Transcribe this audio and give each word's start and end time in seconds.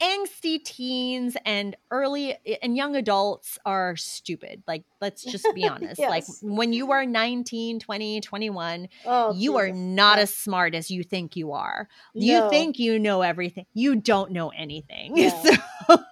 angsty 0.00 0.62
teens 0.64 1.36
and 1.44 1.76
early 1.90 2.36
and 2.62 2.76
young 2.76 2.96
adults 2.96 3.58
are 3.64 3.96
stupid. 3.96 4.62
Like, 4.66 4.84
let's 5.00 5.22
just 5.24 5.46
be 5.54 5.66
honest. 5.68 6.00
Like, 6.00 6.24
when 6.42 6.72
you 6.72 6.92
are 6.92 7.04
19, 7.04 7.80
20, 7.80 8.20
21, 8.20 8.88
Oh, 9.04 9.34
you 9.36 9.56
are 9.56 9.70
not 9.70 10.18
Yeah. 10.18 10.22
as 10.22 10.34
smart 10.34 10.74
as 10.74 10.90
you 10.90 11.02
think 11.02 11.36
you 11.36 11.52
are. 11.52 11.88
You 12.14 12.48
think 12.50 12.78
you 12.78 12.98
know 12.98 13.22
everything. 13.22 13.66
You 13.74 13.96
don't 13.96 14.32
know 14.32 14.48
anything. 14.50 15.14
No. 15.16 15.28
So, 15.28 15.52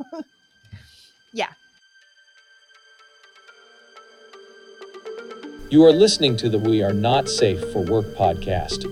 You 5.69 5.85
are 5.85 5.93
listening 5.93 6.37
to 6.37 6.49
the 6.49 6.61
We 6.61 6.81
Are 6.85 6.93
Not 6.93 7.29
Safe 7.29 7.61
for 7.73 7.83
Work 7.83 8.05
podcast. 8.15 8.85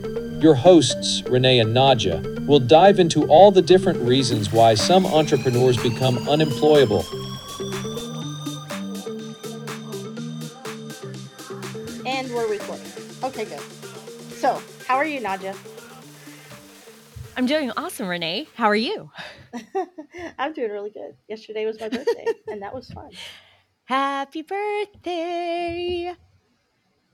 Your 0.43 0.57
hosts, 0.57 1.23
Renee 1.23 1.61
and 1.61 1.75
Nadja, 1.75 2.45
will 2.47 2.59
dive 2.59 2.99
into 2.99 3.29
all 3.29 3.53
the 3.53 3.63
different 3.63 4.01
reasons 4.01 4.53
why 4.53 4.75
some 4.75 5.07
entrepreneurs 5.07 5.77
become 5.81 6.19
unemployable. 6.29 7.05
And 12.05 12.29
we're 12.35 12.51
recording. 12.51 12.87
Okay, 13.23 13.45
good. 13.45 13.61
So, 14.33 14.61
how 14.89 14.97
are 14.97 15.07
you, 15.07 15.21
Nadja? 15.21 15.57
I'm 17.37 17.47
doing 17.47 17.71
awesome, 17.77 18.09
Renee. 18.09 18.49
How 18.57 18.67
are 18.67 18.75
you? 18.75 19.13
I'm 20.39 20.53
doing 20.53 20.73
really 20.73 20.91
good. 20.91 21.15
Yesterday 21.29 21.67
was 21.67 21.79
my 21.79 21.89
birthday, 21.89 22.27
and 22.49 22.63
that 22.63 22.75
was 22.75 22.91
fun. 22.91 23.11
Happy 23.85 24.43
birthday. 24.43 26.15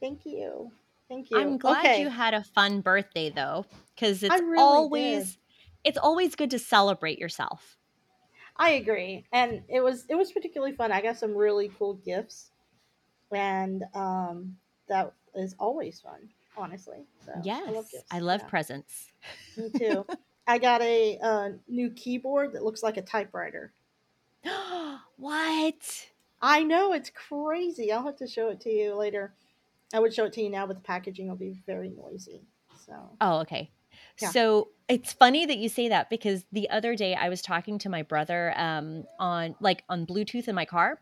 Thank 0.00 0.24
you. 0.24 0.70
Thank 1.08 1.30
you. 1.30 1.38
I'm 1.38 1.58
glad 1.58 1.84
okay. 1.84 2.02
you 2.02 2.08
had 2.08 2.34
a 2.34 2.42
fun 2.42 2.80
birthday 2.80 3.30
though, 3.30 3.66
because 3.94 4.22
it's 4.22 4.40
really 4.40 4.62
always 4.62 5.32
did. 5.32 5.38
it's 5.84 5.98
always 5.98 6.34
good 6.34 6.50
to 6.50 6.58
celebrate 6.58 7.18
yourself. 7.18 7.76
I 8.56 8.70
agree, 8.70 9.24
and 9.32 9.62
it 9.68 9.80
was 9.80 10.06
it 10.08 10.14
was 10.14 10.32
particularly 10.32 10.72
fun. 10.72 10.92
I 10.92 11.00
got 11.00 11.16
some 11.16 11.34
really 11.34 11.70
cool 11.78 11.94
gifts, 11.94 12.50
and 13.32 13.84
um, 13.94 14.56
that 14.88 15.12
is 15.34 15.54
always 15.58 16.00
fun. 16.00 16.28
Honestly, 16.56 17.06
so 17.24 17.32
yes, 17.42 17.62
I 17.66 17.70
love 17.70 17.90
gifts. 17.90 18.06
I 18.10 18.18
love 18.18 18.40
Yeah, 18.42 18.48
presents. 18.48 19.06
me 19.56 19.70
too. 19.78 20.06
I 20.46 20.58
got 20.58 20.82
a 20.82 21.18
uh, 21.22 21.48
new 21.68 21.90
keyboard 21.90 22.52
that 22.52 22.64
looks 22.64 22.82
like 22.82 22.96
a 22.96 23.02
typewriter. 23.02 23.72
what? 25.16 26.08
I 26.42 26.62
know 26.62 26.92
it's 26.92 27.10
crazy. 27.10 27.92
I'll 27.92 28.04
have 28.04 28.16
to 28.16 28.26
show 28.26 28.48
it 28.48 28.60
to 28.62 28.70
you 28.70 28.94
later. 28.94 29.34
I 29.92 29.98
would 30.00 30.14
show 30.14 30.24
it 30.24 30.32
to 30.34 30.42
you 30.42 30.50
now, 30.50 30.66
but 30.66 30.76
the 30.76 30.82
packaging 30.82 31.28
will 31.28 31.36
be 31.36 31.60
very 31.66 31.90
noisy. 31.90 32.42
So 32.86 32.94
Oh, 33.20 33.38
okay. 33.40 33.70
Yeah. 34.20 34.30
So 34.30 34.68
it's 34.88 35.12
funny 35.12 35.46
that 35.46 35.58
you 35.58 35.68
say 35.68 35.88
that 35.88 36.10
because 36.10 36.44
the 36.52 36.68
other 36.70 36.94
day 36.94 37.14
I 37.14 37.28
was 37.28 37.42
talking 37.42 37.78
to 37.80 37.88
my 37.88 38.02
brother 38.02 38.52
um, 38.56 39.04
on 39.18 39.56
like 39.60 39.84
on 39.88 40.06
Bluetooth 40.06 40.46
in 40.48 40.54
my 40.54 40.64
car, 40.64 41.00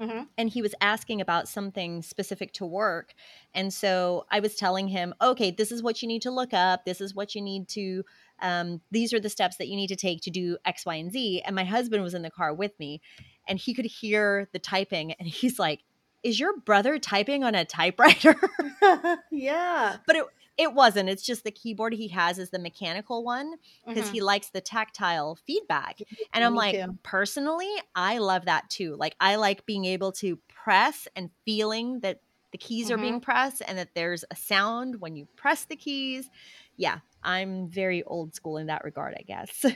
Mhm. 0.00 0.28
and 0.38 0.48
he 0.48 0.62
was 0.62 0.74
asking 0.80 1.20
about 1.20 1.48
something 1.48 2.02
specific 2.02 2.52
to 2.54 2.64
work, 2.66 3.14
and 3.52 3.72
so 3.72 4.24
I 4.30 4.40
was 4.40 4.54
telling 4.54 4.88
him, 4.88 5.12
okay, 5.20 5.50
this 5.50 5.70
is 5.72 5.82
what 5.82 6.00
you 6.00 6.08
need 6.08 6.22
to 6.22 6.30
look 6.30 6.54
up. 6.54 6.84
This 6.84 7.00
is 7.00 7.14
what 7.14 7.34
you 7.34 7.42
need 7.42 7.68
to. 7.70 8.04
Um, 8.40 8.80
these 8.90 9.12
are 9.12 9.20
the 9.20 9.28
steps 9.28 9.56
that 9.56 9.68
you 9.68 9.76
need 9.76 9.88
to 9.88 9.96
take 9.96 10.22
to 10.22 10.30
do 10.30 10.56
X, 10.64 10.86
Y, 10.86 10.94
and 10.94 11.12
Z. 11.12 11.42
And 11.44 11.54
my 11.54 11.64
husband 11.64 12.02
was 12.02 12.14
in 12.14 12.22
the 12.22 12.30
car 12.30 12.54
with 12.54 12.78
me, 12.78 13.02
and 13.46 13.58
he 13.58 13.74
could 13.74 13.84
hear 13.84 14.48
the 14.52 14.58
typing, 14.58 15.12
and 15.12 15.28
he's 15.28 15.58
like, 15.58 15.82
"Is 16.22 16.38
your 16.40 16.56
brother 16.58 16.98
typing 16.98 17.44
on 17.44 17.54
a 17.54 17.64
typewriter?" 17.64 18.36
yeah, 19.30 19.98
but 20.06 20.16
it 20.16 20.24
it 20.58 20.74
wasn't. 20.74 21.08
It's 21.08 21.22
just 21.22 21.44
the 21.44 21.50
keyboard 21.50 21.94
he 21.94 22.08
has 22.08 22.38
is 22.38 22.50
the 22.50 22.58
mechanical 22.58 23.24
one 23.24 23.54
because 23.88 24.08
Mhm. 24.08 24.08
he 24.08 24.20
likes 24.20 24.50
the 24.50 24.60
tactile 24.60 25.36
feedback. 25.46 26.00
And 26.34 26.44
I'm 26.44 26.54
Me 26.54 26.54
like, 26.54 26.80
too. 26.82 26.98
personally, 27.02 27.70
I 27.94 28.18
love 28.18 28.44
that 28.44 28.68
too. 28.68 28.94
Like 28.96 29.16
I 29.20 29.36
like 29.36 29.64
being 29.64 29.86
able 29.86 30.12
to 30.12 30.36
press 30.48 31.08
and 31.16 31.30
feeling 31.46 32.00
that 32.00 32.20
the 32.52 32.58
keys 32.58 32.90
are 32.90 32.98
Mm-hmm. 32.98 32.98
being 32.98 33.20
pressed 33.22 33.62
and 33.66 33.78
that 33.78 33.94
there's 33.94 34.24
a 34.30 34.36
sound 34.36 35.00
when 35.00 35.16
you 35.16 35.28
press 35.36 35.64
the 35.64 35.76
keys. 35.76 36.28
Yeah, 36.76 36.98
I'm 37.22 37.68
very 37.70 38.02
old 38.02 38.34
school 38.34 38.58
in 38.58 38.66
that 38.66 38.84
regard, 38.84 39.14
I 39.18 39.22
guess. 39.22 39.64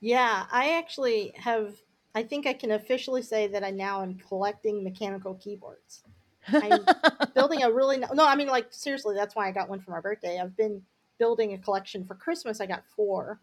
yeah. 0.00 0.46
I 0.50 0.78
actually 0.78 1.32
have. 1.36 1.76
I 2.16 2.22
think 2.22 2.46
I 2.46 2.54
can 2.54 2.70
officially 2.70 3.20
say 3.20 3.46
that 3.48 3.62
I 3.62 3.70
now 3.70 4.02
am 4.02 4.14
collecting 4.14 4.82
mechanical 4.82 5.34
keyboards. 5.34 6.02
I'm 6.48 6.82
building 7.34 7.62
a 7.62 7.70
really 7.70 7.98
no. 7.98 8.26
I 8.26 8.34
mean, 8.36 8.48
like 8.48 8.68
seriously, 8.70 9.14
that's 9.14 9.36
why 9.36 9.46
I 9.46 9.52
got 9.52 9.68
one 9.68 9.80
for 9.80 9.90
my 9.90 10.00
birthday. 10.00 10.40
I've 10.40 10.56
been 10.56 10.80
building 11.18 11.52
a 11.52 11.58
collection 11.58 12.06
for 12.06 12.14
Christmas. 12.14 12.58
I 12.58 12.64
got 12.64 12.84
four 12.96 13.38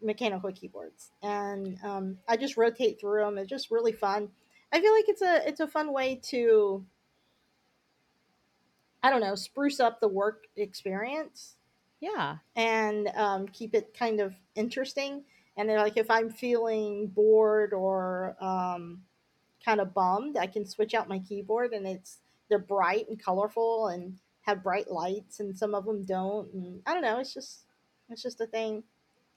mechanical 0.00 0.52
keyboards, 0.52 1.10
and 1.20 1.76
um, 1.82 2.18
I 2.28 2.36
just 2.36 2.56
rotate 2.56 3.00
through 3.00 3.24
them. 3.24 3.38
It's 3.38 3.50
just 3.50 3.72
really 3.72 3.90
fun. 3.90 4.28
I 4.72 4.80
feel 4.80 4.92
like 4.92 5.08
it's 5.08 5.22
a 5.22 5.48
it's 5.48 5.60
a 5.60 5.66
fun 5.66 5.92
way 5.92 6.20
to 6.30 6.84
I 9.02 9.10
don't 9.10 9.20
know 9.20 9.34
spruce 9.34 9.80
up 9.80 9.98
the 10.00 10.06
work 10.06 10.44
experience 10.56 11.56
yeah. 12.00 12.36
and 12.54 13.08
um, 13.16 13.48
keep 13.48 13.74
it 13.74 13.94
kind 13.98 14.20
of 14.20 14.34
interesting. 14.54 15.24
And 15.58 15.68
then, 15.68 15.78
like 15.78 15.98
if 15.98 16.10
I'm 16.10 16.30
feeling 16.30 17.08
bored 17.08 17.74
or 17.74 18.36
um, 18.42 19.04
kind 19.64 19.80
of 19.80 19.94
bummed, 19.94 20.36
I 20.36 20.46
can 20.46 20.66
switch 20.66 20.94
out 20.94 21.08
my 21.08 21.18
keyboard, 21.20 21.72
and 21.72 21.86
it's 21.86 22.20
they're 22.48 22.58
bright 22.58 23.08
and 23.08 23.22
colorful 23.22 23.88
and 23.88 24.18
have 24.42 24.62
bright 24.62 24.90
lights, 24.90 25.40
and 25.40 25.58
some 25.58 25.74
of 25.74 25.84
them 25.86 26.04
don't. 26.04 26.52
And 26.54 26.82
I 26.86 26.94
don't 26.94 27.02
know, 27.02 27.20
it's 27.20 27.34
just 27.34 27.66
it's 28.08 28.22
just 28.22 28.40
a 28.40 28.46
thing 28.46 28.84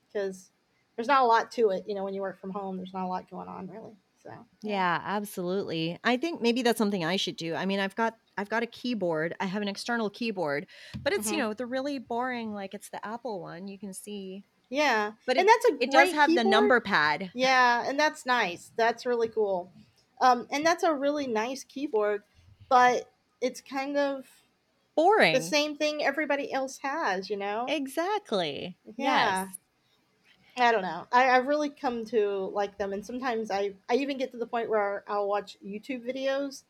because 0.06 0.52
there's 0.96 1.08
not 1.08 1.22
a 1.22 1.26
lot 1.26 1.50
to 1.52 1.70
it. 1.70 1.84
You 1.88 1.94
know, 1.94 2.04
when 2.04 2.14
you 2.14 2.22
work 2.22 2.40
from 2.40 2.50
home, 2.50 2.76
there's 2.76 2.94
not 2.94 3.04
a 3.04 3.08
lot 3.08 3.30
going 3.30 3.48
on 3.48 3.68
really. 3.68 3.96
So 4.22 4.46
Yeah, 4.62 5.00
absolutely. 5.04 5.98
I 6.04 6.16
think 6.16 6.40
maybe 6.40 6.62
that's 6.62 6.78
something 6.78 7.04
I 7.04 7.16
should 7.16 7.36
do. 7.36 7.54
I 7.54 7.66
mean, 7.66 7.80
I've 7.80 7.96
got 7.96 8.18
I've 8.38 8.48
got 8.48 8.62
a 8.62 8.66
keyboard. 8.66 9.34
I 9.40 9.46
have 9.46 9.60
an 9.62 9.68
external 9.68 10.08
keyboard, 10.08 10.66
but 11.04 11.12
it's, 11.12 11.30
Mhm. 11.30 11.32
you 11.32 11.36
know, 11.38 11.52
the 11.52 11.66
really 11.66 11.98
boring 11.98 12.52
like 12.54 12.72
it's 12.74 12.88
the 12.90 13.04
Apple 13.04 13.40
one. 13.42 13.66
You 13.68 13.78
can 13.78 13.92
see. 13.92 14.44
Yeah, 14.72 15.12
But 15.26 15.36
and 15.36 15.46
it, 15.46 15.52
that's 15.52 15.70
a 15.70 15.84
it 15.84 15.90
does 15.92 16.12
have 16.14 16.34
the 16.34 16.42
number 16.42 16.80
pad. 16.80 17.30
Yeah, 17.34 17.84
and 17.86 18.00
that's 18.00 18.24
nice. 18.24 18.72
That's 18.74 19.04
really 19.04 19.28
cool. 19.28 19.70
Um, 20.18 20.46
and 20.50 20.64
that's 20.64 20.82
a 20.82 20.94
really 20.94 21.26
nice 21.26 21.62
keyboard, 21.62 22.22
but 22.70 23.10
it's 23.42 23.60
kind 23.60 23.98
of 23.98 24.24
Boring. 24.96 25.34
the 25.34 25.42
same 25.42 25.76
thing 25.76 26.02
everybody 26.02 26.50
else 26.50 26.78
has, 26.78 27.28
you 27.28 27.36
know? 27.36 27.66
Exactly. 27.68 28.78
Yeah. 28.96 29.44
Yes. 29.44 29.56
I 30.56 30.72
don't 30.72 30.82
know. 30.82 31.06
I, 31.12 31.28
I've 31.28 31.46
really 31.46 31.68
come 31.68 32.06
to 32.06 32.50
like 32.54 32.78
them, 32.78 32.94
and 32.94 33.04
sometimes 33.04 33.50
I, 33.50 33.74
I 33.90 33.96
even 33.96 34.16
get 34.16 34.30
to 34.32 34.38
the 34.38 34.46
point 34.46 34.70
where 34.70 35.04
I'll 35.06 35.28
watch 35.28 35.58
YouTube 35.62 36.02
videos 36.02 36.62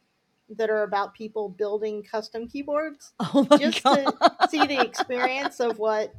that 0.56 0.70
are 0.70 0.82
about 0.82 1.14
people 1.14 1.48
building 1.48 2.02
custom 2.02 2.48
keyboards 2.48 3.12
Oh 3.20 3.46
just 3.58 3.82
god. 3.84 4.04
to 4.42 4.48
see 4.48 4.66
the 4.66 4.80
experience 4.80 5.60
of 5.60 5.78
what 5.78 6.12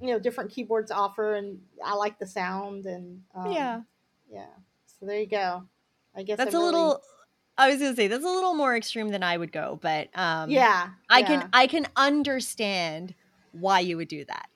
you 0.00 0.08
know 0.08 0.18
different 0.18 0.50
keyboards 0.50 0.90
offer, 0.90 1.34
and 1.34 1.60
I 1.84 1.94
like 1.94 2.18
the 2.18 2.26
sound 2.26 2.86
and 2.86 3.22
um, 3.34 3.52
yeah. 3.52 3.80
yeah. 4.30 4.46
So 4.86 5.06
there 5.06 5.20
you 5.20 5.26
go. 5.26 5.64
I 6.16 6.22
guess 6.22 6.38
That's 6.38 6.54
I'm 6.54 6.60
a 6.60 6.64
really- 6.64 6.72
little 6.72 7.02
I 7.58 7.70
was 7.70 7.78
going 7.78 7.92
to 7.92 7.96
say 7.96 8.06
that's 8.08 8.24
a 8.24 8.28
little 8.28 8.54
more 8.54 8.76
extreme 8.76 9.08
than 9.08 9.22
I 9.22 9.36
would 9.36 9.52
go, 9.52 9.78
but 9.80 10.08
um 10.14 10.50
yeah. 10.50 10.90
I 11.08 11.20
yeah. 11.20 11.26
can 11.26 11.48
I 11.52 11.66
can 11.66 11.86
understand 11.96 13.14
why 13.52 13.80
you 13.80 13.96
would 13.96 14.08
do 14.08 14.24
that. 14.26 14.48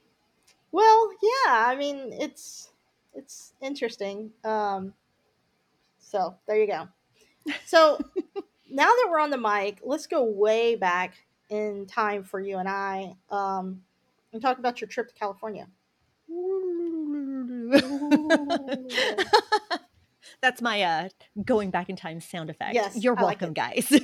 Well, 0.73 1.11
yeah, 1.23 1.67
I 1.67 1.77
mean 1.77 2.13
it's 2.13 2.69
it's 3.15 3.55
interesting. 3.61 4.31
Um 4.45 4.93
so 5.99 6.37
there 6.47 6.61
you 6.61 6.67
go. 6.67 6.89
So 7.65 7.99
now 8.71 8.87
that 8.87 9.09
we're 9.11 9.21
on 9.21 9.31
the 9.31 9.39
mic, 9.39 9.81
let's 9.83 10.07
go 10.07 10.23
way 10.25 10.75
back 10.75 11.15
in 11.49 11.87
time 11.87 12.23
for 12.23 12.39
you 12.41 12.59
and 12.59 12.69
I. 12.69 13.17
Um 13.31 13.83
and 14.33 14.43
talk 14.43 14.59
about 14.59 14.81
your 14.81 14.89
trip 14.89 15.09
to 15.09 15.15
California. 15.15 15.69
That's 20.41 20.63
my 20.63 20.83
uh 20.83 21.09
going 21.45 21.71
back 21.71 21.89
in 21.89 21.97
time 21.97 22.21
sound 22.21 22.51
effect. 22.51 22.75
Yes, 22.75 22.97
You're 22.97 23.19
I 23.19 23.23
welcome, 23.23 23.51
it. 23.51 23.55
guys. 23.55 23.93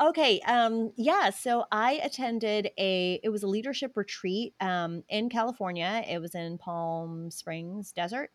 okay, 0.00 0.40
um 0.40 0.92
yeah, 0.96 1.30
so 1.30 1.64
I 1.70 2.00
attended 2.02 2.70
a 2.78 3.20
it 3.22 3.28
was 3.28 3.42
a 3.42 3.48
leadership 3.48 3.96
retreat 3.96 4.54
um 4.60 5.04
in 5.08 5.28
California. 5.28 6.04
It 6.08 6.20
was 6.20 6.34
in 6.34 6.58
Palm 6.58 7.30
Springs 7.30 7.92
Desert. 7.92 8.30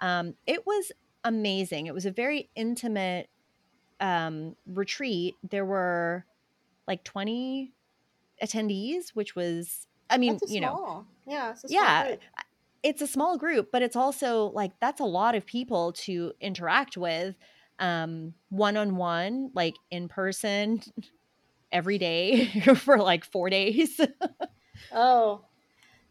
Um 0.00 0.34
it 0.46 0.66
was 0.66 0.92
amazing. 1.24 1.86
It 1.86 1.94
was 1.94 2.06
a 2.06 2.10
very 2.10 2.50
intimate 2.54 3.28
um 4.00 4.56
retreat. 4.66 5.34
There 5.48 5.64
were 5.64 6.24
like 6.86 7.04
20 7.04 7.72
attendees, 8.44 9.10
which 9.14 9.34
was 9.34 9.86
I 10.10 10.18
mean, 10.18 10.38
you 10.46 10.60
know. 10.60 11.06
Yeah, 11.26 11.52
it's 11.52 11.64
a 11.64 11.68
yeah 11.68 12.06
group. 12.08 12.20
it's 12.82 13.02
a 13.02 13.06
small 13.06 13.38
group 13.38 13.70
but 13.72 13.80
it's 13.80 13.96
also 13.96 14.50
like 14.50 14.72
that's 14.80 15.00
a 15.00 15.04
lot 15.04 15.34
of 15.34 15.46
people 15.46 15.92
to 15.92 16.32
interact 16.40 16.98
with 16.98 17.34
um 17.78 18.34
one-on-one 18.50 19.50
like 19.54 19.74
in 19.90 20.06
person 20.06 20.82
every 21.72 21.96
day 21.98 22.44
for 22.76 22.98
like 22.98 23.24
four 23.24 23.48
days 23.48 23.98
Oh. 24.92 25.42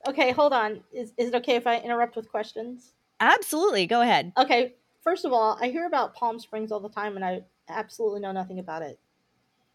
Okay, 0.07 0.31
hold 0.31 0.53
on. 0.53 0.83
Is 0.91 1.13
is 1.18 1.30
it 1.30 1.35
okay 1.35 1.56
if 1.56 1.65
I 1.68 1.77
interrupt 1.80 2.15
with 2.15 2.30
questions? 2.30 2.94
Absolutely. 3.19 3.85
Go 3.88 4.01
ahead. 4.01 4.33
Okay, 4.38 4.75
first 5.01 5.24
of 5.25 5.31
all, 5.31 5.57
I 5.62 5.68
hear 5.69 5.85
about 5.85 6.13
Palm 6.15 6.39
Springs 6.39 6.71
all 6.71 6.80
the 6.81 6.89
time 6.89 7.15
and 7.15 7.24
I 7.24 7.44
absolutely 7.69 8.19
know 8.19 8.31
nothing 8.33 8.59
about 8.59 8.81
it. 8.81 9.00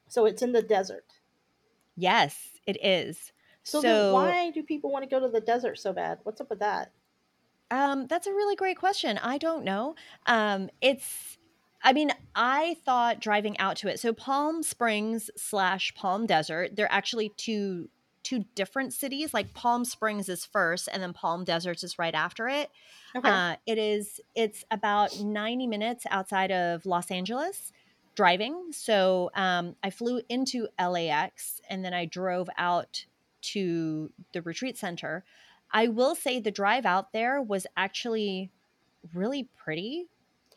So 0.08 0.26
it's 0.26 0.43
in 0.43 0.52
the 0.52 0.62
desert. 0.62 1.05
Yes, 1.99 2.61
it 2.67 2.77
is. 2.85 3.33
So, 3.65 3.81
So, 3.83 4.15
why 4.15 4.50
do 4.50 4.62
people 4.62 4.91
want 4.91 5.03
to 5.05 5.09
go 5.11 5.21
to 5.21 5.29
the 5.29 5.41
desert 5.41 5.79
so 5.79 5.93
bad? 5.93 6.21
What's 6.23 6.41
up 6.41 6.50
with 6.50 6.61
that? 6.61 6.93
um, 7.71 8.06
that's 8.06 8.27
a 8.27 8.33
really 8.33 8.56
great 8.56 8.79
question. 8.79 9.19
I 9.19 9.39
don't 9.39 9.65
know. 9.65 9.95
Um, 10.27 10.71
it's, 10.81 11.37
I 11.83 11.93
mean, 11.93 12.11
I 12.35 12.77
thought 12.85 13.21
driving 13.21 13.59
out 13.59 13.77
to 13.79 13.89
it. 13.89 14.00
So 14.00 14.12
Palm 14.12 14.62
Springs 14.62 15.31
slash 15.37 15.95
Palm 15.95 16.27
Desert, 16.27 16.77
they're 16.77 16.91
actually 16.93 17.31
two 17.37 17.91
two 18.25 18.44
different 18.55 18.93
cities. 18.93 19.33
Like 19.33 19.55
Palm 19.55 19.85
Springs 19.85 20.29
is 20.29 20.44
first, 20.44 20.89
and 20.93 21.03
then 21.03 21.12
Palm 21.12 21.44
Desert 21.44 21.83
is 21.83 21.99
right 21.99 22.15
after 22.15 22.49
it. 22.49 22.71
Okay. 23.17 23.29
Uh, 23.29 23.56
it 23.67 23.79
is. 23.79 24.21
It's 24.35 24.65
about 24.71 25.19
ninety 25.21 25.67
minutes 25.67 26.05
outside 26.11 26.51
of 26.51 26.85
Los 26.87 27.11
Angeles 27.11 27.73
driving. 28.19 28.73
So 28.73 29.31
um, 29.37 29.76
I 29.85 29.91
flew 29.91 30.20
into 30.29 30.67
LAX 30.76 31.61
and 31.70 31.85
then 31.85 31.94
I 31.94 32.05
drove 32.05 32.50
out 32.59 33.06
to 33.43 34.11
the 34.32 34.43
retreat 34.43 34.76
center. 34.76 35.25
I 35.73 35.87
will 35.87 36.17
say 36.17 36.41
the 36.41 36.50
drive 36.50 36.85
out 36.85 37.12
there 37.12 37.41
was 37.41 37.65
actually 37.76 38.50
really 39.15 39.49
pretty 39.56 40.09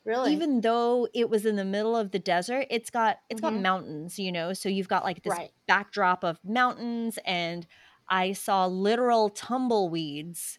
really? 0.06 0.34
even 0.34 0.62
though 0.62 1.08
it 1.14 1.30
was 1.30 1.46
in 1.46 1.56
the 1.56 1.64
middle 1.64 1.96
of 1.96 2.10
the 2.10 2.18
desert 2.18 2.66
it's 2.72 2.90
got 2.90 3.20
it's 3.30 3.40
got 3.40 3.54
Mhm. 3.54 3.62
mountains 3.62 4.18
you 4.18 4.32
know 4.32 4.52
so 4.52 4.68
you've 4.68 4.88
got 4.88 5.04
like 5.04 5.22
this 5.22 5.32
Right. 5.38 5.52
backdrop 5.68 6.24
of 6.24 6.40
mountains 6.44 7.20
and 7.24 7.68
i 8.10 8.34
saw 8.34 8.66
literal 8.66 9.30
tumbleweeds 9.30 10.58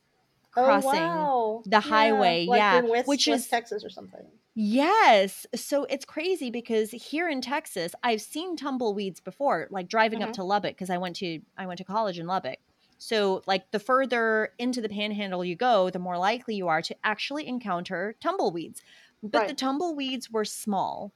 oh 0.57 0.65
crossing 0.65 0.91
wow. 0.93 1.63
the 1.67 1.81
highway, 1.81 2.47
like 2.47 2.59
yeah, 2.59 2.81
West, 2.83 3.09
which 3.09 3.27
West 3.27 3.45
is- 3.47 3.51
Texas 3.51 3.85
or 3.85 3.91
something. 3.91 4.27
Yes. 4.55 5.47
So 5.55 5.85
it's 5.85 6.05
crazy 6.05 6.51
because 6.51 6.91
here 6.91 7.29
in 7.29 7.41
Texas, 7.41 7.93
I've 8.03 8.21
seen 8.21 8.55
tumbleweeds 8.57 9.21
before, 9.21 9.67
like 9.71 9.89
driving 9.89 10.23
up 10.23 10.31
Mhm. 10.31 10.33
to 10.33 10.45
Lubbock 10.45 10.73
because 10.73 10.91
I 10.91 10.99
went 10.99 11.17
to 11.17 11.41
I 11.57 11.67
went 11.67 11.79
to 11.79 11.85
college 11.85 12.19
in 12.19 12.27
Lubbock. 12.27 12.59
So 12.99 13.43
like 13.47 13.71
the 13.73 13.81
further 13.81 14.51
into 14.59 14.81
the 14.83 14.89
panhandle 14.91 15.45
you 15.45 15.57
go, 15.57 15.89
the 15.91 15.99
more 15.99 16.19
likely 16.19 16.55
you 16.55 16.69
are 16.69 16.83
to 16.83 16.97
actually 17.05 17.47
encounter 17.47 18.15
tumbleweeds. 18.21 18.83
But 19.23 19.47
the 19.47 19.55
tumbleweeds 19.55 20.31
were 20.31 20.45
small. 20.45 21.15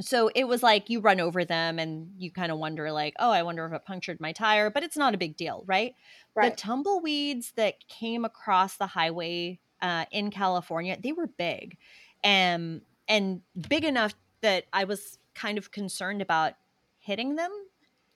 So 0.00 0.28
it 0.34 0.44
was 0.44 0.62
like 0.62 0.88
you 0.88 1.00
run 1.00 1.18
over 1.20 1.44
them 1.44 1.78
and 1.78 2.12
you 2.16 2.30
kind 2.30 2.52
of 2.52 2.58
wonder 2.58 2.92
like, 2.92 3.14
"Oh, 3.18 3.30
I 3.32 3.42
wonder 3.42 3.66
if 3.66 3.72
it 3.72 3.84
punctured 3.84 4.20
my 4.20 4.32
tire," 4.32 4.70
but 4.70 4.84
it's 4.84 4.96
not 4.96 5.14
a 5.14 5.18
big 5.18 5.36
deal, 5.36 5.64
right? 5.66 5.94
Right. 6.34 6.42
The 6.42 6.52
tumbleweeds 6.52 7.52
that 7.56 7.74
came 7.88 8.24
across 8.24 8.76
the 8.76 8.86
highway 8.86 9.60
uh, 9.80 10.06
in 10.12 10.30
California, 10.30 10.96
they 11.02 11.12
were 11.12 11.26
big, 11.26 11.78
and 12.22 12.82
and 13.08 13.42
big 13.68 13.84
enough 13.84 14.14
that 14.40 14.64
I 14.72 14.84
was 14.84 15.18
kind 15.34 15.58
of 15.58 15.70
concerned 15.70 16.22
about 16.22 16.54
hitting 16.98 17.36
them 17.36 17.50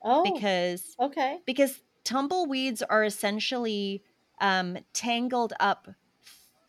oh. 0.02 0.22
because 0.32 0.94
okay. 1.00 1.38
because 1.46 1.80
tumbleweeds 2.04 2.82
are 2.82 3.04
essentially 3.04 4.02
um, 4.40 4.78
tangled 4.92 5.52
up 5.60 5.88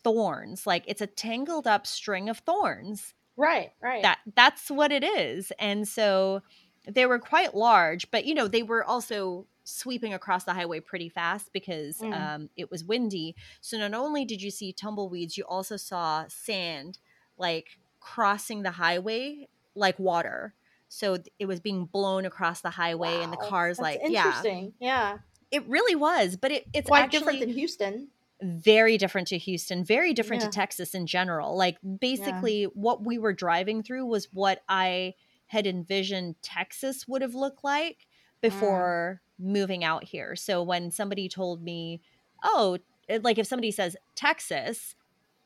thorns. 0.02 0.66
Like 0.66 0.84
it's 0.86 1.00
a 1.00 1.06
tangled 1.06 1.66
up 1.66 1.86
string 1.86 2.28
of 2.28 2.38
thorns 2.38 3.14
Right. 3.36 3.72
Right. 3.82 4.02
that 4.02 4.20
that's 4.36 4.70
what 4.70 4.92
it 4.92 5.02
is 5.02 5.50
and 5.58 5.88
so 5.88 6.42
they 6.86 7.04
were 7.04 7.18
quite 7.18 7.54
large 7.54 8.08
but 8.12 8.26
you 8.26 8.34
know 8.34 8.46
they 8.46 8.62
were 8.62 8.84
also 8.84 9.46
sweeping 9.64 10.14
across 10.14 10.44
the 10.44 10.52
highway 10.52 10.78
pretty 10.78 11.08
fast 11.08 11.52
because 11.52 11.98
Mm. 11.98 12.12
um, 12.14 12.50
it 12.56 12.70
was 12.70 12.84
windy 12.84 13.34
so 13.60 13.76
not 13.76 13.92
only 13.92 14.24
did 14.24 14.40
you 14.40 14.52
see 14.52 14.72
tumbleweeds 14.72 15.36
you 15.36 15.44
also 15.48 15.76
saw 15.76 16.26
sand 16.28 16.98
like 17.38 17.78
crossing 18.00 18.62
the 18.62 18.70
highway 18.72 19.48
like 19.74 19.98
water 19.98 20.54
so 20.88 21.18
it 21.38 21.46
was 21.46 21.58
being 21.60 21.86
blown 21.86 22.24
across 22.24 22.60
the 22.60 22.70
highway 22.70 23.22
and 23.22 23.32
the 23.32 23.36
cars 23.36 23.78
that's 23.78 23.82
like 23.82 24.00
yeah 24.06 24.26
interesting. 24.26 24.72
Yeah. 24.80 25.18
it 25.50 25.66
really 25.68 25.96
was 25.96 26.36
but 26.36 26.52
it, 26.52 26.66
it's 26.72 26.86
Quite 26.88 27.10
different 27.10 27.40
than 27.40 27.48
Houston. 27.50 28.08
very 28.42 28.98
different 28.98 29.28
to 29.28 29.38
Houston, 29.38 29.84
very 29.84 30.12
different 30.12 30.42
Yeah. 30.42 30.50
to 30.50 30.54
Texas 30.54 30.94
in 30.94 31.06
general. 31.06 31.56
Like 31.56 31.78
basically 31.98 32.64
what 32.64 33.04
we 33.04 33.18
were 33.18 33.32
driving 33.32 33.82
through 33.82 34.06
was 34.06 34.28
what 34.32 34.62
I 34.68 35.14
had 35.46 35.66
envisioned 35.66 36.36
Texas 36.42 37.08
would 37.08 37.22
have 37.22 37.34
looked 37.34 37.64
like 37.64 37.98
mm. 37.98 38.40
before 38.42 39.22
moving 39.38 39.82
out 39.82 40.04
here. 40.04 40.36
So 40.36 40.62
when 40.62 40.90
somebody 40.90 41.28
told 41.28 41.62
me, 41.62 42.00
"Oh, 42.42 42.78
like 43.22 43.38
if 43.38 43.46
somebody 43.46 43.70
says 43.70 43.96
Texas, 44.14 44.94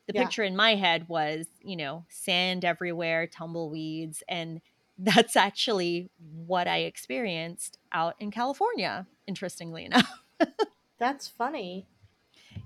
the 0.09 0.13
Yeah. 0.15 0.23
picture 0.23 0.43
in 0.43 0.55
my 0.55 0.73
head 0.75 1.07
was, 1.07 1.45
you 1.61 1.75
know, 1.77 2.03
sand 2.09 2.65
everywhere, 2.65 3.27
tumbleweeds, 3.27 4.23
and 4.27 4.59
that's 4.97 5.35
actually 5.37 6.09
what 6.45 6.67
I 6.67 6.79
experienced 6.79 7.77
out 7.91 8.15
in 8.19 8.31
California, 8.31 9.05
interestingly 9.27 9.85
enough. 9.85 10.11
That's 10.99 11.27
funny. 11.29 11.87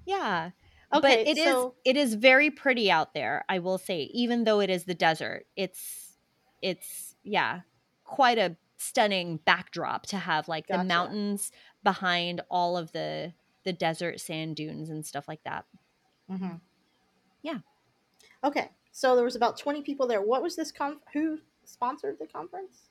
Yeah. 0.06 0.52
Okay. 0.94 1.02
but 1.02 1.28
it 1.28 1.38
is 1.38 1.44
so, 1.46 1.76
it 1.86 1.98
is 1.98 2.14
very 2.16 2.52
pretty 2.52 2.92
out 2.92 3.14
there 3.16 3.44
i 3.50 3.58
will 3.58 3.80
say 3.80 4.02
even 4.14 4.44
though 4.44 4.60
it 4.60 4.70
is 4.70 4.84
the 4.86 4.94
desert 4.94 5.48
it's 5.56 6.18
it's 6.62 7.16
yeah 7.24 7.62
quite 8.04 8.38
a 8.38 8.56
stunning 8.78 9.38
backdrop 9.44 10.06
to 10.06 10.18
have 10.18 10.48
like 10.48 10.68
Gotcha. 10.68 10.78
the 10.78 10.84
mountains 10.84 11.52
behind 11.84 12.42
all 12.52 12.78
of 12.78 12.92
the 12.92 13.34
the 13.64 13.74
desert 13.74 14.20
sand 14.22 14.56
dunes 14.56 14.90
and 14.90 15.04
stuff 15.06 15.28
like 15.28 15.44
that 15.46 15.66
Mhm. 16.30 16.60
Yeah. 17.44 17.60
Okay. 18.44 18.72
So 18.92 19.16
there 19.16 19.26
was 19.26 19.36
about 19.36 19.58
20 19.58 19.82
people 19.82 20.08
there. 20.08 20.22
What 20.22 20.42
was 20.44 20.56
this 20.56 20.72
conf? 20.72 21.02
Who 21.14 21.40
sponsored 21.66 22.20
the 22.20 22.28
conference? 22.28 22.90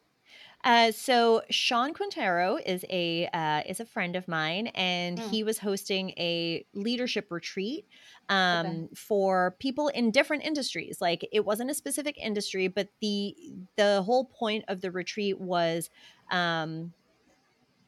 Uh, 0.64 0.92
so 0.92 1.42
Sean 1.50 1.92
Quintero 1.92 2.56
is 2.64 2.84
a 2.88 3.26
uh, 3.32 3.62
is 3.66 3.80
a 3.80 3.84
friend 3.84 4.14
of 4.14 4.28
mine, 4.28 4.68
and 4.68 5.18
Mm. 5.18 5.30
he 5.30 5.42
was 5.42 5.58
hosting 5.58 6.10
a 6.10 6.64
leadership 6.72 7.30
retreat 7.30 7.86
um, 8.28 8.88
for 8.94 9.56
people 9.58 9.88
in 9.88 10.12
different 10.12 10.44
industries. 10.44 11.00
Like 11.00 11.26
it 11.32 11.44
wasn't 11.44 11.70
a 11.70 11.74
specific 11.74 12.16
industry, 12.16 12.68
but 12.68 12.90
the 13.00 13.36
the 13.76 14.02
whole 14.02 14.26
point 14.26 14.64
of 14.68 14.80
the 14.82 14.92
retreat 14.92 15.40
was 15.40 15.90
um, 16.30 16.94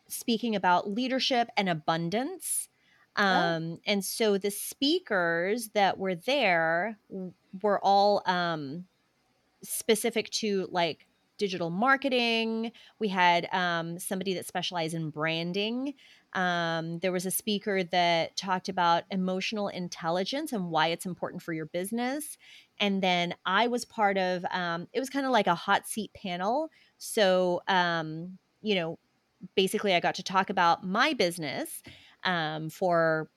speaking 0.09 0.55
about 0.55 0.91
leadership 0.91 1.49
and 1.57 1.69
abundance. 1.69 2.69
Um, 3.17 3.79
And 3.87 4.05
so 4.05 4.39
the 4.39 4.51
speakers 4.51 5.69
that 5.69 5.99
were 5.99 6.15
there 6.15 6.99
were 7.63 7.79
all 7.83 8.23
um, 8.27 8.87
specific 9.63 10.31
to 10.31 10.69
like 10.71 11.07
digital 11.39 11.71
marketing. 11.71 12.73
We 12.99 13.09
had 13.09 13.49
um, 13.53 13.99
somebody 13.99 14.35
that 14.35 14.47
specialized 14.47 14.95
in 14.95 15.11
branding. 15.11 15.95
Um, 16.33 16.99
there 16.99 17.13
was 17.13 17.27
a 17.27 17.31
speaker 17.31 17.85
that 17.85 18.37
talked 18.37 18.69
about 18.69 19.05
emotional 19.11 19.69
intelligence 19.69 20.53
and 20.53 20.71
why 20.71 20.89
it's 20.89 21.07
important 21.07 21.43
for 21.43 21.53
your 21.53 21.67
business. 21.67 22.37
And 22.81 23.03
then 23.03 23.35
I 23.47 23.69
was 23.69 23.85
part 23.85 24.19
of 24.19 24.45
um, 24.51 24.89
it 24.93 25.01
was 25.01 25.11
kind 25.11 25.27
of 25.27 25.33
like 25.33 25.47
a 25.47 25.55
hot 25.55 25.87
seat 25.87 26.13
panel. 26.13 26.71
So, 26.99 27.63
um, 27.69 28.39
you 28.63 28.75
know, 28.75 28.99
basically, 29.55 29.95
I 29.95 30.01
got 30.01 30.17
to 30.17 30.23
talk 30.23 30.51
about 30.51 30.85
my 30.85 31.13
business 31.13 31.83
um, 32.25 32.71
for 32.71 33.31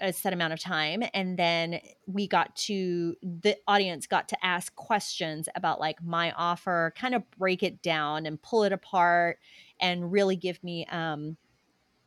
a 0.00 0.12
set 0.12 0.32
amount 0.32 0.52
of 0.52 0.60
time 0.60 1.02
and 1.14 1.38
then 1.38 1.80
we 2.06 2.28
got 2.28 2.54
to 2.54 3.16
the 3.22 3.56
audience 3.66 4.06
got 4.06 4.28
to 4.28 4.44
ask 4.44 4.74
questions 4.74 5.48
about 5.54 5.80
like 5.80 6.02
my 6.04 6.32
offer 6.32 6.92
kind 6.98 7.14
of 7.14 7.22
break 7.38 7.62
it 7.62 7.80
down 7.80 8.26
and 8.26 8.40
pull 8.42 8.62
it 8.62 8.72
apart 8.72 9.38
and 9.80 10.12
really 10.12 10.36
give 10.36 10.62
me 10.62 10.84
um 10.86 11.36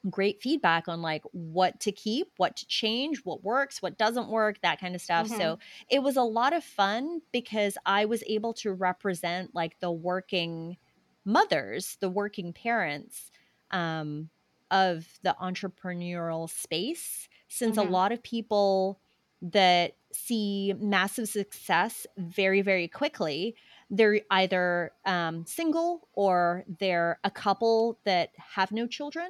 great 0.10 0.42
feedback 0.42 0.88
on 0.88 1.02
like 1.02 1.24
what 1.32 1.80
to 1.80 1.92
keep 1.92 2.28
what 2.38 2.56
to 2.56 2.66
change 2.68 3.20
what 3.26 3.44
works 3.44 3.82
what 3.82 3.98
doesn't 3.98 4.30
work 4.30 4.62
that 4.62 4.80
kind 4.80 4.96
of 4.96 5.02
stuff. 5.02 5.28
So 5.28 5.60
it 5.90 6.02
was 6.02 6.16
a 6.16 6.22
lot 6.22 6.54
of 6.54 6.64
fun 6.64 7.22
because 7.32 7.78
i 7.86 8.06
was 8.06 8.24
able 8.28 8.54
to 8.54 8.72
represent 8.72 9.54
like 9.54 9.80
the 9.80 9.92
working 9.92 10.78
mothers 11.26 11.98
the 12.00 12.10
working 12.10 12.54
parents 12.54 13.30
um 13.72 14.30
of 14.72 15.20
the 15.24 15.36
entrepreneurial 15.42 16.50
space 16.50 17.28
since 17.48 17.78
Mhm. 17.78 17.78
a 17.78 17.84
lot 17.84 18.12
of 18.12 18.22
people 18.24 19.02
that 19.42 19.96
see 20.12 20.74
massive 20.80 21.30
success 21.30 22.06
very 22.18 22.62
very 22.62 22.88
quickly 22.88 23.56
they're 23.92 24.22
either 24.32 24.92
um, 25.06 25.46
single 25.46 26.08
or 26.14 26.66
they're 26.68 27.20
a 27.24 27.32
couple 27.32 28.00
that 28.06 28.32
have 28.38 28.72
no 28.72 28.88
children 28.88 29.30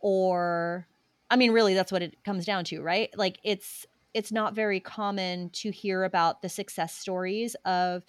or 0.00 0.88
i 1.30 1.36
mean 1.36 1.52
really 1.52 1.74
that's 1.74 1.92
what 1.92 2.02
it 2.02 2.22
comes 2.24 2.44
down 2.44 2.64
to 2.64 2.82
right 2.82 3.16
like 3.16 3.38
it's 3.44 3.86
it's 4.14 4.32
not 4.32 4.54
very 4.54 4.80
common 4.80 5.48
to 5.50 5.70
hear 5.70 6.04
about 6.04 6.42
the 6.42 6.48
success 6.48 6.94
stories 6.94 7.54
of 7.64 8.04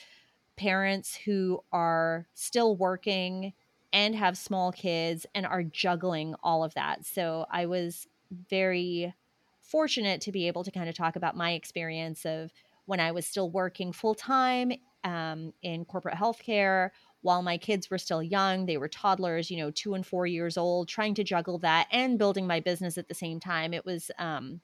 parents 0.57 1.15
who 1.15 1.63
are 1.71 2.27
still 2.33 2.75
working 2.77 3.53
and 3.93 4.15
have 4.15 4.37
small 4.37 4.71
kids 4.71 5.25
and 5.35 5.45
are 5.45 5.63
juggling 5.63 6.35
all 6.43 6.63
of 6.63 6.73
that. 6.73 7.05
So 7.05 7.45
I 7.49 7.67
was 7.67 8.07
very 8.49 9.13
fortunate 9.61 10.19
to 10.21 10.31
be 10.31 10.47
able 10.47 10.63
to 10.63 10.71
kind 10.71 10.89
of 10.89 10.95
talk 10.95 11.15
about 11.15 11.37
my 11.37 11.51
experience 11.51 12.25
of 12.25 12.51
when 12.85 12.99
I 12.99 13.11
was 13.11 13.25
still 13.25 13.49
working 13.49 13.93
full 13.93 14.15
time 14.15 14.73
um, 15.03 15.53
in 15.61 15.85
corporate 15.85 16.15
healthcare 16.15 16.89
while 17.21 17.41
my 17.41 17.57
kids 17.57 17.89
were 17.89 17.97
still 17.97 18.21
young. 18.21 18.65
They 18.65 18.77
were 18.77 18.89
toddlers, 18.89 19.49
you 19.49 19.57
know, 19.57 19.71
two 19.71 19.93
and 19.93 20.05
four 20.05 20.27
years 20.27 20.57
old, 20.57 20.89
trying 20.89 21.13
to 21.15 21.23
juggle 21.23 21.59
that 21.59 21.87
and 21.91 22.17
building 22.19 22.47
my 22.47 22.59
business 22.59 22.97
at 22.97 23.07
the 23.07 23.13
same 23.13 23.39
time. 23.39 23.73
It 23.73 23.85
was, 23.85 24.11
um, 24.17 24.59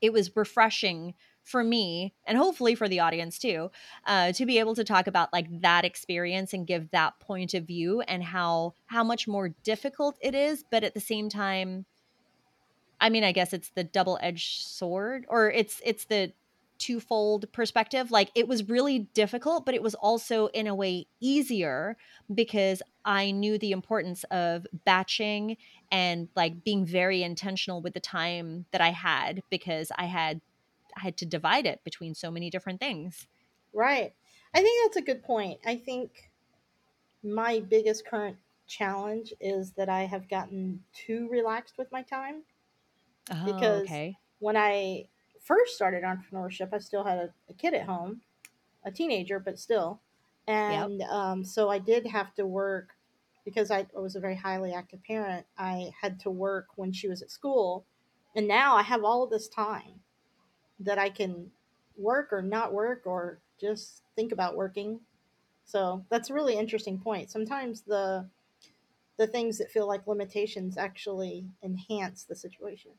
it 0.00 0.12
was 0.12 0.36
refreshing 0.36 1.14
for 1.44 1.64
me 1.64 2.12
and 2.26 2.38
hopefully 2.38 2.74
for 2.74 2.88
the 2.88 3.00
audience 3.00 3.38
too 3.38 3.70
uh, 4.06 4.32
to 4.32 4.46
be 4.46 4.58
able 4.58 4.74
to 4.74 4.84
talk 4.84 5.06
about 5.06 5.32
like 5.32 5.60
that 5.60 5.84
experience 5.84 6.52
and 6.52 6.66
give 6.66 6.90
that 6.90 7.18
point 7.20 7.54
of 7.54 7.64
view 7.64 8.00
and 8.02 8.22
how 8.22 8.74
how 8.86 9.02
much 9.02 9.26
more 9.26 9.48
difficult 9.64 10.16
it 10.20 10.34
is 10.34 10.64
but 10.70 10.84
at 10.84 10.94
the 10.94 11.00
same 11.00 11.28
time 11.28 11.84
i 13.00 13.08
mean 13.08 13.24
i 13.24 13.32
guess 13.32 13.52
it's 13.52 13.70
the 13.70 13.84
double 13.84 14.18
edged 14.22 14.66
sword 14.66 15.26
or 15.28 15.50
it's 15.50 15.80
it's 15.84 16.04
the 16.04 16.32
twofold 16.82 17.50
perspective. 17.52 18.10
Like 18.10 18.32
it 18.34 18.48
was 18.48 18.68
really 18.68 19.00
difficult 19.14 19.64
but 19.64 19.74
it 19.74 19.82
was 19.82 19.94
also 19.94 20.48
in 20.48 20.66
a 20.66 20.74
way 20.74 21.06
easier 21.20 21.96
because 22.34 22.82
i 23.04 23.30
knew 23.30 23.58
the 23.58 23.72
importance 23.72 24.24
of 24.30 24.66
batching 24.84 25.56
and 25.90 26.28
like 26.34 26.64
being 26.64 26.84
very 26.84 27.22
intentional 27.22 27.80
with 27.82 27.94
the 27.94 28.00
time 28.00 28.64
that 28.70 28.80
i 28.80 28.90
had 28.90 29.42
because 29.50 29.90
i 29.98 30.04
had 30.04 30.40
I 30.96 31.00
had 31.00 31.16
to 31.18 31.26
divide 31.26 31.66
it 31.66 31.82
between 31.84 32.14
so 32.14 32.30
many 32.30 32.50
different 32.50 32.80
things. 32.80 33.26
Right. 33.72 34.12
I 34.54 34.60
think 34.60 34.84
that's 34.84 34.96
a 34.96 35.06
good 35.06 35.22
point. 35.22 35.60
I 35.64 35.76
think 35.76 36.30
my 37.22 37.60
biggest 37.60 38.06
current 38.06 38.36
challenge 38.66 39.32
is 39.40 39.72
that 39.72 39.88
I 39.88 40.02
have 40.02 40.28
gotten 40.28 40.82
too 40.92 41.28
relaxed 41.30 41.78
with 41.78 41.90
my 41.92 42.02
time 42.02 42.42
Oh, 43.30 43.44
because 43.44 43.82
okay. 43.82 44.16
when 44.40 44.56
I 44.56 45.08
first 45.42 45.74
started 45.74 46.02
entrepreneurship, 46.02 46.72
I 46.72 46.78
still 46.78 47.04
had 47.04 47.18
a, 47.18 47.34
a 47.48 47.54
kid 47.54 47.74
at 47.74 47.86
home, 47.86 48.22
a 48.84 48.90
teenager, 48.90 49.38
but 49.38 49.58
still. 49.58 50.00
Yep. 50.48 50.56
And 50.56 51.02
um, 51.02 51.44
so 51.44 51.68
I 51.68 51.78
did 51.78 52.06
have 52.06 52.34
to 52.34 52.46
work 52.46 52.90
because 53.44 53.70
I 53.70 53.86
was 53.94 54.16
a 54.16 54.20
very 54.20 54.36
highly 54.36 54.72
active 54.72 55.02
parent. 55.04 55.46
I 55.56 55.90
had 56.00 56.20
to 56.20 56.30
work 56.30 56.68
when 56.76 56.92
she 56.92 57.08
was 57.08 57.22
at 57.22 57.30
school. 57.30 57.84
And 58.34 58.48
now 58.48 58.76
I 58.76 58.82
have 58.82 59.04
all 59.04 59.22
of 59.22 59.30
this 59.30 59.48
time 59.48 60.00
that 60.84 60.98
I 60.98 61.10
can 61.10 61.52
work 61.96 62.32
or 62.32 62.42
not 62.42 62.72
work 62.72 63.06
or 63.06 63.40
just 63.58 64.04
think 64.16 64.32
about 64.32 64.56
working. 64.56 65.00
So 65.64 66.06
that's 66.10 66.30
a 66.30 66.34
really 66.34 66.56
interesting 66.58 67.00
point. 67.00 67.30
Sometimes 67.30 67.82
the 67.82 68.30
the 69.18 69.26
things 69.26 69.58
that 69.58 69.70
feel 69.70 69.86
like 69.86 70.06
limitations 70.06 70.78
actually 70.78 71.50
enhance 71.62 72.24
the 72.24 72.36
situation. 72.36 72.92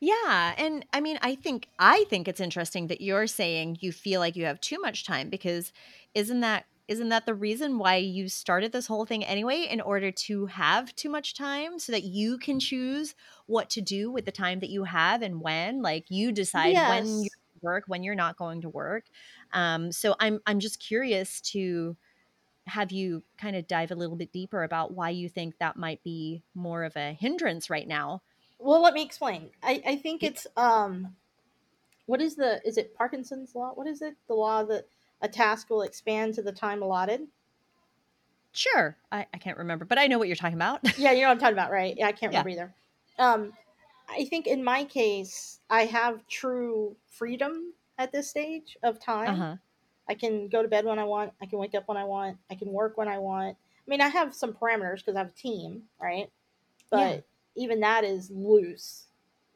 Yeah, 0.00 0.54
and 0.56 0.86
I 0.92 1.00
mean, 1.00 1.18
I 1.22 1.34
think 1.34 1.68
I 1.78 2.04
think 2.04 2.28
it's 2.28 2.40
interesting 2.40 2.86
that 2.88 3.00
you're 3.00 3.26
saying 3.26 3.78
you 3.80 3.92
feel 3.92 4.20
like 4.20 4.36
you 4.36 4.44
have 4.44 4.60
too 4.60 4.78
much 4.80 5.04
time 5.04 5.30
because 5.30 5.72
isn't 6.14 6.40
that 6.40 6.66
isn't 6.88 7.08
that 7.08 7.26
the 7.26 7.34
reason 7.34 7.78
why 7.78 7.96
you 7.96 8.28
started 8.28 8.72
this 8.72 8.86
whole 8.86 9.06
thing 9.06 9.24
anyway 9.24 9.66
in 9.70 9.80
order 9.80 10.10
to 10.10 10.46
have 10.46 10.94
too 10.96 11.08
much 11.08 11.34
time 11.34 11.78
so 11.78 11.92
that 11.92 12.04
you 12.04 12.38
can 12.38 12.60
choose 12.60 13.14
what 13.46 13.70
to 13.70 13.80
do 13.80 14.10
with 14.10 14.24
the 14.26 14.32
time 14.32 14.60
that 14.60 14.70
you 14.70 14.84
have 14.84 15.22
and 15.22 15.40
when 15.40 15.82
like 15.82 16.10
you 16.10 16.32
decide 16.32 16.80
when 16.82 17.22
you 17.22 17.28
work 17.62 17.84
when 17.86 18.02
you're 18.02 18.14
not 18.14 18.36
going 18.36 18.60
to 18.60 18.68
work 18.68 19.06
um 19.52 19.90
so 19.92 20.14
i'm 20.20 20.40
i'm 20.46 20.60
just 20.60 20.80
curious 20.80 21.40
to 21.40 21.96
have 22.66 22.92
you 22.92 23.24
kind 23.38 23.56
of 23.56 23.66
dive 23.66 23.90
a 23.90 23.94
little 23.94 24.16
bit 24.16 24.32
deeper 24.32 24.62
about 24.62 24.92
why 24.94 25.10
you 25.10 25.28
think 25.28 25.58
that 25.58 25.76
might 25.76 26.02
be 26.02 26.44
more 26.54 26.84
of 26.84 26.96
a 26.96 27.12
hindrance 27.14 27.70
right 27.70 27.88
now 27.88 28.22
Well, 28.58 28.82
let 28.82 28.94
me 28.94 29.02
explain. 29.02 29.50
I, 29.62 29.82
I 29.86 29.96
think 29.96 30.22
it's 30.22 30.46
um 30.56 31.16
what 32.06 32.20
is 32.22 32.36
the 32.36 32.62
is 32.66 32.78
it 32.78 32.94
Parkinson's 32.94 33.54
law? 33.54 33.72
What 33.74 33.86
is 33.86 34.02
it? 34.02 34.16
The 34.28 34.34
law 34.34 34.64
that 34.64 34.88
a 35.24 35.28
task 35.28 35.70
will 35.70 35.82
expand 35.82 36.34
to 36.34 36.42
the 36.42 36.52
time 36.52 36.82
allotted? 36.82 37.26
Sure. 38.52 38.96
I, 39.10 39.26
I 39.34 39.38
can't 39.38 39.58
remember, 39.58 39.84
but 39.84 39.98
I 39.98 40.06
know 40.06 40.18
what 40.18 40.28
you're 40.28 40.36
talking 40.36 40.54
about. 40.54 40.80
Yeah, 40.98 41.12
you 41.12 41.22
know 41.22 41.28
what 41.28 41.32
I'm 41.32 41.38
talking 41.38 41.54
about, 41.58 41.72
right? 41.72 41.94
Yeah, 41.96 42.06
I 42.06 42.12
can't 42.12 42.32
yeah. 42.32 42.40
remember 42.40 42.50
either. 42.50 42.74
Um 43.18 43.52
I 44.08 44.26
think 44.26 44.46
in 44.46 44.62
my 44.62 44.84
case, 44.84 45.60
I 45.70 45.86
have 45.86 46.26
true 46.28 46.94
freedom 47.10 47.72
at 47.96 48.12
this 48.12 48.28
stage 48.28 48.76
of 48.82 49.00
time 49.00 49.36
huh. 49.36 49.56
I 50.08 50.14
can 50.14 50.48
go 50.48 50.62
to 50.62 50.68
bed 50.68 50.84
when 50.84 50.98
I 50.98 51.04
want. 51.04 51.32
I 51.40 51.46
can 51.46 51.58
wake 51.58 51.74
up 51.74 51.88
when 51.88 51.96
I 51.96 52.04
want. 52.04 52.36
I 52.50 52.54
can 52.54 52.68
work 52.68 52.98
when 52.98 53.08
I 53.08 53.18
want. 53.18 53.56
I 53.56 53.90
mean, 53.90 54.02
I 54.02 54.08
have 54.08 54.34
some 54.34 54.52
parameters 54.52 54.98
because 54.98 55.16
I 55.16 55.20
have 55.20 55.28
a 55.28 55.40
team, 55.40 55.84
right? 56.00 56.30
Yeah. 56.92 57.08
But 57.16 57.24
even 57.54 57.80
that 57.80 58.04
is 58.04 58.30
loose, 58.30 59.06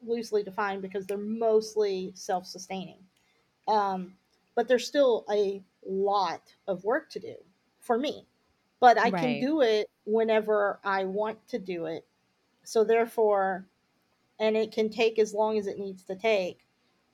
loosely 0.05 0.41
defined 0.43 0.81
because 0.81 1.05
they're 1.05 1.17
mostly 1.17 2.11
self 2.15 2.45
sustaining. 2.45 2.97
Um, 3.67 4.13
but 4.59 4.67
there's 4.67 4.85
still 4.85 5.23
a 5.31 5.63
lot 5.87 6.41
of 6.67 6.83
work 6.83 7.09
to 7.09 7.17
do 7.17 7.35
for 7.79 7.97
me. 7.97 8.27
But 8.81 8.97
I 8.97 9.09
can 9.09 9.39
do 9.39 9.61
it 9.61 9.89
whenever 10.03 10.81
I 10.83 11.05
want 11.05 11.47
to 11.47 11.59
do 11.59 11.85
it. 11.85 12.05
So 12.65 12.83
therefore, 12.83 13.65
and 14.37 14.57
it 14.57 14.73
can 14.73 14.89
take 14.89 15.17
as 15.17 15.33
long 15.33 15.57
as 15.57 15.65
it 15.65 15.79
needs 15.79 16.03
to 16.03 16.15
take. 16.15 16.67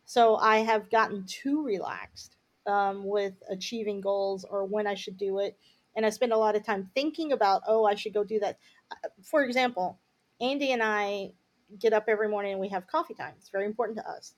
So 0.06 0.38
I 0.38 0.58
have 0.58 0.90
gotten 0.90 1.24
too 1.28 1.64
relaxed 1.64 2.36
um, 2.66 3.06
with 3.06 3.36
achieving 3.48 4.02
goals 4.02 4.44
or 4.44 4.66
when 4.66 4.88
I 4.88 4.96
should 4.96 5.18
do 5.18 5.38
it. 5.38 5.56
And 5.96 6.04
I 6.04 6.10
spend 6.10 6.34
a 6.34 6.38
lot 6.38 6.56
of 6.56 6.66
time 6.66 6.90
thinking 6.96 7.32
about, 7.32 7.62
oh, 7.68 7.86
I 7.86 7.94
should 7.94 8.16
go 8.16 8.24
do 8.24 8.40
that. 8.40 8.58
Uh, 8.90 9.10
For 9.22 9.44
example, 9.44 10.00
Andy 10.42 10.72
and 10.72 10.82
I 10.82 11.34
get 11.78 11.94
up 11.94 12.06
every 12.08 12.28
morning 12.28 12.54
and 12.54 12.60
we 12.60 12.70
have 12.70 12.88
coffee 12.88 13.14
time. 13.14 13.36
It's 13.38 13.50
very 13.50 13.68
important 13.68 14.00
to 14.00 14.10
us. 14.10 14.34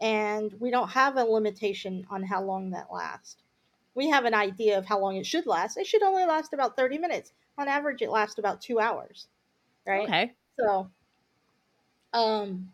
And 0.00 0.54
we 0.60 0.70
don't 0.70 0.88
have 0.88 1.16
a 1.16 1.24
limitation 1.24 2.06
on 2.10 2.22
how 2.22 2.42
long 2.42 2.70
that 2.70 2.92
lasts. 2.92 3.36
We 3.94 4.10
have 4.10 4.26
an 4.26 4.34
idea 4.34 4.78
of 4.78 4.84
how 4.84 4.98
long 5.00 5.16
it 5.16 5.24
should 5.24 5.46
last. 5.46 5.78
It 5.78 5.86
should 5.86 6.02
only 6.02 6.24
last 6.26 6.52
about 6.52 6.76
30 6.76 6.98
minutes. 6.98 7.32
On 7.56 7.66
average, 7.66 8.02
it 8.02 8.10
lasts 8.10 8.38
about 8.38 8.60
two 8.60 8.78
hours, 8.78 9.28
right? 9.86 10.06
Okay. 10.06 10.32
So, 10.58 10.90
um, 12.12 12.70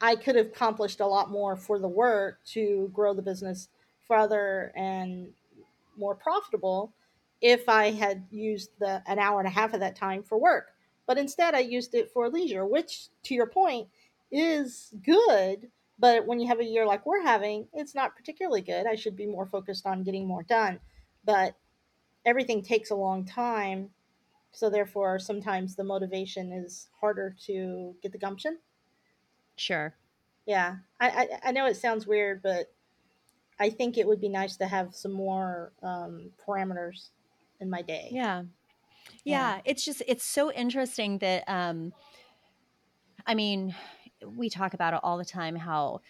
I 0.00 0.16
could 0.16 0.36
have 0.36 0.46
accomplished 0.46 1.00
a 1.00 1.06
lot 1.06 1.30
more 1.30 1.56
for 1.56 1.78
the 1.78 1.88
work 1.88 2.38
to 2.46 2.90
grow 2.92 3.12
the 3.12 3.22
business 3.22 3.68
further 4.08 4.72
and 4.74 5.28
more 5.96 6.14
profitable 6.14 6.92
if 7.40 7.68
I 7.68 7.90
had 7.90 8.24
used 8.30 8.70
the 8.78 9.02
an 9.06 9.18
hour 9.18 9.38
and 9.38 9.46
a 9.46 9.50
half 9.50 9.74
of 9.74 9.80
that 9.80 9.96
time 9.96 10.22
for 10.22 10.38
work. 10.38 10.72
But 11.06 11.18
instead 11.18 11.54
I 11.54 11.60
used 11.60 11.94
it 11.94 12.10
for 12.10 12.28
leisure, 12.28 12.66
which 12.66 13.08
to 13.24 13.34
your 13.34 13.46
point 13.46 13.88
is 14.30 14.92
good, 15.04 15.70
but 16.00 16.26
when 16.26 16.40
you 16.40 16.48
have 16.48 16.60
a 16.60 16.64
year 16.64 16.86
like 16.86 17.04
we're 17.04 17.22
having, 17.22 17.68
it's 17.74 17.94
not 17.94 18.16
particularly 18.16 18.62
good. 18.62 18.86
I 18.86 18.94
should 18.94 19.16
be 19.16 19.26
more 19.26 19.46
focused 19.46 19.86
on 19.86 20.02
getting 20.02 20.26
more 20.26 20.42
done. 20.42 20.80
But 21.24 21.54
everything 22.24 22.62
takes 22.62 22.90
a 22.90 22.94
long 22.94 23.26
time, 23.26 23.90
so 24.50 24.70
therefore 24.70 25.18
sometimes 25.18 25.76
the 25.76 25.84
motivation 25.84 26.52
is 26.52 26.88
harder 27.00 27.36
to 27.46 27.94
get 28.02 28.12
the 28.12 28.18
gumption. 28.18 28.58
Sure. 29.56 29.94
Yeah, 30.46 30.76
I, 30.98 31.08
I 31.08 31.28
I 31.48 31.52
know 31.52 31.66
it 31.66 31.76
sounds 31.76 32.06
weird, 32.06 32.42
but 32.42 32.72
I 33.58 33.68
think 33.68 33.98
it 33.98 34.06
would 34.06 34.22
be 34.22 34.30
nice 34.30 34.56
to 34.56 34.66
have 34.66 34.94
some 34.94 35.12
more 35.12 35.72
um, 35.82 36.30
parameters 36.44 37.10
in 37.60 37.68
my 37.68 37.82
day. 37.82 38.08
Yeah. 38.10 38.44
Yeah, 39.24 39.56
Yeah. 39.56 39.60
It's 39.66 39.84
just, 39.84 40.02
it's 40.08 40.24
so 40.24 40.50
interesting 40.50 41.18
that, 41.18 41.44
um, 41.46 41.92
I 43.26 43.34
mean, 43.34 43.74
we 44.26 44.50
talk 44.50 44.74
about 44.74 44.94
it 44.94 45.00
all 45.02 45.18
the 45.18 45.24
time 45.24 45.56
how 45.56 46.00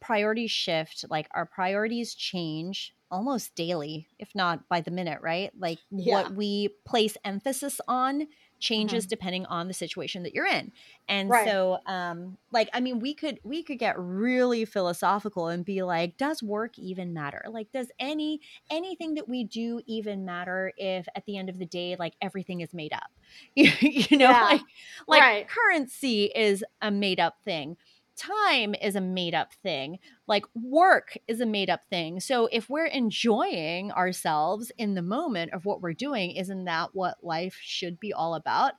priorities 0.00 0.50
shift, 0.50 1.04
like 1.10 1.28
our 1.32 1.46
priorities 1.46 2.14
change 2.14 2.94
almost 3.10 3.54
daily, 3.54 4.08
if 4.18 4.34
not 4.34 4.68
by 4.68 4.80
the 4.80 4.90
minute, 4.90 5.20
right? 5.22 5.50
Like 5.58 5.78
yeah, 5.90 6.22
what 6.22 6.34
we 6.34 6.70
place 6.84 7.16
emphasis 7.24 7.80
on 7.88 8.26
changes 8.58 9.06
hmm 9.06 9.06
depending 9.06 9.46
on 9.46 9.68
the 9.68 9.74
situation 9.74 10.22
that 10.22 10.34
you're 10.34 10.46
in. 10.46 10.72
And 11.08 11.34
right. 11.34 11.36
so 11.36 11.78
um 11.86 12.38
like 12.50 12.68
I 12.72 12.80
mean 12.80 12.98
we 13.00 13.14
could 13.14 13.38
we 13.44 13.62
could 13.62 13.78
get 13.78 13.98
really 13.98 14.64
philosophical 14.64 15.48
and 15.48 15.64
be 15.64 15.82
like 15.82 16.16
does 16.16 16.42
work 16.42 16.78
even 16.78 17.12
matter? 17.12 17.42
Like 17.48 17.70
does 17.72 17.90
any 17.98 18.40
anything 18.70 19.14
that 19.14 19.28
we 19.28 19.44
do 19.44 19.80
even 19.86 20.24
matter 20.24 20.72
if 20.76 21.06
at 21.14 21.24
the 21.26 21.36
end 21.36 21.48
of 21.48 21.58
the 21.58 21.66
day 21.66 21.96
like 21.98 22.14
everything 22.20 22.60
is 22.60 22.74
made 22.74 22.92
up? 22.92 23.10
you 23.54 24.16
know 24.18 24.36
Yeah, 24.36 24.40
like 24.40 24.62
like 25.06 25.26
right. 25.26 25.48
currency 25.48 26.24
is 26.34 26.64
a 26.82 26.90
made 26.90 27.20
up 27.20 27.36
thing 27.44 27.76
time 28.16 28.74
is 28.74 28.96
a 28.96 29.00
made 29.00 29.34
up 29.34 29.52
thing. 29.62 29.98
Like 30.26 30.44
work 30.54 31.16
is 31.28 31.40
a 31.40 31.46
made 31.46 31.70
up 31.70 31.84
thing. 31.88 32.20
So 32.20 32.48
if 32.50 32.68
we're 32.68 32.86
enjoying 32.86 33.92
ourselves 33.92 34.72
in 34.78 34.94
the 34.94 35.02
moment 35.02 35.52
of 35.52 35.64
what 35.64 35.80
we're 35.80 35.92
doing, 35.92 36.32
isn't 36.32 36.64
that 36.64 36.94
what 36.94 37.22
life 37.22 37.58
should 37.60 38.00
be 38.00 38.12
all 38.12 38.34
about? 38.34 38.72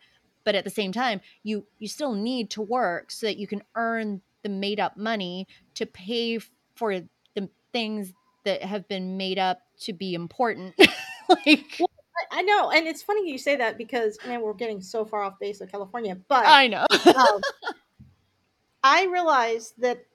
But 0.43 0.55
at 0.55 0.63
the 0.63 0.69
same 0.69 0.91
time, 0.91 1.21
you 1.43 1.65
you 1.79 1.87
still 1.87 2.13
need 2.13 2.49
to 2.51 2.61
work 2.61 3.11
so 3.11 3.27
that 3.27 3.37
you 3.37 3.47
can 3.47 3.63
earn 3.75 4.21
the 4.43 4.49
made 4.49 4.79
up 4.79 4.95
money 4.95 5.47
to 5.75 5.85
pay 5.85 6.39
for 6.75 7.01
the 7.35 7.49
things 7.73 8.13
that 8.45 8.63
have 8.63 8.87
been 8.87 9.17
made 9.17 9.37
up 9.37 9.61
to 9.81 9.93
be 9.93 10.13
important. 10.13 10.73
like 11.29 11.81
I, 12.31 12.41
know, 12.41 12.71
and 12.71 12.87
it's 12.87 13.03
funny 13.03 13.29
you 13.29 13.37
say 13.37 13.57
that 13.57 13.77
because 13.77 14.17
man, 14.25 14.41
we're 14.41 14.53
getting 14.53 14.81
so 14.81 15.05
far 15.05 15.21
off 15.21 15.37
base 15.39 15.59
of 15.61 15.69
California. 15.69 16.17
But 16.27 16.45
I 16.47 16.67
know. 16.67 16.85
um, 17.13 17.41
I 18.83 19.05
realize 19.05 19.71
that 19.77 20.05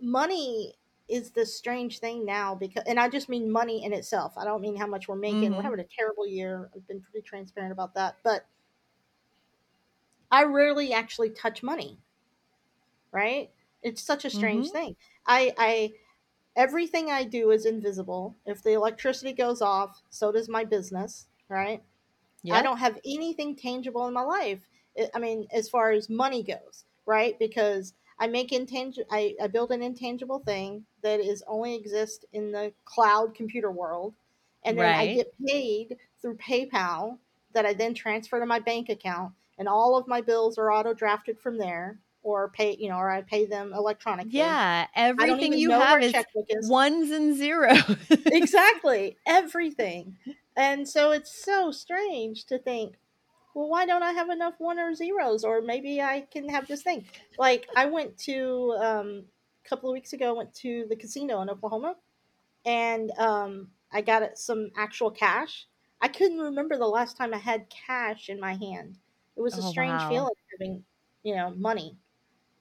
money 0.00 0.74
is 1.08 1.32
this 1.32 1.56
strange 1.56 1.98
thing 1.98 2.24
now 2.24 2.54
because, 2.54 2.84
and 2.86 2.98
I 2.98 3.08
just 3.08 3.28
mean 3.28 3.50
money 3.50 3.84
in 3.84 3.92
itself. 3.92 4.34
I 4.38 4.44
don't 4.44 4.60
mean 4.62 4.76
how 4.76 4.86
much 4.86 5.08
we're 5.08 5.16
making. 5.16 5.54
We're 5.54 5.62
Mhm. 5.62 5.64
having 5.64 5.80
a 5.80 5.84
terrible 5.84 6.26
year. 6.26 6.70
I've 6.74 6.86
been 6.86 7.02
pretty 7.02 7.22
transparent 7.22 7.72
about 7.72 7.94
that, 7.94 8.16
but 8.22 8.46
I 10.32 10.42
rarely 10.42 10.92
actually 10.92 11.30
touch 11.30 11.62
money. 11.62 12.00
Right? 13.10 13.52
It's 13.82 14.02
such 14.02 14.24
a 14.24 14.30
strange 14.30 14.70
Mhm. 14.70 14.70
thing. 14.70 14.96
I, 15.26 15.52
I, 15.58 15.92
everything 16.56 17.10
I 17.10 17.24
do 17.24 17.50
is 17.50 17.66
invisible. 17.66 18.36
If 18.46 18.62
the 18.62 18.72
electricity 18.72 19.32
goes 19.32 19.62
off, 19.62 20.02
so 20.10 20.32
does 20.32 20.48
my 20.48 20.64
business. 20.64 21.28
Right? 21.48 21.84
I 22.50 22.62
don't 22.62 22.78
have 22.78 23.00
anything 23.04 23.56
tangible 23.56 24.06
in 24.08 24.14
my 24.14 24.22
life. 24.22 24.68
I 25.14 25.18
mean, 25.20 25.48
as 25.52 25.68
far 25.70 25.92
as 25.92 26.10
money 26.10 26.42
goes, 26.44 26.86
right? 27.06 27.38
Because 27.38 27.94
I 28.22 28.28
make 28.28 28.52
intangible, 28.52 29.08
I, 29.10 29.34
I 29.42 29.48
build 29.48 29.72
an 29.72 29.82
intangible 29.82 30.38
thing 30.38 30.84
that 31.02 31.18
is 31.18 31.42
only 31.48 31.74
exist 31.74 32.24
in 32.32 32.52
the 32.52 32.72
cloud 32.84 33.34
computer 33.34 33.72
world, 33.72 34.14
and 34.64 34.78
then 34.78 34.94
I 34.94 35.12
get 35.12 35.34
paid 35.44 35.96
through 36.20 36.36
PayPal 36.36 37.18
that 37.52 37.66
I 37.66 37.74
then 37.74 37.94
transfer 37.94 38.38
to 38.38 38.46
my 38.46 38.60
bank 38.60 38.90
account, 38.90 39.32
and 39.58 39.66
all 39.68 39.98
of 39.98 40.06
my 40.06 40.20
bills 40.20 40.56
are 40.56 40.70
auto 40.70 40.94
drafted 40.94 41.40
from 41.40 41.58
there, 41.58 41.98
or 42.22 42.50
pay, 42.50 42.76
you 42.78 42.90
know, 42.90 42.96
or 42.98 43.10
I 43.10 43.22
pay 43.22 43.44
them 43.44 43.72
electronically. 43.74 44.38
Yeah. 44.38 44.86
Everything 44.94 45.54
you 45.54 45.72
have 45.72 46.00
is 46.00 46.12
checkbook 46.12 46.46
is. 46.48 46.70
ones 46.70 47.10
and 47.10 47.36
zeros. 47.36 47.82
exactly 48.26 49.16
everything 49.26 50.16
and 50.56 50.88
so 50.88 51.10
it's 51.10 51.44
so 51.44 51.72
strange 51.72 52.44
to 52.44 52.58
think 52.58 52.94
well 53.54 53.68
why 53.68 53.86
don't 53.86 54.02
i 54.02 54.12
have 54.12 54.30
enough 54.30 54.54
one 54.58 54.78
or 54.78 54.94
zeros? 54.94 55.44
Or 55.44 55.60
maybe 55.62 56.00
i 56.00 56.22
can 56.22 56.48
have 56.48 56.66
this 56.68 56.82
thing. 56.82 57.06
Like 57.38 57.68
i 57.76 57.86
went 57.86 58.18
to 58.20 58.74
um, 58.80 59.24
a 59.64 59.68
couple 59.68 59.90
of 59.90 59.94
weeks 59.94 60.12
ago 60.12 60.30
i 60.30 60.38
went 60.38 60.54
to 60.56 60.86
the 60.88 60.96
casino 60.96 61.40
in 61.42 61.50
oklahoma 61.50 61.96
and 62.64 63.10
um, 63.18 63.70
i 63.92 64.00
got 64.02 64.38
some 64.38 64.70
actual 64.76 65.10
cash. 65.10 65.66
I 66.00 66.08
couldn't 66.08 66.40
remember 66.40 66.78
the 66.78 66.86
last 66.88 67.16
time 67.16 67.34
i 67.34 67.38
had 67.38 67.70
cash 67.70 68.28
in 68.28 68.40
my 68.40 68.54
hand. 68.54 68.98
It 69.36 69.40
was 69.42 69.58
a 69.58 69.62
Oh, 69.62 69.70
strange 69.70 70.02
wow. 70.02 70.08
feeling 70.08 70.34
having 70.58 70.84
you 71.22 71.36
know 71.36 71.50
money. 71.56 71.98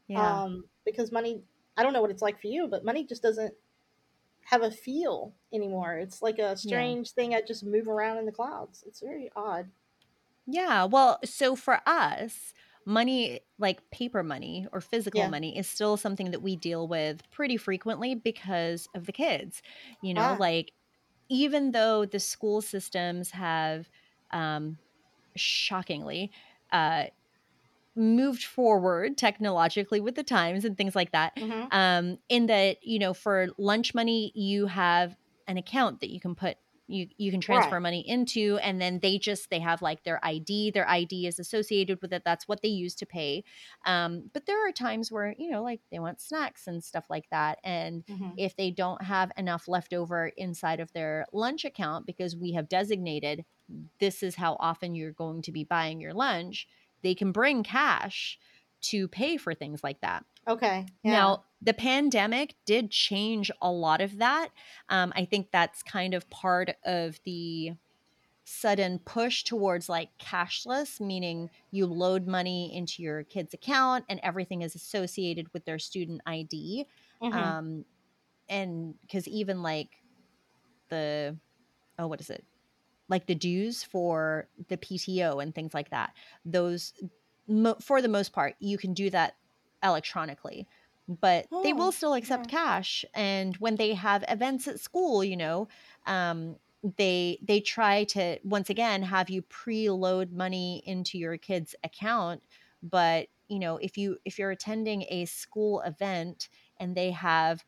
Yeah. 0.08 0.42
um, 0.44 0.66
because 0.86 1.12
money 1.12 1.44
i 1.78 1.84
don't 1.84 1.94
know 1.94 2.02
what 2.02 2.12
it's 2.12 2.22
like 2.22 2.40
for 2.42 2.48
you 2.48 2.68
but 2.68 2.84
money 2.86 3.06
just 3.06 3.24
doesn't 3.24 3.54
have 4.44 4.64
a 4.64 4.72
feel 4.72 5.34
anymore. 5.54 5.98
It's 5.98 6.22
like 6.22 6.40
a 6.40 6.58
strange 6.58 7.12
thing. 7.12 7.34
I 7.36 7.42
just 7.42 7.64
move 7.66 7.88
around 7.88 8.18
in 8.18 8.26
the 8.26 8.32
clouds. 8.32 8.84
It's 8.88 9.00
very 9.00 9.32
odd 9.36 9.70
Yeah. 10.48 10.86
Well, 10.86 11.20
so 11.24 11.56
for 11.56 11.80
us, 11.86 12.54
money, 12.86 13.42
like 13.60 13.88
paper 13.92 14.24
money 14.24 14.68
or 14.72 14.82
physical 14.82 15.24
Yeah. 15.24 15.28
money, 15.28 15.58
is 15.58 15.68
still 15.68 15.98
something 15.98 16.32
that 16.32 16.42
we 16.42 16.56
deal 16.56 16.88
with 16.88 17.30
pretty 17.32 17.58
frequently 17.58 18.16
because 18.16 18.88
of 18.96 19.06
the 19.06 19.12
kids. 19.12 19.62
You 20.02 20.14
know, 20.14 20.34
Ah. 20.34 20.40
like 20.40 20.74
even 21.30 21.72
though 21.72 22.06
the 22.06 22.20
school 22.20 22.62
systems 22.62 23.32
have 23.32 23.90
um, 24.32 24.80
shockingly 25.38 26.32
uh, 26.72 27.06
moved 27.96 28.44
forward 28.46 29.18
technologically 29.18 30.02
with 30.02 30.16
the 30.16 30.24
times 30.24 30.66
and 30.66 30.78
things 30.78 30.96
like 30.96 31.12
that, 31.12 31.34
hmm 31.38 31.72
um, 31.72 32.18
in 32.30 32.48
that, 32.48 32.78
you 32.84 33.00
know, 33.00 33.14
for 33.14 33.50
lunch 33.58 33.94
money, 33.96 34.32
you 34.36 34.68
have 34.68 35.18
an 35.48 35.58
account 35.58 36.02
that 36.02 36.12
you 36.12 36.20
can 36.22 36.36
put. 36.36 36.58
You, 36.92 37.08
you 37.18 37.32
can 37.32 37.42
transfer 37.42 37.80
Right. 37.80 37.80
money 37.80 38.08
into 38.08 38.58
and 38.62 38.82
then 38.82 39.00
they 39.00 39.18
just 39.18 39.50
they 39.50 39.60
have 39.60 39.82
like 39.82 40.04
their 40.04 40.20
id 40.26 40.72
their 40.72 40.88
id 40.88 41.26
is 41.28 41.40
associated 41.40 42.02
with 42.02 42.14
it 42.14 42.24
that's 42.26 42.48
what 42.48 42.62
they 42.62 42.68
use 42.70 42.96
to 42.96 43.06
pay 43.06 43.44
um, 43.86 44.30
but 44.34 44.46
there 44.46 44.68
are 44.68 44.72
times 44.72 45.12
where 45.12 45.34
you 45.38 45.50
know 45.50 45.64
like 45.64 45.82
they 45.92 46.00
want 46.00 46.22
snacks 46.22 46.68
and 46.68 46.84
stuff 46.84 47.06
like 47.10 47.30
that 47.32 47.60
and 47.64 48.04
hmm 48.08 48.34
if 48.36 48.56
they 48.56 48.72
don't 48.72 49.04
have 49.04 49.32
enough 49.38 49.68
left 49.68 49.94
over 49.94 50.28
inside 50.38 50.80
of 50.80 50.92
their 50.94 51.26
lunch 51.34 51.66
account 51.66 52.06
because 52.06 52.36
we 52.36 52.51
have 52.54 52.70
designated 52.70 53.46
this 54.00 54.24
is 54.24 54.36
how 54.36 54.56
often 54.60 54.96
you're 54.96 55.14
going 55.14 55.42
to 55.42 55.51
be 55.51 55.64
buying 55.64 56.00
your 56.01 56.14
lunch 56.14 56.68
they 57.04 57.16
can 57.16 57.32
bring 57.32 57.64
cash 57.64 58.38
to 58.81 59.07
pay 59.07 59.37
for 59.37 59.53
things 59.53 59.83
like 59.83 60.01
that 60.01 60.25
okay 60.48 60.85
yeah 61.03 61.25
now, 61.25 61.46
the 61.61 61.74
pandemic 61.74 62.55
did 62.65 62.91
change 62.91 63.51
a 63.61 63.72
lot 63.72 64.01
of 64.01 64.17
that. 64.17 64.50
Um, 64.89 65.13
I 65.15 65.25
think 65.25 65.51
that's 65.51 65.83
kind 65.83 66.13
of 66.13 66.29
part 66.29 66.72
of 66.85 67.20
the 67.25 67.74
sudden 68.46 69.00
push 69.00 69.44
towards 69.44 69.89
like 69.89 70.17
cashless, 70.20 71.00
meaning 71.00 71.50
you 71.72 71.85
load 71.85 72.27
money 72.27 72.75
into 72.75 73.03
your 73.03 73.24
kid's 73.24 73.53
account 73.53 74.05
and 74.09 74.20
everything 74.24 74.61
is 74.63 74.75
associated 74.75 75.53
with 75.53 75.65
their 75.65 75.79
student 75.79 76.22
ID. 76.25 76.87
hmm 77.22 77.51
Um, 77.55 77.85
and 78.50 79.00
because 79.01 79.27
even 79.27 79.63
like 79.63 80.03
the, 80.89 81.39
oh, 82.00 82.07
what 82.07 82.22
is 82.22 82.29
it? 82.29 82.46
Like 83.09 83.27
the 83.27 83.35
dues 83.35 83.83
for 83.83 84.50
the 84.70 84.77
PTO 84.77 85.39
and 85.39 85.53
things 85.55 85.74
like 85.74 85.91
that, 85.91 86.13
those, 86.46 86.94
mo- 87.51 87.77
for 87.81 88.01
the 88.01 88.07
most 88.07 88.33
part, 88.33 88.55
you 88.59 88.77
can 88.77 88.94
do 88.94 89.09
that 89.11 89.35
electronically 89.83 90.68
but 91.07 91.48
they 91.64 91.74
will 91.74 91.92
Oh, 91.92 91.92
still 91.92 92.14
accept 92.14 92.48
cash 92.48 93.03
and 93.14 93.57
when 93.57 93.75
they 93.75 93.94
have 93.94 94.24
events 94.29 94.68
at 94.68 94.79
school 94.79 95.24
you 95.24 95.35
know 95.35 95.68
um, 96.05 96.55
they 96.98 97.40
they 97.42 97.59
try 97.59 98.03
to 98.03 98.40
once 98.44 98.70
again 98.70 99.01
have 99.03 99.29
you 99.29 99.42
preload 99.44 100.31
money 100.31 100.81
into 100.85 101.18
your 101.18 101.37
kid's 101.37 101.75
account 101.83 102.44
but 102.83 103.27
you 103.50 103.59
know 103.59 103.77
if 103.77 103.98
you 103.98 104.18
if 104.25 104.37
you're 104.40 104.51
attending 104.51 105.03
a 105.09 105.25
school 105.25 105.81
event 105.81 106.48
and 106.79 106.96
they 106.96 107.11
have 107.11 107.66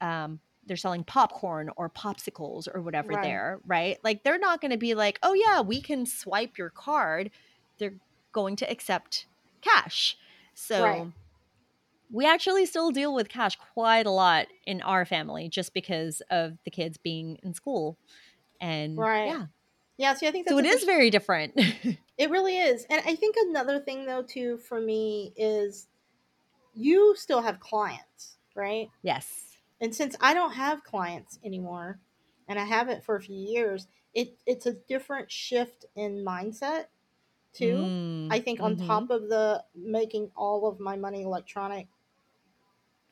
um, 0.00 0.40
they're 0.64 0.76
selling 0.76 1.04
popcorn 1.04 1.70
or 1.76 1.90
popsicles 1.90 2.68
or 2.72 2.82
whatever 2.82 3.16
Right. 3.16 3.16
there 3.16 3.60
right? 3.66 3.98
Like 4.04 4.24
they're 4.24 4.38
not 4.38 4.60
going 4.60 4.70
to 4.72 4.78
be 4.78 4.94
like 4.94 5.18
oh 5.22 5.34
yeah 5.34 5.60
we 5.62 5.80
can 5.82 6.06
swipe 6.06 6.58
your 6.58 6.70
card. 6.70 7.30
They're 7.78 7.96
going 8.32 8.56
to 8.56 8.70
accept 8.70 9.26
cash. 9.60 10.16
So 10.54 10.82
Right. 10.82 11.06
we 12.10 12.26
actually 12.26 12.66
still 12.66 12.90
deal 12.90 13.14
with 13.14 13.28
cash 13.28 13.56
quite 13.74 14.06
a 14.06 14.10
lot 14.10 14.46
in 14.66 14.82
our 14.82 15.04
family 15.04 15.48
just 15.48 15.72
because 15.74 16.22
of 16.30 16.58
the 16.64 16.70
kids 16.70 16.96
being 16.98 17.38
in 17.42 17.54
school. 17.54 17.96
And 18.60 18.98
Right. 18.98 19.26
yeah. 19.26 19.46
Yeah 19.96 20.14
see 20.14 20.26
i 20.26 20.30
think 20.30 20.46
that's 20.46 20.54
so 20.54 20.58
it 20.58 20.66
is 20.66 20.84
very 20.84 21.10
different. 21.10 21.54
It 22.18 22.28
really 22.28 22.58
is. 22.58 22.84
And 22.90 23.00
i 23.06 23.14
think 23.14 23.36
another 23.38 23.78
thing 23.80 24.04
though 24.04 24.22
too 24.22 24.58
for 24.58 24.78
me 24.78 25.32
is 25.36 25.88
you 26.74 27.14
still 27.16 27.40
have 27.42 27.60
clients 27.60 28.36
right? 28.54 28.90
Yes. 29.02 29.56
And 29.80 29.94
since 29.94 30.16
i 30.20 30.34
don't 30.34 30.52
have 30.52 30.84
clients 30.84 31.38
anymore 31.44 31.98
and 32.48 32.58
i 32.58 32.64
haven't 32.64 33.04
for 33.04 33.16
a 33.16 33.22
few 33.22 33.36
years 33.36 33.86
it 34.12 34.36
it's 34.46 34.66
a 34.66 34.72
different 34.72 35.30
shift 35.30 35.86
in 35.96 36.24
mindset 36.24 36.86
too 37.52 37.76
Mm, 37.76 38.28
I 38.30 38.40
think 38.40 38.60
on 38.60 38.76
mhm. 38.76 38.86
top 38.86 39.10
of 39.10 39.28
the 39.28 39.64
making 39.74 40.30
all 40.36 40.66
of 40.68 40.78
my 40.80 40.96
money 40.96 41.22
electronic, 41.22 41.88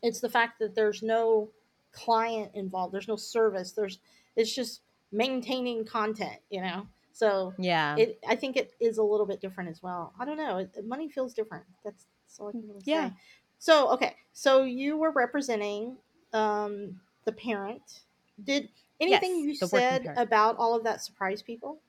it's 0.02 0.20
the 0.20 0.28
fact 0.28 0.58
that 0.60 0.74
there's 0.74 1.02
no 1.02 1.50
client 1.92 2.52
involved. 2.54 2.94
There's 2.94 3.08
no 3.08 3.16
service. 3.16 3.72
There's 3.72 3.98
it's 4.36 4.54
just 4.54 4.82
maintaining 5.10 5.84
content, 5.84 6.38
you 6.50 6.60
know. 6.60 6.86
So 7.12 7.52
yeah 7.58 7.96
it 7.96 8.20
I 8.28 8.36
think 8.36 8.56
it 8.56 8.74
is 8.78 8.98
a 8.98 9.02
little 9.02 9.26
bit 9.26 9.40
different 9.40 9.70
as 9.70 9.82
well. 9.82 10.12
I 10.18 10.24
don't 10.24 10.36
know. 10.36 10.58
It, 10.58 10.86
money 10.86 11.08
feels 11.08 11.34
different. 11.34 11.64
That's, 11.84 12.06
that's 12.26 12.38
all 12.38 12.48
I 12.48 12.52
can 12.52 12.68
really 12.68 12.82
Yeah. 12.84 13.08
say. 13.10 13.14
So 13.58 13.88
okay, 13.94 14.16
so 14.32 14.62
you 14.62 14.96
were 14.96 15.10
representing 15.10 15.96
um, 16.32 17.00
the 17.24 17.32
parent. 17.32 18.02
Did 18.44 18.68
anything 19.00 19.40
Yes, 19.40 19.46
you 19.46 19.54
said 19.56 20.02
parent. 20.04 20.20
about 20.20 20.56
all 20.58 20.76
of 20.76 20.84
that 20.84 21.02
surprise 21.02 21.42
people? 21.42 21.80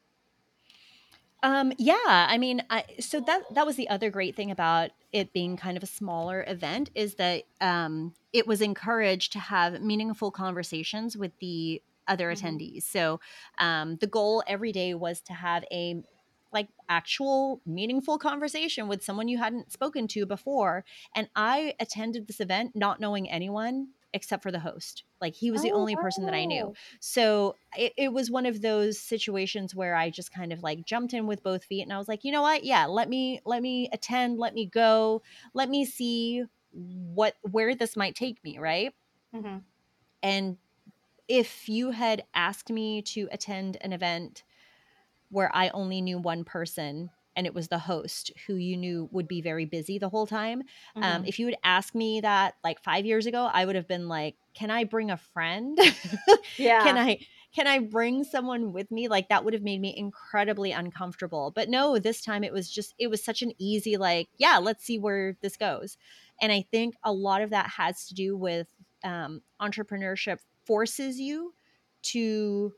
Um, 1.41 1.71
yeah, 1.77 1.95
I 2.05 2.37
mean, 2.37 2.63
I, 2.69 2.83
so 2.99 3.21
that 3.21 3.43
that 3.53 3.65
was 3.65 3.77
the 3.77 3.87
other 3.89 4.09
great 4.09 4.35
thing 4.35 4.51
about 4.51 4.91
it 5.13 5.31
being 5.31 5.55
kind 5.55 5.77
of 5.77 5.83
a 5.83 5.87
smaller 5.87 6.43
event 6.47 6.89
is 6.95 7.15
that 7.15 7.45
um, 7.61 8.13
it 8.33 8.45
was 8.45 8.61
encouraged 8.61 9.31
to 9.33 9.39
have 9.39 9.81
meaningful 9.81 10.31
conversations 10.31 11.15
with 11.15 11.31
the 11.39 11.81
other 12.09 12.29
Mhm. 12.29 12.35
attendees. 12.35 12.83
So 12.83 13.21
um, 13.57 13.95
the 13.97 14.07
goal 14.07 14.43
every 14.47 14.73
day 14.73 14.93
was 14.95 15.21
to 15.23 15.33
have 15.33 15.63
a 15.71 16.03
like 16.51 16.69
actual 16.89 17.61
meaningful 17.65 18.17
conversation 18.17 18.87
with 18.87 19.03
someone 19.03 19.27
you 19.27 19.37
hadn't 19.37 19.71
spoken 19.71 20.07
to 20.09 20.25
before. 20.25 20.83
And 21.15 21.29
I 21.35 21.75
attended 21.79 22.27
this 22.27 22.39
event 22.41 22.75
not 22.75 22.99
knowing 22.99 23.29
anyone 23.29 23.89
except 24.13 24.43
for 24.43 24.51
the 24.51 24.59
host. 24.59 25.03
Like 25.21 25.35
he 25.35 25.51
was 25.51 25.61
the 25.61 25.71
Oh, 25.71 25.73
only 25.73 25.95
person 25.95 26.25
that 26.25 26.33
I 26.33 26.45
knew. 26.45 26.71
So 26.99 27.57
it, 27.77 27.93
it 27.97 28.13
was 28.13 28.31
one 28.31 28.45
of 28.45 28.61
those 28.61 28.99
situations 28.99 29.75
where 29.75 29.95
I 29.95 30.09
just 30.09 30.31
kind 30.31 30.51
of 30.53 30.63
like 30.63 30.85
jumped 30.85 31.13
in 31.13 31.27
with 31.27 31.43
both 31.43 31.63
feet 31.65 31.83
and 31.83 31.93
I 31.93 31.97
was 31.97 32.07
like, 32.07 32.23
you 32.23 32.31
know 32.31 32.41
what? 32.41 32.63
Yeah, 32.63 32.85
let 32.85 33.09
me 33.09 33.41
let 33.45 33.61
me 33.61 33.89
attend, 33.93 34.39
let 34.39 34.53
me 34.53 34.65
go, 34.65 35.21
let 35.53 35.69
me 35.69 35.85
see 35.85 36.45
what 36.71 37.35
where 37.41 37.75
this 37.75 37.95
might 37.95 38.15
take 38.15 38.43
me, 38.43 38.57
right? 38.59 38.93
Mhm. 39.33 39.65
And 40.21 40.57
if 41.27 41.69
you 41.69 41.91
had 41.91 42.25
asked 42.33 42.71
me 42.71 43.01
to 43.03 43.29
attend 43.31 43.77
an 43.81 43.93
event 43.93 44.43
where 45.29 45.55
I 45.55 45.69
only 45.69 46.01
knew 46.01 46.19
one 46.19 46.43
person 46.45 47.11
and 47.39 47.47
it 47.47 47.53
was 47.53 47.69
the 47.69 47.79
host 47.79 48.33
who 48.45 48.55
you 48.55 48.75
knew 48.77 49.07
would 49.13 49.27
be 49.27 49.41
very 49.41 49.65
busy 49.65 49.97
the 49.97 50.09
whole 50.09 50.27
time. 50.27 50.63
Um, 51.01 51.23
Mhm. 51.23 51.25
if 51.25 51.39
you 51.39 51.45
would 51.45 51.55
ask 51.63 51.95
me 51.95 52.19
that 52.21 52.55
like 52.65 52.83
five 52.83 53.05
years 53.05 53.25
ago, 53.25 53.45
I 53.45 53.65
would 53.65 53.75
have 53.77 53.87
been 53.87 54.09
like, 54.09 54.35
"Can 54.53 54.71
I 54.71 54.83
bring 54.83 55.09
a 55.09 55.17
friend? 55.17 55.79
yeah. 56.57 56.97
can 56.97 56.97
I 56.97 57.19
can 57.55 57.65
I 57.67 57.79
bring 57.79 58.25
someone 58.25 58.73
with 58.73 58.91
me?" 58.91 59.07
Like 59.07 59.29
that 59.29 59.45
would 59.45 59.53
have 59.53 59.63
made 59.63 59.81
me 59.81 59.95
incredibly 59.95 60.73
uncomfortable. 60.73 61.51
But 61.55 61.69
no, 61.69 61.97
this 61.99 62.21
time 62.21 62.43
it 62.43 62.53
was 62.53 62.69
just 62.69 62.93
it 62.99 63.07
was 63.07 63.23
such 63.23 63.41
an 63.41 63.53
easy 63.57 63.97
like, 63.97 64.29
yeah, 64.37 64.57
let's 64.57 64.83
see 64.83 64.99
where 64.99 65.37
this 65.41 65.57
goes. 65.57 65.97
And 66.41 66.51
I 66.51 66.61
think 66.71 66.95
a 67.03 67.13
lot 67.13 67.41
of 67.41 67.51
that 67.51 67.69
has 67.69 68.07
to 68.07 68.13
do 68.13 68.37
with 68.37 68.67
um, 69.03 69.41
entrepreneurship 69.61 70.39
forces 70.65 71.19
you 71.19 71.53
to 72.01 72.73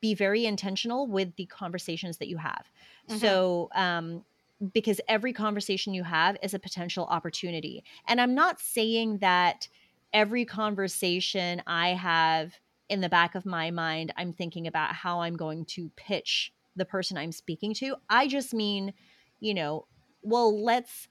be 0.00 0.14
very 0.14 0.44
intentional 0.44 1.06
with 1.06 1.36
the 1.36 1.46
conversations 1.46 2.18
that 2.18 2.28
you 2.28 2.36
have. 2.36 2.70
Mhm. 3.08 3.18
So, 3.18 3.68
um, 3.74 4.24
because 4.72 5.00
every 5.08 5.32
conversation 5.32 5.94
you 5.94 6.02
have 6.02 6.36
is 6.42 6.52
a 6.52 6.58
potential 6.58 7.06
opportunity. 7.06 7.84
And 8.06 8.20
I'm 8.20 8.34
not 8.34 8.60
saying 8.60 9.18
that 9.18 9.68
every 10.12 10.44
conversation 10.44 11.62
I 11.66 11.90
have 11.90 12.58
in 12.88 13.00
the 13.00 13.08
back 13.08 13.34
of 13.34 13.46
my 13.46 13.70
mind, 13.70 14.12
I'm 14.16 14.32
thinking 14.32 14.66
about 14.66 14.94
how 14.94 15.20
I'm 15.20 15.36
going 15.36 15.64
to 15.66 15.90
pitch 15.90 16.52
the 16.74 16.84
person 16.84 17.16
I'm 17.16 17.32
speaking 17.32 17.74
to. 17.74 17.96
I 18.08 18.26
just 18.26 18.52
mean, 18.52 18.94
you 19.40 19.54
know, 19.54 19.86
well, 20.22 20.62
let's 20.62 21.08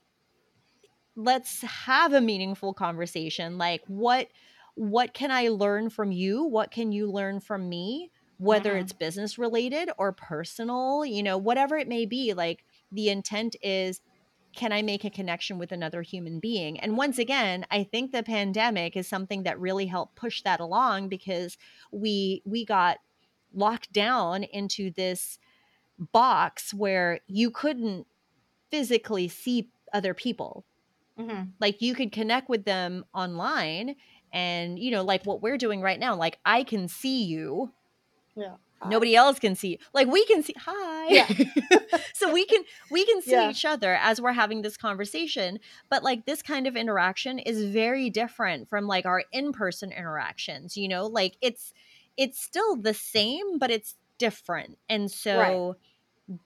let's 1.16 1.62
have 1.62 2.14
a 2.14 2.22
meaningful 2.22 2.74
conversation. 2.74 3.58
Like 3.58 3.82
what 3.88 4.28
what 4.76 5.14
can 5.14 5.32
I 5.32 5.48
learn 5.48 5.90
from 5.90 6.12
you? 6.12 6.44
What 6.44 6.70
can 6.70 6.92
you 6.92 7.12
learn 7.12 7.40
from 7.40 7.68
me? 7.68 8.12
Whether 8.38 8.76
Mhm. 8.76 8.78
it's 8.78 8.94
business 8.94 9.38
related 9.38 9.90
or 9.98 10.14
personal, 10.14 11.06
you 11.06 11.24
know, 11.24 11.38
whatever 11.38 11.78
it 11.78 11.88
may 11.88 12.06
be, 12.06 12.34
like 12.34 12.66
the 12.92 13.10
intent 13.10 13.56
is 13.62 14.02
can 14.56 14.72
I 14.72 14.82
make 14.82 15.06
a 15.06 15.12
connection 15.12 15.60
with 15.60 15.72
another 15.72 16.02
human 16.02 16.40
being? 16.40 16.80
And 16.80 16.98
once 16.98 17.20
again, 17.20 17.66
I 17.72 17.84
think 17.84 18.12
the 18.12 18.24
pandemic 18.24 18.98
is 18.98 19.08
something 19.08 19.44
that 19.44 19.60
really 19.60 19.86
helped 19.86 20.16
push 20.16 20.42
that 20.44 20.60
along 20.60 21.10
because 21.10 21.58
we 21.92 22.42
we 22.46 22.66
got 22.66 22.98
locked 23.54 23.92
down 23.94 24.44
into 24.44 24.92
this 24.92 25.40
box 26.00 26.74
where 26.74 27.22
you 27.28 27.52
couldn't 27.52 28.08
physically 28.72 29.28
see 29.30 29.72
other 29.94 30.14
people 30.14 30.66
Mhm. 31.18 31.58
like 31.60 31.82
you 31.82 31.96
could 31.96 32.12
connect 32.12 32.50
with 32.50 32.66
them 32.66 33.06
online 33.14 33.96
and 34.32 34.78
you 34.80 34.92
know 34.92 35.04
like 35.04 35.26
what 35.26 35.42
we're 35.42 35.58
doing 35.58 35.82
right 35.82 36.00
now 36.00 36.16
like 36.16 36.40
i 36.46 36.64
can 36.64 36.88
see 36.88 37.24
you 37.24 37.72
Yeah. 38.38 38.54
nobody 38.86 39.16
else 39.16 39.40
can 39.40 39.56
see 39.56 39.80
like 39.94 40.08
we 40.08 40.24
can 40.26 40.44
see 40.44 40.54
hi 40.58 41.08
Yeah. 41.08 41.28
so 42.14 42.32
we 42.32 42.46
can 42.46 42.64
we 42.92 43.06
can 43.06 43.22
see 43.24 43.32
Yeah. 43.32 43.50
each 43.50 43.66
other 43.66 43.96
as 43.96 44.22
we're 44.22 44.34
having 44.34 44.62
this 44.62 44.78
conversation 44.78 45.60
but 45.90 46.04
like 46.04 46.26
this 46.26 46.42
kind 46.44 46.68
of 46.68 46.76
interaction 46.76 47.40
is 47.40 47.66
very 47.66 48.10
different 48.12 48.70
from 48.70 48.86
like 48.86 49.06
our 49.08 49.24
in-person 49.32 49.92
interactions 49.92 50.78
you 50.78 50.88
know 50.88 51.08
like 51.08 51.38
it's 51.42 51.74
it's 52.18 52.40
still 52.40 52.76
the 52.76 52.94
same 52.94 53.58
but 53.58 53.72
it's 53.72 53.96
different 54.20 54.78
and 54.90 55.10
so 55.12 55.76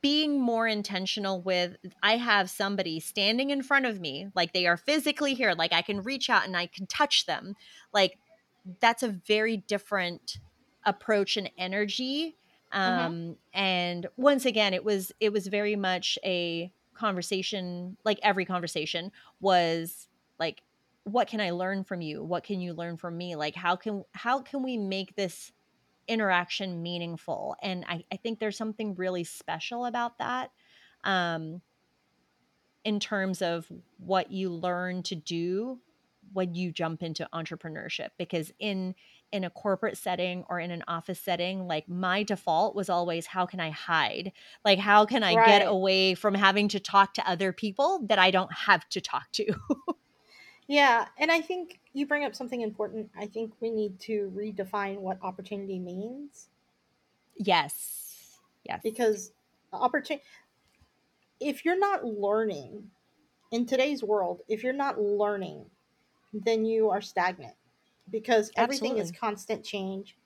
being 0.02 0.40
more 0.40 0.68
intentional 0.68 1.42
with 1.42 1.76
I 2.04 2.18
have 2.18 2.50
somebody 2.50 3.00
standing 3.00 3.50
in 3.50 3.64
front 3.64 3.88
of 3.88 4.00
me, 4.00 4.28
like 4.36 4.54
they 4.54 4.68
are 4.68 4.78
physically 4.78 5.34
here, 5.34 5.54
like 5.54 5.74
I 5.74 5.82
can 5.82 6.04
reach 6.04 6.30
out 6.30 6.46
and 6.46 6.56
I 6.56 6.68
can 6.68 6.86
touch 6.86 7.26
them. 7.26 7.56
Like 7.92 8.20
that's 8.80 9.02
a 9.02 9.10
very 9.10 9.58
different 9.58 10.38
approach 10.86 11.38
and 11.38 11.50
energy. 11.58 12.36
Um 12.72 13.36
and 13.54 14.08
once 14.16 14.46
again 14.46 14.74
it 14.74 14.84
was 14.84 15.12
it 15.20 15.34
was 15.34 15.48
very 15.48 15.76
much 15.76 16.18
a 16.24 16.72
conversation 16.94 17.98
like 18.06 18.20
every 18.24 18.46
conversation 18.46 19.12
was 19.40 20.08
like 20.40 20.62
what 21.04 21.28
can 21.28 21.42
I 21.42 21.50
learn 21.50 21.84
from 21.84 22.02
you? 22.02 22.24
What 22.24 22.44
can 22.44 22.62
you 22.62 22.74
learn 22.74 22.96
from 22.96 23.18
me? 23.18 23.36
Like 23.36 23.56
how 23.56 23.76
can 23.76 24.06
how 24.14 24.42
can 24.42 24.64
we 24.64 24.78
make 24.78 25.16
this 25.16 25.52
interaction 26.08 26.82
meaningful 26.82 27.56
and 27.62 27.86
I, 27.88 28.04
I 28.12 28.18
think 28.18 28.40
there's 28.40 28.58
something 28.58 28.96
really 28.96 29.24
special 29.24 29.86
about 29.86 30.18
that 30.18 30.52
um, 31.04 31.62
in 32.84 33.00
terms 33.00 33.42
of 33.42 33.72
what 33.98 34.32
you 34.32 34.50
learn 34.50 35.04
to 35.04 35.16
do 35.16 35.80
when 36.34 36.54
you 36.54 36.72
jump 36.72 37.04
into 37.04 37.28
entrepreneurship 37.34 38.10
because 38.18 38.52
in 38.60 38.96
in 39.32 39.44
a 39.44 39.50
corporate 39.50 39.98
setting 39.98 40.44
or 40.50 40.60
in 40.60 40.72
an 40.72 40.84
office 40.88 41.20
setting 41.20 41.68
like 41.68 41.88
my 41.88 42.24
default 42.24 42.76
was 42.76 42.90
always 42.90 43.26
how 43.26 43.46
can 43.46 43.60
i 43.60 43.70
hide? 43.70 44.32
Like 44.66 44.80
how 44.80 45.06
can 45.06 45.24
i 45.24 45.34
get 45.46 45.66
away 45.66 46.14
from 46.16 46.34
having 46.34 46.68
to 46.70 46.80
talk 46.80 47.14
to 47.16 47.30
other 47.30 47.54
people 47.54 48.06
that 48.08 48.20
i 48.20 48.32
don't 48.32 48.54
have 48.54 48.88
to 48.90 49.02
talk 49.02 49.32
to? 49.34 49.54
Yeah, 50.68 51.06
and 51.18 51.30
I 51.30 51.42
think 51.42 51.82
you 51.92 52.06
bring 52.06 52.24
up 52.24 52.34
something 52.34 52.62
important. 52.62 53.10
I 53.20 53.26
think 53.26 53.52
we 53.60 53.70
need 53.70 54.00
to 54.02 54.32
redefine 54.34 55.00
what 55.00 55.18
opportunity 55.22 55.80
means. 55.80 56.48
Yes. 57.36 58.40
Yes. 58.64 58.80
Because 58.82 59.34
opportunity 59.74 60.24
if 61.42 61.66
you're 61.66 61.78
not 61.78 62.06
learning 62.06 62.90
in 63.52 63.66
today's 63.66 64.02
world, 64.02 64.44
if 64.48 64.64
you're 64.64 64.72
not 64.72 64.98
learning, 64.98 65.66
then 66.32 66.64
you 66.66 66.90
are 66.90 67.02
stagnant 67.02 67.56
because 68.10 68.52
everything 68.56 68.98
is 68.98 69.12
constant 69.12 69.64
change. 69.64 70.18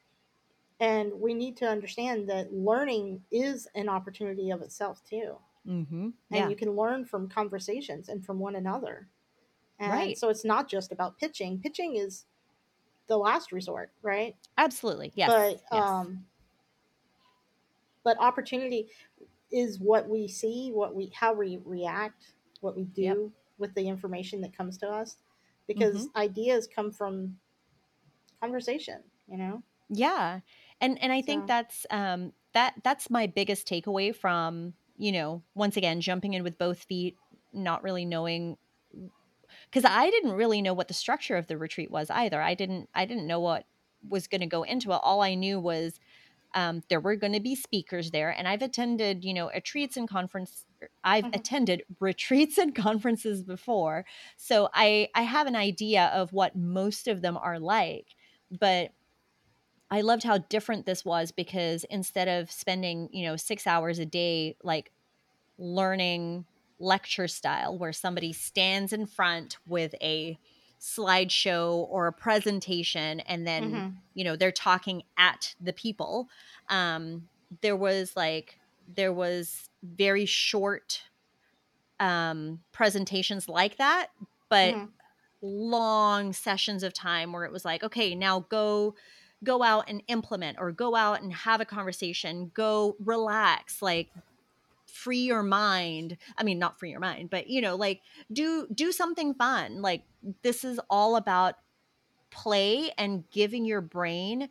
And 0.80 1.14
we 1.22 1.34
need 1.34 1.56
to 1.58 1.66
understand 1.68 2.28
that 2.30 2.52
learning 2.54 3.22
is 3.32 3.68
an 3.76 3.88
opportunity 3.88 4.50
of 4.52 4.62
itself 4.62 5.02
too. 5.10 5.36
mm-hmm. 5.68 6.04
And 6.04 6.14
yeah 6.32 6.50
you 6.50 6.56
can 6.56 6.76
learn 6.76 7.06
from 7.06 7.30
conversations 7.30 8.10
and 8.10 8.26
from 8.26 8.40
one 8.40 8.56
another. 8.56 9.08
And 9.80 9.92
Right. 9.92 10.18
so 10.18 10.30
it's 10.30 10.46
not 10.46 10.68
just 10.70 10.92
about 10.92 11.18
pitching. 11.18 11.60
Pitching 11.60 11.96
is 11.98 12.26
the 13.08 13.18
last 13.18 13.52
resort, 13.52 13.92
right? 14.02 14.36
absolutely 14.58 15.12
yes 15.16 15.30
but 15.30 15.62
yes. 15.72 15.90
um 15.90 16.26
but 18.04 18.18
opportunity 18.20 18.88
is 19.52 19.80
what 19.80 20.08
we 20.10 20.28
see 20.28 20.72
what 20.74 20.96
we 20.96 21.12
how 21.14 21.34
we 21.34 21.60
react 21.66 22.34
what 22.62 22.76
we 22.76 22.84
do 22.86 23.02
Yep. 23.02 23.18
with 23.58 23.74
the 23.76 23.88
information 23.88 24.42
that 24.42 24.56
comes 24.56 24.78
to 24.78 24.88
us 24.90 25.18
because 25.68 26.08
Mm-hmm. 26.08 26.18
ideas 26.20 26.68
come 26.74 26.92
from 26.92 27.38
conversation 28.46 29.00
you 29.28 29.38
know 29.38 29.62
Yeah. 29.90 30.40
And 30.82 30.98
and 31.04 31.12
I 31.14 31.22
think 31.22 31.44
So- 31.44 31.48
that's 31.48 31.86
um 31.92 32.34
that 32.54 32.74
that's 32.84 33.10
my 33.10 33.28
biggest 33.28 33.68
takeaway 33.68 34.16
from, 34.16 34.74
you 34.98 35.12
know, 35.12 35.44
once 35.54 35.78
again 35.78 36.02
jumping 36.02 36.34
in 36.34 36.44
with 36.44 36.58
both 36.58 36.80
feet, 36.90 37.16
not 37.54 37.84
really 37.84 38.06
knowing 38.06 38.58
cuz 39.72 39.86
I 39.86 40.10
didn't 40.10 40.34
really 40.34 40.62
know 40.62 40.74
what 40.74 40.88
the 40.88 40.94
structure 40.94 41.36
of 41.38 41.48
the 41.48 41.58
retreat 41.58 41.92
was 41.92 42.10
either. 42.10 42.42
I 42.42 42.54
didn't 42.56 42.90
I 42.94 43.06
didn't 43.06 43.28
know 43.28 43.40
what 43.40 43.66
was 44.08 44.28
going 44.28 44.42
to 44.42 44.48
go 44.48 44.64
into 44.64 44.92
it. 44.92 45.00
All 45.04 45.22
I 45.22 45.36
knew 45.36 45.60
was 45.60 46.00
um, 46.56 46.82
there 46.90 47.02
were 47.02 47.18
going 47.18 47.34
to 47.34 47.42
be 47.42 47.56
speakers 47.56 48.12
there, 48.12 48.32
and 48.32 48.48
I've 48.48 48.62
attended, 48.64 49.26
you 49.26 49.34
know, 49.34 49.52
retreats 49.54 49.98
and 49.98 50.08
conference. 50.10 50.66
er, 50.82 50.90
I've 51.04 51.26
Mhm. 51.26 51.36
attended 51.36 51.84
retreats 52.00 52.58
and 52.58 52.74
conferences 52.76 53.44
before, 53.44 54.06
so 54.38 54.70
I 54.74 55.10
I 55.16 55.24
have 55.24 55.48
an 55.48 55.56
idea 55.58 56.08
of 56.08 56.34
what 56.34 56.56
most 56.56 57.08
of 57.10 57.22
them 57.22 57.38
are 57.38 57.60
like. 57.60 58.15
But 58.52 58.92
I 59.92 60.02
loved 60.02 60.24
how 60.24 60.40
different 60.40 60.86
this 60.86 61.06
was 61.06 61.32
because 61.32 61.84
instead 61.86 62.28
of 62.28 62.52
spending, 62.52 63.10
you 63.12 63.26
know, 63.26 63.36
six 63.36 63.68
hours 63.68 64.00
a 64.00 64.06
day 64.06 64.58
like 64.64 64.92
learning 65.58 66.46
lecture 66.80 67.28
style 67.28 67.78
where 67.78 67.94
somebody 67.94 68.34
stands 68.34 68.94
in 68.94 69.06
front 69.08 69.58
with 69.68 69.96
a 70.02 70.40
slideshow 70.82 71.88
or 71.90 72.08
a 72.08 72.14
presentation 72.14 73.22
and 73.22 73.48
then 73.48 73.84
Mhm. 73.84 74.04
you 74.14 74.24
know 74.26 74.36
they're 74.36 74.52
talking 74.52 75.04
at 75.18 75.56
the 75.60 75.74
people 75.74 76.28
um 76.70 77.30
there 77.62 77.76
was 77.78 78.16
like 78.16 78.60
there 78.88 79.14
was 79.14 79.70
very 79.84 80.26
short 80.26 81.04
um 82.00 82.60
presentations 82.72 83.48
like 83.48 83.78
that 83.78 84.10
but 84.50 84.76
Mhm. 84.76 84.94
Long 85.46 86.34
sessions 86.34 86.84
of 86.84 86.94
time 86.94 87.32
where 87.32 87.46
it 87.46 87.52
was 87.52 87.66
like 87.66 87.84
okay 87.84 88.16
now 88.16 88.46
go 88.50 88.96
go 89.44 89.62
out 89.64 89.86
and 89.88 90.02
implement 90.08 90.58
or 90.60 90.72
go 90.72 90.96
out 90.96 91.22
and 91.22 91.34
have 91.34 91.62
a 91.62 91.66
conversation 91.66 92.52
go 92.54 92.96
relax 93.04 93.82
like 93.82 94.10
free 94.86 95.20
your 95.20 95.44
mind 95.44 96.18
i 96.38 96.44
mean 96.44 96.58
not 96.58 96.80
free 96.80 96.92
your 96.92 97.00
mind 97.00 97.30
but 97.30 97.48
you 97.48 97.62
know 97.62 97.76
like 97.76 98.02
do 98.32 98.68
do 98.74 98.92
something 98.92 99.34
fun 99.34 99.82
like 99.82 100.04
this 100.42 100.64
is 100.64 100.80
all 100.90 101.16
about 101.16 101.56
play 102.32 102.92
and 102.98 103.30
giving 103.32 103.66
your 103.66 103.82
brain 103.82 104.50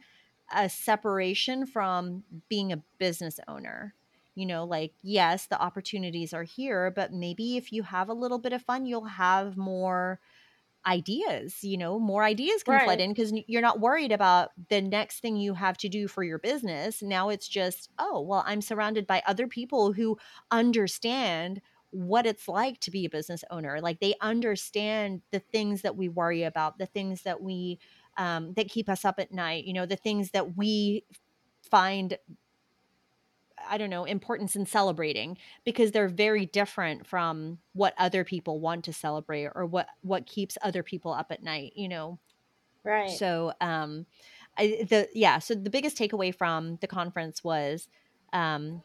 a 0.54 0.68
separation 0.68 1.66
from 1.66 2.22
being 2.48 2.72
a 2.72 2.82
business 2.98 3.40
owner. 3.48 3.94
You 4.34 4.46
know 4.46 4.64
like 4.64 4.92
yes 5.02 5.46
the 5.46 5.60
opportunities 5.62 6.34
are 6.34 6.42
here 6.42 6.90
but 6.90 7.12
maybe 7.12 7.56
if 7.56 7.72
you 7.72 7.84
have 7.84 8.08
a 8.08 8.14
little 8.14 8.38
bit 8.38 8.52
of 8.52 8.62
fun 8.62 8.84
you'll 8.84 9.04
have 9.04 9.56
more 9.56 10.18
ideas 10.86 11.62
you 11.62 11.76
know 11.76 11.98
more 11.98 12.22
ideas 12.22 12.62
can 12.62 12.78
flood 12.78 13.00
in 13.00 13.10
because 13.12 13.32
you're 13.46 13.62
not 13.62 13.80
worried 13.80 14.12
about 14.12 14.50
the 14.68 14.80
next 14.80 15.20
thing 15.20 15.36
you 15.36 15.54
have 15.54 15.76
to 15.78 15.88
do 15.88 16.06
for 16.08 16.22
your 16.22 16.38
business. 16.38 17.02
Now 17.02 17.28
it's 17.28 17.48
just 17.48 17.90
oh 17.98 18.20
well 18.20 18.42
i'm 18.46 18.60
surrounded 18.60 19.06
by 19.06 19.22
other 19.26 19.46
people 19.46 19.92
who 19.92 20.18
understand 20.50 21.60
what 21.90 22.26
it's 22.26 22.48
like 22.48 22.80
to 22.80 22.90
be 22.90 23.04
a 23.04 23.10
business 23.10 23.44
owner. 23.50 23.80
Like 23.80 24.00
they 24.00 24.14
understand 24.20 25.22
the 25.30 25.38
things 25.38 25.82
that 25.82 25.96
we 25.96 26.08
worry 26.08 26.42
about 26.42 26.78
the 26.78 26.86
things 26.86 27.22
that 27.22 27.40
we 27.40 27.78
um, 28.16 28.52
that 28.54 28.68
keep 28.68 28.88
us 28.88 29.04
up 29.04 29.18
at 29.18 29.32
night 29.32 29.64
you 29.64 29.72
know 29.72 29.86
the 29.86 29.96
things 29.96 30.30
that 30.30 30.56
we 30.56 31.04
find 31.70 32.16
I 33.68 33.78
don't 33.78 33.90
know, 33.90 34.04
importance 34.04 34.56
in 34.56 34.66
celebrating 34.66 35.38
because 35.64 35.92
they're 35.92 36.08
very 36.08 36.46
different 36.46 37.06
from 37.06 37.60
what 37.72 37.94
other 37.98 38.24
people 38.24 38.60
want 38.60 38.84
to 38.86 38.92
celebrate 38.92 39.46
or 39.54 39.66
what 39.66 39.88
what 40.02 40.26
keeps 40.26 40.58
other 40.62 40.82
people 40.82 41.12
up 41.12 41.30
at 41.30 41.42
night, 41.42 41.72
you 41.76 41.88
know. 41.88 42.20
Right. 42.84 43.20
So, 43.20 43.52
um 43.60 44.06
I 44.58 44.84
the 44.88 45.08
yeah, 45.14 45.38
so 45.40 45.54
the 45.54 45.70
biggest 45.70 45.96
takeaway 45.98 46.34
from 46.34 46.76
the 46.80 46.86
conference 46.88 47.44
was 47.44 47.88
um 48.32 48.84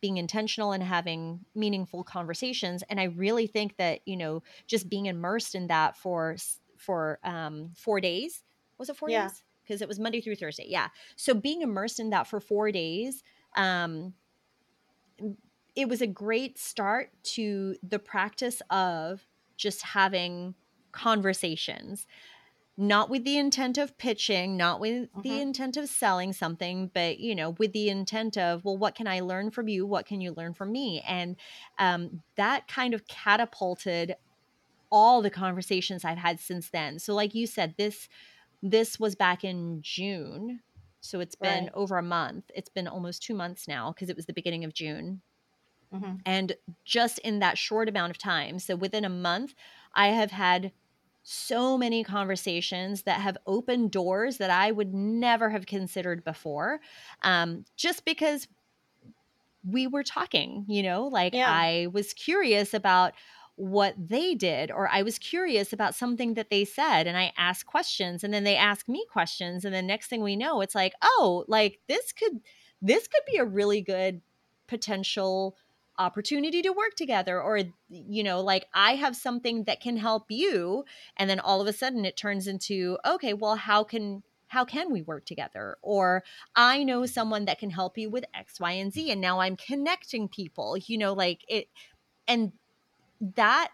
being 0.00 0.16
intentional 0.18 0.72
and 0.72 0.82
having 0.82 1.44
meaningful 1.54 2.04
conversations 2.04 2.82
and 2.90 3.00
I 3.00 3.04
really 3.04 3.46
think 3.46 3.76
that, 3.78 4.00
you 4.06 4.16
know, 4.16 4.42
just 4.66 4.88
being 4.90 5.06
immersed 5.06 5.54
in 5.54 5.68
that 5.68 5.96
for 5.96 6.36
for 6.78 7.20
um 7.24 7.72
4 7.76 8.00
days. 8.00 8.44
Was 8.78 8.88
it 8.88 8.96
4 8.96 9.10
Yeah. 9.10 9.32
days? 9.32 9.44
Because 9.64 9.82
it 9.82 9.88
was 9.88 9.98
Monday 10.00 10.20
through 10.20 10.36
Thursday. 10.36 10.66
Yeah. 10.68 10.88
So 11.16 11.34
being 11.34 11.62
immersed 11.62 12.00
in 12.00 12.10
that 12.10 12.26
for 12.26 12.40
4 12.40 12.72
days 12.72 13.22
um 13.56 14.14
it 15.76 15.88
was 15.88 16.00
a 16.00 16.06
great 16.06 16.58
start 16.58 17.10
to 17.22 17.76
the 17.82 17.98
practice 17.98 18.62
of 18.70 19.26
just 19.56 19.82
having 19.82 20.54
conversations 20.92 22.06
not 22.76 23.10
with 23.10 23.24
the 23.24 23.38
intent 23.38 23.78
of 23.78 23.96
pitching 23.98 24.56
not 24.56 24.80
with 24.80 25.08
the 25.22 25.38
Mhm. 25.38 25.42
intent 25.42 25.76
of 25.76 25.88
selling 25.88 26.32
something 26.32 26.88
but 26.94 27.20
you 27.20 27.34
know 27.34 27.50
with 27.50 27.72
the 27.72 27.88
intent 27.88 28.36
of 28.38 28.64
well 28.64 28.76
what 28.78 28.94
can 28.96 29.06
i 29.06 29.20
learn 29.20 29.50
from 29.50 29.68
you? 29.68 29.86
What 29.86 30.06
can 30.06 30.20
you 30.20 30.32
learn 30.32 30.54
from 30.54 30.72
me? 30.72 31.00
And 31.02 31.36
um, 31.78 32.22
that 32.36 32.68
kind 32.68 32.94
of 32.94 33.06
catapulted 33.08 34.16
all 34.90 35.22
the 35.22 35.30
conversations 35.30 36.04
i've 36.04 36.18
had 36.18 36.40
since 36.40 36.70
then. 36.70 36.98
So 36.98 37.14
like 37.14 37.34
you 37.34 37.46
said 37.46 37.74
this 37.78 38.08
this 38.62 38.98
was 39.00 39.14
back 39.16 39.44
in 39.44 39.80
june 39.82 40.60
so 41.04 41.20
it's 41.20 41.34
been 41.36 41.68
Right. 41.68 41.74
over 41.74 41.98
a 41.98 42.02
month 42.02 42.50
it's 42.54 42.70
been 42.70 42.88
almost 42.88 43.22
two 43.22 43.34
months 43.34 43.68
now 43.68 43.92
because 43.92 44.08
it 44.10 44.16
was 44.16 44.26
the 44.26 44.32
beginning 44.32 44.64
of 44.64 44.74
june 44.74 45.22
hmm 45.92 46.26
and 46.26 46.56
just 46.84 47.18
in 47.20 47.38
that 47.40 47.58
short 47.58 47.88
amount 47.88 48.10
of 48.10 48.18
time, 48.18 48.58
so 48.58 48.76
within 48.76 49.04
a 49.04 49.10
month, 49.10 49.54
I 49.94 50.08
have 50.08 50.30
had 50.30 50.72
so 51.22 51.76
many 51.78 52.02
conversations 52.04 53.02
that 53.02 53.20
have 53.20 53.36
opened 53.46 53.90
doors 53.92 54.38
that 54.38 54.50
I 54.50 54.70
would 54.70 54.94
never 54.94 55.50
have 55.50 55.66
considered 55.66 56.24
before. 56.24 56.80
Um, 57.22 57.64
just 57.76 58.04
because 58.04 58.48
we 59.62 59.86
were 59.86 60.02
talking, 60.02 60.66
you 60.68 60.82
know, 60.82 61.06
like 61.06 61.32
Yeah. 61.32 61.44
I 61.44 61.88
was 61.92 62.12
curious 62.12 62.74
about 62.74 63.14
what 63.56 63.94
they 63.98 64.34
did, 64.34 64.70
or 64.70 64.88
I 64.88 65.02
was 65.02 65.18
curious 65.18 65.72
about 65.72 65.94
something 65.94 66.34
that 66.34 66.50
they 66.50 66.64
said, 66.64 67.06
and 67.06 67.16
I 67.16 67.32
asked 67.38 67.66
questions, 67.66 68.24
and 68.24 68.34
then 68.34 68.44
they 68.44 68.56
ask 68.56 68.88
me 68.88 69.04
questions, 69.10 69.64
and 69.64 69.74
then 69.74 69.86
next 69.86 70.08
thing 70.08 70.22
we 70.22 70.36
know, 70.36 70.60
it's 70.60 70.74
like, 70.74 70.94
oh, 71.02 71.44
like 71.48 71.80
this 71.88 72.12
could 72.12 72.40
this 72.82 73.08
could 73.08 73.22
be 73.30 73.38
a 73.38 73.44
really 73.44 73.80
good 73.80 74.20
potential 74.66 75.56
opportunity 75.96 76.60
to 76.60 76.70
work 76.70 76.94
together 76.96 77.40
or 77.40 77.60
you 77.88 78.24
know 78.24 78.40
like 78.40 78.66
i 78.74 78.96
have 78.96 79.14
something 79.14 79.62
that 79.62 79.80
can 79.80 79.96
help 79.96 80.24
you 80.28 80.84
and 81.16 81.30
then 81.30 81.38
all 81.38 81.60
of 81.60 81.68
a 81.68 81.72
sudden 81.72 82.04
it 82.04 82.16
turns 82.16 82.48
into 82.48 82.98
okay 83.06 83.32
well 83.32 83.54
how 83.54 83.84
can 83.84 84.20
how 84.54 84.64
can 84.64 84.92
we 84.92 85.02
work 85.02 85.26
together 85.26 85.76
or 85.82 86.22
I 86.54 86.84
know 86.84 87.06
someone 87.06 87.44
that 87.46 87.58
can 87.58 87.70
help 87.70 87.98
you 87.98 88.08
with 88.08 88.24
X, 88.34 88.60
Y, 88.60 88.70
and 88.70 88.92
Z. 88.92 89.10
And 89.10 89.20
now 89.20 89.40
I'm 89.40 89.56
connecting 89.56 90.28
people, 90.28 90.76
you 90.76 90.96
know, 90.96 91.12
like 91.12 91.40
it. 91.48 91.68
And 92.28 92.52
that 93.20 93.70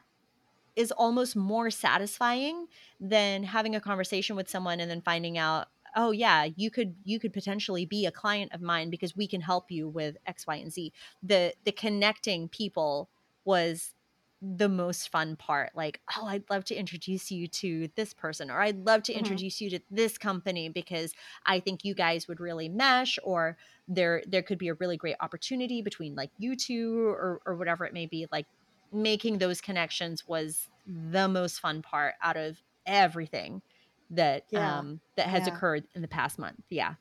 is 0.77 0.93
almost 0.93 1.37
more 1.37 1.71
satisfying 1.71 2.67
than 3.01 3.43
having 3.43 3.75
a 3.75 3.81
conversation 3.81 4.37
with 4.37 4.49
someone 4.49 4.81
and 4.81 4.91
then 4.91 5.03
finding 5.03 5.39
out 5.39 5.69
oh 5.97 6.13
yeah 6.13 6.45
you 6.57 6.71
could 6.71 6.95
you 7.05 7.19
could 7.19 7.33
potentially 7.33 7.85
be 7.85 8.07
a 8.07 8.13
client 8.13 8.53
of 8.55 8.63
mine 8.63 8.91
because 8.91 9.17
we 9.17 9.27
can 9.27 9.41
help 9.41 9.71
you 9.71 9.89
with 9.89 10.17
x 10.27 10.47
y 10.47 10.57
and 10.57 10.73
z 10.73 10.93
the 11.23 11.53
the 11.65 11.73
connecting 11.73 12.49
people 12.49 13.11
was 13.45 13.95
the 14.43 14.69
most 14.71 15.11
fun 15.11 15.37
part 15.37 15.71
like 15.75 16.01
oh 16.17 16.27
i'd 16.27 16.49
love 16.49 16.65
to 16.65 16.75
introduce 16.75 17.31
you 17.31 17.47
to 17.47 17.89
this 17.97 18.15
person 18.15 18.51
or 18.51 18.61
i'd 18.63 18.87
love 18.87 19.03
to 19.03 19.13
Mhm. 19.15 19.41
introduce 19.41 19.61
you 19.61 19.69
to 19.69 19.81
this 19.91 20.17
company 20.17 20.69
because 20.71 21.13
i 21.45 21.61
think 21.61 21.85
you 21.85 21.95
guys 21.95 22.27
would 22.27 22.41
really 22.41 22.69
mesh 22.69 23.19
or 23.23 23.59
there 23.87 24.23
there 24.27 24.43
could 24.43 24.57
be 24.59 24.69
a 24.69 24.75
really 24.75 24.97
great 24.97 25.17
opportunity 25.21 25.83
between 25.83 26.15
like 26.15 26.31
you 26.39 26.57
two 26.57 27.05
or 27.09 27.43
or 27.45 27.55
whatever 27.57 27.85
it 27.85 27.93
may 27.93 28.07
be 28.07 28.27
like 28.33 28.47
making 28.93 29.39
those 29.39 29.61
connections 29.61 30.27
was 30.27 30.69
the 30.87 31.29
most 31.29 31.61
fun 31.61 31.83
part 31.83 32.15
out 32.23 32.37
of 32.37 32.63
everything 32.87 33.63
that 34.11 34.47
Yeah. 34.51 34.57
um 34.57 35.01
that 35.17 35.29
has 35.29 35.47
Yeah. 35.47 35.47
occurred 35.47 35.87
in 35.95 36.03
the 36.03 36.09
past 36.09 36.39
month. 36.39 36.61
Yeah. 36.71 36.97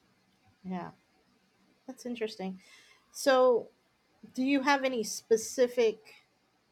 Yeah. 0.63 0.91
That's 1.87 2.05
interesting. 2.05 2.61
So, 3.11 3.69
do 4.33 4.43
you 4.43 4.61
have 4.63 4.83
any 4.85 5.03
specific, 5.03 6.15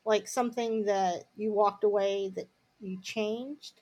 like 0.06 0.28
something 0.28 0.86
that 0.86 1.26
you 1.38 1.54
walked 1.54 1.84
away 1.84 2.30
that 2.36 2.50
you 2.82 3.02
changed 3.02 3.82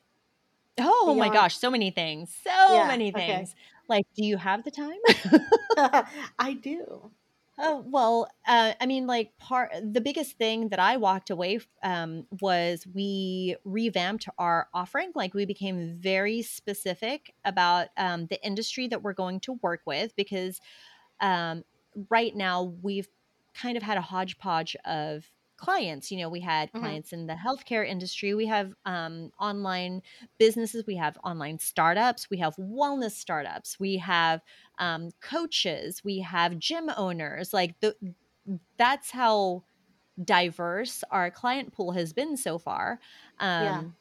Oh 0.78 1.16
my 1.16 1.30
gosh, 1.30 1.58
so 1.58 1.70
many 1.72 1.90
things. 1.92 2.34
So 2.36 2.84
Yeah. 2.84 2.86
many 2.86 3.12
Okay. 3.16 3.50
things. 3.52 3.56
Like, 3.88 4.06
do 4.16 4.26
you 4.26 4.38
have 4.38 4.64
the 4.64 4.72
time? 4.72 5.00
I 6.40 6.54
do. 6.62 7.12
Oh, 7.58 7.86
well, 7.88 8.28
uh, 8.46 8.74
I 8.82 8.86
mean, 8.86 9.08
like 9.08 9.38
part 9.38 9.72
the 9.82 10.02
biggest 10.02 10.38
thing 10.38 10.70
that 10.70 10.80
I 10.80 10.98
walked 10.98 11.30
away 11.30 11.60
um, 11.84 12.28
was 12.42 12.86
we 12.94 13.56
revamped 13.64 14.28
our 14.38 14.68
offering. 14.74 15.12
Like 15.16 15.34
we 15.34 15.46
became 15.46 15.96
very 15.98 16.42
specific 16.42 17.34
about 17.46 17.88
um, 17.96 18.28
the 18.28 18.44
industry 18.46 18.90
that 18.90 19.04
we're 19.04 19.14
going 19.14 19.40
to 19.42 19.54
work 19.62 19.82
with 19.86 20.14
because 20.18 20.60
um, 21.22 21.64
right 22.10 22.36
now 22.36 22.76
we've 22.82 23.08
kind 23.54 23.78
of 23.78 23.84
had 23.84 23.98
a 23.98 24.02
hodgepodge 24.02 24.76
of 24.84 25.24
clients. 25.58 26.12
You 26.12 26.20
know, 26.20 26.30
we 26.30 26.40
had 26.42 26.74
hmm 26.74 26.96
clients 26.96 27.14
in 27.14 27.28
the 27.28 27.34
healthcare 27.34 27.88
industry, 27.88 28.34
we 28.34 28.46
have 28.48 28.74
um, 28.86 29.32
online 29.40 30.02
businesses, 30.38 30.86
we 30.88 30.96
have 30.96 31.18
online 31.24 31.60
startups, 31.60 32.30
we 32.30 32.38
have 32.38 32.56
wellness 32.58 33.12
startups, 33.12 33.80
we 33.80 33.98
have 33.98 34.42
um, 34.80 35.12
coaches, 35.22 36.04
we 36.04 36.20
have 36.20 36.60
gym 36.60 36.90
owners. 36.98 37.54
Like 37.54 37.80
the, 37.80 37.96
that's 38.78 39.12
how 39.12 39.64
diverse 40.24 41.04
our 41.12 41.32
client 41.32 41.74
pool 41.74 41.92
has 41.94 42.14
been 42.14 42.38
so 42.38 42.60
far. 42.60 43.00
Yeah. 43.58 43.86
Um, 43.86 43.96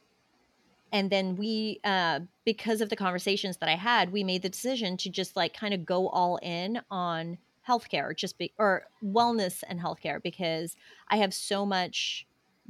and 0.92 1.10
then 1.10 1.36
we 1.36 1.80
uh 1.84 2.20
because 2.44 2.80
of 2.80 2.88
the 2.88 2.96
conversations 2.96 3.58
that 3.58 3.68
i 3.68 3.74
had 3.76 4.10
we 4.12 4.24
made 4.24 4.42
the 4.42 4.48
decision 4.48 4.96
to 4.96 5.10
just 5.10 5.36
like 5.36 5.52
kind 5.54 5.74
of 5.74 5.84
go 5.84 6.08
all 6.08 6.38
in 6.42 6.80
on 6.90 7.38
healthcare 7.66 8.16
just 8.16 8.38
be 8.38 8.52
or 8.58 8.84
wellness 9.02 9.62
and 9.68 9.80
healthcare 9.80 10.22
because 10.22 10.76
i 11.08 11.16
have 11.16 11.32
so 11.34 11.64
much 11.66 12.26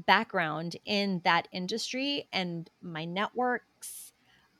background 0.06 0.76
in 0.84 1.20
that 1.24 1.48
industry 1.52 2.28
and 2.32 2.70
my 2.82 3.04
networks 3.04 4.12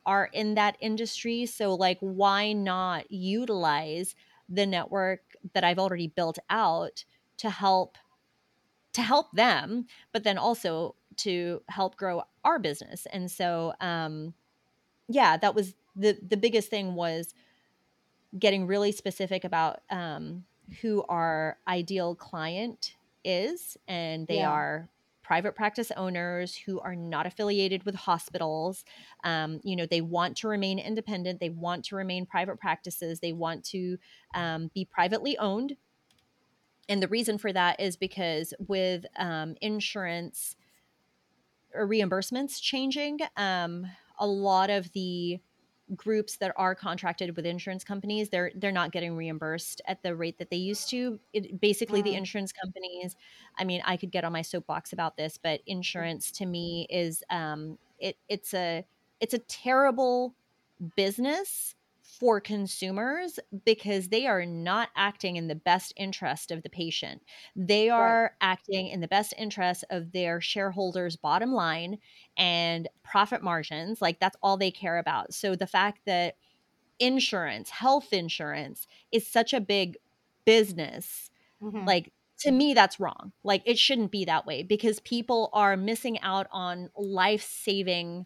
are 0.05 0.29
in 0.33 0.55
that 0.55 0.77
industry 0.79 1.45
so 1.45 1.73
like 1.73 1.97
why 1.99 2.53
not 2.53 3.09
utilize 3.11 4.15
the 4.49 4.65
network 4.65 5.21
that 5.53 5.63
i've 5.63 5.79
already 5.79 6.07
built 6.07 6.39
out 6.49 7.05
to 7.37 7.49
help 7.49 7.97
to 8.93 9.01
help 9.01 9.31
them 9.33 9.85
but 10.11 10.23
then 10.23 10.37
also 10.37 10.95
to 11.17 11.61
help 11.69 11.95
grow 11.97 12.23
our 12.43 12.59
business 12.59 13.05
and 13.07 13.29
so 13.31 13.73
um 13.81 14.33
yeah 15.09 15.37
that 15.37 15.55
was 15.55 15.75
the 15.95 16.17
the 16.27 16.37
biggest 16.37 16.69
thing 16.69 16.95
was 16.95 17.33
getting 18.37 18.67
really 18.67 18.91
specific 18.91 19.43
about 19.43 19.81
um 19.89 20.45
who 20.81 21.03
our 21.09 21.57
ideal 21.67 22.15
client 22.15 22.95
is 23.23 23.77
and 23.87 24.27
they 24.27 24.41
Yeah. 24.41 24.43
are 24.43 24.89
private 25.23 25.55
practice 25.55 25.91
owners 25.97 26.55
who 26.55 26.79
are 26.79 26.95
not 26.95 27.25
affiliated 27.25 27.83
with 27.83 27.95
hospitals 27.95 28.83
um, 29.23 29.59
you 29.63 29.75
know 29.75 29.85
they 29.85 30.01
want 30.01 30.37
to 30.37 30.47
remain 30.47 30.79
independent 30.79 31.39
they 31.39 31.49
want 31.49 31.85
to 31.85 31.95
remain 31.95 32.25
private 32.25 32.59
practices 32.59 33.19
they 33.19 33.33
want 33.33 33.63
to 33.63 33.97
um, 34.33 34.69
be 34.73 34.85
privately 34.85 35.37
owned 35.37 35.77
and 36.87 37.01
the 37.01 37.07
reason 37.07 37.37
for 37.37 37.51
that 37.51 37.79
is 37.79 37.95
because 37.97 38.53
with 38.67 39.05
um, 39.17 39.55
insurance 39.61 40.55
or 41.73 41.87
reimbursements 41.87 42.61
changing, 42.61 43.19
um, 43.35 43.85
a 44.19 44.27
lot 44.27 44.69
of 44.69 44.91
the 44.93 45.39
groups 45.95 46.37
that 46.37 46.51
are 46.57 46.73
contracted 46.73 47.35
with 47.35 47.45
insurance 47.45 47.83
companies 47.83 48.29
they're 48.29 48.51
they're 48.55 48.71
not 48.71 48.91
getting 48.91 49.15
reimbursed 49.15 49.81
at 49.87 50.01
the 50.01 50.15
rate 50.15 50.39
that 50.39 50.49
they 50.49 50.57
used 50.57 50.89
to 50.89 51.19
it, 51.31 51.59
basically 51.61 52.01
the 52.01 52.13
Mm. 52.13 52.17
insurance 52.17 52.51
companies 52.51 53.15
i 53.59 53.63
mean 53.63 53.81
i 53.85 53.95
could 53.95 54.11
get 54.11 54.23
on 54.23 54.31
my 54.33 54.41
soapbox 54.41 54.93
about 54.93 55.15
this 55.15 55.37
but 55.37 55.61
insurance 55.67 56.31
to 56.31 56.45
me 56.45 56.87
is 56.89 57.23
um 57.29 57.77
it 57.99 58.17
it's 58.29 58.53
a 58.53 58.83
it's 59.19 59.33
a 59.35 59.39
terrible 59.39 60.35
business 60.95 61.75
for 62.19 62.39
consumers 62.39 63.39
because 63.65 64.07
they 64.07 64.25
are 64.27 64.45
not 64.45 64.89
acting 64.95 65.35
in 65.35 65.47
the 65.47 65.55
best 65.55 65.93
interest 65.97 66.51
of 66.51 66.63
the 66.63 66.69
patient. 66.69 67.21
They 67.55 67.89
are 67.89 68.23
right. 68.23 68.31
acting 68.41 68.87
in 68.87 69.01
the 69.01 69.07
best 69.07 69.33
interest 69.37 69.83
of 69.89 70.11
their 70.11 70.39
shareholders' 70.39 71.17
bottom 71.17 71.51
line 71.51 71.97
and 72.37 72.87
profit 73.03 73.43
margins. 73.43 74.01
Like 74.01 74.19
that's 74.19 74.37
all 74.41 74.55
they 74.55 74.71
care 74.71 74.97
about. 74.97 75.33
So 75.33 75.55
the 75.55 75.67
fact 75.67 76.01
that 76.05 76.35
insurance, 76.99 77.69
health 77.69 78.13
insurance 78.13 78.87
is 79.11 79.27
such 79.27 79.53
a 79.53 79.59
big 79.59 79.97
business, 80.45 81.29
mm-hmm. 81.61 81.85
like 81.85 82.13
to 82.39 82.51
me 82.51 82.73
that's 82.73 82.99
wrong. 82.99 83.31
Like 83.43 83.63
it 83.65 83.77
shouldn't 83.77 84.11
be 84.11 84.25
that 84.25 84.45
way 84.45 84.63
because 84.63 84.99
people 85.01 85.49
are 85.53 85.75
missing 85.75 86.19
out 86.21 86.47
on 86.51 86.89
life-saving 86.97 88.25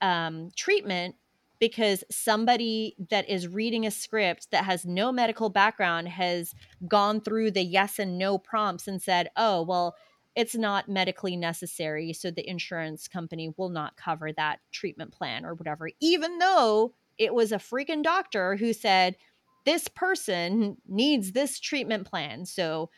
um, 0.00 0.50
treatment 0.56 1.16
because 1.60 2.04
somebody 2.10 2.94
that 3.10 3.28
is 3.28 3.48
reading 3.48 3.86
a 3.86 3.90
script 3.90 4.50
that 4.50 4.64
has 4.64 4.84
no 4.84 5.10
medical 5.10 5.48
background 5.50 6.08
has 6.08 6.54
gone 6.86 7.20
through 7.20 7.50
the 7.50 7.62
yes 7.62 7.98
and 7.98 8.18
no 8.18 8.38
prompts 8.38 8.86
and 8.86 9.02
said, 9.02 9.30
oh, 9.36 9.62
well, 9.62 9.96
it's 10.36 10.54
not 10.54 10.88
medically 10.88 11.36
necessary. 11.36 12.12
So 12.12 12.30
the 12.30 12.48
insurance 12.48 13.08
company 13.08 13.52
will 13.56 13.70
not 13.70 13.96
cover 13.96 14.32
that 14.32 14.60
treatment 14.70 15.12
plan 15.12 15.44
or 15.44 15.54
whatever, 15.54 15.90
even 16.00 16.38
though 16.38 16.94
it 17.18 17.34
was 17.34 17.50
a 17.50 17.56
freaking 17.56 18.04
doctor 18.04 18.54
who 18.54 18.72
said, 18.72 19.16
this 19.64 19.88
person 19.88 20.76
needs 20.86 21.32
this 21.32 21.58
treatment 21.58 22.06
plan. 22.06 22.46
So 22.46 22.90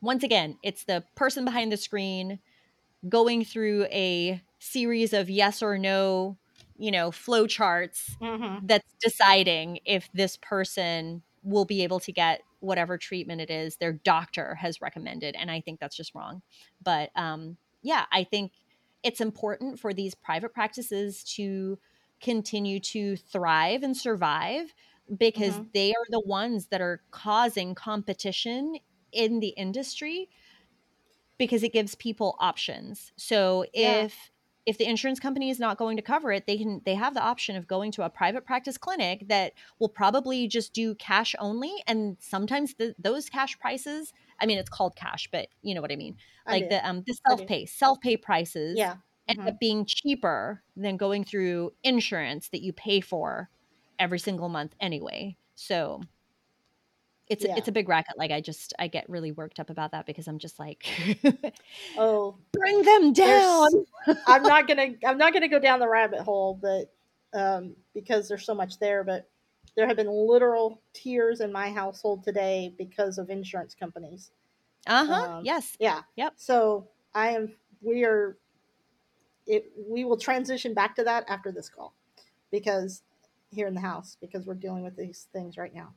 once 0.00 0.22
again, 0.22 0.56
it's 0.62 0.84
the 0.84 1.02
person 1.16 1.44
behind 1.44 1.72
the 1.72 1.76
screen 1.76 2.38
going 3.08 3.44
through 3.44 3.84
a 3.86 4.40
series 4.60 5.12
of 5.12 5.28
yes 5.28 5.62
or 5.62 5.78
no 5.78 6.38
you 6.78 6.90
know 6.90 7.10
flow 7.10 7.46
charts 7.46 8.16
mm-hmm. 8.22 8.64
that's 8.66 8.94
deciding 9.02 9.80
if 9.84 10.08
this 10.14 10.38
person 10.38 11.22
will 11.42 11.64
be 11.64 11.82
able 11.82 12.00
to 12.00 12.12
get 12.12 12.40
whatever 12.60 12.96
treatment 12.96 13.40
it 13.40 13.50
is 13.50 13.76
their 13.76 13.92
doctor 13.92 14.54
has 14.54 14.80
recommended 14.80 15.34
and 15.38 15.50
i 15.50 15.60
think 15.60 15.78
that's 15.80 15.96
just 15.96 16.14
wrong 16.14 16.40
but 16.82 17.10
um 17.16 17.56
yeah 17.82 18.06
i 18.12 18.24
think 18.24 18.52
it's 19.02 19.20
important 19.20 19.78
for 19.78 19.92
these 19.92 20.14
private 20.14 20.52
practices 20.52 21.22
to 21.22 21.78
continue 22.20 22.80
to 22.80 23.16
thrive 23.16 23.82
and 23.82 23.96
survive 23.96 24.74
because 25.16 25.54
mm-hmm. 25.54 25.68
they 25.72 25.90
are 25.90 26.06
the 26.10 26.20
ones 26.20 26.66
that 26.66 26.80
are 26.80 27.00
causing 27.10 27.74
competition 27.74 28.76
in 29.12 29.40
the 29.40 29.48
industry 29.48 30.28
because 31.38 31.62
it 31.62 31.72
gives 31.72 31.94
people 31.94 32.36
options 32.40 33.12
so 33.16 33.64
if 33.72 34.30
if 34.68 34.76
the 34.76 34.84
insurance 34.84 35.18
company 35.18 35.48
is 35.48 35.58
not 35.58 35.78
going 35.78 35.96
to 35.96 36.02
cover 36.02 36.30
it 36.30 36.46
they 36.46 36.58
can 36.58 36.82
they 36.84 36.94
have 36.94 37.14
the 37.14 37.22
option 37.22 37.56
of 37.56 37.66
going 37.66 37.90
to 37.90 38.02
a 38.02 38.10
private 38.10 38.44
practice 38.44 38.76
clinic 38.76 39.26
that 39.28 39.54
will 39.78 39.88
probably 39.88 40.46
just 40.46 40.74
do 40.74 40.94
cash 40.94 41.34
only. 41.38 41.72
And 41.86 42.18
sometimes 42.20 42.74
the, 42.74 42.94
those 42.98 43.30
cash 43.30 43.58
prices 43.58 44.12
i 44.40 44.46
mean 44.46 44.58
it's 44.58 44.68
called 44.68 44.94
cash 44.94 45.26
but 45.32 45.48
you 45.62 45.74
know 45.74 45.80
what 45.80 45.90
i 45.90 45.96
mean. 45.96 46.16
Like 46.46 46.68
the 46.68 46.86
um 46.86 47.02
the 47.06 47.16
self-pay 47.26 47.64
self-pay 47.64 48.18
prices 48.18 48.76
yeah. 48.76 48.96
end 49.26 49.38
mm-hmm. 49.38 49.48
up 49.48 49.58
being 49.58 49.86
cheaper 49.86 50.62
than 50.76 50.98
going 50.98 51.24
through 51.24 51.72
insurance 51.82 52.50
that 52.50 52.62
you 52.62 52.74
pay 52.74 53.00
for 53.00 53.48
every 53.98 54.18
single 54.18 54.50
month 54.50 54.74
anyway. 54.80 55.36
So 55.54 56.02
it's 57.28 57.44
yeah. 57.44 57.56
it's 57.56 57.68
a 57.68 57.72
big 57.72 57.88
racket. 57.88 58.16
Like 58.16 58.30
I 58.30 58.40
just 58.40 58.74
I 58.78 58.88
get 58.88 59.08
really 59.08 59.32
worked 59.32 59.60
up 59.60 59.70
about 59.70 59.92
that 59.92 60.06
because 60.06 60.28
I'm 60.28 60.38
just 60.38 60.58
like, 60.58 60.86
oh, 61.96 62.36
bring 62.52 62.82
them 62.82 63.12
down. 63.12 63.68
I'm 64.26 64.42
not 64.42 64.66
gonna 64.68 64.94
I'm 65.06 65.18
not 65.18 65.32
gonna 65.32 65.48
go 65.48 65.58
down 65.58 65.80
the 65.80 65.88
rabbit 65.88 66.20
hole, 66.20 66.58
but 66.60 66.92
um, 67.38 67.74
because 67.94 68.28
there's 68.28 68.44
so 68.44 68.54
much 68.54 68.78
there. 68.78 69.04
But 69.04 69.28
there 69.76 69.86
have 69.86 69.96
been 69.96 70.10
literal 70.10 70.80
tears 70.94 71.40
in 71.40 71.52
my 71.52 71.70
household 71.70 72.24
today 72.24 72.74
because 72.78 73.18
of 73.18 73.30
insurance 73.30 73.74
companies. 73.74 74.30
Uh 74.86 75.06
huh. 75.06 75.30
Um, 75.30 75.44
yes. 75.44 75.76
Yeah. 75.78 76.02
Yep. 76.16 76.34
So 76.36 76.88
I 77.14 77.30
am. 77.30 77.54
We 77.82 78.04
are. 78.04 78.38
It. 79.46 79.70
We 79.88 80.04
will 80.04 80.18
transition 80.18 80.72
back 80.72 80.96
to 80.96 81.04
that 81.04 81.24
after 81.28 81.52
this 81.52 81.68
call, 81.68 81.94
because 82.50 83.02
here 83.50 83.66
in 83.66 83.74
the 83.74 83.80
house 83.80 84.16
because 84.20 84.46
we're 84.46 84.54
dealing 84.54 84.84
with 84.84 84.96
these 84.96 85.26
things 85.32 85.56
right 85.56 85.74
now. 85.74 85.94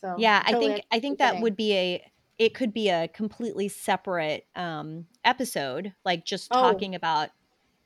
So 0.00 0.16
yeah, 0.18 0.42
totally 0.42 0.66
I 0.66 0.68
think 0.68 0.84
I 0.92 1.00
think 1.00 1.18
that 1.18 1.40
would 1.40 1.56
be 1.56 1.74
a 1.74 2.12
it 2.38 2.54
could 2.54 2.72
be 2.72 2.88
a 2.88 3.06
completely 3.06 3.68
separate 3.68 4.46
um, 4.56 5.06
episode, 5.24 5.92
like 6.06 6.24
just 6.24 6.48
oh. 6.50 6.60
talking 6.60 6.94
about 6.94 7.28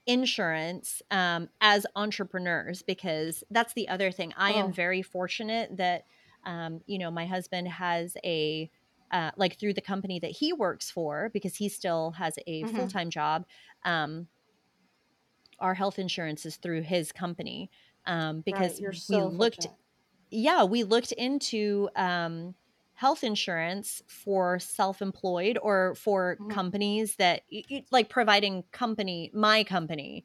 insurance 0.07 1.03
um, 1.11 1.48
as 1.61 1.87
entrepreneurs, 1.96 2.83
because 2.83 3.42
that's 3.50 3.72
the 3.72 3.88
other 3.88 4.12
thing. 4.12 4.33
I 4.37 4.53
oh. 4.53 4.61
am 4.61 4.72
very 4.72 5.03
fortunate 5.03 5.77
that 5.77 6.05
um, 6.44 6.83
you 6.87 6.98
know 6.98 7.11
my 7.11 7.27
husband 7.27 7.68
has 7.68 8.16
a 8.24 8.70
uh, 9.11 9.31
like 9.37 9.59
through 9.59 9.74
the 9.74 9.81
company 9.81 10.20
that 10.20 10.31
he 10.31 10.53
works 10.53 10.90
for 10.90 11.31
because 11.33 11.57
he 11.57 11.68
still 11.68 12.12
has 12.12 12.38
a 12.46 12.62
mm-hmm. 12.62 12.77
full 12.77 12.88
time 12.88 13.11
job. 13.11 13.46
Um, 13.85 14.29
our 15.59 15.74
health 15.74 15.98
insurance 15.98 16.46
is 16.46 16.57
through 16.57 16.83
his 16.83 17.12
company 17.12 17.70
um, 18.07 18.40
because 18.40 18.81
right, 18.81 18.94
so 18.94 19.29
we 19.29 19.37
looked 19.37 19.62
fortunate 19.62 19.79
yeah, 20.35 20.64
we 20.64 20.83
looked 20.83 21.12
into 21.12 21.88
um, 21.97 22.55
health 22.94 23.25
insurance 23.25 24.03
for 24.07 24.59
self-employed 24.59 25.59
or 25.62 25.94
for 25.94 26.37
mm-hmm. 26.37 26.51
companies 26.51 27.16
that 27.16 27.42
like 27.90 28.09
providing 28.09 28.64
company 28.73 29.31
my 29.35 29.64
company 29.64 30.25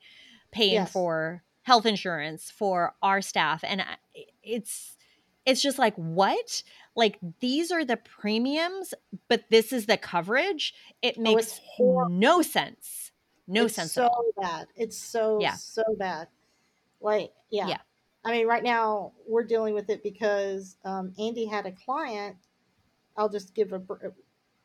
paying 0.51 0.73
yes. 0.73 0.91
for 0.91 1.43
health 1.63 1.85
insurance 1.85 2.49
for 2.49 2.95
our 3.01 3.21
staff 3.21 3.63
and 3.63 3.83
it's 4.43 4.95
it's 5.45 5.61
just 5.61 5.79
like 5.79 5.95
what? 5.95 6.63
Like 6.95 7.17
these 7.39 7.71
are 7.71 7.83
the 7.83 7.97
premiums 7.97 8.93
but 9.27 9.43
this 9.49 9.73
is 9.73 9.85
the 9.85 9.97
coverage. 9.97 10.73
It 11.01 11.15
oh, 11.17 11.21
makes 11.21 11.59
oh, 11.79 12.07
no 12.09 12.41
sense. 12.41 13.11
No 13.47 13.65
it's 13.65 13.75
sense 13.75 13.93
so 13.93 14.09
bad. 14.39 14.67
It's 14.75 14.97
so 14.97 15.39
yeah. 15.41 15.55
so 15.55 15.83
bad. 15.97 16.27
Like 17.01 17.31
yeah. 17.49 17.67
Yeah 17.67 17.77
I 18.25 18.31
mean, 18.31 18.47
right 18.47 18.63
now 18.63 19.13
we're 19.27 19.43
dealing 19.43 19.73
with 19.73 19.89
it 19.89 20.03
because 20.03 20.77
um, 20.85 21.13
Andy 21.19 21.45
had 21.45 21.65
a 21.65 21.71
client. 21.71 22.35
I'll 23.17 23.29
just 23.29 23.55
give 23.55 23.71
a, 23.73 23.81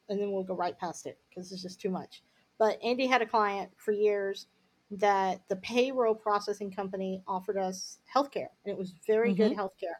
and 0.08 0.20
then 0.20 0.32
we'll 0.32 0.42
go 0.42 0.54
right 0.54 0.78
past 0.78 1.06
it 1.06 1.18
because 1.28 1.52
it's 1.52 1.62
just 1.62 1.80
too 1.80 1.90
much. 1.90 2.22
But 2.58 2.78
Andy 2.82 3.06
had 3.06 3.22
a 3.22 3.26
client 3.26 3.70
for 3.76 3.92
years 3.92 4.46
that 4.90 5.40
the 5.48 5.56
payroll 5.56 6.14
processing 6.14 6.70
company 6.70 7.22
offered 7.26 7.56
us 7.56 7.98
healthcare, 8.12 8.48
and 8.64 8.72
it 8.72 8.78
was 8.78 8.92
very 9.06 9.32
mm-hmm. 9.32 9.42
good 9.42 9.56
healthcare. 9.56 9.98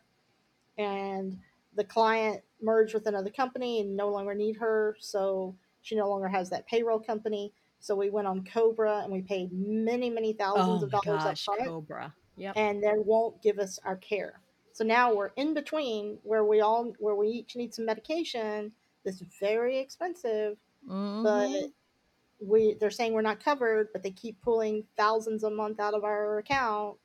And 0.79 1.39
the 1.77 1.85
client 1.85 2.43
merged 2.61 2.95
with 2.95 3.07
another 3.07 3.31
company 3.31 3.81
and 3.81 3.97
no 3.97 4.09
longer 4.09 4.35
need 4.35 4.57
her, 4.57 4.97
so 5.01 5.57
she 5.83 5.97
no 5.97 6.09
longer 6.09 6.29
has 6.29 6.51
that 6.51 6.67
payroll 6.67 7.01
company. 7.01 7.53
So 7.81 7.95
we 7.95 8.11
went 8.11 8.27
on 8.27 8.45
Cobra 8.45 9.01
and 9.03 9.13
we 9.13 9.21
paid 9.21 9.51
many, 9.53 10.11
many 10.11 10.33
thousands 10.33 10.83
oh 10.83 10.87
of 10.87 10.91
dollars 10.91 11.25
gosh, 11.25 11.49
up 11.49 11.57
front. 11.57 11.69
Cobra 11.69 12.15
yep. 12.37 12.55
and 12.57 12.83
then 12.83 13.03
won't 13.05 13.43
give 13.43 13.59
us 13.59 13.79
our 13.85 13.97
care. 13.97 14.41
So 14.73 14.85
now 14.85 15.15
we're 15.15 15.31
in 15.37 15.55
between 15.55 16.19
where 16.23 16.45
we 16.45 16.61
all 16.61 16.93
where 16.99 17.15
we 17.15 17.29
each 17.29 17.55
need 17.57 17.73
some 17.73 17.87
medication 17.87 18.73
that's 19.05 19.23
very 19.41 19.79
expensive, 19.79 20.57
mm-hmm. 20.89 21.23
but 21.23 21.71
we 22.41 22.75
they're 22.81 22.91
saying 22.91 23.13
we're 23.13 23.23
not 23.23 23.43
covered, 23.43 23.89
but 23.93 24.03
they 24.03 24.11
keep 24.11 24.41
pulling 24.43 24.85
thousands 24.97 25.45
a 25.45 25.51
month 25.51 25.79
out 25.79 25.95
of 25.95 26.03
our 26.03 26.39
account, 26.39 26.97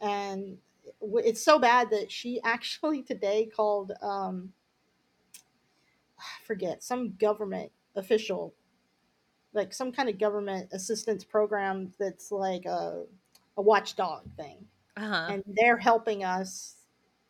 and 0.00 0.58
it's 1.00 1.42
so 1.42 1.58
bad 1.58 1.90
that 1.90 2.12
she 2.12 2.40
actually 2.44 3.02
today 3.02 3.48
called 3.54 3.92
um, 4.02 4.52
I 6.18 6.44
forget 6.46 6.82
some 6.82 7.14
government 7.18 7.72
official 7.96 8.54
like 9.52 9.72
some 9.72 9.92
kind 9.92 10.08
of 10.08 10.18
government 10.18 10.68
assistance 10.72 11.24
program 11.24 11.92
that's 11.98 12.30
like 12.30 12.64
a 12.66 13.04
a 13.60 13.62
watchdog 13.62 14.22
thing, 14.38 14.56
uh-huh. 14.96 15.28
and 15.30 15.44
they're 15.46 15.76
helping 15.76 16.24
us 16.24 16.76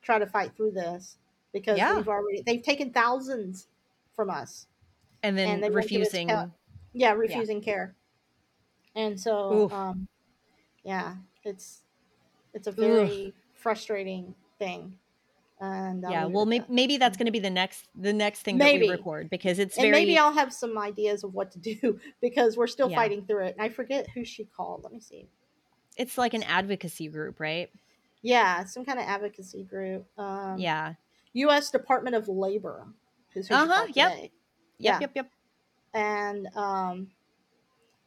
try 0.01 0.19
to 0.19 0.27
fight 0.27 0.53
through 0.57 0.71
this 0.71 1.17
because 1.53 1.77
yeah. 1.77 1.97
we've 1.97 2.09
already 2.09 2.43
they've 2.47 2.63
taken 2.63 2.93
thousands 2.93 3.67
from 4.15 4.31
us, 4.31 4.69
and 5.25 5.37
then 5.37 5.63
and 5.63 5.75
refusing, 5.75 6.31
yeah, 6.93 7.13
refusing 7.13 7.59
yeah. 7.59 7.65
care, 7.65 7.97
and 8.95 9.19
so, 9.19 9.69
um, 9.73 10.07
yeah, 10.85 11.17
it's 11.43 11.83
it's 12.55 12.69
a 12.69 12.73
very 12.73 13.27
Oof. 13.27 13.35
frustrating 13.55 14.35
thing. 14.61 14.95
And 15.63 16.07
I'll 16.07 16.13
yeah, 16.13 16.25
well, 16.25 16.47
maybe, 16.47 16.61
that. 16.61 16.71
maybe 16.71 16.97
that's 16.97 17.19
going 17.19 17.27
to 17.27 17.33
be 17.33 17.41
the 17.41 17.51
next 17.51 17.89
the 17.97 18.13
next 18.13 18.43
thing 18.43 18.57
maybe. 18.57 18.87
that 18.87 18.93
we 18.93 18.97
record 18.97 19.29
because 19.29 19.59
it's 19.59 19.77
and 19.77 19.83
very. 19.83 19.93
maybe 19.93 20.17
I'll 20.17 20.33
have 20.33 20.55
some 20.55 20.79
ideas 20.79 21.25
of 21.25 21.35
what 21.35 21.51
to 21.51 21.59
do 21.59 21.99
because 22.23 22.57
we're 22.57 22.69
still 22.69 22.89
yeah. 22.89 22.97
fighting 22.97 23.27
through 23.27 23.47
it. 23.47 23.57
And 23.59 23.63
I 23.63 23.69
forget 23.69 24.09
who 24.15 24.25
she 24.25 24.45
called. 24.45 24.85
Let 24.85 24.93
me 24.93 25.01
see. 25.01 25.27
It's 26.01 26.17
like 26.17 26.33
an 26.33 26.43
advocacy 26.45 27.09
group, 27.09 27.41
right? 27.41 27.71
Yeah, 28.23 28.65
some 28.65 28.85
kind 28.87 28.99
of 28.99 29.05
advocacy 29.07 29.65
group. 29.65 30.07
Um, 30.19 30.59
yeah. 30.59 30.95
U.S. 31.35 31.71
Department 31.71 32.17
of 32.17 32.27
Labor. 32.27 32.87
Uh 33.51 33.67
huh. 33.67 33.87
Yep. 33.89 33.95
Yep. 33.97 34.31
Yeah. 34.79 34.99
Yep. 35.01 35.11
Yep. 35.15 35.31
And 35.93 36.47
um, 36.57 37.11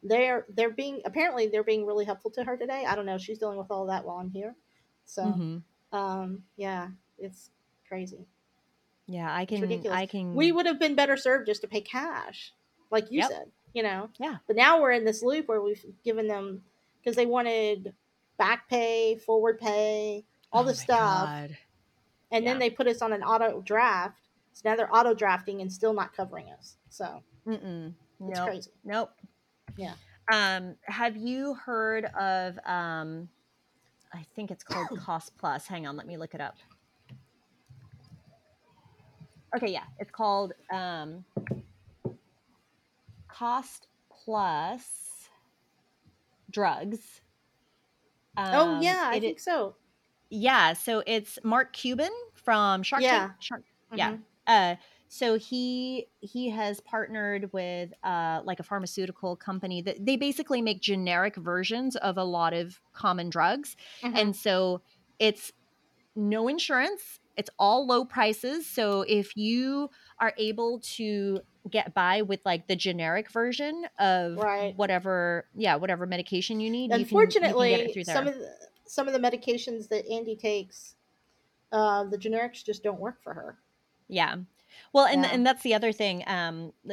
they're 0.02 0.44
they're 0.50 0.70
being 0.70 1.00
apparently 1.04 1.46
they're 1.46 1.64
being 1.64 1.86
really 1.86 2.04
helpful 2.04 2.30
to 2.32 2.44
her 2.44 2.56
today. 2.56 2.84
I 2.86 2.94
don't 2.96 3.06
know. 3.06 3.16
She's 3.18 3.38
dealing 3.38 3.58
with 3.58 3.70
all 3.70 3.86
that 3.86 4.04
while 4.04 4.16
I'm 4.18 4.30
here. 4.30 4.54
So 5.06 5.22
Mhm. 5.22 5.62
um 5.92 6.44
yeah, 6.56 6.88
it's 7.18 7.50
crazy. 7.88 8.26
Yeah, 9.06 9.32
I 9.34 9.44
can. 9.44 9.86
I 9.88 10.06
can 10.06 10.34
We 10.34 10.50
would 10.52 10.66
have 10.66 10.78
been 10.78 10.94
better 10.94 11.16
served 11.16 11.46
just 11.46 11.60
to 11.62 11.68
pay 11.68 11.80
cash, 11.80 12.52
like 12.90 13.10
you 13.10 13.20
Yep. 13.20 13.30
said, 13.30 13.52
you 13.72 13.82
know. 13.82 14.10
Yeah. 14.18 14.38
But 14.46 14.56
now 14.56 14.80
we're 14.80 14.92
in 14.92 15.04
this 15.04 15.22
loop 15.22 15.46
where 15.48 15.60
we've 15.60 15.84
given 16.02 16.26
them 16.26 16.64
because 17.04 17.16
they 17.16 17.26
wanted 17.26 17.92
back 18.38 18.68
pay, 18.68 19.16
forward 19.16 19.60
pay, 19.60 20.24
all 20.52 20.62
Oh 20.62 20.66
this 20.66 20.80
stuff, 20.80 21.28
God. 21.28 21.56
and 22.32 22.46
then 22.46 22.58
they 22.58 22.70
put 22.70 22.86
us 22.86 23.02
on 23.02 23.12
an 23.12 23.22
auto 23.22 23.60
draft. 23.60 24.28
So 24.52 24.68
now 24.68 24.76
they're 24.76 24.94
auto 24.94 25.14
drafting 25.14 25.60
and 25.60 25.72
still 25.72 25.92
not 25.92 26.14
covering 26.14 26.46
us. 26.58 26.76
So 26.88 27.22
Mm-mm. 27.46 27.92
it's 28.26 28.38
Nope. 28.38 28.48
crazy. 28.48 28.70
Nope. 28.84 29.10
Yeah. 29.76 29.94
Um, 30.32 30.76
have 30.84 31.16
you 31.16 31.54
heard 31.54 32.06
of 32.18 32.58
um 32.64 33.28
I 34.12 34.24
think 34.36 34.50
it's 34.52 34.62
called 34.64 34.86
Cost 35.00 35.32
Plus. 35.38 35.66
Hang 35.66 35.86
on, 35.86 35.96
let 35.96 36.06
me 36.06 36.16
look 36.16 36.34
it 36.34 36.40
up. 36.40 36.54
Okay, 39.56 39.72
yeah. 39.72 39.84
It's 39.98 40.10
called 40.10 40.52
um 40.72 41.24
Cost 43.28 43.88
Plus 44.24 44.84
Drugs. 46.54 47.20
oh 48.52 48.76
Um, 48.76 48.82
yeah, 48.82 49.12
I 49.12 49.16
it 49.16 49.20
think 49.20 49.40
so. 49.40 49.76
yeah, 50.30 50.72
so 50.72 51.02
it's 51.06 51.38
Mark 51.44 51.72
Cuban 51.72 52.10
from 52.34 52.82
Shark 52.82 53.02
Yeah. 53.02 53.18
Tank. 53.28 53.32
Shark, 53.40 53.64
yeah. 53.92 54.12
Mhm. 54.12 54.22
Uh, 54.46 54.76
so 55.08 55.38
he 55.38 56.08
he 56.20 56.50
has 56.50 56.80
partnered 56.80 57.52
with 57.52 57.92
uh, 58.02 58.42
like 58.44 58.58
a 58.60 58.64
pharmaceutical 58.64 59.36
company 59.36 59.80
that 59.82 60.04
they 60.04 60.16
basically 60.16 60.60
make 60.62 60.80
generic 60.80 61.36
versions 61.36 61.96
of 61.96 62.18
a 62.18 62.24
lot 62.24 62.52
of 62.52 62.80
common 62.92 63.30
drugs, 63.30 63.76
Mhm. 64.02 64.18
and 64.20 64.36
so 64.36 64.82
it's 65.18 65.52
no 66.16 66.48
insurance. 66.48 67.20
It's 67.36 67.50
all 67.58 67.86
low 67.86 68.04
prices. 68.04 68.68
So 68.68 69.02
if 69.02 69.36
you 69.36 69.90
are 70.20 70.34
able 70.38 70.80
to 70.96 71.40
get 71.70 71.94
by 71.94 72.22
with 72.22 72.40
like 72.44 72.66
the 72.66 72.76
generic 72.76 73.30
version 73.30 73.84
of 73.98 74.36
Right. 74.36 74.76
whatever, 74.76 75.46
yeah, 75.54 75.76
whatever 75.76 76.06
medication 76.06 76.60
you 76.60 76.70
need, 76.70 76.84
you 76.84 76.88
can, 76.90 77.00
you 77.00 77.06
can 77.06 77.16
Unfortunately, 77.18 77.70
get 77.70 77.80
it 77.80 77.92
through 77.92 78.04
there. 78.04 78.14
some 78.14 78.26
of 78.28 78.34
the, 78.34 78.50
some 78.86 79.08
of 79.08 79.14
the 79.14 79.18
medications 79.20 79.88
that 79.88 80.06
Andy 80.08 80.36
takes, 80.36 80.94
uh, 81.72 82.04
the 82.04 82.18
generics 82.18 82.64
just 82.64 82.82
don't 82.82 83.00
work 83.00 83.22
for 83.22 83.34
her. 83.34 83.56
Yeah. 84.08 84.36
Well, 84.92 85.06
and 85.06 85.24
Yeah. 85.24 85.30
and 85.32 85.46
that's 85.46 85.62
the 85.62 85.74
other 85.74 85.92
thing. 85.92 86.24
Um, 86.26 86.72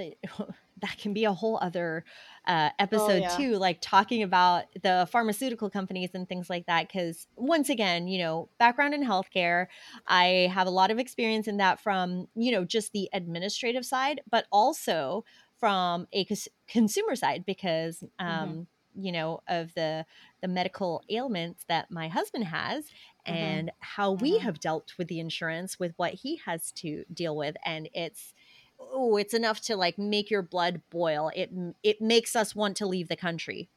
that 0.81 0.97
can 0.97 1.13
be 1.13 1.25
a 1.25 1.33
whole 1.33 1.59
other 1.61 2.03
uh, 2.47 2.69
episode 2.79 3.09
Oh, 3.11 3.15
yeah. 3.17 3.37
too, 3.37 3.57
like 3.57 3.79
talking 3.81 4.23
about 4.23 4.65
the 4.81 5.07
pharmaceutical 5.11 5.69
companies 5.69 6.09
and 6.13 6.27
things 6.27 6.49
like 6.49 6.65
that. 6.65 6.87
Because 6.87 7.27
once 7.35 7.69
again, 7.69 8.07
you 8.07 8.17
know, 8.17 8.49
background 8.57 8.93
in 8.93 9.03
healthcare, 9.03 9.67
I 10.07 10.49
have 10.53 10.67
a 10.67 10.71
lot 10.71 10.89
of 10.91 10.97
experience 10.99 11.47
in 11.47 11.57
that 11.57 11.79
from 11.79 12.27
you 12.35 12.51
know 12.51 12.65
just 12.65 12.91
the 12.93 13.09
administrative 13.13 13.85
side, 13.85 14.21
but 14.29 14.45
also 14.51 15.23
from 15.59 16.07
a 16.13 16.25
cons- 16.25 16.47
consumer 16.67 17.15
side 17.15 17.45
because 17.45 18.03
Mm-hmm. 18.27 18.51
um, 18.51 18.67
you 18.95 19.11
know 19.11 19.41
of 19.47 19.73
the 19.75 20.05
the 20.41 20.47
medical 20.47 21.01
ailments 21.09 21.63
that 21.69 21.89
my 21.91 22.07
husband 22.07 22.43
has 22.45 22.85
Mhm. 23.27 23.65
and 23.65 23.71
how 23.79 24.11
we 24.11 24.37
Mhm. 24.37 24.39
have 24.39 24.59
dealt 24.59 24.93
with 24.97 25.07
the 25.07 25.19
insurance 25.19 25.79
with 25.79 25.93
what 25.97 26.13
he 26.15 26.37
has 26.45 26.71
to 26.71 27.05
deal 27.13 27.35
with 27.35 27.55
and 27.65 27.89
it's 27.93 28.33
oh 28.79 29.17
it's 29.17 29.33
enough 29.33 29.61
to 29.61 29.75
like 29.75 29.97
make 29.97 30.29
your 30.31 30.41
blood 30.41 30.81
boil 30.89 31.31
it 31.35 31.51
it 31.83 32.01
makes 32.01 32.35
us 32.35 32.55
want 32.55 32.75
to 32.77 32.85
leave 32.87 33.07
the 33.09 33.15
country 33.15 33.69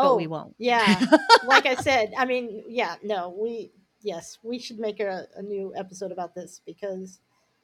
but 0.00 0.12
Oh, 0.12 0.14
we 0.14 0.26
won't 0.26 0.56
yeah. 0.58 1.02
like 1.42 1.66
I 1.66 1.74
said, 1.76 2.12
I 2.16 2.24
mean, 2.24 2.64
yeah, 2.68 2.96
no, 3.02 3.30
we, 3.30 3.72
yes, 4.02 4.38
we 4.42 4.58
should 4.58 4.78
make 4.78 5.00
a, 5.00 5.26
a 5.36 5.42
new 5.42 5.72
episode 5.76 6.12
about 6.12 6.34
this 6.34 6.60
because, 6.66 7.20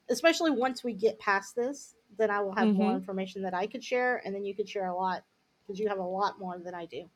especially 0.09 0.51
once 0.51 0.85
we 0.85 0.93
get 0.93 1.19
past 1.19 1.57
this, 1.57 1.95
then 2.19 2.31
I 2.31 2.41
will 2.41 2.55
have 2.55 2.73
more 2.75 2.93
Mhm. 2.93 2.97
information 2.97 3.43
that 3.43 3.55
I 3.55 3.67
could 3.67 3.83
share, 3.83 4.23
and 4.25 4.35
then 4.35 4.45
you 4.45 4.55
could 4.55 4.69
share 4.69 4.87
a 4.87 4.95
lot 4.95 5.25
because 5.63 5.79
you 5.81 5.89
have 5.89 5.99
a 5.99 6.03
lot 6.03 6.39
more 6.39 6.59
than 6.59 6.75
I 6.75 6.87
do. 6.87 7.09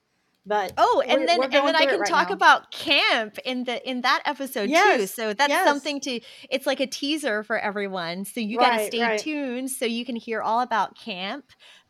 But 0.49 0.73
Oh, 0.79 1.03
and 1.07 1.29
then 1.29 1.43
and 1.43 1.53
then 1.53 1.77
I 1.77 1.85
can 1.85 2.01
right 2.01 2.09
talk 2.09 2.31
now. 2.31 2.35
about 2.35 2.71
camp 2.71 3.39
in 3.45 3.65
the 3.65 3.87
in 3.89 4.01
that 4.01 4.23
episode 4.25 4.71
too. 4.71 5.07
So 5.07 5.35
that's 5.35 5.51
yes. 5.51 5.67
something 5.67 6.01
to 6.01 6.21
it's 6.49 6.67
like 6.67 6.81
a 6.81 6.87
teaser 6.87 7.43
for 7.43 7.59
everyone. 7.59 8.25
So 8.25 8.41
you 8.41 8.59
got 8.59 8.79
to 8.79 8.87
stay 8.87 9.03
right. 9.03 9.21
tuned 9.21 9.71
so 9.71 9.85
you 9.85 10.07
can 10.07 10.17
hear 10.17 10.41
all 10.41 10.61
about 10.61 10.99
camp 10.99 11.45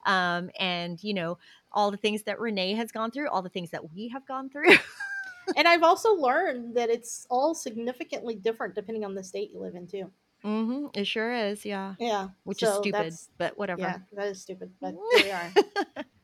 um 0.07 0.51
and 0.59 1.03
you 1.03 1.15
know 1.15 1.39
all 1.73 1.91
the 1.93 1.97
things 1.97 2.25
that 2.25 2.41
Renee 2.41 2.75
has 2.75 2.91
gone 2.91 3.13
through, 3.13 3.29
all 3.29 3.43
the 3.43 3.49
things 3.49 3.71
that 3.71 3.93
we 3.93 4.09
have 4.09 4.27
gone 4.27 4.51
through. 4.51 4.71
and 5.57 5.69
I've 5.69 5.85
also 5.85 6.15
learned 6.15 6.77
that 6.77 6.91
it's 6.91 7.27
all 7.31 7.55
significantly 7.55 8.35
different 8.35 8.75
depending 8.75 9.05
on 9.05 9.15
the 9.15 9.23
state 9.23 9.51
you 9.53 9.61
live 9.61 9.77
in 9.77 9.87
too. 9.87 10.11
mhm, 10.45 10.97
it 10.97 11.07
sure 11.07 11.33
is, 11.33 11.65
yeah. 11.65 11.95
Yeah, 12.01 12.29
Which 12.45 12.63
is 12.63 12.75
stupid, 12.75 13.15
but 13.37 13.57
whatever. 13.57 13.83
Yeah, 13.83 13.99
that 14.15 14.27
is 14.29 14.43
stupid, 14.43 14.73
but 14.81 14.95
we 15.15 15.31
are. 15.31 15.53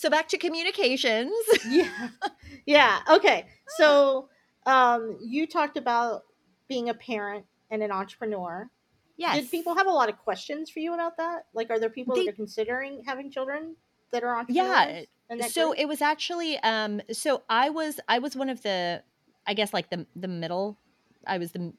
So 0.00 0.08
back 0.08 0.28
to 0.28 0.38
communications. 0.38 1.30
yeah 1.68 2.08
yeah 2.66 3.00
okay 3.10 3.44
so 3.78 4.28
um 4.66 5.18
you 5.22 5.46
talked 5.46 5.76
about 5.76 6.22
being 6.68 6.88
a 6.88 6.94
parent 6.94 7.44
and 7.70 7.82
an 7.82 7.90
entrepreneur 7.92 8.68
Yes. 9.18 9.36
did 9.42 9.50
people 9.50 9.74
have 9.74 9.86
a 9.86 9.90
lot 9.90 10.08
of 10.08 10.16
questions 10.18 10.70
for 10.70 10.78
you 10.78 10.94
about 10.94 11.18
that 11.18 11.44
like 11.52 11.68
are 11.70 11.78
there 11.78 11.90
people 11.90 12.14
They- 12.16 12.24
that 12.24 12.30
are 12.32 12.36
considering 12.36 13.02
having 13.06 13.30
children 13.30 13.76
that 14.12 14.22
are 14.24 14.34
entrepreneurs 14.38 15.06
Yeah. 15.30 15.46
so 15.48 15.68
group? 15.68 15.78
it 15.80 15.86
was 15.88 16.00
actually 16.00 16.58
um 16.60 17.02
so 17.12 17.42
i 17.50 17.68
was 17.68 18.00
i 18.08 18.18
was 18.18 18.34
one 18.34 18.48
of 18.48 18.62
the 18.62 19.02
i 19.46 19.52
guess 19.52 19.74
like 19.74 19.90
the 19.90 20.06
the 20.16 20.28
middle 20.28 20.78
i 21.26 21.36
was 21.36 21.52
the 21.52 21.72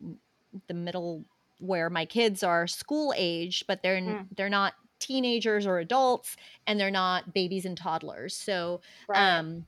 the 0.68 0.74
middle 0.76 1.26
where 1.60 1.90
my 1.90 2.06
kids 2.06 2.44
are 2.44 2.68
school 2.68 3.14
age 3.18 3.66
but 3.68 3.82
they're 3.82 3.96
n- 3.98 4.28
they're 4.36 4.50
not 4.50 4.74
teenagers 5.02 5.66
or 5.66 5.80
adults 5.80 6.38
and 6.68 6.80
they're 6.80 6.92
not 6.92 7.34
babies 7.34 7.66
and 7.66 7.78
toddlers 7.78 8.36
so 8.36 8.82
Right. 9.08 9.32
um 9.34 9.66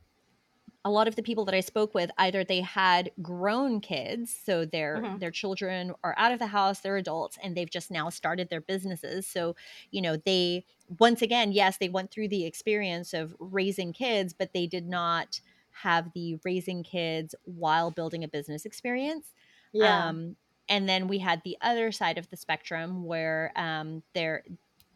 a 0.85 0.91
lot 0.91 1.07
of 1.07 1.15
the 1.15 1.23
people 1.23 1.45
that 1.45 1.55
I 1.55 1.61
spoke 1.61 1.93
with 1.93 2.11
either 2.17 2.43
they 2.43 2.59
had 2.61 3.09
grown 3.21 3.79
kids, 3.79 4.35
so 4.35 4.65
their 4.65 5.03
Mhm. 5.03 5.17
their 5.17 5.31
children 5.31 5.93
are 6.03 6.13
out 6.17 6.33
of 6.33 6.39
the 6.39 6.47
house, 6.47 6.81
they're 6.81 6.97
adults, 6.97 7.37
and 7.41 7.55
they've 7.55 7.69
just 7.69 7.89
now 7.89 8.09
started 8.09 8.49
their 8.49 8.61
businesses. 8.61 9.25
So, 9.27 9.55
you 9.91 10.01
know, 10.01 10.17
they 10.17 10.65
once 10.99 11.21
again, 11.21 11.53
yes, 11.53 11.77
they 11.77 11.87
went 11.89 12.11
through 12.11 12.27
the 12.29 12.45
experience 12.45 13.13
of 13.13 13.35
raising 13.39 13.93
kids, 13.93 14.33
but 14.33 14.51
they 14.53 14.67
did 14.67 14.85
not 14.87 15.39
have 15.71 16.11
the 16.13 16.39
raising 16.43 16.83
kids 16.83 17.33
while 17.43 17.89
building 17.89 18.23
a 18.23 18.27
business 18.27 18.65
experience. 18.65 19.33
yeah 19.73 20.13
Um, 20.19 20.35
and 20.69 20.87
then 20.87 21.07
we 21.07 21.19
had 21.19 21.41
the 21.43 21.57
other 21.61 21.91
side 21.91 22.17
of 22.17 22.29
the 22.29 22.37
spectrum 22.37 23.03
where 23.03 23.51
um, 23.55 24.03
they're 24.13 24.43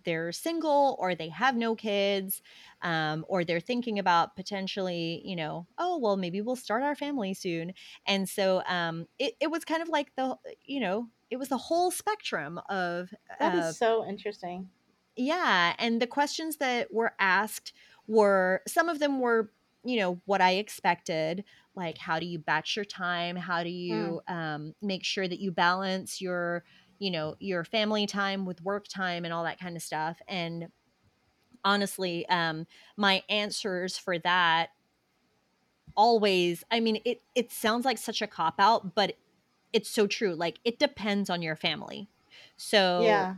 they're 0.08 0.32
single 0.32 0.96
or 1.00 1.14
they 1.14 1.30
have 1.30 1.56
no 1.56 1.76
kids 1.76 2.42
um, 2.82 3.26
or 3.28 3.44
they're 3.44 3.60
thinking 3.60 4.00
about 4.00 4.36
potentially 4.36 5.22
you 5.26 5.36
know 5.36 5.68
oh 5.78 6.00
well 6.00 6.18
maybe 6.18 6.42
we'll 6.42 6.56
start 6.56 6.82
our 6.82 6.96
family 6.96 7.34
soon. 7.34 7.74
And 8.08 8.28
so 8.28 8.64
um, 8.66 9.06
it, 9.20 9.36
it 9.40 9.52
was 9.52 9.66
kind 9.66 9.82
of 9.84 9.90
like 9.90 10.16
the 10.16 10.38
you 10.66 10.80
know 10.80 11.10
it 11.30 11.38
was 11.38 11.50
the 11.50 11.58
whole 11.58 11.92
spectrum 11.92 12.60
of 12.70 13.14
That 13.40 13.54
is 13.54 13.66
uh, 13.66 13.74
so 13.74 14.06
interesting. 14.06 14.70
Yeah, 15.16 15.76
and 15.80 16.02
the 16.02 16.08
questions 16.08 16.58
that 16.58 16.94
were 16.94 17.14
asked 17.20 17.74
were 18.08 18.62
some 18.68 18.88
of 18.88 19.00
them 19.00 19.20
were, 19.20 19.52
you 19.84 19.98
know, 19.98 20.22
what 20.26 20.42
I 20.42 20.52
expected, 20.52 21.44
like 21.76 21.98
how 21.98 22.20
do 22.20 22.26
you 22.26 22.40
batch 22.40 22.76
your 22.76 22.86
time? 22.86 23.36
How 23.36 23.64
do 23.64 23.70
you 23.70 24.22
um, 24.28 24.74
make 24.82 25.04
sure 25.04 25.28
that 25.28 25.40
you 25.40 25.52
balance 25.52 26.22
your, 26.22 26.64
you 27.00 27.12
know, 27.12 27.36
your 27.40 27.64
family 27.64 28.08
time 28.08 28.46
with 28.46 28.62
work 28.62 28.88
time 28.88 29.26
and 29.26 29.34
all 29.34 29.44
that 29.44 29.60
kind 29.60 29.76
of 29.76 29.84
stuff? 29.84 30.22
And 30.28 30.70
honestly, 31.64 32.28
um, 32.30 32.68
my 32.96 33.24
answers 33.30 33.98
for 33.98 34.20
that 34.20 34.70
always, 35.96 36.64
I 36.72 36.80
mean, 36.80 37.02
it 37.06 37.22
it 37.36 37.52
sounds 37.52 37.86
like 37.86 37.98
such 37.98 38.22
a 38.22 38.28
cop 38.28 38.56
out, 38.60 38.96
but 38.96 39.16
it's 39.74 39.90
so 39.90 40.08
true. 40.08 40.36
Like 40.36 40.60
it 40.64 40.80
depends 40.80 41.30
on 41.30 41.42
your 41.42 41.56
family. 41.56 42.10
So 42.58 43.04
yeah 43.04 43.36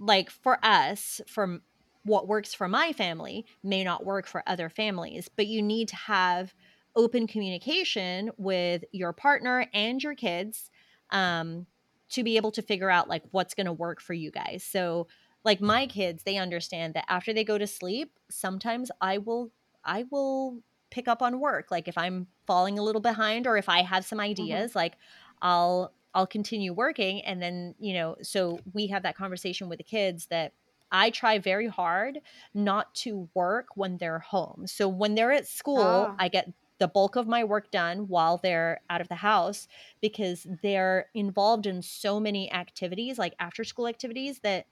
like 0.00 0.30
for 0.30 0.58
us 0.64 1.20
from 1.28 1.62
what 2.04 2.26
works 2.26 2.54
for 2.54 2.66
my 2.66 2.92
family 2.92 3.44
may 3.62 3.84
not 3.84 4.04
work 4.04 4.26
for 4.26 4.42
other 4.46 4.68
families 4.70 5.28
but 5.28 5.46
you 5.46 5.62
need 5.62 5.88
to 5.88 5.96
have 5.96 6.54
open 6.96 7.26
communication 7.26 8.30
with 8.38 8.82
your 8.92 9.12
partner 9.12 9.66
and 9.74 10.02
your 10.02 10.14
kids 10.14 10.70
um, 11.10 11.66
to 12.10 12.22
be 12.22 12.36
able 12.36 12.50
to 12.52 12.62
figure 12.62 12.90
out 12.90 13.08
like 13.08 13.22
what's 13.30 13.54
going 13.54 13.66
to 13.66 13.72
work 13.72 14.00
for 14.00 14.14
you 14.14 14.30
guys 14.30 14.62
so 14.64 15.06
like 15.44 15.60
my 15.60 15.86
kids 15.86 16.22
they 16.24 16.36
understand 16.36 16.94
that 16.94 17.04
after 17.08 17.32
they 17.32 17.44
go 17.44 17.58
to 17.58 17.66
sleep 17.66 18.18
sometimes 18.30 18.90
i 19.00 19.18
will 19.18 19.50
i 19.84 20.04
will 20.10 20.60
pick 20.90 21.06
up 21.08 21.22
on 21.22 21.40
work 21.40 21.70
like 21.70 21.88
if 21.88 21.96
i'm 21.96 22.26
falling 22.46 22.78
a 22.78 22.82
little 22.82 23.00
behind 23.00 23.46
or 23.46 23.56
if 23.56 23.68
i 23.68 23.82
have 23.82 24.04
some 24.04 24.20
ideas 24.20 24.74
like 24.74 24.96
i'll 25.42 25.92
I'll 26.12 26.26
continue 26.26 26.72
working 26.72 27.20
and 27.22 27.40
then, 27.40 27.76
you 27.78 27.94
know, 27.94 28.16
so 28.20 28.58
we 28.72 28.88
have 28.88 29.04
that 29.04 29.16
conversation 29.16 29.68
with 29.68 29.78
the 29.78 29.84
kids 29.84 30.26
that 30.26 30.54
I 30.90 31.10
try 31.10 31.38
very 31.38 31.68
hard 31.68 32.18
not 32.52 32.92
to 32.96 33.28
work 33.32 33.68
when 33.76 33.96
they're 33.98 34.18
home. 34.18 34.66
So 34.66 34.88
when 34.88 35.14
they're 35.14 35.30
at 35.30 35.46
school, 35.46 36.08
Ah. 36.10 36.16
I 36.18 36.26
get 36.28 36.52
the 36.80 36.88
bulk 36.88 37.14
of 37.14 37.28
my 37.28 37.44
work 37.44 37.70
done 37.70 38.08
while 38.08 38.38
they're 38.38 38.80
out 38.90 39.00
of 39.00 39.08
the 39.08 39.14
house 39.16 39.68
because 40.00 40.46
they're 40.62 41.06
involved 41.14 41.66
in 41.66 41.82
so 41.82 42.18
many 42.18 42.50
activities, 42.52 43.18
like 43.18 43.34
after 43.38 43.62
school 43.62 43.86
activities, 43.86 44.40
that 44.40 44.66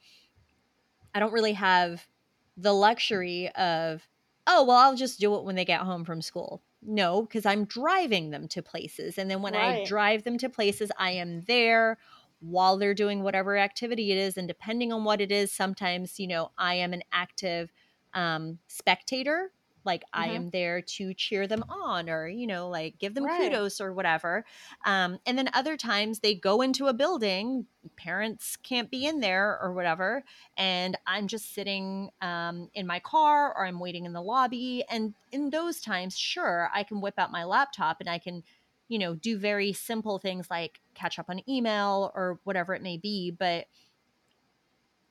I 1.15 1.21
don't 1.21 1.33
really 1.33 1.53
have 1.53 2.09
the 2.57 2.73
luxury 2.73 3.51
of, 3.51 4.09
oh, 4.47 4.65
well, 4.65 4.79
I'll 4.79 4.97
just 4.97 5.21
do 5.21 5.37
it 5.37 5.45
when 5.45 5.55
they 5.55 5.65
get 5.65 5.83
home 5.83 6.05
from 6.05 6.23
school. 6.23 6.63
No, 6.83 7.23
because 7.23 7.45
I'm 7.45 7.65
driving 7.65 8.31
them 8.31 8.49
to 8.49 8.63
places. 8.63 9.19
And 9.19 9.31
then 9.31 9.43
when 9.43 9.55
I 9.55 9.85
drive 9.85 10.25
them 10.25 10.39
to 10.39 10.49
places, 10.49 10.91
I 10.99 11.11
am 11.13 11.43
there 11.43 11.99
while 12.41 12.79
they're 12.79 12.95
doing 12.95 13.23
whatever 13.23 13.57
activity 13.57 14.13
it 14.13 14.19
is. 14.19 14.37
And 14.37 14.49
depending 14.49 14.93
on 14.93 15.05
what 15.05 15.21
it 15.21 15.31
is, 15.33 15.53
sometimes, 15.53 16.19
you 16.19 16.29
know, 16.29 16.53
I 16.57 16.75
am 16.75 16.93
an 16.93 17.03
active 17.13 17.73
um, 18.15 18.61
spectator. 18.69 19.51
Like 19.85 20.05
I 20.12 20.29
Mhm. 20.29 20.29
am 20.29 20.51
there 20.51 20.83
to 20.83 21.14
cheer 21.14 21.47
them 21.47 21.64
on 21.68 22.11
or, 22.11 22.29
you 22.29 22.47
know, 22.47 22.68
like 22.68 22.99
give 22.99 23.14
them 23.14 23.29
Right. 23.29 23.29
kudos 23.29 23.81
or 23.81 23.93
whatever. 23.93 24.45
Um, 24.85 25.18
and 25.26 25.39
then 25.39 25.49
other 25.55 25.76
times 25.76 26.20
they 26.20 26.35
go 26.35 26.61
into 26.61 26.87
a 26.87 26.95
building, 26.95 27.66
parents 27.97 28.57
can't 28.57 28.91
be 28.91 29.07
in 29.07 29.20
there 29.20 29.59
or 29.61 29.72
whatever 29.72 30.24
and 30.57 30.97
I'm 31.07 31.26
just 31.29 31.55
sitting 31.55 32.11
um, 32.20 32.68
in 32.74 32.87
my 32.87 33.01
car 33.01 33.55
or 33.57 33.64
I'm 33.66 33.81
waiting 33.81 34.05
in 34.05 34.12
the 34.12 34.22
lobby. 34.22 34.85
And 34.91 35.14
in 35.33 35.51
those 35.51 35.81
times, 35.81 36.16
sure, 36.18 36.70
I 36.74 36.83
can 36.83 37.01
whip 37.01 37.14
out 37.18 37.31
my 37.33 37.45
laptop 37.45 37.99
and 38.01 38.09
I 38.09 38.18
can, 38.18 38.43
you 38.89 38.99
know, 38.99 39.14
do 39.14 39.39
very 39.39 39.72
simple 39.72 40.18
things 40.18 40.49
like 40.51 40.81
catch 40.95 41.18
up 41.18 41.26
on 41.29 41.49
email 41.49 42.12
or 42.14 42.41
whatever 42.45 42.74
it 42.74 42.83
may 42.83 42.97
be. 42.97 43.31
But 43.31 43.66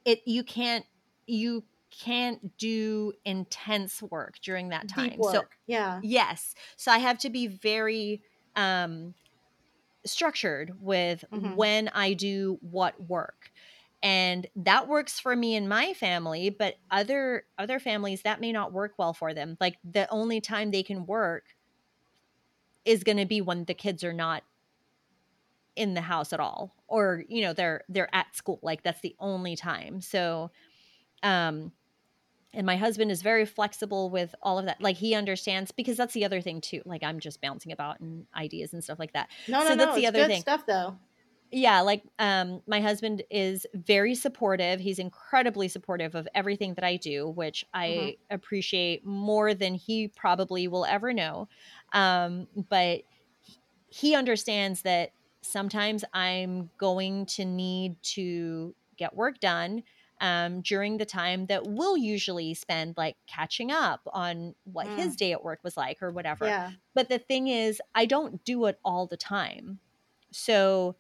it, 0.06 0.22
you 0.26 0.44
can't, 0.44 0.86
you 1.26 1.66
can't 1.92 2.58
do 2.58 3.14
intense 3.26 4.02
work 4.02 4.40
during 4.42 4.70
that 4.70 4.88
time. 4.88 4.94
Deep 4.94 5.18
work. 5.18 5.48
So 5.48 5.48
yeah. 5.68 6.04
Yes. 6.04 6.56
So 6.78 6.92
I 6.92 7.00
have 7.00 7.20
to 7.20 7.30
be 7.30 7.48
very 7.48 8.24
um 8.56 9.16
structured 10.06 10.72
with 10.80 11.26
Mhm. 11.32 11.56
when 11.56 11.90
I 11.90 12.14
do 12.14 12.58
what 12.62 13.00
work. 13.02 13.52
And 14.04 14.48
that 14.56 14.88
works 14.88 15.20
for 15.20 15.36
me 15.36 15.56
and 15.56 15.68
my 15.68 15.94
family, 15.94 16.50
but 16.52 16.76
other 16.92 17.46
other 17.58 17.80
families 17.80 18.22
that 18.24 18.42
may 18.42 18.52
not 18.52 18.74
work 18.74 18.94
well 19.00 19.14
for 19.14 19.34
them. 19.34 19.58
Like 19.60 19.78
the 19.84 20.10
only 20.12 20.42
time 20.42 20.72
they 20.72 20.84
can 20.84 21.06
work 21.06 21.46
is 22.86 23.04
going 23.04 23.18
to 23.18 23.26
be 23.26 23.42
when 23.42 23.66
the 23.66 23.74
kids 23.74 24.04
are 24.04 24.14
not 24.14 24.44
in 25.76 25.94
the 25.94 26.02
house 26.02 26.34
at 26.34 26.40
all 26.40 26.76
or 26.88 27.24
you 27.30 27.42
know 27.42 27.54
they're 27.54 27.84
they're 27.88 28.14
at 28.16 28.36
school 28.36 28.60
like 28.64 28.82
that's 28.82 29.02
the 29.02 29.16
only 29.20 29.56
time 29.56 30.02
so 30.02 30.50
um 31.24 31.72
and 32.54 32.66
my 32.66 32.78
husband 32.78 33.12
is 33.12 33.22
very 33.22 33.46
flexible 33.46 34.10
with 34.10 34.34
all 34.42 34.60
of 34.60 34.66
that 34.66 34.82
like 34.82 34.98
he 34.98 35.16
understands 35.16 35.72
because 35.72 35.98
that's 35.98 36.14
the 36.14 36.26
other 36.26 36.42
thing 36.42 36.62
too 36.62 36.82
like 36.86 37.04
i'm 37.04 37.20
just 37.20 37.42
bouncing 37.42 37.72
about 37.72 38.00
and 38.00 38.28
ideas 38.36 38.74
and 38.74 38.84
stuff 38.84 39.00
like 39.00 39.14
that 39.14 39.30
No, 39.48 39.64
no, 39.64 39.74
So 39.74 39.76
no. 39.76 39.94
that's 39.94 39.96
the 39.96 40.06
it's 40.06 40.08
other 40.08 40.26
thing. 40.26 40.46
stuff, 40.46 40.66
though. 40.68 41.00
yeah 41.50 41.80
like 41.80 42.04
um 42.20 42.62
my 42.68 42.82
husband 42.82 43.24
is 43.32 43.66
very 43.74 44.14
supportive 44.14 44.82
he's 44.82 45.00
incredibly 45.00 45.70
supportive 45.70 46.14
of 46.14 46.28
everything 46.36 46.74
that 46.74 46.84
i 46.84 46.98
do 46.98 47.28
which 47.30 47.64
i 47.74 48.14
Mhm. 48.14 48.18
appreciate 48.30 49.06
more 49.06 49.54
than 49.54 49.74
he 49.74 50.10
probably 50.10 50.68
will 50.68 50.84
ever 50.86 51.14
know 51.14 51.48
um 51.94 52.48
but 52.70 53.04
he 53.90 54.16
understands 54.16 54.84
that 54.84 55.12
sometimes 55.44 56.06
i'm 56.14 56.72
going 56.78 57.26
to 57.26 57.46
need 57.46 58.02
to 58.04 58.76
get 58.98 59.16
work 59.16 59.40
done 59.40 59.84
um, 60.22 60.62
during 60.62 60.98
the 60.98 61.06
time 61.06 61.46
that 61.48 61.68
we'll 61.68 61.98
usually 61.98 62.54
spend 62.54 62.96
like 62.98 63.16
catching 63.28 63.72
up 63.72 64.02
on 64.14 64.56
what 64.64 64.88
his 64.88 65.16
day 65.16 65.32
at 65.32 65.44
work 65.44 65.60
was 65.64 65.78
like 65.78 66.02
or 66.02 66.10
whatever 66.12 66.46
Yeah. 66.48 66.72
but 66.96 67.08
the 67.10 67.20
thing 67.20 67.48
is, 67.48 67.82
I 67.94 68.06
don't 68.06 68.44
do 68.44 68.66
it 68.66 68.80
all 68.84 69.06
the 69.08 69.18
time. 69.18 69.80
So 70.32 70.96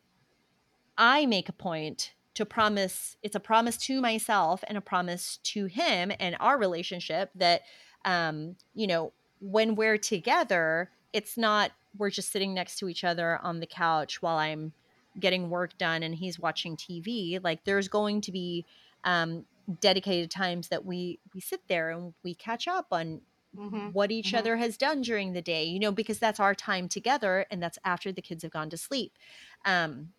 I 0.97 1.25
make 1.25 1.49
a 1.49 1.53
point 1.53 2.13
to 2.35 2.45
promise, 2.45 3.17
it's 3.23 3.35
a 3.35 3.39
promise 3.39 3.77
to 3.77 3.99
myself 4.01 4.63
and 4.67 4.77
a 4.77 4.81
promise 4.81 5.37
to 5.43 5.65
him 5.65 6.11
and 6.19 6.35
our 6.39 6.57
relationship 6.57 7.31
that, 7.35 7.61
um, 8.05 8.55
you 8.75 8.87
know, 8.87 9.13
when 9.39 9.75
we're 9.75 9.97
together, 9.97 10.91
it's 11.13 11.37
not, 11.37 11.71
we're 11.97 12.09
just 12.11 12.31
sitting 12.31 12.53
next 12.53 12.77
to 12.79 12.89
each 12.89 13.03
other 13.03 13.39
on 13.41 13.59
the 13.59 13.65
couch 13.67 14.21
while 14.21 14.37
I'm 14.37 14.73
getting 15.19 15.49
work 15.49 15.77
done 15.79 16.03
and 16.03 16.13
he's 16.13 16.39
watching 16.39 16.77
TV. 16.77 17.43
Like 17.43 17.63
there's 17.63 17.87
going 17.87 18.21
to 18.21 18.31
be, 18.31 18.65
um, 19.03 19.45
dedicated 19.79 20.31
times 20.31 20.69
that 20.69 20.85
we 20.85 21.19
we 21.33 21.41
sit 21.41 21.61
there 21.67 21.89
and 21.91 22.13
we 22.23 22.33
catch 22.35 22.67
up 22.67 22.87
on 22.91 23.21
Mhm. 23.53 23.93
what 23.93 24.11
each 24.11 24.33
Mhm. 24.33 24.33
other 24.33 24.57
has 24.57 24.77
done 24.77 25.01
during 25.01 25.33
the 25.33 25.41
day, 25.41 25.63
you 25.65 25.79
know, 25.79 25.91
because 25.91 26.19
that's 26.19 26.39
our 26.39 26.55
time 26.55 26.89
together 26.89 27.45
and 27.51 27.61
that's 27.61 27.79
after 27.85 28.11
the 28.11 28.21
kids 28.21 28.43
have 28.43 28.51
gone 28.51 28.69
to 28.69 28.77
sleep. 28.77 29.17
Um, 29.65 30.13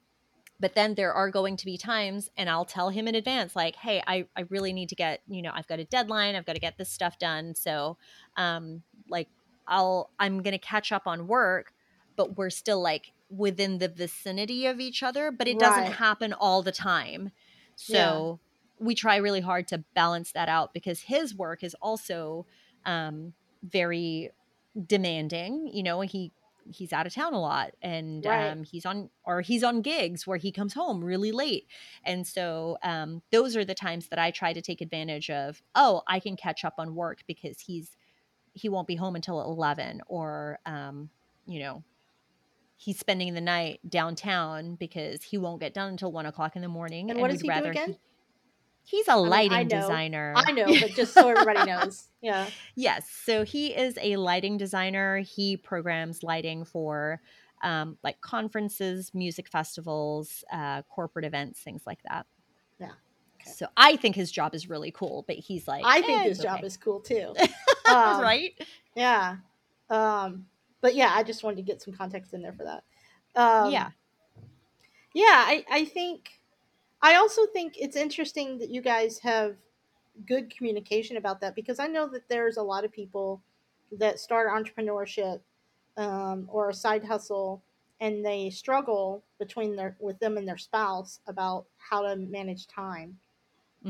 but 0.60 0.74
then 0.74 0.94
there 0.94 1.12
are 1.12 1.30
going 1.30 1.56
to 1.56 1.64
be 1.64 1.78
times, 1.78 2.28
and 2.36 2.50
I'll 2.50 2.64
tell 2.64 2.90
him 2.90 3.06
in 3.06 3.14
advance, 3.14 3.54
like, 3.54 3.76
hey, 3.76 4.02
I, 4.06 4.28
I 4.36 4.42
really 4.50 4.72
need 4.72 4.88
to 4.88 4.96
get, 4.96 5.22
you 5.28 5.40
know, 5.40 5.52
I've 5.54 5.68
got 5.68 5.78
a 5.78 5.84
deadline, 5.84 6.34
I've 6.34 6.46
got 6.46 6.54
to 6.54 6.60
get 6.60 6.76
this 6.78 6.90
stuff 6.90 7.18
done. 7.18 7.54
So, 7.54 7.96
um, 8.36 8.82
like, 9.08 9.28
I'll, 9.68 10.12
I'm 10.18 10.42
going 10.42 10.52
to 10.52 10.58
catch 10.58 10.90
up 10.90 11.06
on 11.06 11.28
work, 11.28 11.72
but 12.16 12.36
we're 12.36 12.50
still 12.50 12.80
like 12.80 13.12
within 13.28 13.78
the 13.78 13.88
vicinity 13.88 14.66
of 14.66 14.80
each 14.80 15.02
other, 15.04 15.30
but 15.30 15.46
it 15.46 15.58
doesn't 15.60 15.86
happen 15.86 16.32
all 16.32 16.62
the 16.62 16.72
time. 16.72 17.30
So, 17.76 18.40
we 18.80 18.94
try 18.94 19.16
really 19.16 19.40
hard 19.40 19.68
to 19.68 19.78
balance 19.94 20.32
that 20.32 20.48
out 20.48 20.72
because 20.74 21.00
his 21.00 21.34
work 21.34 21.62
is 21.62 21.74
also 21.80 22.46
um, 22.84 23.32
very 23.62 24.30
demanding. 24.86 25.68
You 25.72 25.82
know, 25.82 26.00
he 26.02 26.32
he's 26.70 26.92
out 26.92 27.06
of 27.06 27.14
town 27.14 27.32
a 27.32 27.40
lot, 27.40 27.72
and 27.82 28.26
Right. 28.26 28.50
um, 28.50 28.62
he's 28.62 28.84
on 28.84 29.10
or 29.24 29.40
he's 29.40 29.64
on 29.64 29.80
gigs 29.82 30.26
where 30.26 30.36
he 30.36 30.52
comes 30.52 30.74
home 30.74 31.02
really 31.04 31.32
late, 31.32 31.66
and 32.04 32.26
so 32.26 32.78
um, 32.82 33.22
those 33.32 33.56
are 33.56 33.64
the 33.64 33.74
times 33.74 34.08
that 34.08 34.18
I 34.18 34.30
try 34.30 34.52
to 34.52 34.60
take 34.62 34.80
advantage 34.80 35.30
of. 35.30 35.62
Oh, 35.74 36.02
I 36.06 36.20
can 36.20 36.36
catch 36.36 36.64
up 36.64 36.74
on 36.78 36.94
work 36.94 37.20
because 37.26 37.60
he's 37.60 37.96
he 38.52 38.68
won't 38.68 38.86
be 38.86 38.96
home 38.96 39.16
until 39.16 39.40
eleven, 39.42 40.02
or 40.06 40.58
um, 40.66 41.10
you 41.46 41.60
know. 41.60 41.82
He's 42.80 42.96
spending 42.96 43.34
the 43.34 43.40
night 43.40 43.80
downtown 43.88 44.76
because 44.76 45.24
he 45.24 45.36
won't 45.36 45.58
get 45.58 45.74
done 45.74 45.88
until 45.88 46.12
one 46.12 46.26
o'clock 46.26 46.54
in 46.54 46.62
the 46.62 46.68
morning. 46.68 47.10
And 47.10 47.18
what 47.18 47.32
does 47.32 47.40
he 47.40 47.48
do 47.48 47.64
again? 47.64 47.96
He's 48.88 49.06
a 49.06 49.16
mean, 49.16 49.26
I 49.26 49.28
lighting 49.28 49.68
know. 49.68 49.80
designer. 49.80 50.32
I 50.34 50.52
know, 50.52 50.66
but 50.66 50.92
just 50.92 51.12
so 51.12 51.28
everybody 51.36 51.70
knows. 51.70 52.08
Yeah. 52.22 52.48
Yes. 52.74 53.10
So 53.10 53.44
he 53.44 53.68
is 53.68 53.98
a 54.00 54.16
lighting 54.16 54.56
designer. 54.56 55.18
He 55.18 55.58
programs 55.58 56.22
lighting 56.22 56.64
for 56.64 57.20
um, 57.62 57.98
like 58.02 58.20
conferences, 58.22 59.10
music 59.12 59.48
festivals, 59.48 60.42
uh, 60.50 60.82
corporate 60.82 61.26
events, 61.26 61.60
things 61.60 61.82
like 61.86 61.98
that. 62.08 62.24
Yeah. 62.80 62.92
Okay. 63.42 63.50
So 63.50 63.66
I 63.76 63.96
think 63.96 64.16
his 64.16 64.32
job 64.32 64.54
is 64.54 64.70
really 64.70 64.90
cool, 64.90 65.24
but 65.28 65.36
he's 65.36 65.68
like, 65.68 65.84
I 65.84 66.00
think 66.00 66.20
"Eh, 66.20 66.24
his 66.24 66.38
it's 66.38 66.44
job 66.44 66.58
okay." 66.58 66.66
is 66.66 66.76
cool 66.76 67.00
too. 67.00 67.34
Um, 67.88 68.20
right. 68.20 68.52
Yeah. 68.94 69.36
Um, 69.88 70.44
but 70.82 70.94
yeah, 70.94 71.10
I 71.14 71.22
just 71.22 71.42
wanted 71.42 71.56
to 71.56 71.62
get 71.62 71.80
some 71.80 71.94
context 71.94 72.34
in 72.34 72.42
there 72.42 72.52
for 72.52 72.64
that. 72.64 72.84
Um, 73.34 73.72
yeah. 73.72 73.90
Yeah, 75.14 75.24
I, 75.24 75.64
I 75.70 75.84
think, 75.86 76.37
I 77.02 77.14
also 77.16 77.46
think 77.46 77.74
it's 77.78 77.96
interesting 77.96 78.58
that 78.58 78.70
you 78.70 78.80
guys 78.82 79.18
have 79.20 79.56
good 80.26 80.50
communication 80.54 81.16
about 81.16 81.40
that 81.40 81.54
because 81.54 81.78
I 81.78 81.86
know 81.86 82.08
that 82.08 82.28
there's 82.28 82.56
a 82.56 82.62
lot 82.62 82.84
of 82.84 82.92
people 82.92 83.42
that 83.92 84.18
start 84.18 84.50
entrepreneurship 84.50 85.40
um, 85.96 86.48
or 86.50 86.70
a 86.70 86.74
side 86.74 87.04
hustle 87.04 87.62
and 88.00 88.24
they 88.24 88.50
struggle 88.50 89.24
between 89.38 89.76
their 89.76 89.96
with 90.00 90.18
them 90.20 90.36
and 90.36 90.46
their 90.48 90.58
spouse 90.58 91.20
about 91.26 91.66
how 91.78 92.02
to 92.02 92.16
manage 92.16 92.66
time 92.68 93.18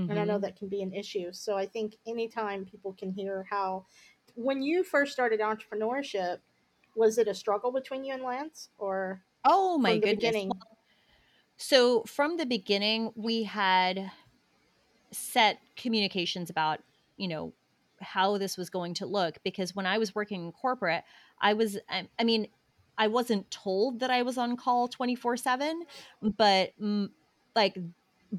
and 0.09 0.19
I 0.19 0.25
know 0.25 0.39
Mhm. 0.39 0.41
that 0.41 0.57
can 0.57 0.69
be 0.69 0.83
an 0.83 0.93
issue. 0.95 1.33
So 1.33 1.57
I 1.57 1.67
think 1.67 1.97
anytime 2.07 2.65
people 2.65 2.95
can 2.95 3.13
hear 3.13 3.47
how, 3.51 3.87
when 4.35 4.63
you 4.63 4.83
first 4.85 5.13
started 5.13 5.41
entrepreneurship, 5.41 6.39
was 6.97 7.19
it 7.19 7.29
a 7.29 7.35
struggle 7.35 7.73
between 7.73 8.05
you 8.05 8.15
and 8.15 8.23
Lance, 8.23 8.71
or 8.79 9.23
Oh 9.45 9.79
my 9.79 9.99
goodness. 9.99 10.47
beginning? 10.47 10.53
So 11.59 12.05
from 12.05 12.37
the 12.37 12.47
beginning, 12.47 13.13
we 13.17 13.43
had 13.43 14.13
set 15.11 15.59
communications 15.77 16.51
about, 16.51 16.81
you 17.17 17.29
know, 17.29 17.53
how 18.01 18.39
this 18.39 18.57
was 18.57 18.71
going 18.71 18.95
to 18.95 19.07
look 19.07 19.39
because 19.43 19.75
when 19.75 19.85
I 19.85 19.99
was 19.99 20.15
working 20.15 20.47
in 20.47 20.53
corporate, 20.53 21.03
I 21.41 21.55
was, 21.55 21.77
I, 21.91 22.09
I 22.19 22.23
mean, 22.23 22.47
I 22.97 23.09
wasn't 23.09 23.51
told 23.51 24.01
that 24.01 24.11
I 24.11 24.23
was 24.23 24.39
on 24.39 24.57
call 24.57 24.87
24 24.87 25.37
7, 25.37 25.83
but 26.23 26.73
mm, 26.81 27.11
like 27.57 27.77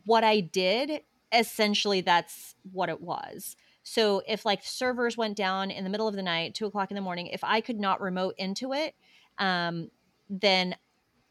what 0.06 0.24
I 0.24 0.40
did, 0.40 1.02
essentially, 1.34 2.00
that's 2.00 2.56
what 2.72 2.88
it 2.88 3.02
was. 3.02 3.58
So 3.84 4.22
if 4.28 4.46
like 4.46 4.64
servers 4.64 5.18
went 5.18 5.36
down 5.36 5.72
in 5.72 5.84
the 5.84 5.90
middle 5.90 6.08
of 6.08 6.16
the 6.16 6.24
night, 6.24 6.54
two 6.54 6.68
o'clock 6.68 6.90
in 6.90 6.96
the 6.96 7.02
morning, 7.02 7.28
if 7.28 7.44
I 7.44 7.60
could 7.60 7.80
not 7.80 8.00
remote 8.00 8.36
into 8.38 8.72
it, 8.72 8.96
um, 9.40 9.90
then 10.30 10.76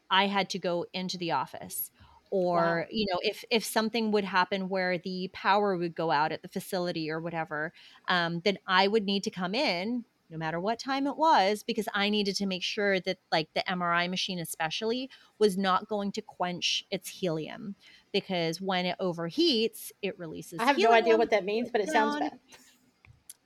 I 0.09 0.27
had 0.27 0.49
to 0.51 0.59
go 0.59 0.85
into 0.93 1.17
the 1.17 1.31
office. 1.31 1.91
or 2.31 2.85
you 2.91 3.05
know 3.11 3.19
if 3.23 3.43
if 3.49 3.63
something 3.65 4.11
would 4.11 4.23
happen 4.23 4.69
where 4.69 4.99
the 4.99 5.29
power 5.33 5.75
would 5.75 5.95
go 5.95 6.11
out 6.11 6.31
at 6.31 6.41
the 6.43 6.47
facility 6.47 7.09
or 7.09 7.19
whatever 7.19 7.73
um, 8.07 8.41
then 8.45 8.55
i 8.67 8.87
would 8.87 9.03
need 9.03 9.23
to 9.23 9.31
come 9.31 9.55
in 9.55 10.05
no 10.29 10.37
matter 10.37 10.59
what 10.59 10.77
time 10.77 11.07
it 11.07 11.17
was 11.17 11.63
because 11.63 11.87
i 11.95 12.07
needed 12.07 12.35
to 12.35 12.45
make 12.45 12.61
sure 12.61 12.99
that 12.99 13.17
like 13.31 13.49
the 13.55 13.63
mri 13.67 14.07
machine 14.07 14.37
especially 14.37 15.09
was 15.39 15.57
not 15.57 15.87
going 15.87 16.11
to 16.11 16.21
quench 16.21 16.85
its 16.91 17.09
helium 17.09 17.75
because 18.13 18.61
when 18.61 18.85
it 18.85 18.95
overheats 18.99 19.91
it 20.03 20.13
releases 20.19 20.59
I 20.59 20.65
have 20.65 20.77
no 20.77 20.91
idea 20.91 21.17
what 21.17 21.31
that 21.31 21.45
means, 21.45 21.69
but 21.71 21.81
it 21.81 21.89
sounds 21.89 22.19
bad. 22.19 22.39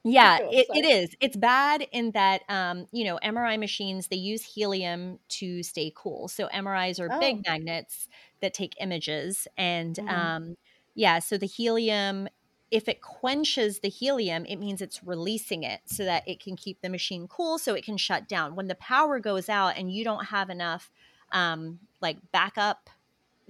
Yeah, 0.05 0.39
it, 0.49 0.67
it 0.73 0.85
is. 0.85 1.15
It's 1.21 1.37
bad 1.37 1.87
in 1.93 2.11
that 2.11 2.41
um, 2.49 2.87
you 2.91 3.05
know, 3.05 3.17
MRI 3.17 3.55
machines 3.57 4.09
they 4.09 4.17
use 4.17 4.43
helium 4.43 5.19
to 5.29 5.63
stay 5.63 5.93
cool. 5.95 6.27
So 6.27 6.47
MRIs 6.47 6.99
are 6.99 7.09
Oh. 7.09 7.19
big 7.19 7.41
magnets 7.47 8.09
that 8.41 8.53
take 8.53 8.75
images 8.81 9.47
and 9.57 9.97
Mhm. 9.97 10.33
um 10.47 10.55
yeah, 10.95 11.19
so 11.19 11.37
the 11.37 11.45
helium 11.47 12.27
if 12.69 12.89
it 12.89 13.01
quenches 13.01 13.79
the 13.79 13.89
helium, 13.89 14.45
it 14.47 14.55
means 14.57 14.81
it's 14.81 15.03
releasing 15.03 15.63
it 15.63 15.81
so 15.85 16.03
that 16.05 16.27
it 16.27 16.39
can 16.41 16.55
keep 16.57 16.81
the 16.81 16.89
machine 16.89 17.27
cool 17.27 17.57
so 17.59 17.73
it 17.75 17.85
can 17.85 17.97
shut 17.97 18.27
down. 18.27 18.55
When 18.55 18.67
the 18.67 18.75
power 18.75 19.19
goes 19.19 19.47
out 19.47 19.77
and 19.77 19.91
you 19.91 20.03
don't 20.03 20.25
have 20.25 20.49
enough 20.49 20.91
um 21.31 21.79
like 22.01 22.17
backup 22.33 22.89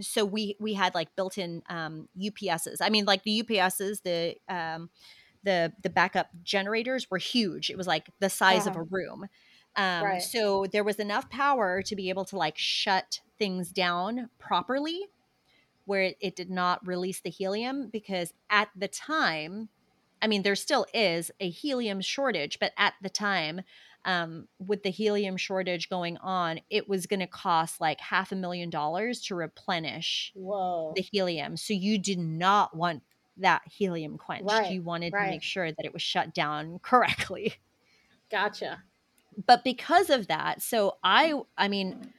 so 0.02 0.26
we 0.26 0.56
we 0.60 0.74
had 0.74 0.96
like 0.96 1.16
built-in 1.16 1.64
um 1.70 2.10
UPSs. 2.16 2.82
I 2.82 2.90
mean 2.90 3.06
like 3.06 3.24
the 3.24 3.32
UPSs, 3.32 4.02
the 4.02 4.36
um 4.50 4.90
the 5.44 5.74
the 5.82 5.90
backup 5.90 6.30
generators 6.44 7.10
were 7.10 7.18
huge. 7.18 7.70
It 7.70 7.78
was 7.78 7.88
like 7.88 8.10
the 8.20 8.30
size 8.30 8.68
of 8.68 8.76
a 8.76 8.84
room. 8.84 9.28
Um, 9.76 10.04
Right. 10.04 10.22
so 10.22 10.66
there 10.72 10.84
was 10.84 10.98
enough 10.98 11.30
power 11.30 11.82
to 11.82 11.96
be 11.96 12.10
able 12.10 12.26
to 12.26 12.38
like 12.38 12.58
shut 12.58 13.22
things 13.40 13.72
down 13.72 14.30
properly 14.40 15.08
where 15.86 16.04
it, 16.04 16.18
it 16.22 16.36
did 16.36 16.50
not 16.50 16.86
release 16.88 17.22
the 17.22 17.30
helium 17.30 17.90
because 17.92 18.34
at 18.50 18.70
the 18.76 18.88
time 18.88 19.70
I 20.22 20.28
mean, 20.28 20.44
there 20.44 20.56
still 20.56 20.86
is 20.94 21.32
a 21.42 21.50
helium 21.50 22.00
shortage, 22.00 22.58
but 22.58 22.72
at 22.78 22.94
the 23.02 23.10
time, 23.10 23.60
um, 24.06 24.48
with 24.58 24.84
the 24.84 24.90
helium 24.90 25.36
shortage 25.36 25.90
going 25.90 26.16
on, 26.18 26.62
it 26.70 26.88
was 26.88 27.08
going 27.08 27.20
to 27.20 27.28
cost 27.28 27.82
like 27.82 28.00
half 28.00 28.32
a 28.32 28.36
million 28.36 28.70
dollars 28.70 29.20
to 29.24 29.36
replenish 29.36 30.32
Whoa. 30.34 30.94
the 30.96 31.02
helium. 31.02 31.58
So 31.58 31.74
you 31.74 31.98
did 31.98 32.20
not 32.20 32.74
want 32.74 33.04
that 33.38 33.62
helium 33.68 34.18
quenched. 34.18 34.46
Right, 34.46 34.72
You 34.72 34.82
wanted 34.84 35.12
to 35.14 35.24
make 35.24 35.44
sure 35.44 35.72
that 35.72 35.86
it 35.86 35.94
was 35.94 36.02
shut 36.02 36.34
down 36.34 36.80
correctly. 36.84 37.56
Gotcha. 38.30 38.84
But 39.46 39.64
because 39.64 40.10
of 40.10 40.28
that, 40.28 40.62
so 40.62 40.98
I 41.04 41.34
I 41.58 41.68
mean, 41.68 42.14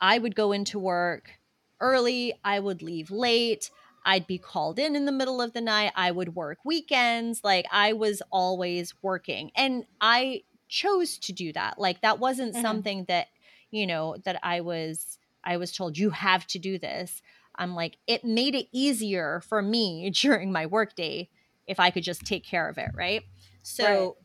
I 0.00 0.18
would 0.18 0.34
go 0.34 0.52
into 0.52 0.78
work 0.78 1.38
early, 1.80 2.34
I 2.44 2.60
would 2.60 2.82
leave 2.82 3.10
late, 3.10 3.70
I'd 4.04 4.26
be 4.26 4.38
called 4.38 4.78
in 4.78 4.94
in 4.96 5.04
the 5.04 5.12
middle 5.12 5.40
of 5.42 5.52
the 5.52 5.60
night, 5.60 5.92
I 5.96 6.10
would 6.10 6.34
work 6.36 6.58
weekends, 6.64 7.42
like 7.42 7.66
I 7.72 7.92
was 7.94 8.22
always 8.30 8.94
working. 9.02 9.50
And 9.56 9.84
I 10.00 10.44
chose 10.68 11.18
to 11.18 11.32
do 11.32 11.52
that. 11.54 11.78
Like 11.78 12.02
that 12.02 12.20
wasn't 12.20 12.54
Mhm. 12.54 12.60
something 12.62 13.04
that, 13.06 13.28
you 13.70 13.86
know, 13.86 14.16
that 14.24 14.38
I 14.44 14.60
was 14.60 15.18
I 15.42 15.56
was 15.56 15.72
told 15.72 15.98
you 15.98 16.10
have 16.10 16.46
to 16.48 16.58
do 16.58 16.78
this. 16.78 17.22
I'm 17.56 17.74
like 17.74 17.98
it 18.06 18.24
made 18.24 18.54
it 18.54 18.66
easier 18.72 19.40
for 19.48 19.62
me 19.62 20.10
during 20.14 20.52
my 20.52 20.66
workday 20.66 21.28
if 21.66 21.78
I 21.78 21.90
could 21.90 22.02
just 22.02 22.22
take 22.22 22.44
care 22.44 22.68
of 22.68 22.78
it, 22.78 22.90
right? 22.94 23.22
So 23.62 24.16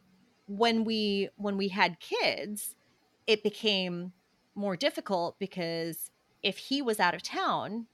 when 0.47 0.84
we 0.84 1.30
when 1.36 1.57
we 1.57 1.69
had 1.69 1.99
kids, 1.99 2.76
it 3.28 3.43
became 3.43 4.13
more 4.55 4.76
difficult 4.76 5.38
because 5.39 6.11
if 6.43 6.57
he 6.57 6.82
was 6.82 6.99
out 6.99 7.15
of 7.15 7.23
town 7.23 7.88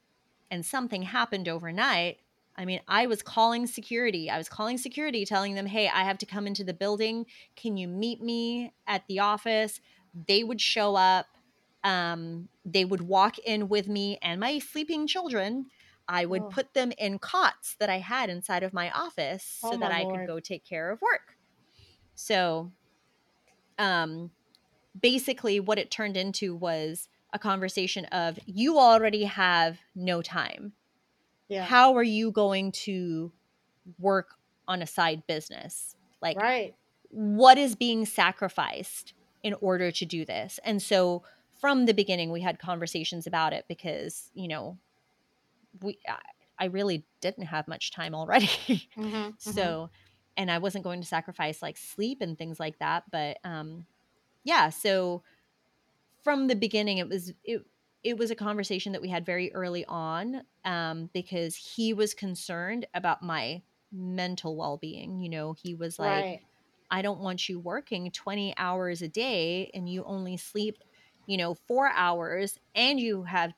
and 0.50 0.66
something 0.66 1.04
happened 1.04 1.48
overnight, 1.48 2.18
I 2.56 2.66
mean, 2.66 2.82
I 2.88 3.08
was 3.08 3.22
calling 3.22 3.66
security. 3.66 4.30
I 4.30 4.38
was 4.38 4.50
calling 4.50 4.78
security 4.78 5.26
telling 5.26 5.56
them, 5.56 5.66
"Hey, 5.66 5.88
I 5.88 6.04
have 6.04 6.18
to 6.20 6.26
come 6.26 6.46
into 6.46 6.64
the 6.64 6.74
building. 6.74 7.26
Can 7.56 7.78
you 7.78 7.88
meet 7.88 8.22
me 8.22 8.74
at 8.88 9.08
the 9.08 9.20
office?" 9.20 9.80
They 10.28 10.44
would 10.44 10.62
show 10.62 10.96
up. 10.96 11.28
Um, 11.84 12.50
they 12.66 12.86
would 12.86 13.02
walk 13.02 13.40
in 13.40 13.68
with 13.70 13.88
me 13.88 14.18
and 14.22 14.40
my 14.40 14.60
sleeping 14.60 15.08
children. 15.08 15.68
I 16.08 16.26
would 16.26 16.42
Oh. 16.42 16.50
put 16.50 16.74
them 16.74 16.92
in 16.98 17.20
cots 17.20 17.76
that 17.80 17.90
I 17.90 18.00
had 18.00 18.30
inside 18.30 18.64
of 18.64 18.74
my 18.74 18.92
office 18.92 19.44
so 19.44 19.76
Oh, 19.76 19.78
that 19.78 19.92
I 19.92 20.06
Lord. 20.06 20.06
could 20.06 20.24
go 20.24 20.40
take 20.40 20.66
care 20.66 20.92
of 20.92 21.02
work. 21.02 21.38
So, 22.16 22.74
um, 23.78 24.32
basically, 25.00 25.60
what 25.60 25.80
it 25.80 25.92
turned 25.92 26.18
into 26.18 26.56
was 26.56 27.10
a 27.34 27.40
conversation 27.40 28.06
of 28.08 28.40
you 28.46 28.80
already 28.80 29.26
have 29.26 29.80
no 29.96 30.22
time. 30.22 30.74
Yeah. 31.48 31.64
How 31.66 31.96
are 31.96 32.04
you 32.04 32.32
going 32.32 32.72
to 32.74 33.34
work 34.00 34.36
on 34.68 34.82
a 34.82 34.88
side 34.88 35.28
business? 35.28 35.96
Like, 36.22 36.44
right. 36.44 36.76
what 37.10 37.58
is 37.58 37.76
being 37.76 38.06
sacrificed 38.06 39.14
in 39.44 39.56
order 39.62 39.92
to 39.92 40.06
do 40.06 40.26
this? 40.26 40.60
And 40.66 40.82
so, 40.82 41.24
from 41.62 41.86
the 41.88 41.94
beginning, 41.96 42.32
we 42.32 42.42
had 42.42 42.60
conversations 42.60 43.28
about 43.28 43.54
it 43.54 43.66
because, 43.70 44.32
you 44.34 44.50
know, 44.50 44.80
we, 45.82 46.00
I, 46.08 46.20
I 46.60 46.66
really 46.66 47.06
didn't 47.22 47.46
have 47.46 47.68
much 47.68 47.92
time 47.92 48.14
already. 48.16 48.90
Mhm, 48.98 49.38
mhm. 49.46 49.78
so 49.78 49.90
and 50.38 50.52
i 50.52 50.60
wasn't 50.60 50.84
going 50.84 51.02
to 51.02 51.08
sacrifice 51.08 51.62
like 51.64 51.76
sleep 51.76 52.22
and 52.22 52.38
things 52.38 52.60
like 52.60 52.78
that 52.80 53.04
but 53.12 53.38
um 53.44 53.88
yeah 54.44 54.70
so 54.70 55.24
from 56.24 56.48
the 56.48 56.56
beginning 56.56 56.98
it 56.98 57.08
was 57.10 57.34
it 57.44 57.66
it 58.04 58.18
was 58.18 58.32
a 58.32 58.36
conversation 58.36 58.94
that 58.94 59.02
we 59.02 59.10
had 59.10 59.26
very 59.26 59.54
early 59.54 59.86
on 59.86 60.44
um 60.66 61.10
because 61.14 61.56
he 61.56 61.94
was 61.94 62.14
concerned 62.14 62.86
about 62.94 63.24
my 63.24 63.62
mental 63.92 64.56
well-being 64.56 65.20
you 65.20 65.30
know 65.30 65.54
he 65.54 65.76
was 65.76 66.00
like 66.00 66.28
right. 66.28 66.42
I 66.92 67.02
don't 67.02 67.22
want 67.22 67.50
you 67.50 67.60
working 67.60 68.12
20 68.12 68.54
hours 68.58 69.02
a 69.02 69.08
day 69.08 69.72
and 69.74 69.90
you 69.90 70.04
only 70.04 70.38
sleep, 70.38 70.78
you 71.26 71.38
know, 71.38 71.56
4 71.68 71.90
hours 71.90 72.58
and 72.76 73.00
you 73.00 73.24
have 73.24 73.54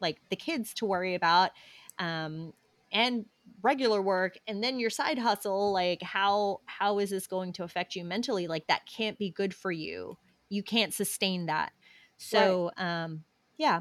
like 0.00 0.18
the 0.30 0.36
kids 0.36 0.74
to 0.74 0.86
worry 0.86 1.14
about 1.14 1.50
um 1.98 2.52
and 2.92 3.26
regular 3.62 4.00
work 4.00 4.38
and 4.46 4.62
then 4.62 4.78
your 4.78 4.90
side 4.90 5.18
hustle 5.18 5.72
like 5.72 6.00
how 6.02 6.60
how 6.66 6.98
is 6.98 7.10
this 7.10 7.26
going 7.26 7.52
to 7.54 7.64
affect 7.64 7.96
you 7.96 8.04
mentally? 8.04 8.46
Like 8.46 8.66
that 8.68 8.86
can't 8.86 9.18
be 9.18 9.30
good 9.30 9.54
for 9.54 9.72
you. 9.72 10.16
You 10.48 10.62
can't 10.62 10.94
sustain 10.94 11.46
that. 11.46 11.72
So 12.18 12.70
um 12.76 13.24
yeah. 13.56 13.80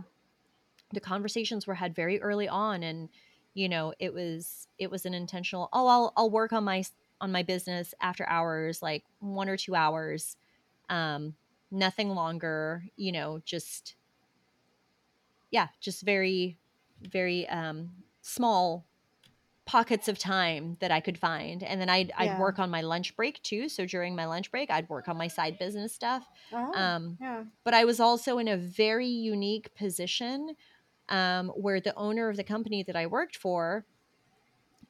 The 0.94 1.00
conversations 1.02 1.68
were 1.68 1.76
had 1.76 1.94
very 1.94 2.22
early 2.22 2.48
on 2.48 2.82
and 2.82 3.10
you 3.54 3.68
know 3.68 3.94
it 4.00 4.14
was 4.14 4.68
it 4.80 4.90
was 4.90 5.06
an 5.06 5.14
intentional 5.14 5.68
oh 5.74 5.88
i'll 5.88 6.14
i'll 6.16 6.30
work 6.30 6.54
on 6.54 6.64
my 6.64 6.84
on 7.20 7.32
my 7.32 7.44
business 7.44 7.94
after 8.00 8.28
hours 8.30 8.82
like 8.82 9.04
one 9.20 9.50
or 9.50 9.58
two 9.58 9.76
hours. 9.76 10.38
Um 10.90 11.36
nothing 11.72 12.10
longer 12.10 12.84
you 12.96 13.12
know 13.12 13.40
just 13.46 13.96
yeah 15.52 15.68
just 15.80 16.04
very 16.04 16.58
very 17.02 17.48
um 17.50 17.92
small 18.22 18.86
pockets 19.66 20.08
of 20.08 20.18
time 20.18 20.78
that 20.80 20.92
i 20.92 21.00
could 21.00 21.18
find 21.18 21.62
and 21.64 21.80
then 21.82 21.90
i'd 21.90 22.12
i'd 22.18 22.38
work 22.40 22.58
on 22.58 22.70
my 22.70 22.82
lunch 22.82 23.16
break 23.16 23.42
too 23.44 23.68
so 23.68 23.86
during 23.86 24.16
my 24.16 24.26
lunch 24.26 24.50
break 24.50 24.70
i'd 24.72 24.88
work 24.90 25.08
on 25.10 25.18
my 25.18 25.28
side 25.28 25.60
business 25.60 25.94
stuff 25.94 26.26
Oh, 26.54 26.72
um 26.74 27.18
yeah. 27.20 27.44
but 27.66 27.74
I 27.74 27.84
was 27.84 28.00
also 28.00 28.38
in 28.38 28.48
a 28.48 28.56
very 28.56 29.08
unique 29.08 29.76
position 29.76 30.56
um, 31.10 31.50
where 31.50 31.82
the 31.82 31.94
owner 31.96 32.30
of 32.30 32.38
the 32.38 32.44
company 32.44 32.82
that 32.84 32.96
I 32.96 33.08
worked 33.08 33.36
for 33.36 33.86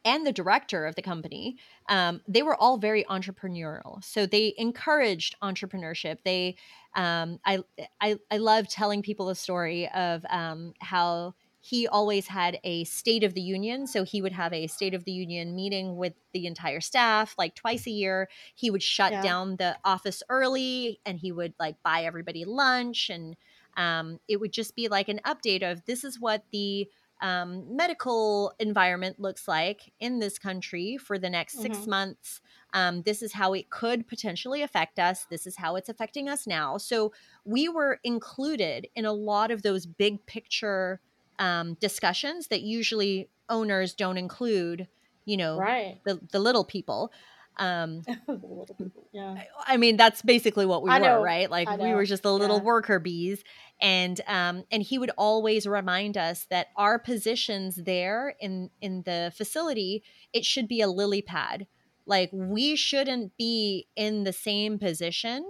and 0.06 0.26
the 0.26 0.32
director 0.32 0.86
of 0.86 0.96
the 0.96 1.02
company, 1.02 1.58
um, 1.90 2.22
they 2.28 2.44
were 2.44 2.56
all 2.56 2.78
very 2.78 3.04
entrepreneurial. 3.06 4.04
So 4.04 4.26
they 4.26 4.54
encouraged 4.58 5.36
entrepreneurship. 5.42 6.20
They, 6.24 6.56
um, 6.96 7.40
I, 7.46 7.60
I, 8.02 8.18
I 8.32 8.38
love 8.38 8.68
telling 8.68 9.02
people 9.02 9.28
the 9.28 9.36
story 9.36 9.90
of 9.90 10.26
um, 10.30 10.74
how 10.80 11.34
he 11.60 11.88
always 11.88 12.28
had 12.28 12.60
a 12.64 12.86
state 12.86 13.24
of 13.24 13.34
the 13.34 13.42
union. 13.42 13.88
So 13.88 14.04
he 14.04 14.22
would 14.22 14.32
have 14.32 14.54
a 14.54 14.68
state 14.68 14.94
of 14.94 15.04
the 15.04 15.12
union 15.12 15.56
meeting 15.56 15.98
with 15.98 16.14
the 16.34 16.46
entire 16.46 16.80
staff 16.80 17.36
like 17.38 17.56
twice 17.56 17.86
a 17.88 17.92
year. 17.92 18.30
He 18.56 18.70
would 18.72 18.84
shut 18.84 19.20
Yeah. 19.20 19.22
down 19.22 19.58
the 19.58 19.78
office 19.84 20.24
early 20.30 21.02
and 21.06 21.20
he 21.20 21.32
would 21.32 21.56
like 21.60 21.76
buy 21.84 22.04
everybody 22.04 22.46
lunch. 22.46 23.10
And 23.10 23.36
um, 23.76 24.20
it 24.28 24.38
would 24.40 24.54
just 24.54 24.76
be 24.76 24.88
like 24.88 25.10
an 25.10 25.20
update 25.26 25.70
of 25.70 25.84
this 25.86 26.04
is 26.04 26.20
what 26.20 26.44
the 26.52 26.90
um, 27.22 27.76
medical 27.76 28.54
environment 28.60 29.20
looks 29.20 29.48
like 29.48 29.94
in 30.00 30.20
this 30.20 30.38
country 30.38 30.98
for 30.98 31.18
the 31.18 31.30
next 31.30 31.60
6 31.62 31.86
Mhm. 31.86 31.88
months. 31.88 32.42
Um, 32.74 33.02
this 33.04 33.22
is 33.22 33.34
how 33.34 33.54
it 33.54 33.70
could 33.70 34.08
potentially 34.08 34.62
affect 34.62 35.00
us. 35.00 35.26
This 35.26 35.48
is 35.48 35.58
how 35.58 35.76
it's 35.76 35.90
affecting 35.90 36.30
us 36.30 36.46
now. 36.46 36.78
So 36.78 37.12
we 37.46 37.70
were 37.70 38.00
included 38.04 38.88
in 38.96 39.06
a 39.06 39.14
lot 39.14 39.52
of 39.52 39.62
those 39.64 39.86
big 39.86 40.26
picture 40.26 41.02
um, 41.40 41.76
discussions 41.76 42.48
that 42.48 42.62
usually 42.62 43.30
owners 43.50 43.94
don't 43.94 44.18
include, 44.18 44.88
you 45.26 45.38
know, 45.38 45.68
Right. 45.68 46.02
the, 46.06 46.20
the 46.32 46.40
little 46.40 46.66
people. 46.66 47.12
Um, 47.60 48.02
The 48.28 48.34
little 48.34 48.76
people, 48.78 49.08
yeah. 49.12 49.44
I 49.66 49.78
mean, 49.78 49.98
that's 49.98 50.22
basically 50.22 50.66
what 50.66 50.84
we 50.84 50.90
I 50.90 51.00
were, 51.00 51.06
know, 51.06 51.22
right? 51.24 51.50
Like 51.50 51.70
we 51.80 51.94
were 51.94 52.06
just 52.06 52.24
the 52.24 52.34
little 52.34 52.58
yeah. 52.58 52.64
worker 52.64 53.00
bees. 53.00 53.44
And 53.80 54.20
um 54.28 54.64
and 54.72 54.82
he 54.82 54.98
would 54.98 55.12
always 55.18 55.68
remind 55.68 56.18
us 56.18 56.48
that 56.50 56.68
our 56.76 56.98
positions 57.00 57.76
there 57.76 58.36
in 58.40 58.70
in 58.82 59.04
the 59.04 59.32
facility, 59.36 60.04
it 60.34 60.46
should 60.46 60.68
be 60.68 60.82
a 60.82 60.88
lily 60.88 61.22
pad. 61.22 61.68
Like 62.06 62.30
we 62.32 62.76
shouldn't 62.76 63.38
be 63.38 63.88
in 63.96 64.24
the 64.24 64.34
same 64.34 64.80
position 64.80 65.46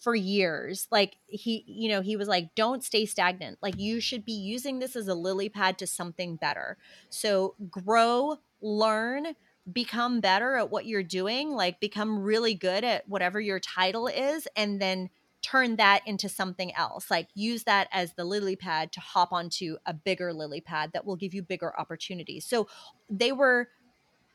for 0.00 0.14
years. 0.14 0.88
Like 0.90 1.16
he, 1.26 1.64
you 1.66 1.88
know, 1.88 2.00
he 2.00 2.16
was 2.16 2.26
like, 2.26 2.54
don't 2.54 2.82
stay 2.82 3.04
stagnant. 3.04 3.58
Like 3.60 3.78
you 3.78 4.00
should 4.00 4.24
be 4.24 4.32
using 4.32 4.78
this 4.78 4.96
as 4.96 5.08
a 5.08 5.14
lily 5.14 5.48
pad 5.48 5.78
to 5.78 5.86
something 5.86 6.36
better. 6.36 6.78
So 7.10 7.54
grow, 7.70 8.38
learn, 8.62 9.34
become 9.72 10.20
better 10.20 10.56
at 10.56 10.70
what 10.70 10.86
you're 10.86 11.02
doing, 11.02 11.52
like 11.52 11.80
become 11.80 12.18
really 12.18 12.54
good 12.54 12.84
at 12.84 13.08
whatever 13.08 13.40
your 13.40 13.60
title 13.60 14.06
is, 14.06 14.48
and 14.56 14.80
then 14.80 15.10
turn 15.42 15.76
that 15.76 16.02
into 16.06 16.28
something 16.28 16.74
else. 16.74 17.10
Like 17.10 17.28
use 17.34 17.64
that 17.64 17.88
as 17.92 18.14
the 18.14 18.24
lily 18.24 18.56
pad 18.56 18.92
to 18.92 19.00
hop 19.00 19.32
onto 19.32 19.76
a 19.86 19.94
bigger 19.94 20.32
lily 20.32 20.60
pad 20.60 20.90
that 20.92 21.06
will 21.06 21.16
give 21.16 21.34
you 21.34 21.42
bigger 21.42 21.78
opportunities. 21.78 22.44
So 22.44 22.68
they 23.08 23.32
were 23.32 23.68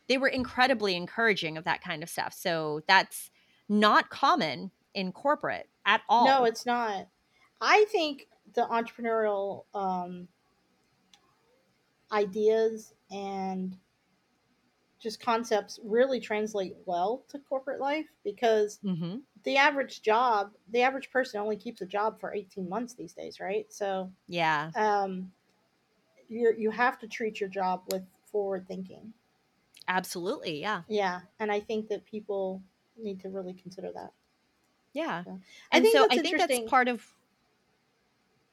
they 0.08 0.18
were 0.18 0.28
incredibly 0.28 0.96
encouraging 0.96 1.58
of 1.58 1.64
that 1.64 1.82
kind 1.82 2.04
of 2.04 2.10
stuff. 2.10 2.34
So 2.34 2.82
that's 2.88 3.32
not 3.68 4.10
common 4.10 4.72
in 4.94 5.12
corporate 5.12 5.68
at 5.86 6.02
all. 6.08 6.26
No, 6.26 6.46
it's 6.46 6.66
not. 6.66 7.08
I 7.60 7.86
think 7.92 8.28
the 8.54 8.62
entrepreneurial 8.62 9.66
um, 9.74 10.28
ideas 12.12 12.94
and 13.12 13.76
just 15.00 15.20
concepts 15.22 15.80
really 15.84 16.20
translate 16.20 16.76
well 16.86 17.26
to 17.30 17.40
corporate 17.40 17.80
life 17.82 18.08
because 18.24 18.80
hmm 18.84 19.28
the 19.44 19.58
average 19.58 20.02
job, 20.02 20.56
the 20.70 20.82
average 20.84 21.12
person 21.12 21.42
only 21.42 21.58
keeps 21.58 21.82
a 21.82 21.86
job 21.88 22.20
for 22.20 22.34
18 22.34 22.70
months 22.70 22.96
these 22.96 23.14
days, 23.14 23.40
right? 23.40 23.72
So 23.74 24.14
Yeah. 24.28 24.74
um, 24.76 25.34
you 26.28 26.54
you 26.58 26.72
have 26.72 27.00
to 27.00 27.08
treat 27.08 27.40
your 27.40 27.50
job 27.50 27.84
with 27.92 28.06
forward 28.26 28.68
thinking. 28.68 29.14
Absolutely. 29.88 30.60
Yeah. 30.62 30.84
Yeah, 30.88 31.22
and 31.40 31.52
I 31.52 31.60
think 31.60 31.90
that 31.90 32.06
people 32.06 32.64
need 32.96 33.20
to 33.22 33.30
really 33.30 33.54
consider 33.54 33.92
that. 33.92 34.14
Yeah. 34.94 35.26
Yeah. 35.26 35.38
I 35.72 35.80
And 35.80 35.82
think 35.82 36.00
so 36.00 36.00
that's 36.00 36.18
I 36.18 36.20
think 36.20 36.38
that's 36.38 36.60
part 36.60 36.88
of 36.88 37.16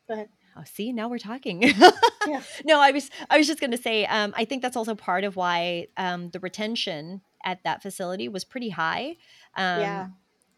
Go 0.07 0.15
ahead. 0.15 0.29
Oh, 0.57 0.65
see, 0.65 0.93
now 0.93 1.09
we're 1.09 1.19
talking. 1.19 1.63
Yeah. 1.63 2.43
No, 2.65 2.81
I 2.81 2.93
was 2.93 3.11
I 3.31 3.37
was 3.39 3.49
just 3.49 3.59
going 3.59 3.73
to 3.73 3.77
say 3.77 4.07
um, 4.07 4.33
I 4.37 4.45
think 4.45 4.63
that's 4.63 4.77
also 4.77 4.95
part 4.95 5.25
of 5.25 5.35
why 5.35 5.89
um, 5.97 6.31
the 6.31 6.39
retention 6.39 7.21
at 7.45 7.65
that 7.65 7.83
facility 7.83 8.29
was 8.29 8.45
pretty 8.45 8.69
high. 8.71 9.17
Um, 9.57 9.81
yeah, 9.81 10.07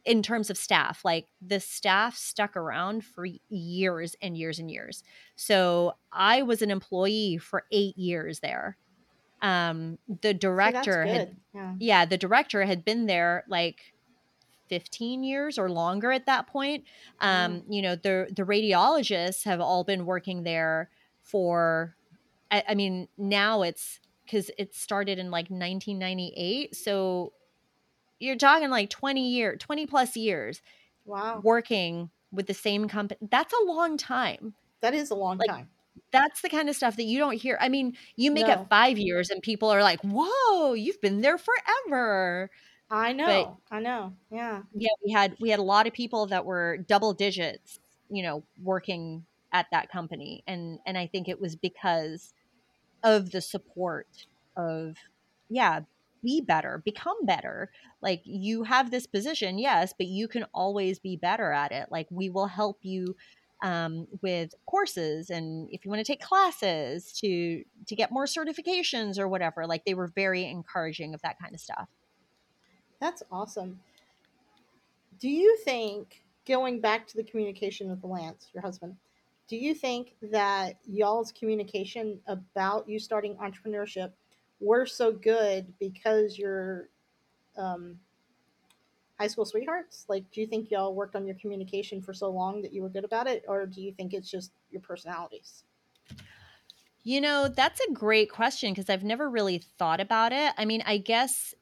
in 0.04 0.22
terms 0.22 0.50
of 0.50 0.58
staff 0.58 1.02
like 1.04 1.26
the 1.40 1.58
staff 1.58 2.16
stuck 2.16 2.56
around 2.56 3.02
for 3.04 3.26
years 3.48 4.14
and 4.20 4.36
years 4.36 4.58
and 4.58 4.70
years 4.70 5.02
so 5.34 5.94
i 6.12 6.42
was 6.42 6.60
an 6.60 6.70
employee 6.70 7.38
for 7.38 7.64
eight 7.72 7.96
years 7.96 8.40
there 8.40 8.76
um 9.40 9.98
the 10.20 10.34
director 10.34 11.04
had. 11.06 11.36
Yeah, 11.54 11.74
yeah 11.78 12.04
the 12.04 12.18
director 12.18 12.64
had 12.64 12.84
been 12.84 13.06
there 13.06 13.44
like 13.48 13.93
15 14.74 15.22
years 15.22 15.56
or 15.56 15.70
longer 15.70 16.10
at 16.10 16.26
that 16.26 16.48
point 16.48 16.82
um 17.20 17.62
you 17.68 17.80
know 17.80 17.94
the 17.94 18.26
the 18.34 18.42
radiologists 18.42 19.44
have 19.44 19.60
all 19.60 19.84
been 19.84 20.04
working 20.04 20.42
there 20.42 20.90
for 21.22 21.94
i, 22.50 22.64
I 22.70 22.74
mean 22.74 23.06
now 23.16 23.62
it's 23.62 24.00
because 24.24 24.50
it 24.58 24.74
started 24.74 25.20
in 25.20 25.26
like 25.30 25.44
1998 25.44 26.74
so 26.74 27.32
you're 28.18 28.34
talking 28.34 28.68
like 28.68 28.90
20 28.90 29.28
year 29.30 29.54
20 29.54 29.86
plus 29.86 30.16
years 30.16 30.60
wow, 31.04 31.40
working 31.44 32.10
with 32.32 32.48
the 32.48 32.54
same 32.54 32.88
company 32.88 33.18
that's 33.30 33.54
a 33.54 33.64
long 33.64 33.96
time 33.96 34.54
that 34.80 34.92
is 34.92 35.12
a 35.12 35.14
long 35.14 35.38
like, 35.38 35.48
time. 35.48 35.68
that's 36.10 36.42
the 36.42 36.48
kind 36.48 36.68
of 36.68 36.74
stuff 36.74 36.96
that 36.96 37.04
you 37.04 37.20
don't 37.20 37.40
hear 37.40 37.56
i 37.60 37.68
mean 37.68 37.96
you 38.16 38.32
make 38.32 38.48
No. 38.48 38.54
it 38.54 38.68
five 38.68 38.98
years 38.98 39.30
and 39.30 39.40
people 39.40 39.70
are 39.70 39.82
like 39.84 40.00
whoa 40.02 40.72
you've 40.72 41.00
been 41.00 41.20
there 41.20 41.38
forever 41.38 42.50
I 42.90 43.12
know, 43.12 43.58
I 43.70 43.80
know. 43.80 44.14
Yeah, 44.30 44.62
yeah 44.74 44.90
we 45.04 45.12
had 45.12 45.36
we 45.40 45.50
had 45.50 45.58
a 45.58 45.62
lot 45.64 45.86
of 45.86 45.92
people 45.92 46.26
that 46.26 46.44
were 46.44 46.78
double 46.78 47.12
digits 47.12 47.80
you 48.10 48.22
know 48.22 48.44
working 48.62 49.24
at 49.52 49.66
that 49.72 49.90
company 49.90 50.44
and 50.46 50.78
and 50.84 50.98
i 50.98 51.06
think 51.06 51.26
it 51.26 51.40
was 51.40 51.56
because 51.56 52.34
of 53.02 53.30
the 53.30 53.40
support 53.40 54.26
of 54.56 54.96
yeah 55.48 55.80
be 56.22 56.40
better 56.40 56.80
become 56.84 57.24
better. 57.24 57.70
Like 58.00 58.22
you 58.24 58.64
have 58.64 58.90
this 58.90 59.06
position 59.06 59.58
yes 59.58 59.94
but 59.96 60.06
you 60.06 60.26
can 60.26 60.44
always 60.54 60.98
be 60.98 61.16
better 61.16 61.52
at 61.52 61.70
it. 61.70 61.88
Like 61.90 62.08
we 62.10 62.30
will 62.30 62.46
help 62.46 62.78
you 62.82 63.14
um, 63.62 64.06
with 64.20 64.54
courses 64.66 65.30
and 65.30 65.68
if 65.70 65.84
you 65.84 65.90
want 65.90 66.04
to 66.04 66.12
take 66.12 66.20
classes 66.20 67.12
to 67.20 67.62
to 67.86 67.96
get 67.96 68.10
more 68.10 68.26
certifications 68.26 69.18
or 69.18 69.28
whatever 69.28 69.66
like 69.66 69.84
they 69.86 69.94
were 69.94 70.08
very 70.08 70.44
encouraging 70.44 71.14
of 71.14 71.22
that 71.22 71.38
kind 71.38 71.54
of 71.54 71.60
stuff 71.60 71.88
that's 73.04 73.22
awesome. 73.30 73.78
Do 75.20 75.28
you 75.28 75.58
think 75.62 76.22
going 76.48 76.80
back 76.80 77.06
to 77.08 77.18
the 77.18 77.22
communication 77.22 77.90
with 77.90 78.02
Lance, 78.02 78.48
your 78.54 78.62
husband? 78.62 78.96
Do 79.46 79.58
you 79.58 79.74
think 79.74 80.14
that 80.22 80.78
y'all's 80.86 81.30
communication 81.30 82.18
about 82.26 82.88
you 82.88 82.98
starting 82.98 83.36
entrepreneurship 83.36 84.12
were 84.58 84.86
so 84.86 85.12
good 85.12 85.70
because 85.78 86.38
you're 86.38 86.88
um, 87.58 87.98
high 89.20 89.26
school 89.26 89.44
sweethearts? 89.44 90.06
Like, 90.08 90.24
do 90.32 90.40
you 90.40 90.46
think 90.46 90.70
y'all 90.70 90.94
worked 90.94 91.14
on 91.14 91.26
your 91.26 91.36
communication 91.36 92.00
for 92.00 92.14
so 92.14 92.30
long 92.30 92.62
that 92.62 92.72
you 92.72 92.80
were 92.80 92.88
good 92.88 93.04
about 93.04 93.26
it, 93.26 93.44
or 93.46 93.66
do 93.66 93.82
you 93.82 93.92
think 93.92 94.14
it's 94.14 94.30
just 94.30 94.50
your 94.70 94.80
personalities? 94.80 95.64
You 97.02 97.20
know, 97.20 97.48
that's 97.54 97.80
a 97.80 97.92
great 97.92 98.30
question 98.30 98.72
because 98.72 98.88
I've 98.88 99.04
never 99.04 99.28
really 99.28 99.58
thought 99.58 100.00
about 100.00 100.32
it. 100.32 100.54
I 100.56 100.64
mean, 100.64 100.82
I 100.86 100.96
guess 100.96 101.54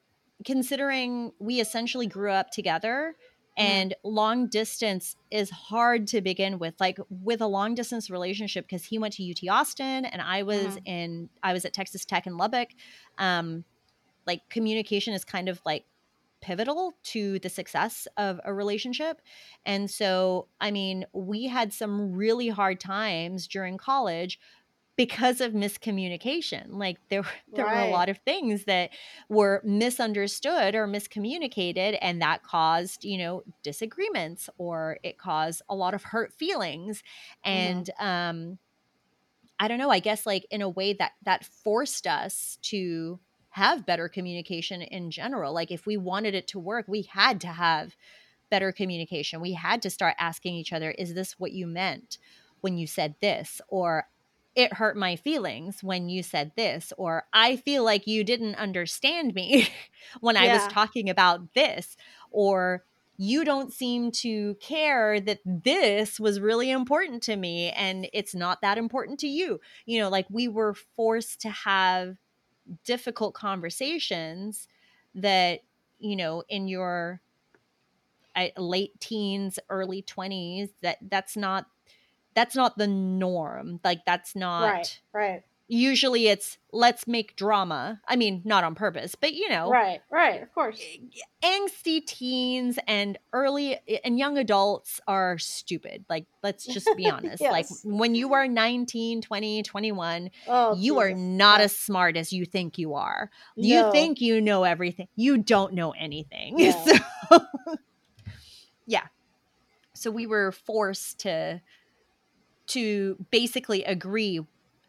considering 0.45 1.33
we 1.39 1.61
essentially 1.61 2.07
grew 2.07 2.31
up 2.31 2.51
together 2.51 3.15
and 3.57 3.95
long 4.03 4.47
distance 4.49 5.15
is 5.31 5.51
hard 5.51 6.07
to 6.07 6.23
begin 6.23 6.59
with 6.59 6.75
like 6.81 6.99
with 7.11 7.43
a 7.43 7.47
long 7.47 7.75
distance 7.75 8.09
relationship 8.09 8.65
because 8.67 8.85
he 8.87 8.99
went 8.99 9.13
to 9.15 9.23
UT 9.23 9.47
Austin 9.51 10.07
and 10.07 10.23
I 10.23 10.43
was 10.43 10.77
Mhm. 10.77 10.83
in 10.87 11.31
I 11.43 11.53
was 11.53 11.65
at 11.67 11.75
Texas 11.75 12.07
Tech 12.07 12.27
in 12.27 12.39
Lubbock 12.39 12.71
um 13.19 13.65
like 14.27 14.49
communication 14.49 15.13
is 15.13 15.25
kind 15.25 15.49
of 15.51 15.61
like 15.67 15.85
pivotal 16.41 16.95
to 17.05 17.39
the 17.39 17.49
success 17.49 18.09
of 18.17 18.41
a 18.45 18.53
relationship. 18.53 19.21
And 19.65 19.89
so, 19.91 20.49
I 20.61 20.73
mean, 20.73 21.07
we 21.13 21.47
had 21.47 21.73
some 21.73 22.13
really 22.13 22.49
hard 22.49 22.81
times 22.81 23.47
during 23.47 23.79
college 23.79 24.41
because 25.03 25.41
of 25.41 25.53
miscommunication. 25.53 26.67
Like 26.69 26.99
there 27.09 27.25
there 27.57 27.67
were 27.67 27.81
a 27.81 27.87
lot 27.87 28.09
of 28.09 28.19
things 28.19 28.67
that 28.67 28.91
were 29.29 29.61
misunderstood 29.65 30.77
or 30.77 30.87
miscommunicated 30.87 31.99
and 32.01 32.23
that 32.23 32.45
caused, 32.45 33.05
you 33.05 33.19
know, 33.19 33.43
disagreements 33.65 34.49
or 34.59 34.99
it 35.03 35.19
caused 35.19 35.61
a 35.69 35.75
lot 35.75 35.93
of 35.95 36.05
hurt 36.05 36.33
feelings 36.33 37.03
and 37.45 37.91
um 37.99 38.59
I 39.59 39.67
don't 39.67 39.79
know, 39.79 39.91
I 39.91 39.99
guess 39.99 40.25
like 40.25 40.47
in 40.53 40.63
a 40.63 40.69
way 40.69 40.93
that 40.95 41.13
that 41.25 41.45
forced 41.45 42.07
us 42.07 42.59
to 42.63 43.19
have 43.51 43.85
better 43.85 44.09
communication 44.09 44.83
in 44.83 45.11
general. 45.11 45.53
Like 45.53 45.73
if 45.73 45.85
we 45.85 45.97
wanted 45.97 46.37
it 46.37 46.47
to 46.49 46.61
work, 46.61 46.87
we 46.87 47.03
had 47.03 47.41
to 47.41 47.49
have 47.49 47.97
better 48.51 48.71
communication. 48.71 49.41
We 49.41 49.55
had 49.55 49.83
to 49.83 49.91
start 49.91 50.15
asking 50.21 50.55
each 50.55 50.73
other, 50.73 50.93
is 50.93 51.15
this 51.15 51.41
what 51.41 51.51
you 51.53 51.67
meant 51.67 52.19
when 52.61 52.79
you 52.79 52.87
said 52.87 53.17
this? 53.21 53.61
Or 53.67 54.07
it 54.55 54.75
hurt 54.75 54.97
my 54.97 55.17
feelings 55.17 55.83
when 55.83 56.09
you 56.09 56.23
said 56.23 56.53
this. 56.57 56.93
Or 56.99 57.25
I 57.33 57.57
feel 57.57 57.85
like 57.85 58.07
you 58.07 58.25
didn't 58.25 58.57
understand 58.57 59.35
me 59.35 59.69
when 60.21 60.37
I 60.37 60.53
was 60.53 60.67
talking 60.73 61.09
about 61.09 61.55
this. 61.55 61.97
Or 62.31 62.85
you 63.17 63.45
don't 63.45 63.73
seem 63.73 64.11
to 64.11 64.55
care 64.57 65.21
that 65.21 65.41
this 65.45 66.19
was 66.19 66.41
really 66.41 66.71
important 66.71 67.23
to 67.23 67.37
me 67.37 67.71
and 67.71 68.09
it's 68.13 68.35
not 68.35 68.61
that 68.63 68.79
important 68.79 69.21
to 69.21 69.29
you. 69.29 69.61
You 69.87 70.01
know, 70.01 70.09
like 70.09 70.27
we 70.31 70.49
were 70.49 70.75
forced 70.97 71.41
to 71.43 71.51
have 71.51 72.17
difficult 72.85 73.35
conversations 73.35 74.67
that, 75.15 75.61
you 75.99 76.17
know, 76.17 76.43
in 76.49 76.69
your 76.69 77.21
late 78.57 78.99
teens, 78.99 79.59
early 79.69 80.03
20s, 80.03 80.71
that 80.81 80.99
that's 81.09 81.37
not 81.37 81.67
that's 82.35 82.55
not 82.57 82.77
the 82.79 82.87
norm. 82.87 83.81
Like 83.85 84.05
that's 84.07 84.35
not 84.37 84.63
Right. 84.63 85.01
Right. 85.13 85.43
usually 85.69 86.29
it's 86.29 86.59
let's 86.73 87.07
make 87.07 87.37
drama. 87.37 88.01
I 88.09 88.17
mean, 88.17 88.43
not 88.45 88.65
on 88.65 88.75
purpose, 88.75 89.15
but 89.15 89.33
you 89.35 89.49
know, 89.49 89.69
Right, 89.71 90.01
right, 90.11 90.43
of 90.43 90.53
course. 90.55 90.81
Eh, 90.81 90.99
eh, 91.43 91.59
angsty 91.59 92.05
teens 92.07 92.79
and 92.87 93.19
early 93.33 93.77
eh, 93.89 93.99
and 94.05 94.19
young 94.19 94.39
adults 94.39 95.01
are 95.07 95.39
stupid. 95.39 96.05
Like, 96.09 96.27
let's 96.43 96.65
just 96.67 96.89
be 96.97 97.09
honest. 97.11 97.43
Like, 97.43 97.67
when 97.85 98.15
you 98.15 98.35
are 98.35 98.47
19, 98.49 99.23
20, 99.23 99.63
21, 99.63 100.31
Oh, 100.49 100.75
you 100.77 100.99
are 101.01 101.13
not 101.15 101.61
Yeah. 101.61 101.65
as 101.65 101.77
smart 101.77 102.17
as 102.17 102.33
you 102.33 102.45
think 102.45 102.79
you 102.79 102.95
are. 102.95 103.31
You 103.57 103.91
think 103.93 104.21
you 104.21 104.41
know 104.41 104.65
everything. 104.65 105.09
You 105.17 105.39
don't 105.39 105.75
know 105.75 105.91
anything. 105.93 106.59
Yeah. 106.59 106.73
So, 107.31 107.41
yeah. 108.87 109.07
So 109.95 110.11
we 110.11 110.27
were 110.27 110.53
forced 110.53 111.21
to 111.21 111.61
to 112.73 113.17
basically 113.31 113.85
agree 113.85 114.41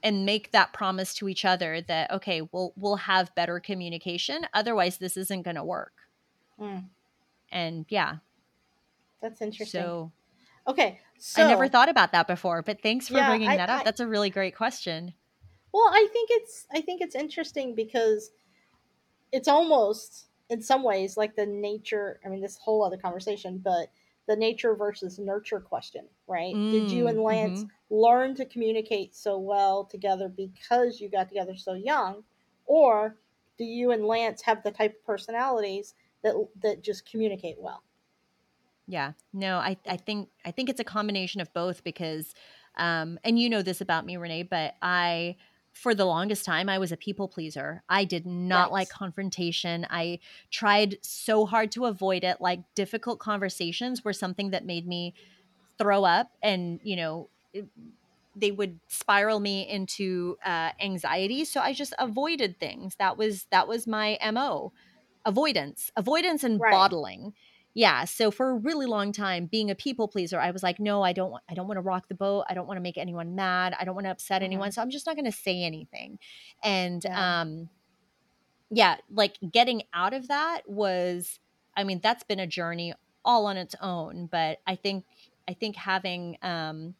and 0.04 0.26
make 0.26 0.52
that 0.52 0.74
promise 0.74 1.14
to 1.16 1.30
each 1.30 1.46
other 1.46 1.82
that 1.82 2.12
okay, 2.12 2.42
we'll 2.52 2.74
we'll 2.76 2.98
have 2.98 3.34
better 3.36 3.60
communication. 3.60 4.46
Otherwise, 4.54 4.98
this 4.98 5.16
isn't 5.18 5.44
going 5.44 5.56
to 5.56 5.64
work. 5.64 5.94
Mm, 6.60 6.86
And 7.52 7.86
yeah, 7.90 8.18
that's 9.22 9.42
interesting. 9.42 9.82
so, 9.82 10.12
okay, 10.68 11.00
so 11.18 11.44
I 11.44 11.48
never 11.48 11.68
thought 11.68 11.90
about 11.90 12.12
that 12.12 12.28
before, 12.28 12.62
but 12.62 12.82
thanks 12.82 13.08
for 13.08 13.16
Yeah, 13.16 13.30
bringing 13.30 13.50
I- 13.50 13.58
that 13.58 13.70
up. 13.70 13.82
I- 13.82 13.84
That's 13.86 14.00
a 14.02 14.08
really 14.08 14.30
great 14.30 14.56
question. 14.56 15.14
Well, 15.74 15.90
I 15.92 16.08
think 16.14 16.30
it's 16.32 16.68
I 16.72 16.82
think 16.82 17.02
it's 17.02 17.16
interesting 17.16 17.74
because 17.76 18.32
it's 19.32 19.48
almost 19.48 20.28
in 20.50 20.62
some 20.62 20.84
ways 20.84 21.18
like 21.18 21.36
the 21.36 21.46
nature. 21.48 22.20
I 22.24 22.30
mean, 22.30 22.42
this 22.42 22.58
whole 22.58 22.84
other 22.84 22.98
conversation, 22.98 23.58
but 23.58 23.88
the 24.28 24.36
nature 24.36 24.76
versus 24.76 25.20
nurture 25.20 25.60
question, 25.60 26.08
right? 26.28 26.60
Did 26.70 26.92
you 26.92 27.08
Mm, 27.08 27.10
and 27.10 27.20
Lance 27.22 27.66
learn 27.90 28.36
to 28.36 28.46
communicate 28.46 29.16
so 29.16 29.38
well 29.38 29.86
together 29.86 30.30
because 30.30 31.00
you 31.02 31.10
got 31.10 31.30
together 31.30 31.56
so 31.56 31.74
young, 31.74 32.24
or 32.66 33.18
do 33.58 33.66
you 33.66 33.92
and 33.92 34.06
Lance 34.06 34.42
have 34.44 34.64
the 34.64 34.72
type 34.72 34.96
of 34.96 35.06
personalities 35.06 35.96
that 36.24 36.36
that 36.62 36.82
just 36.84 37.10
communicate 37.10 37.60
well? 37.60 37.84
Yeah. 38.88 39.14
No, 39.32 39.58
I, 39.58 39.78
I 39.88 39.98
think 39.98 40.30
I 40.46 40.52
think 40.52 40.70
it's 40.70 40.80
a 40.80 40.84
combination 40.86 41.42
of 41.42 41.54
both 41.54 41.84
because 41.84 42.34
um 42.76 43.18
and 43.24 43.40
you 43.40 43.50
know 43.50 43.62
this 43.62 43.82
about 43.82 44.06
me, 44.06 44.18
Renee, 44.18 44.44
but 44.44 44.76
I 44.82 45.38
for 45.74 45.96
the 45.96 46.06
longest 46.06 46.46
time 46.46 46.70
I 46.70 46.78
was 46.80 46.92
a 46.92 46.98
people 46.98 47.28
pleaser. 47.28 47.84
I 47.90 48.06
did 48.06 48.26
not 48.26 48.72
Right. 48.72 48.72
like 48.72 48.90
confrontation. 48.90 49.86
I 49.90 50.20
tried 50.52 50.98
so 51.02 51.46
hard 51.46 51.72
to 51.74 51.86
avoid 51.86 52.24
it. 52.24 52.40
Like 52.40 52.62
difficult 52.76 53.20
conversations 53.20 54.04
were 54.04 54.14
something 54.14 54.52
that 54.52 54.66
made 54.66 54.88
me 54.88 55.16
throw 55.78 56.04
up 56.06 56.32
and, 56.42 56.80
you 56.84 56.96
know, 56.96 57.30
it- 57.54 57.70
they 58.36 58.52
would 58.52 58.80
spiral 58.88 59.40
me 59.40 59.68
into 59.70 60.38
uh, 60.44 60.72
anxiety 60.80 61.46
so 61.46 61.62
i 61.62 61.72
just 61.72 61.94
avoided 62.00 62.60
things 62.60 62.96
that 62.96 63.16
was 63.18 63.46
that 63.52 63.68
was 63.68 63.86
my 63.86 64.18
mo 64.34 64.74
avoidance 65.26 65.92
avoidance 65.96 66.44
and 66.44 66.68
Right. 66.68 66.70
bottling 66.70 67.34
yeah 67.74 68.06
so 68.06 68.30
for 68.32 68.52
a 68.52 68.56
really 68.56 68.86
long 68.86 69.12
time 69.12 69.46
being 69.46 69.72
a 69.72 69.76
people 69.76 70.08
pleaser 70.08 70.40
i 70.40 70.52
was 70.52 70.64
like 70.64 70.80
no 70.80 71.02
i 71.02 71.12
don't 71.14 71.32
want 71.32 71.44
i 71.50 71.54
don't 71.54 71.68
want 71.68 71.78
to 71.78 71.82
rock 71.82 72.08
the 72.08 72.16
boat 72.16 72.44
i 72.50 72.54
don't 72.54 72.68
want 72.68 72.78
to 72.78 72.82
make 72.82 72.98
anyone 72.98 73.36
mad 73.36 73.76
i 73.80 73.84
don't 73.84 73.96
want 73.96 74.06
to 74.06 74.12
upset 74.12 74.42
Mhm. 74.42 74.46
anyone 74.46 74.72
so 74.72 74.82
i'm 74.82 74.90
just 74.90 75.06
not 75.06 75.16
going 75.16 75.26
to 75.26 75.32
say 75.32 75.64
anything 75.64 76.20
and 76.64 77.04
Yeah. 77.04 77.42
um 77.42 77.70
yeah 78.70 78.98
like 79.12 79.38
getting 79.52 79.84
out 79.94 80.14
of 80.14 80.28
that 80.28 80.62
was 80.68 81.40
i 81.76 81.84
mean 81.84 82.00
that's 82.02 82.24
been 82.24 82.40
a 82.40 82.48
journey 82.48 82.94
all 83.26 83.46
on 83.46 83.58
its 83.58 83.76
own 83.82 84.28
but 84.32 84.60
i 84.68 84.76
think 84.76 85.06
i 85.48 85.54
think 85.54 85.76
having 85.76 86.38
um 86.42 86.96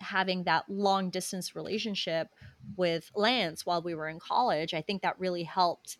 having 0.00 0.44
that 0.44 0.64
long 0.68 1.10
distance 1.10 1.56
relationship 1.56 2.28
with 2.76 3.10
Lance 3.14 3.64
while 3.64 3.80
we 3.80 3.94
were 3.94 4.08
in 4.08 4.18
college, 4.18 4.74
I 4.74 4.82
think 4.82 5.02
that 5.02 5.18
really 5.18 5.44
helped 5.44 5.96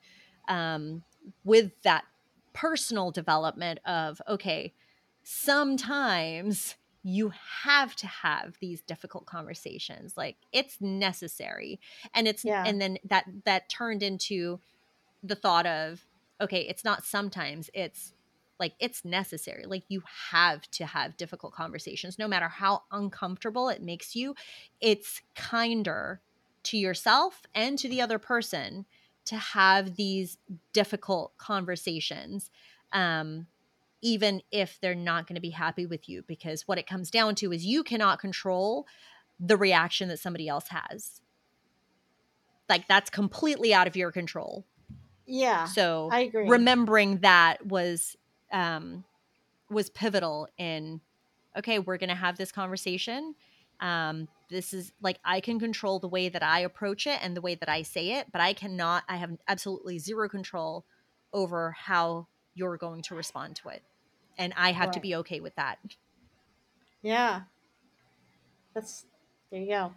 um, 0.48 1.02
with 1.44 1.72
that 1.82 2.04
personal 2.56 3.10
development 3.10 3.78
of, 3.86 4.22
okay, 4.26 4.72
sometimes 5.22 6.76
you 7.02 7.30
have 7.62 7.94
to 7.94 8.06
have 8.06 8.56
these 8.60 8.82
difficult 8.82 9.26
conversations 9.26 10.16
like 10.16 10.36
it's 10.52 10.80
necessary 10.80 11.78
and 12.14 12.26
it's 12.26 12.44
Yeah. 12.44 12.64
and 12.64 12.80
then 12.80 12.98
that 13.04 13.24
that 13.44 13.68
turned 13.68 14.02
into 14.02 14.58
the 15.22 15.36
thought 15.36 15.66
of 15.66 16.06
okay 16.40 16.62
it's 16.62 16.84
not 16.84 17.04
sometimes 17.04 17.70
it's 17.74 18.14
like 18.58 18.74
it's 18.80 19.04
necessary 19.04 19.64
like 19.66 19.84
you 19.88 20.02
have 20.32 20.68
to 20.70 20.86
have 20.86 21.16
difficult 21.16 21.52
conversations 21.52 22.18
no 22.18 22.28
matter 22.28 22.48
how 22.48 22.82
uncomfortable 22.90 23.68
it 23.68 23.82
makes 23.82 24.16
you 24.16 24.34
it's 24.80 25.22
kinder 25.36 26.20
to 26.64 26.76
yourself 26.76 27.42
and 27.54 27.78
to 27.78 27.88
the 27.88 28.00
other 28.00 28.18
person 28.18 28.86
to 29.26 29.36
have 29.36 29.96
these 29.96 30.38
difficult 30.72 31.36
conversations 31.38 32.50
um 32.92 33.46
even 34.02 34.42
if 34.52 34.78
they're 34.80 34.94
not 34.94 35.26
going 35.26 35.34
to 35.34 35.40
be 35.40 35.50
happy 35.50 35.86
with 35.86 36.08
you 36.08 36.22
because 36.28 36.68
what 36.68 36.78
it 36.78 36.86
comes 36.86 37.10
down 37.10 37.34
to 37.34 37.52
is 37.52 37.64
you 37.64 37.82
cannot 37.82 38.18
control 38.20 38.86
the 39.40 39.56
reaction 39.56 40.08
that 40.08 40.18
somebody 40.18 40.48
else 40.48 40.68
has 40.68 41.20
like 42.68 42.86
that's 42.88 43.10
completely 43.10 43.72
out 43.74 43.86
of 43.86 43.96
your 43.96 44.12
control 44.12 44.66
Yeah, 45.26 45.66
so 45.68 46.10
I 46.10 46.20
agree. 46.20 46.48
remembering 46.48 47.18
that 47.18 47.66
was 47.66 48.16
um 48.52 49.04
was 49.70 49.90
pivotal 49.90 50.48
in 50.58 51.00
okay 51.56 51.78
we're 51.78 51.96
gonna 51.98 52.14
have 52.14 52.36
this 52.36 52.52
conversation 52.52 53.34
um 53.80 54.28
this 54.50 54.72
is 54.72 54.92
like 55.02 55.18
i 55.24 55.40
can 55.40 55.58
control 55.58 55.98
the 55.98 56.08
way 56.08 56.28
that 56.28 56.42
i 56.42 56.60
approach 56.60 57.06
it 57.06 57.18
and 57.22 57.36
the 57.36 57.40
way 57.40 57.54
that 57.54 57.68
i 57.68 57.82
say 57.82 58.12
it 58.12 58.26
but 58.32 58.40
i 58.40 58.52
cannot 58.52 59.02
i 59.08 59.16
have 59.16 59.30
absolutely 59.48 59.98
zero 59.98 60.28
control 60.28 60.84
over 61.32 61.72
how 61.72 62.26
you're 62.54 62.76
going 62.76 63.02
to 63.02 63.14
respond 63.14 63.56
to 63.56 63.68
it 63.68 63.82
and 64.38 64.52
i 64.56 64.72
have 64.72 64.90
to 64.90 65.00
be 65.00 65.14
okay 65.16 65.40
with 65.40 65.54
that 65.56 65.78
Yeah. 67.02 67.42
That's 68.74 69.06
there 69.50 69.60
you 69.60 69.68
go. 69.68 69.92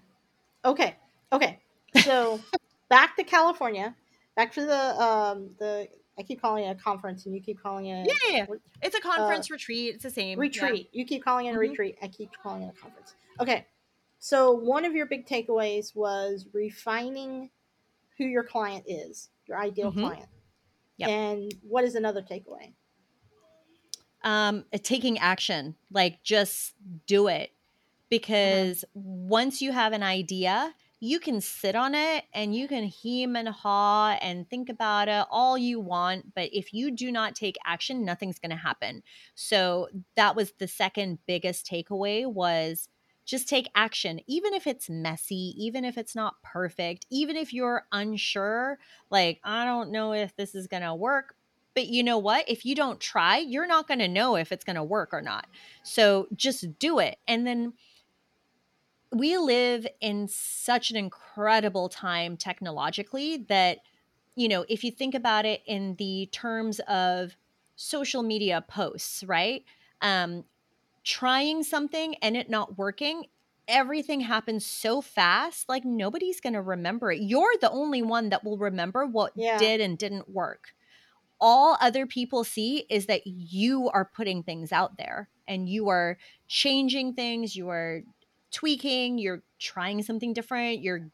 Okay. 0.63 0.95
Okay. 1.33 1.59
So 2.03 2.39
back 2.89 3.15
to 3.17 3.23
California. 3.23 3.95
Back 4.35 4.53
to 4.53 4.65
the 4.65 5.01
um 5.01 5.49
the 5.59 5.87
I 6.17 6.23
keep 6.23 6.41
calling 6.41 6.65
it 6.65 6.69
a 6.69 6.75
conference 6.75 7.25
and 7.25 7.33
you 7.33 7.41
keep 7.41 7.61
calling 7.61 7.87
it 7.87 8.07
yeah, 8.07 8.13
yeah, 8.29 8.45
yeah. 8.49 8.55
it's 8.81 8.95
a 8.95 9.01
conference 9.01 9.49
retreat 9.49 9.95
it's 9.95 10.03
the 10.03 10.09
same 10.09 10.37
yeah. 10.37 10.41
retreat. 10.41 10.89
You 10.91 11.05
keep 11.05 11.23
calling 11.23 11.47
it 11.47 11.51
a 11.55 11.57
Mhm. 11.57 11.69
retreat. 11.69 11.97
I 12.01 12.07
keep 12.09 12.29
calling 12.43 12.63
it 12.63 12.73
a 12.77 12.79
conference. 12.79 13.15
Okay. 13.39 13.67
So 14.19 14.51
one 14.51 14.85
of 14.85 14.93
your 14.93 15.05
big 15.05 15.25
takeaways 15.25 15.95
was 15.95 16.47
refining 16.53 17.51
who 18.17 18.25
your 18.25 18.43
client 18.43 18.85
is, 18.87 19.29
your 19.47 19.57
ideal 19.59 19.91
Mhm. 19.91 20.01
client. 20.01 20.29
Yep. 20.97 21.09
And 21.09 21.53
what 21.63 21.83
is 21.85 21.95
another 21.95 22.21
takeaway? 22.21 22.73
um 24.23 24.65
taking 24.83 25.17
action 25.17 25.75
like 25.91 26.21
just 26.23 26.73
do 27.05 27.27
it 27.27 27.51
because 28.09 28.83
once 28.93 29.61
you 29.61 29.71
have 29.71 29.93
an 29.93 30.03
idea 30.03 30.73
you 31.01 31.21
can 31.21 31.39
sit 31.39 31.73
on 31.75 31.95
it 31.95 32.25
and 32.33 32.53
you 32.53 32.67
can 32.67 32.91
hem 33.03 33.37
and 33.37 33.47
haw 33.47 34.17
and 34.21 34.49
think 34.49 34.67
about 34.67 35.07
it 35.07 35.25
all 35.31 35.57
you 35.57 35.79
want 35.79 36.33
but 36.35 36.49
if 36.51 36.73
you 36.73 36.91
do 36.91 37.11
not 37.11 37.33
take 37.33 37.55
action 37.65 38.03
nothing's 38.03 38.39
going 38.39 38.49
to 38.49 38.57
happen 38.57 39.01
so 39.35 39.87
that 40.17 40.35
was 40.35 40.51
the 40.59 40.67
second 40.67 41.19
biggest 41.25 41.65
takeaway 41.65 42.25
was 42.29 42.89
just 43.29 43.47
take 43.47 43.69
action 43.75 44.19
even 44.27 44.53
if 44.53 44.65
it's 44.65 44.89
messy 44.89 45.53
even 45.57 45.85
if 45.85 45.97
it's 45.97 46.15
not 46.15 46.41
perfect 46.43 47.05
even 47.09 47.35
if 47.35 47.53
you're 47.53 47.85
unsure 47.91 48.77
like 49.09 49.39
i 49.43 49.65
don't 49.65 49.91
know 49.91 50.13
if 50.13 50.35
this 50.35 50.55
is 50.55 50.67
going 50.67 50.83
to 50.83 50.93
work 50.93 51.35
but 51.75 51.87
you 51.87 52.03
know 52.03 52.17
what? 52.17 52.49
If 52.49 52.65
you 52.65 52.75
don't 52.75 52.99
try 52.99 53.37
you're 53.37 53.67
not 53.67 53.87
going 53.87 53.99
to 53.99 54.07
know 54.07 54.35
if 54.35 54.51
it's 54.51 54.65
going 54.65 54.75
to 54.75 54.83
work 54.83 55.13
or 55.13 55.21
not. 55.21 55.47
So 55.83 56.27
just 56.35 56.77
do 56.79 56.99
it 56.99 57.17
and 57.27 57.45
then 57.47 57.73
we 59.11 59.37
live 59.37 59.87
in 60.01 60.27
such 60.27 60.91
an 60.91 60.97
incredible 60.97 61.89
time 61.89 62.37
technologically 62.37 63.37
that 63.49 63.79
you 64.35 64.47
know 64.47 64.65
if 64.69 64.83
you 64.83 64.91
think 64.91 65.15
about 65.15 65.45
it 65.45 65.61
in 65.65 65.95
the 65.95 66.27
terms 66.31 66.79
of 66.87 67.35
social 67.75 68.23
media 68.23 68.63
posts 68.67 69.23
right? 69.23 69.63
Um 70.01 70.43
trying 71.03 71.63
something 71.63 72.15
and 72.15 72.35
it 72.37 72.49
not 72.49 72.77
working 72.77 73.25
everything 73.67 74.21
happens 74.21 74.65
so 74.65 74.99
fast 75.01 75.69
like 75.69 75.85
nobody's 75.85 76.41
going 76.41 76.53
to 76.53 76.61
remember 76.61 77.11
it. 77.11 77.21
You're 77.21 77.55
the 77.61 77.69
only 77.69 78.01
one 78.01 78.29
that 78.29 78.43
will 78.43 78.57
remember 78.57 79.05
what 79.05 79.33
Yeah. 79.35 79.57
did 79.57 79.79
and 79.79 79.97
didn't 79.97 80.27
work. 80.29 80.73
All 81.41 81.77
other 81.81 82.05
people 82.05 82.43
see 82.43 82.85
is 82.89 83.05
that 83.07 83.25
you 83.25 83.89
are 83.89 84.05
putting 84.05 84.43
things 84.43 84.71
out 84.71 84.97
there 84.97 85.29
and 85.47 85.69
you 85.69 85.89
are 85.89 86.17
changing 86.47 87.13
things 87.13 87.55
you 87.55 87.69
are 87.69 88.01
tweaking 88.51 89.17
you're 89.19 89.43
trying 89.59 90.01
something 90.03 90.33
different 90.33 90.81
you're 90.81 91.09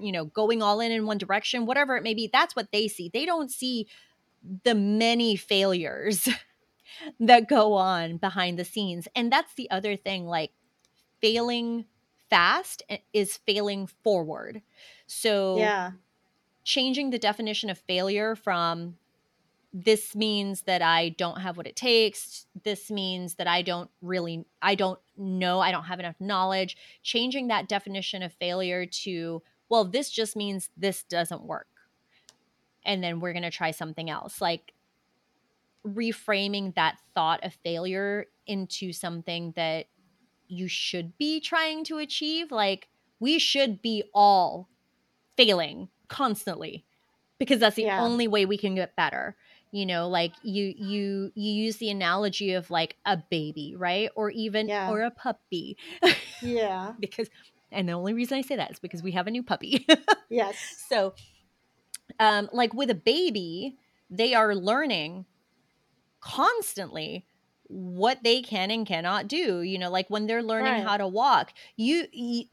you 0.00 0.12
know 0.12 0.24
going 0.26 0.62
all 0.62 0.80
in 0.80 0.92
in 0.92 1.06
one 1.06 1.18
direction 1.18 1.66
whatever 1.66 1.96
it 1.96 2.02
may 2.02 2.14
be 2.14 2.28
that's 2.32 2.56
what 2.56 2.72
they 2.72 2.88
see. 2.88 3.10
They 3.12 3.26
don't 3.26 3.50
see 3.50 3.88
the 4.64 4.74
many 4.74 5.36
failures 5.36 6.28
that 7.20 7.48
go 7.48 7.74
on 7.74 8.16
behind 8.18 8.58
the 8.58 8.64
scenes 8.64 9.08
and 9.14 9.32
that's 9.32 9.54
the 9.54 9.70
other 9.70 9.96
thing 9.96 10.26
like 10.26 10.52
failing 11.20 11.84
fast 12.30 12.82
eh, 12.88 12.98
is 13.12 13.36
failing 13.46 13.86
forward 14.02 14.62
So 15.06 15.58
Yeah. 15.58 15.92
changing 16.64 17.10
the 17.10 17.18
definition 17.18 17.70
of 17.70 17.78
failure 17.78 18.34
from 18.36 18.96
this 19.72 20.14
means 20.14 20.62
that 20.62 20.82
I 20.82 21.10
don't 21.10 21.40
have 21.40 21.56
what 21.56 21.66
it 21.66 21.74
takes. 21.74 22.46
This 22.62 22.90
means 22.90 23.34
that 23.34 23.48
I 23.48 23.62
don't 23.62 23.90
really, 24.00 24.44
I 24.62 24.76
don't 24.76 25.00
know, 25.16 25.58
I 25.58 25.72
don't 25.72 25.84
have 25.84 25.98
enough 25.98 26.14
knowledge. 26.20 26.76
Changing 27.02 27.48
that 27.48 27.68
definition 27.68 28.22
of 28.22 28.32
failure 28.34 28.86
to, 28.86 29.42
well, 29.68 29.84
this 29.84 30.10
just 30.10 30.36
means 30.36 30.70
this 30.76 31.02
doesn't 31.02 31.42
work. 31.42 31.66
And 32.84 33.02
then 33.02 33.18
we're 33.18 33.32
going 33.32 33.42
to 33.42 33.50
try 33.50 33.72
something 33.72 34.08
else. 34.08 34.40
Like 34.40 34.72
reframing 35.86 36.74
that 36.74 36.98
thought 37.14 37.44
of 37.44 37.54
failure 37.64 38.26
into 38.46 38.92
something 38.92 39.52
that 39.56 39.86
you 40.48 40.68
should 40.68 41.16
be 41.18 41.40
trying 41.40 41.84
to 41.84 41.98
achieve. 41.98 42.50
Like 42.52 42.88
we 43.20 43.38
should 43.38 43.82
be 43.82 44.04
all 44.14 44.68
failing 45.36 45.88
constantly 46.08 46.84
because 47.38 47.60
that's 47.60 47.76
the 47.76 47.84
Yeah. 47.84 47.98
only 47.98 48.28
way 48.28 48.46
we 48.46 48.58
can 48.58 48.74
get 48.74 48.96
better 48.96 49.36
you 49.72 49.84
know 49.86 50.08
like 50.08 50.32
you 50.42 50.72
you 50.76 51.32
you 51.34 51.52
use 51.64 51.78
the 51.78 51.90
analogy 51.90 52.52
of 52.52 52.70
like 52.70 52.96
a 53.06 53.16
baby 53.30 53.74
right 53.76 54.10
or 54.14 54.30
even 54.30 54.68
Yeah. 54.68 54.88
or 54.88 55.02
a 55.02 55.10
puppy 55.10 55.76
Yeah. 56.42 56.92
because 57.00 57.28
and 57.72 57.88
the 57.88 57.92
only 57.92 58.14
reason 58.14 58.38
i 58.38 58.42
say 58.42 58.56
that 58.56 58.70
is 58.70 58.78
because 58.78 59.02
we 59.02 59.12
have 59.12 59.26
a 59.26 59.30
new 59.30 59.42
puppy 59.42 59.86
Yes. 60.30 60.86
so 60.88 61.14
um 62.20 62.48
like 62.52 62.72
with 62.74 62.90
a 62.90 62.94
baby 62.94 63.76
they 64.10 64.34
are 64.34 64.54
learning 64.54 65.24
constantly 66.24 67.26
what 67.68 68.22
they 68.24 68.40
can 68.42 68.70
and 68.70 68.86
cannot 68.86 69.28
do 69.28 69.60
you 69.62 69.78
know 69.78 69.90
like 69.90 70.08
when 70.08 70.26
they're 70.26 70.42
learning 70.42 70.72
Right. 70.72 70.82
how 70.82 70.96
to 70.96 71.06
walk 71.06 71.52
you, 71.76 72.06
you 72.12 72.44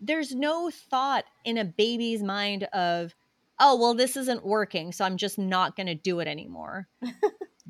there's 0.00 0.34
no 0.34 0.70
thought 0.70 1.24
in 1.44 1.56
a 1.58 1.64
baby's 1.64 2.22
mind 2.22 2.64
of 2.72 3.14
oh 3.60 3.76
well 3.78 3.94
this 3.94 4.16
isn't 4.16 4.44
working 4.44 4.90
so 4.92 5.04
i'm 5.04 5.16
just 5.16 5.38
not 5.38 5.76
going 5.76 5.86
to 5.86 5.94
do 5.94 6.18
it 6.20 6.26
anymore 6.28 6.88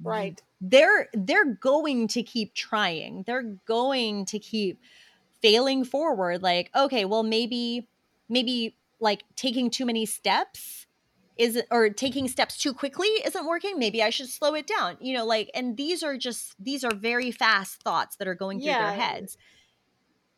Right. 0.03 0.41
they're 0.63 1.09
they're 1.13 1.55
going 1.55 2.09
to 2.09 2.23
keep 2.23 2.55
trying 2.55 3.25
they're 3.27 3.57
going 3.67 4.25
to 4.27 4.39
keep 4.39 4.81
failing 5.43 5.85
forward 5.85 6.43
like 6.43 6.71
okay 6.75 7.05
well 7.05 7.23
maybe 7.23 7.89
maybe 8.29 8.77
like 9.01 9.25
taking 9.37 9.71
too 9.71 9.85
many 9.87 10.07
steps 10.07 10.87
is 11.41 11.61
or 11.71 11.89
taking 11.91 12.29
steps 12.29 12.57
too 12.59 12.73
quickly 12.75 13.09
isn't 13.25 13.47
working 13.47 13.79
maybe 13.79 14.03
i 14.03 14.11
should 14.11 14.29
slow 14.29 14.55
it 14.55 14.67
down 14.67 14.97
you 15.01 15.15
know 15.15 15.25
like 15.25 15.51
and 15.55 15.77
these 15.77 16.03
are 16.03 16.17
just 16.17 16.55
these 16.63 16.85
are 16.85 16.95
very 16.95 17.31
fast 17.31 17.83
thoughts 17.83 18.17
that 18.17 18.29
are 18.29 18.35
going 18.35 18.59
through 18.59 18.67
Yeah. 18.67 18.91
their 18.91 19.01
heads 19.01 19.37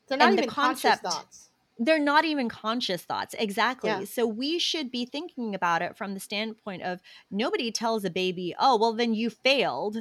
They're 0.09 0.19
not 0.19 0.29
And 0.31 0.39
the 0.39 0.43
even 0.43 0.51
conscious 0.55 0.83
concept- 0.83 1.03
thoughts. 1.03 1.49
they're 1.79 1.99
not 1.99 2.25
even 2.25 2.49
conscious 2.49 3.03
thoughts 3.03 3.35
exactly 3.39 3.91
Yeah. 3.91 4.05
so 4.05 4.27
we 4.27 4.59
should 4.59 4.91
be 4.91 5.05
thinking 5.05 5.55
about 5.55 5.83
it 5.83 5.97
from 5.97 6.15
the 6.15 6.21
standpoint 6.21 6.83
of 6.83 7.01
nobody 7.31 7.73
tells 7.73 8.05
a 8.05 8.11
baby 8.11 8.55
oh 8.59 8.77
well 8.77 8.93
then 8.93 9.13
you 9.15 9.29
failed 9.31 9.97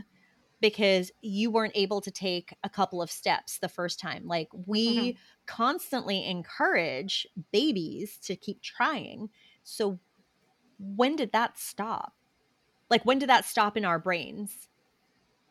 because 0.61 1.11
you 1.21 1.49
weren't 1.49 1.75
able 1.75 2.01
to 2.01 2.11
take 2.11 2.53
a 2.63 2.69
couple 2.69 3.01
of 3.01 3.09
steps 3.09 3.57
the 3.57 3.69
first 3.69 3.99
time 3.99 4.27
like 4.27 4.49
mm-hmm. 4.49 4.69
we 4.71 5.17
constantly 5.47 6.23
encourage 6.25 7.25
babies 7.51 8.17
to 8.21 8.35
keep 8.35 8.61
trying 8.61 9.29
so 9.63 9.99
when 10.81 11.15
did 11.15 11.31
that 11.31 11.57
stop 11.57 12.13
like 12.89 13.03
when 13.05 13.19
did 13.19 13.29
that 13.29 13.45
stop 13.45 13.77
in 13.77 13.85
our 13.85 13.99
brains 13.99 14.67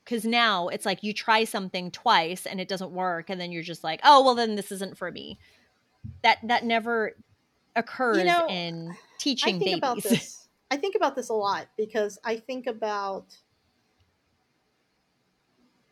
because 0.04 0.24
now 0.24 0.68
it's 0.68 0.84
like 0.84 1.02
you 1.02 1.12
try 1.12 1.44
something 1.44 1.90
twice 1.90 2.46
and 2.46 2.60
it 2.60 2.68
doesn't 2.68 2.90
work 2.90 3.30
and 3.30 3.40
then 3.40 3.52
you're 3.52 3.62
just 3.62 3.84
like 3.84 4.00
oh 4.02 4.24
well 4.24 4.34
then 4.34 4.56
this 4.56 4.72
isn't 4.72 4.96
for 4.96 5.10
me 5.12 5.38
that 6.22 6.38
that 6.42 6.64
never 6.64 7.14
occurs 7.76 8.18
you 8.18 8.24
know, 8.24 8.46
in 8.48 8.96
teaching 9.18 9.56
I 9.56 9.58
think 9.58 9.64
babies 9.64 9.78
about 9.78 10.02
this. 10.02 10.48
I 10.70 10.76
think 10.76 10.94
about 10.94 11.16
this 11.16 11.28
a 11.28 11.34
lot 11.34 11.68
because 11.76 12.18
I 12.24 12.36
think 12.36 12.66
about 12.66 13.36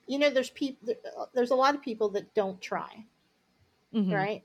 you 0.06 0.18
know 0.18 0.30
there's 0.30 0.50
people 0.50 0.94
there's 1.34 1.50
a 1.50 1.54
lot 1.54 1.74
of 1.74 1.82
people 1.82 2.08
that 2.10 2.34
don't 2.34 2.60
try, 2.60 3.04
Mhm. 3.94 4.12
right? 4.12 4.44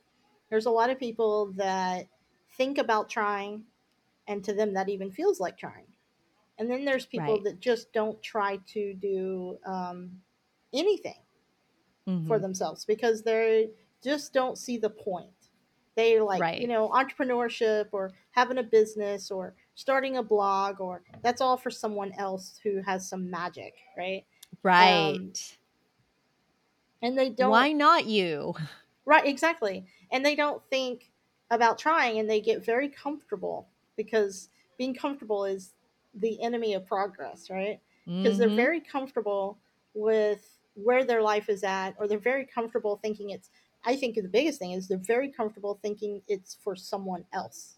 There's 0.49 0.65
a 0.65 0.71
lot 0.71 0.89
of 0.89 0.99
people 0.99 1.53
that 1.53 2.07
think 2.57 2.77
about 2.77 3.09
trying 3.09 3.63
and 4.27 4.43
to 4.45 4.53
them 4.53 4.73
that 4.73 4.89
even 4.89 5.11
feels 5.11 5.39
like 5.39 5.57
trying. 5.57 5.87
And 6.59 6.69
then 6.71 6.85
there's 6.85 7.05
people 7.07 7.39
Right. 7.39 7.43
that 7.43 7.59
just 7.59 7.93
don't 7.93 8.21
try 8.23 8.57
to 8.67 8.93
do 8.95 9.59
um, 9.65 10.21
anything 10.73 11.21
Mhm. 12.07 12.27
for 12.27 12.39
themselves 12.39 12.85
because 12.85 13.23
they 13.23 13.71
just 14.03 14.33
don't 14.33 14.57
see 14.57 14.77
the 14.77 14.89
point. 14.89 15.49
They 15.95 16.19
like, 16.19 16.41
Right. 16.41 16.57
you 16.57 16.67
know, 16.67 16.89
entrepreneurship 16.89 17.89
or 17.91 18.13
having 18.31 18.57
a 18.57 18.63
business 18.63 19.29
or 19.29 19.55
starting 19.75 20.17
a 20.17 20.23
blog 20.23 20.79
or 20.79 21.03
that's 21.21 21.41
all 21.41 21.57
for 21.57 21.69
someone 21.69 22.11
else 22.13 22.59
who 22.63 22.81
has 22.81 23.07
some 23.07 23.29
magic, 23.29 23.75
right? 23.97 24.25
right 24.63 25.57
And 27.03 27.15
they 27.17 27.29
don't 27.29 27.49
why 27.49 27.71
not 27.73 28.05
you 28.05 28.53
Right, 29.05 29.25
exactly. 29.25 29.85
And 30.11 30.25
they 30.25 30.35
don't 30.35 30.63
think 30.69 31.11
about 31.49 31.77
trying 31.77 32.19
and 32.19 32.29
they 32.29 32.41
get 32.41 32.65
very 32.65 32.89
comfortable 32.89 33.69
because 33.95 34.49
being 34.77 34.93
comfortable 34.93 35.45
is 35.45 35.73
the 36.13 36.41
enemy 36.41 36.73
of 36.73 36.85
progress, 36.85 37.49
right? 37.49 37.81
Because 38.21 38.37
they're 38.37 38.49
Mhm. 38.49 38.55
very 38.65 38.79
comfortable 38.81 39.59
with 39.93 40.59
where 40.75 41.03
their 41.03 41.21
life 41.21 41.49
is 41.49 41.63
at 41.63 41.95
or 41.99 42.07
they're 42.07 42.17
very 42.19 42.45
comfortable 42.45 42.97
thinking 42.97 43.29
it's 43.29 43.49
I 43.85 43.95
think 43.97 44.15
the 44.15 44.27
biggest 44.29 44.59
thing 44.59 44.71
is 44.71 44.87
they're 44.87 44.97
very 44.97 45.29
comfortable 45.31 45.77
thinking 45.81 46.23
it's 46.27 46.55
for 46.55 46.75
someone 46.75 47.25
else 47.33 47.77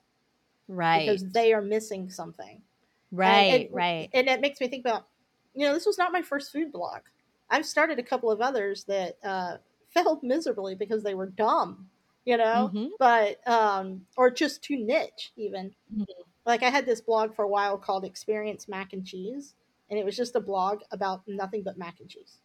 right 0.68 1.22
because 1.22 1.30
they 1.32 1.54
are 1.54 1.62
missing 1.62 2.10
something. 2.10 2.64
right 3.12 3.66
and- 3.70 3.70
right 3.72 4.12
And 4.14 4.28
it 4.30 4.42
makes 4.42 4.62
me 4.62 4.68
think 4.68 4.86
about, 4.86 5.10
you 5.54 5.66
know, 5.66 5.74
this 5.74 5.86
was 5.86 5.98
not 5.98 6.12
my 6.14 6.22
first 6.22 6.52
food 6.52 6.72
blog. 6.72 7.02
I've 7.50 7.66
started 7.66 8.00
a 8.00 8.04
couple 8.04 8.32
of 8.32 8.42
others 8.42 8.86
that 8.86 9.18
uh, 9.24 9.58
failed 9.90 10.24
miserably 10.24 10.76
because 10.76 11.04
they 11.04 11.16
were 11.16 11.28
dumb, 11.28 11.90
you 12.26 12.38
know, 12.38 12.72
Mhm. 12.74 12.90
but 13.00 13.48
um, 13.48 14.06
or 14.18 14.30
just 14.32 14.64
too 14.64 14.78
niche 14.78 15.32
even. 15.38 15.74
Mhm. 15.96 16.06
Like 16.46 16.62
I 16.64 16.70
had 16.70 16.86
this 16.86 17.02
blog 17.02 17.36
for 17.36 17.44
a 17.44 17.48
while 17.48 17.78
called 17.78 18.06
Experience 18.06 18.68
Mac 18.68 18.94
and 18.94 19.06
Cheese, 19.06 19.56
and 19.90 19.98
it 20.00 20.06
was 20.06 20.16
just 20.18 20.36
a 20.36 20.40
blog 20.40 20.82
about 20.92 21.22
nothing 21.28 21.64
but 21.64 21.78
mac 21.78 22.00
and 22.00 22.10
cheese. 22.10 22.40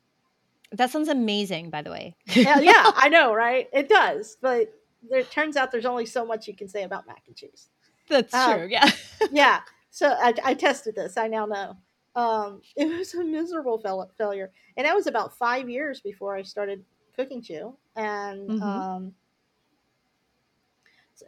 that 0.73 0.91
sounds 0.91 1.09
amazing 1.09 1.69
by 1.71 1.83
the 1.83 1.91
way 1.91 2.15
yeah, 2.27 2.61
yeah, 2.61 2.91
I 2.95 3.09
know, 3.09 3.35
right? 3.35 3.69
It 3.73 3.89
does, 3.89 4.37
but 4.41 4.73
there, 5.09 5.21
it 5.21 5.31
turns 5.31 5.57
out 5.57 5.73
there's 5.73 5.87
only 5.87 6.07
so 6.07 6.25
much 6.25 6.47
you 6.47 6.55
can 6.55 6.69
say 6.69 6.85
about 6.85 7.07
mac 7.07 7.23
and 7.27 7.35
cheese. 7.37 7.69
that's 8.09 8.33
Uh, 8.35 8.55
true 8.57 8.69
yeah 8.71 8.89
yeah. 9.33 9.61
So 9.91 10.07
I, 10.09 10.33
I 10.45 10.55
tested 10.55 10.95
this. 10.95 11.17
I 11.17 11.27
now 11.27 11.47
know. 11.47 11.77
Um, 12.15 12.63
it 12.77 12.87
was 12.87 13.15
a 13.15 13.25
miserable 13.25 13.79
fail- 13.81 14.11
failure, 14.17 14.53
and 14.77 14.87
that 14.87 14.95
was 14.95 15.07
about 15.09 15.37
five 15.37 15.69
years 15.69 16.01
before 16.01 16.37
I 16.37 16.43
started 16.43 16.85
cooking 17.17 17.43
chew, 17.43 17.77
and 17.97 18.49
Mhm. 18.51 18.63
um, 18.63 19.15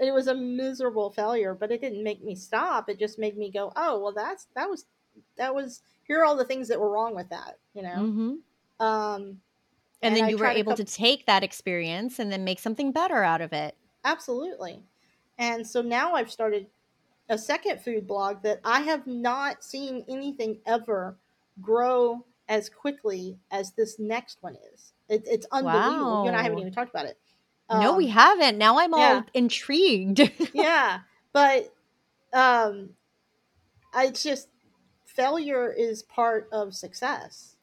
it 0.01 0.12
was 0.12 0.26
a 0.28 0.34
miserable 0.34 1.11
failure. 1.11 1.55
But 1.55 1.72
it 1.72 1.80
didn't 1.80 2.03
make 2.05 2.22
me 2.22 2.34
stop. 2.34 2.88
It 2.88 2.99
just 2.99 3.18
made 3.18 3.36
me 3.36 3.51
go, 3.51 3.72
"Oh, 3.76 4.01
well, 4.01 4.12
that's 4.12 4.47
that 4.55 4.68
was 4.70 4.86
that 5.36 5.55
was 5.55 5.82
here 6.05 6.20
are 6.20 6.24
all 6.24 6.36
the 6.36 6.45
things 6.45 6.68
that 6.68 6.80
were 6.80 6.90
wrong 6.90 7.14
with 7.14 7.28
that," 7.30 7.59
you 7.74 7.82
know. 7.82 8.11
Mhm. 8.11 8.43
Um, 8.80 9.43
and, 10.03 10.16
then 10.16 10.24
I 10.24 10.30
you 10.30 10.38
were 10.38 10.47
able 10.47 10.72
couple- 10.72 10.84
to 10.86 10.93
take 10.93 11.26
that 11.26 11.45
experience 11.45 12.18
and 12.18 12.32
then 12.32 12.45
make 12.45 12.59
something 12.59 12.93
better 12.93 13.22
out 13.22 13.40
of 13.40 13.53
it 13.53 13.76
Absolutely. 14.05 14.82
And 15.38 15.66
so 15.66 15.80
now 15.82 16.14
I've 16.14 16.30
started 16.30 16.68
a 17.28 17.38
second 17.38 17.80
food 17.80 18.07
blog 18.07 18.43
that 18.43 18.61
I 18.64 18.80
have 18.82 19.07
not 19.07 19.64
seen 19.64 20.05
anything 20.09 20.61
ever 20.66 21.18
grow 21.61 22.24
as 22.49 22.68
quickly 22.68 23.38
as 23.51 23.72
this 23.72 23.99
next 23.99 24.43
one 24.43 24.57
is. 24.74 24.93
It, 25.09 25.22
it's 25.26 25.47
unbelievable. 25.53 26.22
You 26.22 26.28
and 26.28 26.36
I 26.36 26.43
haven't 26.43 26.59
even 26.59 26.72
talked 26.72 26.90
about 26.90 27.07
it. 27.07 27.18
No 27.71 27.95
we 27.95 28.07
Um, 28.07 28.09
haven't 28.09 28.59
now 28.59 28.79
i'm 28.79 28.95
all 28.95 29.17
yeah. 29.17 29.23
intrigued 29.35 30.21
yeah, 30.53 31.01
but 31.33 31.73
um, 32.33 32.91
I 33.95 34.07
it's 34.07 34.23
just 34.23 34.49
failure 35.07 35.71
is 35.73 36.03
part 36.03 36.49
of 36.53 36.75
success, 36.75 37.57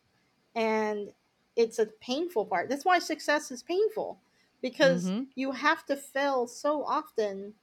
and 0.56 1.10
it's 1.56 1.80
a 1.80 1.88
painful 1.88 2.45
part. 2.45 2.70
That's 2.70 2.86
why 2.86 3.00
success 3.00 3.52
is 3.52 3.64
painful 3.64 4.20
because 4.62 5.12
Mhm. 5.12 5.28
you 5.36 5.52
have 5.52 5.86
to 5.88 5.95
fail 5.95 6.47
so 6.47 6.84
often. 6.86 7.54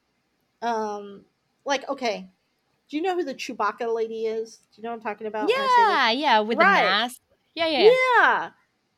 Um, 0.62 1.24
like 1.64 1.88
okay, 1.88 2.28
do 2.90 2.96
you 2.96 3.02
know 3.02 3.14
who 3.16 3.24
the 3.24 3.34
Chewbacca 3.34 3.92
lady 3.94 4.26
is? 4.26 4.56
Do 4.74 4.80
you 4.80 4.82
know 4.84 4.90
what 4.90 4.96
I'm 4.96 5.02
talking 5.02 5.26
about? 5.26 5.48
when 5.54 5.64
I 5.64 5.68
say 5.68 5.84
that? 5.84 6.00
yeah 6.00 6.10
yeah 6.10 6.40
with 6.40 6.58
Right. 6.58 6.66
the 6.82 6.82
mask 6.82 7.20
yeah 7.54 7.66
yeah, 7.66 7.78
yeah. 7.80 7.96
yeah, 8.18 8.50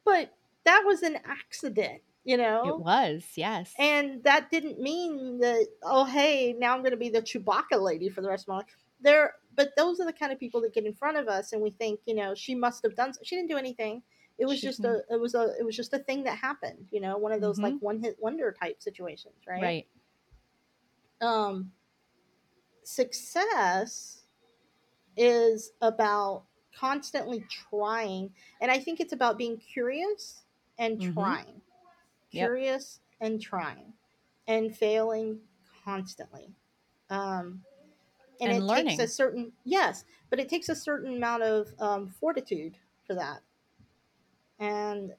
but 0.05 0.33
that 0.65 0.85
was 0.87 1.03
an 1.03 1.19
accident, 1.25 2.03
you 2.29 2.37
know. 2.37 2.65
it 2.65 2.77
was 2.79 3.33
yes 3.37 3.77
And 3.79 4.25
that 4.25 4.51
didn't 4.51 4.81
mean 4.81 5.39
that, 5.41 5.69
oh, 5.85 6.05
hey, 6.05 6.55
now 6.59 6.75
I'm 6.75 6.81
going 6.81 6.93
to 6.93 6.97
be 6.97 7.11
the 7.11 7.23
Chewbacca 7.23 7.81
lady 7.81 8.09
for 8.11 8.23
the 8.23 8.29
rest 8.29 8.45
of 8.45 8.49
my 8.49 8.57
life. 8.59 8.67
There, 9.01 9.35
but 9.55 9.71
those 9.77 10.01
are 10.01 10.07
the 10.07 10.13
kind 10.13 10.33
of 10.33 10.41
people 10.41 10.61
that 10.63 10.75
get 10.75 10.85
in 10.87 10.95
front 10.95 11.17
of 11.17 11.29
us, 11.29 11.53
and 11.53 11.63
we 11.63 11.71
think, 11.71 12.01
you 12.07 12.15
know, 12.15 12.35
she 12.35 12.55
must 12.57 12.83
have 12.85 12.97
done. 12.97 13.13
She 13.23 13.37
didn't 13.37 13.51
do 13.51 13.57
anything. 13.57 14.03
It 14.39 14.47
was 14.47 14.61
She 14.61 14.67
just 14.69 14.83
didn't. 14.83 14.85
a, 14.85 15.03
it 15.11 15.21
was 15.21 15.35
a, 15.35 15.55
it 15.61 15.65
was 15.65 15.77
just 15.77 15.95
a 15.95 16.01
thing 16.01 16.25
that 16.25 16.39
happened. 16.39 16.89
You 16.93 17.01
know, 17.01 17.19
one 17.19 17.33
of 17.33 17.41
those 17.41 17.63
like 17.63 17.77
Mhm. 17.77 17.81
one 17.81 18.03
hit 18.03 18.17
wonder 18.21 18.53
type 18.53 18.83
situations, 18.83 19.37
right? 19.47 19.63
right 19.63 19.87
Um, 21.21 21.73
success 22.85 24.23
is 25.17 25.73
about 25.83 26.47
constantly 26.75 27.45
trying 27.71 28.31
and 28.61 28.71
i 28.71 28.79
think 28.79 29.01
it's 29.01 29.13
about 29.13 29.39
being 29.39 29.59
curious 29.59 30.45
and 30.79 31.01
Mhm. 31.01 31.15
trying 31.15 31.61
Yep. 32.33 32.47
curious 32.47 33.01
and 33.21 33.41
trying 33.41 33.93
and 34.47 34.75
failing 34.77 35.39
constantly 35.85 36.55
um 37.11 37.63
and, 38.41 38.53
And 38.53 38.63
it 38.63 38.67
learning. 38.67 38.89
takes 38.89 38.99
a 39.01 39.09
certain 39.09 39.53
yes 39.65 40.05
but 40.31 40.39
it 40.39 40.49
takes 40.49 40.69
a 40.69 40.75
certain 40.77 41.17
amount 41.17 41.43
of 41.43 41.69
um, 41.81 42.09
fortitude 42.09 42.77
for 43.07 43.15
that 43.15 43.41
and 44.59 45.13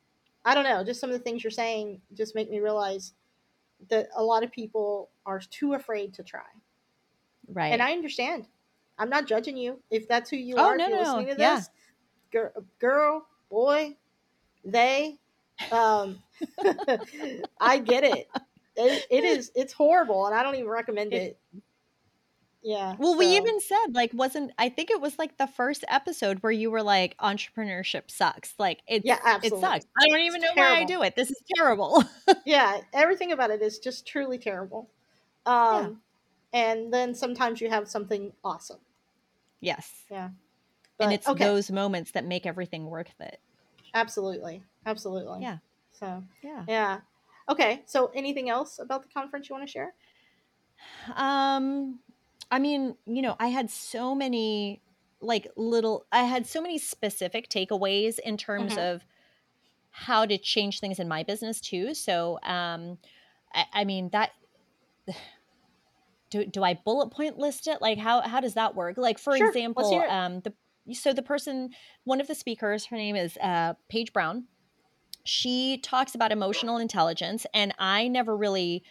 i 0.45 0.53
don't 0.53 0.63
know 0.63 0.83
just 0.83 0.99
some 0.99 1.09
of 1.09 1.17
the 1.17 1.23
things 1.23 1.43
you're 1.43 1.51
saying 1.51 2.01
just 2.13 2.35
make 2.35 2.49
me 2.49 2.59
realize 2.59 3.13
that 3.89 4.07
a 4.15 4.23
lot 4.23 4.43
of 4.43 4.51
people 4.51 5.09
are 5.25 5.39
too 5.39 5.73
afraid 5.73 6.13
to 6.13 6.23
try 6.23 6.41
Right. 7.51 7.71
and 7.73 7.81
I 7.81 7.93
understand. 7.93 8.47
I'm 8.99 9.09
not 9.09 9.25
judging 9.25 9.57
you 9.57 9.79
if 9.89 10.07
that's 10.07 10.29
who 10.29 10.35
you 10.35 10.55
Oh, 10.57 10.67
are. 10.69 10.77
no, 10.77 10.83
if 10.83 10.89
you're 10.89 10.99
no, 11.03 11.15
listening 11.17 11.35
to 11.37 11.41
yeah. 11.41 11.61
girl, 12.31 12.51
girl, 12.79 13.25
boy, 13.49 13.95
they, 14.63 15.17
um, 15.71 16.19
I 17.59 17.77
get 17.79 18.03
it. 18.03 18.27
it. 18.75 19.05
It 19.09 19.23
is. 19.23 19.51
It's 19.55 19.73
horrible, 19.73 20.25
and 20.25 20.35
I 20.35 20.43
don't 20.43 20.55
even 20.55 20.69
recommend 20.69 21.13
It- 21.13 21.37
it. 21.53 21.61
Yeah. 22.61 22.95
Well, 22.99 23.17
we 23.17 23.37
even 23.37 23.61
said 23.61 23.93
like 23.93 24.11
wasn't 24.13 24.51
I 24.57 24.67
think 24.67 24.91
it 24.91 24.99
was 24.99 25.17
like 25.17 25.37
the 25.37 25.47
first 25.47 25.85
episode 25.87 26.39
where 26.43 26.51
you 26.51 26.69
were 26.69 26.83
like 26.83 27.15
entrepreneurship 27.17 28.11
sucks. 28.11 28.53
Like 28.59 28.81
it 28.85 29.03
Yeah, 29.05 29.39
it 29.41 29.51
sucks. 29.57 29.85
I 29.97 30.07
don't 30.09 30.19
even 30.19 30.43
It's 30.43 30.53
know 30.55 30.61
why 30.61 30.75
I 30.79 30.83
do 30.83 31.01
it. 31.01 31.15
This 31.15 31.31
is 31.31 31.41
terrible. 31.55 32.03
yeah, 32.45 32.81
everything 32.91 33.31
about 33.31 33.49
it 33.49 33.61
is 33.61 33.79
just 33.79 34.05
truly 34.05 34.37
terrible. 34.37 34.89
Um, 35.45 36.01
and 36.51 36.93
then 36.93 37.15
sometimes 37.15 37.61
you 37.61 37.69
have 37.69 37.87
something 37.87 38.33
awesome. 38.43 38.79
yes. 39.61 39.89
Yeah. 40.11 40.29
and 40.99 41.13
it's 41.13 41.29
okay. 41.29 41.45
those 41.45 41.71
moments 41.71 42.11
that 42.11 42.25
make 42.25 42.45
everything 42.45 42.87
worth 42.89 43.15
it. 43.21 43.39
Absolutely. 43.93 44.63
Absolutely. 44.89 45.45
Yeah. 45.45 45.59
So 45.91 46.23
Yeah. 46.41 46.67
yeah. 46.67 47.01
Okay. 47.47 47.83
So 47.85 48.07
anything 48.13 48.49
else 48.49 48.79
about 48.79 49.03
the 49.03 49.09
conference 49.09 49.49
you 49.49 49.55
want 49.55 49.67
to 49.67 49.71
share? 49.71 49.95
Um 51.15 51.99
I 52.51 52.57
mean, 52.59 52.97
you 53.05 53.21
know, 53.21 53.35
I 53.39 53.47
had 53.47 53.69
so 53.69 54.15
many 54.15 54.81
like 55.21 55.47
little 55.55 56.07
I 56.11 56.23
had 56.23 56.47
so 56.47 56.61
many 56.61 56.77
specific 56.77 57.49
takeaways 57.49 58.19
in 58.19 58.37
terms 58.37 58.77
Mhm. 58.77 58.77
of 58.77 59.05
how 59.91 60.25
to 60.25 60.37
change 60.37 60.79
things 60.79 60.99
in 60.99 61.07
my 61.07 61.23
business 61.23 61.61
too. 61.61 61.93
So, 61.95 62.39
um 62.43 62.99
I, 63.53 63.65
I 63.73 63.85
mean 63.85 64.09
that 64.11 64.31
do, 66.29 66.45
do 66.45 66.63
I 66.63 66.73
bullet 66.75 67.11
point 67.11 67.37
list 67.37 67.67
it? 67.67 67.81
Like 67.81 67.97
how 67.97 68.21
how 68.21 68.39
does 68.39 68.53
that 68.53 68.75
work? 68.75 68.97
Like 68.97 69.19
for 69.19 69.35
Sure, 69.35 69.53
example, 69.53 70.03
um 70.07 70.41
the 70.41 70.53
so 70.93 71.13
the 71.13 71.21
person 71.23 71.71
one 72.03 72.21
of 72.21 72.27
the 72.27 72.35
speakers, 72.35 72.85
her 72.85 72.95
name 72.97 73.15
is 73.15 73.37
uh 73.37 73.73
Paige 73.89 74.13
Brown. 74.13 74.47
She 75.29 75.77
talks 75.79 76.15
about 76.15 76.31
emotional 76.31 76.77
intelligence 76.77 77.45
and 77.53 77.73
I 77.77 78.07
never 78.07 78.35
really 78.35 78.83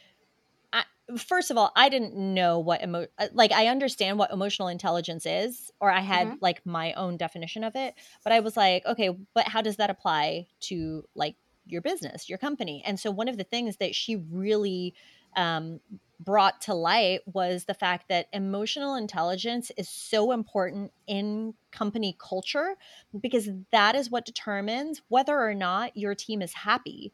I, 0.73 0.85
first 1.19 1.51
of 1.51 1.57
all, 1.57 1.73
I 1.77 1.89
didn't 1.89 2.15
know 2.15 2.59
what 2.59 2.83
emo 2.83 3.07
uh, 3.19 3.29
like 3.33 3.53
I 3.53 3.69
understand 3.69 4.19
what 4.19 4.33
emotional 4.33 4.69
intelligence 4.69 5.27
is, 5.27 5.71
or 5.81 5.91
I 5.91 6.01
had 6.01 6.35
Mhm. 6.35 6.41
like 6.41 6.65
my 6.67 6.93
own 6.95 7.17
definition 7.17 7.65
of 7.65 7.77
it, 7.77 7.95
but 8.25 8.33
I 8.33 8.41
was 8.41 8.57
like, 8.57 8.85
okay, 8.87 9.11
but 9.35 9.49
how 9.49 9.63
does 9.63 9.77
that 9.77 9.91
apply 9.91 10.49
to 10.63 11.05
like 11.15 11.37
your 11.67 11.83
business, 11.83 12.29
your 12.29 12.39
company? 12.39 12.83
And 12.85 13.01
so 13.01 13.11
one 13.11 13.29
of 13.29 13.39
the 13.39 13.45
things 13.45 13.79
that 13.79 13.95
she 13.95 14.17
really 14.17 14.95
um, 15.37 15.81
brought 16.21 16.61
to 16.63 16.75
light 16.75 17.21
was 17.27 17.65
the 17.65 17.75
fact 17.75 18.09
that 18.09 18.27
emotional 18.33 18.97
intelligence 18.97 19.71
is 19.77 19.89
so 19.89 20.33
important 20.33 20.93
in 21.07 21.55
company 21.71 22.17
culture 22.19 22.75
because 23.21 23.49
that 23.71 23.95
is 23.95 24.11
what 24.11 24.27
determines 24.27 25.01
whether 25.09 25.39
or 25.39 25.55
not 25.55 25.97
your 25.97 26.15
team 26.15 26.43
is 26.43 26.53
happy. 26.53 27.13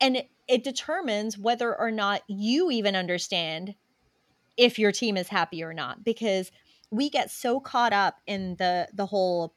And 0.00 0.16
it, 0.16 0.30
it 0.46 0.64
determines 0.64 1.38
whether 1.38 1.74
or 1.74 1.90
not 1.90 2.22
you 2.28 2.70
even 2.70 2.94
understand 2.94 3.74
if 4.56 4.78
your 4.78 4.92
team 4.92 5.16
is 5.16 5.28
happy 5.28 5.62
or 5.62 5.72
not 5.72 6.04
because 6.04 6.50
we 6.90 7.10
get 7.10 7.30
so 7.30 7.60
caught 7.60 7.92
up 7.92 8.20
in 8.26 8.56
the 8.56 8.88
the 8.94 9.06
whole 9.06 9.54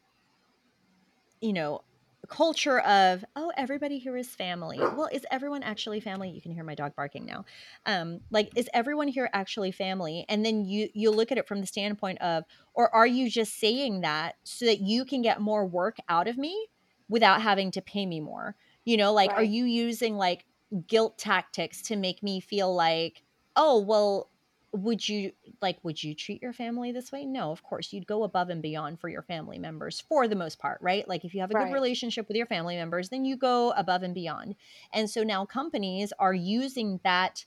you 1.41 1.53
know 1.53 1.81
culture 2.29 2.79
of 2.79 3.25
oh 3.35 3.51
everybody 3.57 3.97
here 3.97 4.15
is 4.15 4.27
family. 4.29 4.77
Well 4.79 5.09
is 5.11 5.25
everyone 5.31 5.63
actually 5.63 5.99
family? 5.99 6.29
You 6.29 6.41
can 6.41 6.51
hear 6.51 6.63
my 6.63 6.75
dog 6.75 6.95
barking 6.95 7.25
now. 7.25 7.45
Um 7.85 8.21
like 8.31 8.49
is 8.55 8.69
everyone 8.73 9.07
here 9.07 9.29
actually 9.33 9.71
family? 9.71 10.25
And 10.29 10.45
then 10.45 10.63
you 10.65 10.89
you 10.93 11.11
look 11.11 11.31
at 11.31 11.37
it 11.37 11.47
from 11.47 11.61
the 11.61 11.67
standpoint 11.67 12.21
of 12.21 12.43
or 12.73 12.93
are 12.95 13.07
you 13.07 13.29
just 13.29 13.59
saying 13.59 14.01
that 14.01 14.35
so 14.43 14.65
that 14.65 14.79
you 14.79 15.05
can 15.05 15.21
get 15.21 15.41
more 15.41 15.65
work 15.65 15.97
out 16.07 16.27
of 16.27 16.37
me 16.37 16.67
without 17.09 17.41
having 17.41 17.71
to 17.71 17.81
pay 17.81 18.05
me 18.05 18.19
more? 18.19 18.55
You 18.85 18.97
know 18.97 19.11
like 19.11 19.31
are 19.31 19.43
you 19.43 19.65
using 19.65 20.15
like 20.15 20.45
guilt 20.87 21.17
tactics 21.17 21.81
to 21.83 21.95
make 21.95 22.21
me 22.21 22.39
feel 22.39 22.73
like 22.73 23.23
oh 23.55 23.79
well 23.79 24.29
would 24.71 25.07
you 25.09 25.31
like 25.61 25.79
would 25.83 26.03
you 26.03 26.13
treat 26.13 26.41
your 26.41 26.53
family 26.53 26.91
this 26.91 27.11
way 27.11 27.25
no 27.25 27.51
of 27.51 27.63
course 27.63 27.91
you'd 27.91 28.05
go 28.05 28.23
above 28.23 28.49
and 28.49 28.61
beyond 28.61 28.99
for 28.99 29.09
your 29.09 29.23
family 29.23 29.57
members 29.57 29.99
for 29.99 30.27
the 30.27 30.35
most 30.35 30.59
part 30.59 30.79
right 30.81 31.07
like 31.07 31.25
if 31.25 31.33
you 31.33 31.41
have 31.41 31.49
a 31.49 31.55
Right. 31.55 31.55
good 31.55 31.71
relationship 31.71 32.27
with 32.27 32.37
your 32.37 32.45
family 32.45 32.75
members 32.75 33.09
then 33.09 33.25
you 33.25 33.35
go 33.35 33.71
above 33.71 34.03
and 34.03 34.13
beyond 34.13 34.55
and 34.93 35.09
so 35.09 35.23
now 35.23 35.43
companies 35.45 36.13
are 36.19 36.33
using 36.35 36.99
that 37.03 37.45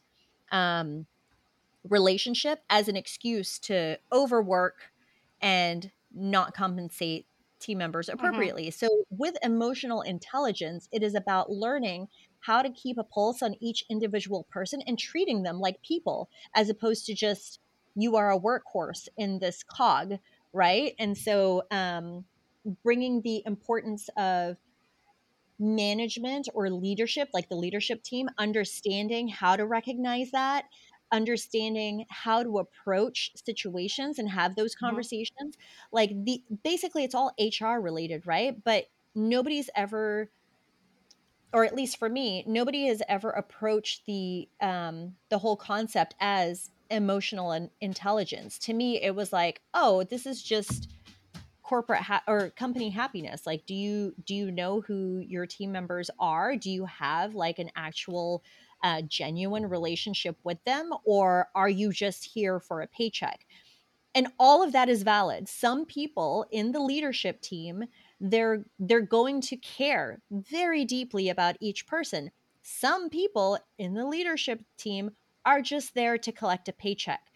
um 0.51 1.07
relationship 1.85 2.63
as 2.71 2.89
an 2.89 2.97
excuse 2.97 3.59
to 3.59 3.99
overwork 4.13 4.93
and 5.41 5.91
not 6.13 6.55
compensate 6.55 7.27
team 7.59 7.79
members 7.79 8.09
appropriately. 8.09 8.71
So, 8.71 8.89
with 9.11 9.37
emotional 9.43 10.03
intelligence, 10.03 10.89
it 10.93 11.03
is 11.03 11.15
about 11.15 11.51
learning 11.51 12.09
how 12.43 12.63
to 12.63 12.71
keep 12.71 12.99
a 12.99 13.05
pulse 13.05 13.43
on 13.43 13.57
each 13.61 13.85
individual 13.91 14.45
person 14.51 14.83
and 14.87 14.99
treating 14.99 15.43
them 15.43 15.61
like 15.61 15.83
people 15.83 16.29
as 16.55 16.69
opposed 16.71 17.07
to 17.07 17.15
just 17.15 17.61
you 17.95 18.17
are 18.17 18.33
a 18.33 18.39
workhorse 18.41 19.09
in 19.17 19.39
this 19.41 19.63
cog, 19.63 20.15
right? 20.53 20.95
And 20.99 21.17
so, 21.19 21.65
um, 21.71 22.27
bringing 22.85 23.23
the 23.23 23.43
importance 23.47 24.09
of 24.17 24.57
management 25.59 26.49
or 26.55 26.71
leadership, 26.71 27.29
like 27.33 27.49
the 27.49 27.57
leadership 27.57 28.03
team, 28.03 28.29
understanding 28.39 29.29
how 29.29 29.57
to 29.57 29.67
recognize 29.67 30.31
that, 30.33 30.65
understanding 31.13 32.07
how 32.09 32.43
to 32.43 32.59
approach 32.59 33.31
situations 33.37 34.19
and 34.19 34.29
have 34.31 34.57
those 34.57 34.75
Mhm. 34.81 35.03
conversations. 35.15 35.57
Like 35.93 36.11
the 36.25 36.43
basically 36.65 37.05
it's 37.05 37.15
all 37.15 37.33
HR 37.39 37.81
related, 37.81 38.27
right? 38.27 38.63
But 38.65 38.87
nobody's 39.15 39.71
ever 39.77 40.31
or 41.53 41.65
at 41.65 41.75
least 41.75 41.99
for 41.99 42.09
me, 42.09 42.45
nobody 42.47 42.87
has 42.87 43.03
ever 43.09 43.31
approached 43.31 44.07
the 44.07 44.49
um 44.61 45.15
the 45.29 45.39
whole 45.39 45.57
concept 45.57 46.15
as 46.21 46.71
emotional 46.91 47.53
and 47.53 47.71
intelligence. 47.81 48.59
To 48.61 48.75
me, 48.75 49.01
it 49.03 49.15
was 49.15 49.33
like, 49.33 49.63
oh, 49.75 50.05
this 50.05 50.27
is 50.27 50.43
just 50.43 50.91
corporate 51.63 52.03
ha- 52.03 52.23
or 52.27 52.51
company 52.51 52.91
happiness. 52.91 53.47
Like 53.47 53.65
do 53.67 53.75
you 53.75 54.15
do 54.27 54.35
you 54.35 54.51
know 54.51 54.83
who 54.83 55.23
your 55.27 55.47
team 55.47 55.73
members 55.73 56.11
are? 56.19 56.57
Do 56.57 56.71
you 56.71 56.85
have 56.85 57.35
like 57.35 57.59
an 57.59 57.71
actual 57.77 58.45
uh, 58.85 59.01
genuine 59.03 59.67
relationship 59.67 60.37
with 60.45 60.63
them 60.65 60.91
or 61.05 61.49
are 61.55 61.69
you 61.69 61.93
just 61.93 62.25
here 62.25 62.61
for 62.61 62.83
a 62.83 62.87
paycheck? 62.87 63.47
And 64.15 64.29
all 64.39 64.63
of 64.63 64.73
that 64.73 64.91
is 64.91 65.03
valid. 65.03 65.49
Some 65.49 65.87
people 65.87 66.47
in 66.51 66.73
the 66.73 66.81
leadership 66.81 67.41
team 67.41 67.85
they're 68.23 68.65
they're 68.79 69.01
going 69.01 69.41
to 69.41 69.57
care 69.57 70.23
very 70.31 70.85
deeply 70.85 71.29
about 71.29 71.57
each 71.61 71.87
person 71.87 72.31
some 72.63 73.11
people 73.11 73.59
in 73.79 73.95
the 73.95 74.07
leadership 74.07 74.63
team 74.79 75.11
are 75.45 75.61
just 75.61 75.95
there 75.95 76.17
to 76.17 76.31
collect 76.31 76.69
a 76.69 76.73
paycheck 76.73 77.33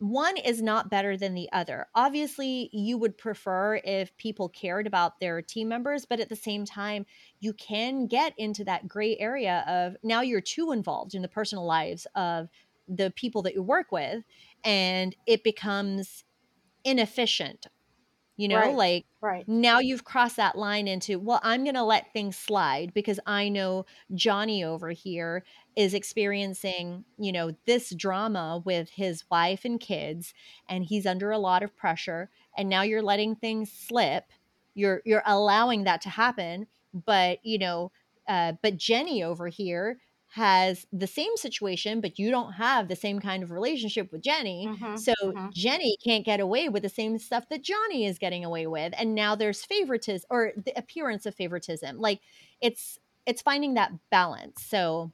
one 0.00 0.36
is 0.36 0.62
not 0.62 0.90
better 0.90 1.16
than 1.16 1.34
the 1.34 1.50
other. 1.52 1.86
Obviously, 1.94 2.70
you 2.72 2.98
would 2.98 3.18
prefer 3.18 3.80
if 3.84 4.16
people 4.16 4.48
cared 4.48 4.86
about 4.86 5.18
their 5.18 5.42
team 5.42 5.68
members, 5.68 6.06
but 6.06 6.20
at 6.20 6.28
the 6.28 6.36
same 6.36 6.64
time, 6.64 7.04
you 7.40 7.52
can 7.52 8.06
get 8.06 8.32
into 8.38 8.64
that 8.64 8.86
gray 8.86 9.16
area 9.18 9.64
of 9.66 9.96
now 10.02 10.20
you're 10.20 10.40
too 10.40 10.72
involved 10.72 11.14
in 11.14 11.22
the 11.22 11.28
personal 11.28 11.66
lives 11.66 12.06
of 12.14 12.48
the 12.86 13.12
people 13.16 13.42
that 13.42 13.54
you 13.54 13.62
work 13.62 13.90
with, 13.90 14.24
and 14.64 15.16
it 15.26 15.42
becomes 15.42 16.24
inefficient. 16.84 17.66
You 18.38 18.48
know, 18.48 18.70
Right. 18.70 18.72
like 18.72 19.06
Right. 19.20 19.48
now 19.48 19.80
you've 19.80 20.04
crossed 20.04 20.36
that 20.38 20.58
line 20.58 20.88
into, 20.88 21.18
well, 21.20 21.40
I'm 21.44 21.64
going 21.64 21.74
to 21.76 21.84
let 21.84 22.12
things 22.14 22.36
slide 22.38 22.94
because 22.94 23.20
I 23.26 23.50
know 23.50 23.86
Johnny 24.14 24.64
over 24.64 24.90
here 24.92 25.44
is 25.76 25.94
experiencing, 25.94 27.04
you 27.18 27.32
know, 27.32 27.52
this 27.66 27.94
drama 27.94 28.62
with 28.64 28.90
his 28.90 29.24
wife 29.30 29.64
and 29.64 29.80
kids 29.80 30.34
and 30.68 30.84
he's 30.84 31.06
under 31.06 31.30
a 31.32 31.38
lot 31.38 31.62
of 31.62 31.76
pressure 31.76 32.30
and 32.56 32.68
now 32.70 32.82
you're 32.82 33.02
letting 33.02 33.36
things 33.36 33.72
slip. 33.72 34.32
You're 34.74 35.02
you're 35.04 35.22
allowing 35.26 35.84
that 35.84 36.02
to 36.02 36.10
happen, 36.10 36.68
but, 36.94 37.40
you 37.44 37.58
know, 37.58 37.92
uh 38.28 38.54
but 38.62 38.78
Jenny 38.78 39.22
over 39.22 39.48
here 39.48 40.00
has 40.32 40.86
the 40.92 41.06
same 41.06 41.36
situation, 41.36 42.00
but 42.00 42.18
you 42.18 42.30
don't 42.30 42.52
have 42.52 42.88
the 42.88 42.96
same 42.96 43.18
kind 43.20 43.42
of 43.42 43.50
relationship 43.50 44.12
with 44.12 44.22
Jenny. 44.22 44.70
Mhm, 44.70 44.94
So 44.94 45.14
mhm. 45.20 45.54
Jenny 45.54 45.96
can't 46.04 46.24
get 46.24 46.40
away 46.40 46.68
with 46.68 46.82
the 46.82 46.88
same 46.88 47.18
stuff 47.18 47.48
that 47.48 47.62
Johnny 47.62 48.04
is 48.04 48.18
getting 48.18 48.44
away 48.44 48.66
with. 48.66 48.92
And 48.96 49.14
now 49.14 49.34
there's 49.34 49.64
favoritism 49.64 50.26
or 50.30 50.52
the 50.56 50.72
appearance 50.78 51.26
of 51.26 51.34
favoritism. 51.34 51.98
Like 51.98 52.20
it's 52.60 52.98
it's 53.26 53.42
finding 53.42 53.74
that 53.74 53.92
balance. 54.10 54.62
So 54.64 55.12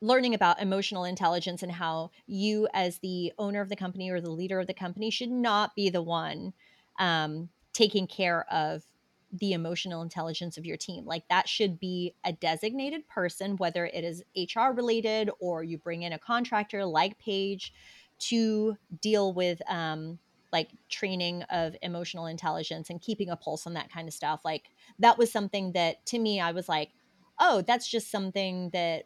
learning 0.00 0.34
about 0.34 0.60
emotional 0.60 1.04
intelligence 1.04 1.62
and 1.62 1.70
how 1.72 2.10
you 2.26 2.68
as 2.74 2.98
the 2.98 3.32
owner 3.38 3.60
of 3.60 3.68
the 3.68 3.76
company 3.76 4.10
or 4.10 4.20
the 4.20 4.30
leader 4.30 4.58
of 4.58 4.66
the 4.66 4.74
company 4.74 5.10
should 5.10 5.30
not 5.30 5.74
be 5.76 5.90
the 5.90 6.02
one 6.02 6.52
um, 6.98 7.48
taking 7.72 8.06
care 8.06 8.44
of 8.52 8.84
the 9.32 9.52
emotional 9.54 10.02
intelligence 10.02 10.58
of 10.58 10.66
your 10.66 10.76
team 10.76 11.06
like 11.06 11.26
that 11.28 11.48
should 11.48 11.80
be 11.80 12.14
a 12.24 12.32
designated 12.32 13.06
person 13.08 13.56
whether 13.56 13.86
it 13.86 14.04
is 14.04 14.22
hr 14.54 14.72
related 14.74 15.30
or 15.40 15.64
you 15.64 15.78
bring 15.78 16.02
in 16.02 16.12
a 16.12 16.18
contractor 16.18 16.84
like 16.84 17.18
paige 17.18 17.72
to 18.18 18.76
deal 19.00 19.32
with 19.34 19.60
um, 19.68 20.18
like 20.52 20.70
training 20.90 21.42
of 21.44 21.74
emotional 21.82 22.26
intelligence 22.26 22.90
and 22.90 23.00
keeping 23.00 23.30
a 23.30 23.36
pulse 23.36 23.66
on 23.66 23.72
that 23.74 23.90
kind 23.90 24.06
of 24.06 24.14
stuff 24.14 24.42
like 24.44 24.70
that 24.98 25.16
was 25.18 25.32
something 25.32 25.72
that 25.72 26.04
to 26.06 26.18
me 26.18 26.40
i 26.40 26.52
was 26.52 26.68
like 26.68 26.92
oh 27.40 27.62
that's 27.62 27.88
just 27.88 28.10
something 28.10 28.70
that 28.70 29.04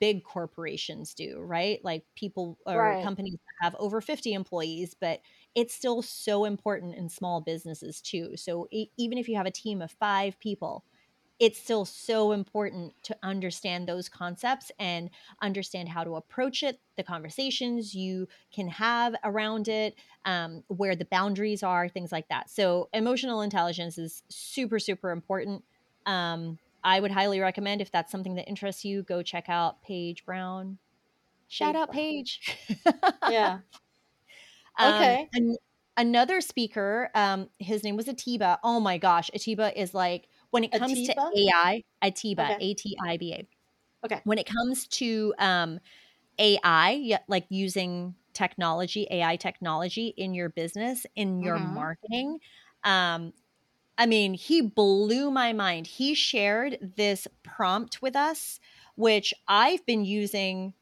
big 0.00 0.24
corporations 0.24 1.14
do, 1.14 1.38
right? 1.38 1.78
Like 1.84 2.04
people 2.16 2.58
or 2.66 2.96
Right. 2.96 2.96
companies 2.96 3.38
have 3.60 3.76
over 3.78 4.00
50 4.00 4.32
employees, 4.32 4.94
but 5.00 5.20
it's 5.58 5.74
still 5.74 6.02
so 6.02 6.44
important 6.44 6.94
in 6.94 7.08
small 7.08 7.40
businesses 7.40 8.00
too. 8.00 8.36
So 8.36 8.68
e- 8.70 8.90
even 8.96 9.18
if 9.18 9.28
you 9.28 9.34
have 9.34 9.44
a 9.44 9.50
team 9.50 9.82
of 9.82 9.90
5 9.90 10.38
people, 10.38 10.84
it's 11.40 11.58
still 11.58 11.84
so 11.84 12.30
important 12.30 12.92
to 13.02 13.16
understand 13.24 13.88
those 13.88 14.08
concepts 14.08 14.70
and 14.78 15.10
understand 15.42 15.88
how 15.88 16.04
to 16.04 16.14
approach 16.14 16.62
it, 16.62 16.78
the 16.96 17.02
conversations 17.02 17.92
you 17.92 18.28
can 18.54 18.68
have 18.68 19.16
around 19.24 19.66
it, 19.66 19.96
um, 20.24 20.62
where 20.68 20.94
the 20.94 21.06
boundaries 21.06 21.64
are, 21.64 21.88
things 21.88 22.12
like 22.12 22.28
that. 22.28 22.48
So, 22.48 22.88
emotional 22.92 23.40
intelligence 23.40 23.98
is 23.98 24.22
super, 24.28 24.78
super 24.78 25.10
important. 25.10 25.64
Um, 26.06 26.56
I 26.84 27.00
would 27.00 27.10
highly 27.10 27.40
recommend 27.40 27.80
if 27.80 27.90
that's 27.90 28.12
something 28.12 28.36
that 28.36 28.48
interests 28.48 28.84
you, 28.84 29.02
go 29.02 29.22
check 29.22 29.48
out 29.48 29.82
Paige 29.82 30.24
Brown. 30.24 30.78
Shout 31.48 31.74
Paige 31.74 31.82
out 31.82 31.88
Brown. 31.88 31.96
Paige. 31.96 32.58
Yeah. 33.28 33.58
Um, 34.78 35.16
Okay. 35.16 35.30
an- 35.34 35.56
another 35.96 36.40
speaker, 36.40 37.10
um, 37.14 37.50
his 37.58 37.84
name 37.84 37.96
was 37.96 38.08
Atiba. 38.08 38.58
Oh 38.62 38.80
my 38.80 38.98
gosh, 38.98 39.30
Atiba 39.34 39.78
is 39.80 39.94
like 39.94 40.28
when 40.50 40.64
it 40.64 40.72
comes 40.72 41.02
Atiba? 41.02 41.26
to 41.34 41.50
AI, 41.52 41.82
Atiba, 42.02 42.54
A 42.60 42.74
T 42.74 42.96
I 43.04 43.16
B 43.16 43.34
A. 43.34 43.48
Okay. 44.04 44.24
When 44.24 44.38
it 44.38 44.46
comes 44.46 44.86
to 44.88 45.34
um, 45.38 45.80
AI, 46.38 47.18
like 47.28 47.46
using 47.50 48.14
technology, 48.34 49.06
AI 49.10 49.36
technology 49.36 50.08
in 50.16 50.34
your 50.34 50.50
business, 50.50 51.06
in 51.16 51.42
your 51.42 51.58
Mhm. 51.58 51.60
marketing, 51.60 52.40
um, 52.84 53.32
I 53.98 54.06
mean, 54.06 54.34
he 54.34 54.60
blew 54.62 55.30
my 55.30 55.52
mind. 55.52 55.86
He 55.86 56.14
shared 56.14 56.78
this 56.96 57.26
prompt 57.42 58.00
with 58.00 58.14
us, 58.16 58.60
which 58.96 59.34
I've 59.48 59.84
been 59.86 60.04
using 60.04 60.74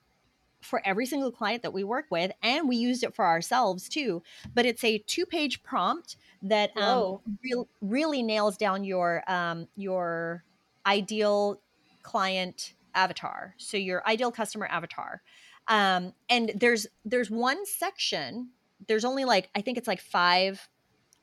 for 0.67 0.83
every 0.85 1.07
single 1.07 1.31
client 1.31 1.63
that 1.63 1.73
we 1.73 1.85
work 1.85 2.07
with, 2.11 2.33
and 2.43 2.69
we 2.69 2.77
used 2.77 3.03
it 3.03 3.15
for 3.15 3.25
ourselves 3.25 3.89
too. 3.89 4.23
But 4.55 4.67
it's 4.67 4.85
a 4.85 4.99
two-page 4.99 5.63
prompt 5.63 6.17
that 6.43 6.77
um, 6.77 7.21
real, 7.43 7.69
really 7.81 8.23
nails 8.23 8.57
down 8.57 8.85
your 8.85 9.23
um, 9.27 9.69
your 9.77 10.45
ideal 10.85 11.61
client 12.03 12.75
avatar, 12.95 13.55
so 13.57 13.77
your 13.77 14.07
ideal 14.07 14.31
customer 14.31 14.67
avatar. 14.67 15.23
Um, 15.69 16.13
and 16.29 16.53
there's 16.55 16.87
there's 17.05 17.31
one 17.31 17.65
section. 17.67 18.51
There's 18.87 19.05
only 19.05 19.25
like 19.25 19.49
I 19.55 19.61
think 19.61 19.79
it's 19.79 19.89
like 19.89 20.01
five 20.01 20.69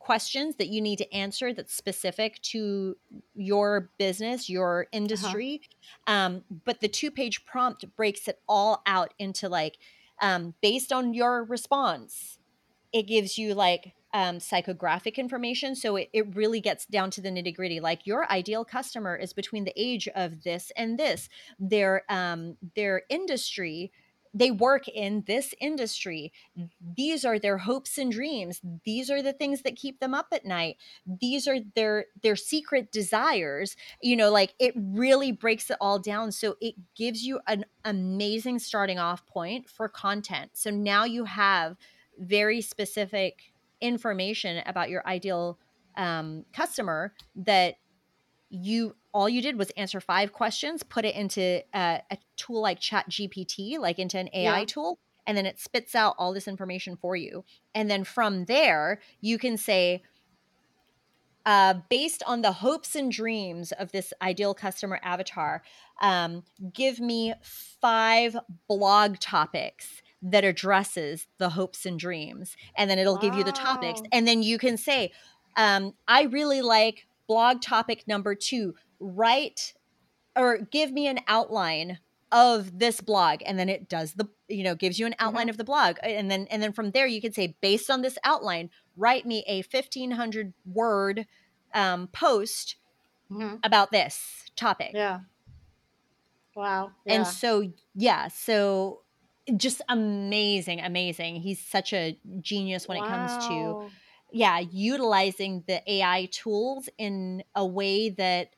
questions 0.03 0.57
that 0.57 0.67
you 0.67 0.81
need 0.81 0.97
to 0.97 1.13
answer 1.13 1.53
that's 1.53 1.73
specific 1.73 2.41
to 2.41 2.97
your 3.35 3.89
business, 3.97 4.49
your 4.49 4.88
industry. 4.91 5.61
Um, 6.07 6.43
but 6.65 6.81
the 6.81 6.89
two 6.89 7.09
page 7.09 7.45
prompt 7.45 7.85
breaks 7.95 8.27
it 8.27 8.41
all 8.47 8.81
out 8.85 9.13
into 9.17 9.47
like, 9.47 9.77
um, 10.21 10.55
based 10.61 10.91
on 10.91 11.13
your 11.13 11.45
response, 11.45 12.38
it 12.91 13.03
gives 13.03 13.38
you 13.38 13.53
like 13.53 13.93
um, 14.13 14.39
psychographic 14.39 15.15
information. 15.15 15.73
So 15.73 15.95
it, 15.95 16.09
it 16.11 16.35
really 16.35 16.59
gets 16.59 16.85
down 16.85 17.09
to 17.11 17.21
the 17.21 17.30
nitty 17.30 17.55
gritty. 17.55 17.80
Like 17.80 18.05
your 18.05 18.30
ideal 18.30 18.65
customer 18.65 19.15
is 19.15 19.31
between 19.31 19.63
the 19.63 19.73
age 19.77 20.09
of 20.09 20.43
this 20.43 20.69
and 20.75 20.99
this. 20.99 21.30
Their 21.57 22.03
um, 22.09 22.57
their 22.75 23.03
industry, 23.09 23.93
they 24.34 24.51
work 24.51 24.88
in 24.88 25.23
this 25.27 25.53
industry. 25.61 26.34
These 26.95 27.23
are 27.23 27.38
their 27.38 27.60
hopes 27.60 27.97
and 27.97 28.11
dreams. 28.11 28.61
These 28.84 29.10
are 29.10 29.22
the 29.22 29.34
things 29.34 29.61
that 29.61 29.76
keep 29.76 29.99
them 29.99 30.14
up 30.14 30.27
at 30.31 30.45
night. 30.45 30.77
These 31.05 31.47
are 31.47 31.57
their 31.76 32.05
their 32.22 32.35
secret 32.35 32.91
desires. 32.91 33.76
You 34.01 34.15
know, 34.15 34.31
like 34.31 34.55
it 34.60 34.73
really 34.76 35.31
breaks 35.31 35.69
it 35.69 35.77
all 35.80 35.99
down. 35.99 36.31
So 36.31 36.55
it 36.61 36.76
gives 36.95 37.23
you 37.23 37.39
an 37.47 37.65
amazing 37.85 38.60
starting 38.60 38.99
off 38.99 39.26
point 39.27 39.69
for 39.69 39.88
content. 39.88 40.51
So 40.53 40.69
now 40.69 41.03
you 41.03 41.26
have 41.26 41.77
very 42.18 42.61
specific 42.61 43.53
information 43.81 44.64
about 44.65 44.89
your 44.89 45.05
ideal 45.07 45.60
um, 45.95 46.45
customer 46.53 47.14
that 47.35 47.76
you 48.49 48.95
all 49.14 49.30
you 49.30 49.41
did 49.41 49.57
was 49.57 49.69
answer 49.72 49.99
five 50.02 50.34
questions 50.34 50.84
put 50.84 51.06
it 51.06 51.15
into 51.15 51.61
a, 51.73 52.02
a 52.11 52.18
tool 52.38 52.61
like 52.61 52.80
chat 52.80 53.10
gpt 53.10 53.77
like 53.80 53.99
into 53.99 54.18
an 54.18 54.30
ai 54.34 54.60
Yeah. 54.60 54.65
tool 54.65 54.99
and 55.26 55.38
then 55.38 55.45
it 55.45 55.60
spits 55.60 55.95
out 55.95 56.15
all 56.18 56.34
this 56.34 56.48
information 56.48 56.98
for 56.98 57.15
you 57.15 57.44
and 57.73 57.90
then 57.90 58.03
from 58.03 58.45
there 58.45 58.99
you 59.22 59.38
can 59.38 59.57
say 59.57 60.02
uh, 61.45 61.73
based 61.90 62.23
on 62.26 62.41
the 62.41 62.53
hopes 62.53 62.95
and 62.95 63.11
dreams 63.11 63.73
of 63.73 63.91
this 63.91 64.14
ideal 64.22 64.53
customer 64.53 64.98
avatar, 65.03 65.61
um, 66.02 66.44
give 66.73 67.02
me 67.02 67.34
five 67.41 68.38
blog 68.69 69.19
topics 69.19 70.02
that 70.22 70.45
addresses 70.45 71.27
the 71.40 71.49
hopes 71.49 71.85
and 71.85 71.99
dreams, 71.99 72.56
and 72.77 72.90
then 72.90 72.98
it'll 72.98 73.18
give 73.18 73.35
you 73.35 73.44
the 73.44 73.52
topics, 73.52 74.02
and 74.14 74.26
then 74.26 74.41
you 74.41 74.57
can 74.57 74.77
say, 74.77 75.11
um, 75.57 75.94
"I 76.07 76.23
really 76.23 76.61
like 76.61 77.07
blog 77.27 77.61
topic 77.61 78.07
number 78.07 78.35
two. 78.35 78.76
Write 78.99 79.74
or 80.36 80.57
give 80.60 80.91
me 80.91 81.07
an 81.07 81.20
outline." 81.28 81.99
of 82.36 82.80
this 82.80 82.99
blog 82.99 83.41
and 83.45 83.60
then 83.60 83.70
it 83.70 83.88
does 83.88 84.14
the 84.15 84.28
you 84.48 84.64
know 84.64 84.74
gives 84.74 84.98
you 84.98 85.06
an 85.06 85.14
outline 85.20 85.49
of 85.49 85.57
the 85.57 85.64
blog 85.64 85.98
and 86.02 86.32
then 86.32 86.48
and 86.49 86.64
then 86.64 86.74
from 86.74 86.90
there 86.90 87.06
you 87.06 87.22
can 87.22 87.32
say 87.32 87.56
based 87.61 87.91
on 87.91 88.02
this 88.02 88.18
outline 88.24 88.72
write 88.98 89.24
me 89.24 89.44
a 89.48 89.61
1500 89.61 90.52
word 90.65 91.28
um, 91.76 92.07
post 92.07 92.78
Mhm. 93.32 93.60
about 93.64 93.91
this 93.91 94.44
topic. 94.56 94.91
Yeah. 94.94 95.22
Wow. 96.56 96.91
Yeah. 97.06 97.15
And 97.15 97.28
so, 97.28 97.72
yeah, 97.95 98.28
so 98.28 99.02
just 99.57 99.82
amazing, 99.90 100.80
amazing. 100.82 101.36
He's 101.36 101.60
such 101.65 101.94
a 101.94 102.20
genius 102.41 102.88
when 102.88 102.98
it 102.98 103.06
comes 103.06 103.38
to, 103.48 103.90
yeah, 104.32 104.60
utilizing 104.60 105.64
the 105.68 105.82
AI 105.91 106.30
tools 106.32 106.90
in 106.98 107.44
a 107.56 107.65
way 107.65 108.10
that 108.11 108.49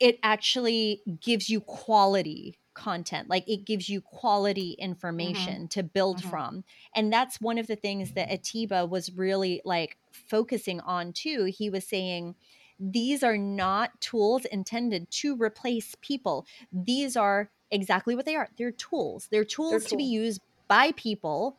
it 0.00 0.18
actually 0.22 1.02
gives 1.20 1.48
you 1.50 1.60
quality 1.60 2.58
content 2.74 3.28
like 3.28 3.46
it 3.48 3.66
gives 3.66 3.88
you 3.88 4.00
quality 4.00 4.72
information 4.78 5.68
to 5.68 5.82
build 5.82 6.20
Mhm. 6.20 6.30
from 6.30 6.64
and 6.94 7.12
that's 7.12 7.40
one 7.40 7.58
of 7.58 7.66
the 7.66 7.76
things 7.76 8.12
that 8.12 8.30
atiba 8.30 8.86
was 8.86 9.12
really 9.12 9.60
like 9.64 9.98
focusing 10.12 10.80
on 10.80 11.12
too. 11.12 11.44
He 11.44 11.68
was 11.70 11.86
saying 11.86 12.36
these 12.78 13.22
are 13.22 13.36
not 13.36 14.00
tools 14.00 14.44
intended 14.46 15.10
to 15.10 15.36
replace 15.36 15.94
people. 16.00 16.46
These 16.72 17.16
are 17.16 17.50
exactly 17.70 18.14
what 18.14 18.24
they 18.24 18.36
are. 18.36 18.48
They're 18.56 18.72
tools. 18.72 19.28
They're 19.30 19.44
tools 19.44 19.86
to 19.86 19.96
be 19.96 20.04
used 20.04 20.40
by 20.68 20.92
people 20.92 21.58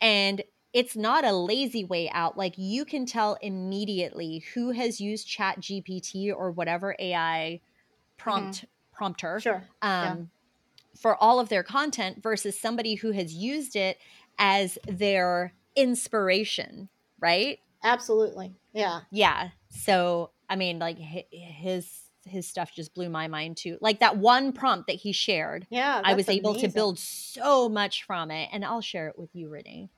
and 0.00 0.42
it's 0.78 0.94
not 0.96 1.24
a 1.24 1.32
lazy 1.32 1.84
way 1.84 2.08
out 2.10 2.36
like 2.36 2.54
you 2.56 2.84
can 2.84 3.04
tell 3.06 3.36
immediately 3.42 4.44
who 4.54 4.70
has 4.70 5.00
used 5.00 5.26
chat 5.26 5.60
gpt 5.60 6.32
or 6.34 6.50
whatever 6.52 6.94
ai 6.98 7.60
prompt 8.16 8.64
prompter 8.92 9.40
Sure. 9.40 9.64
Yeah. 9.82 10.10
um, 10.12 10.30
for 11.00 11.16
all 11.22 11.38
of 11.40 11.48
their 11.48 11.62
content 11.62 12.22
versus 12.22 12.58
somebody 12.58 12.94
who 12.94 13.10
has 13.12 13.32
used 13.34 13.74
it 13.76 13.98
as 14.38 14.78
their 14.86 15.52
inspiration 15.76 16.88
right 17.20 17.58
Absolutely. 17.82 18.54
Yeah. 18.72 19.00
yeah 19.10 19.50
so 19.70 20.30
i 20.48 20.56
mean 20.56 20.78
like 20.78 20.98
his 20.98 21.86
his 22.24 22.46
stuff 22.46 22.70
just 22.74 22.94
blew 22.94 23.08
my 23.08 23.26
mind 23.26 23.56
too 23.56 23.78
like 23.80 24.00
that 24.00 24.16
one 24.18 24.52
prompt 24.52 24.86
that 24.88 24.96
he 24.96 25.12
shared 25.12 25.66
Yeah. 25.70 26.00
i 26.04 26.14
was 26.14 26.28
able 26.28 26.54
to 26.56 26.68
build 26.68 26.98
so 26.98 27.68
much 27.68 28.04
from 28.04 28.30
it 28.30 28.48
and 28.52 28.64
i'll 28.64 28.80
share 28.82 29.08
it 29.08 29.18
with 29.18 29.30
you 29.34 29.48
renee 29.48 29.88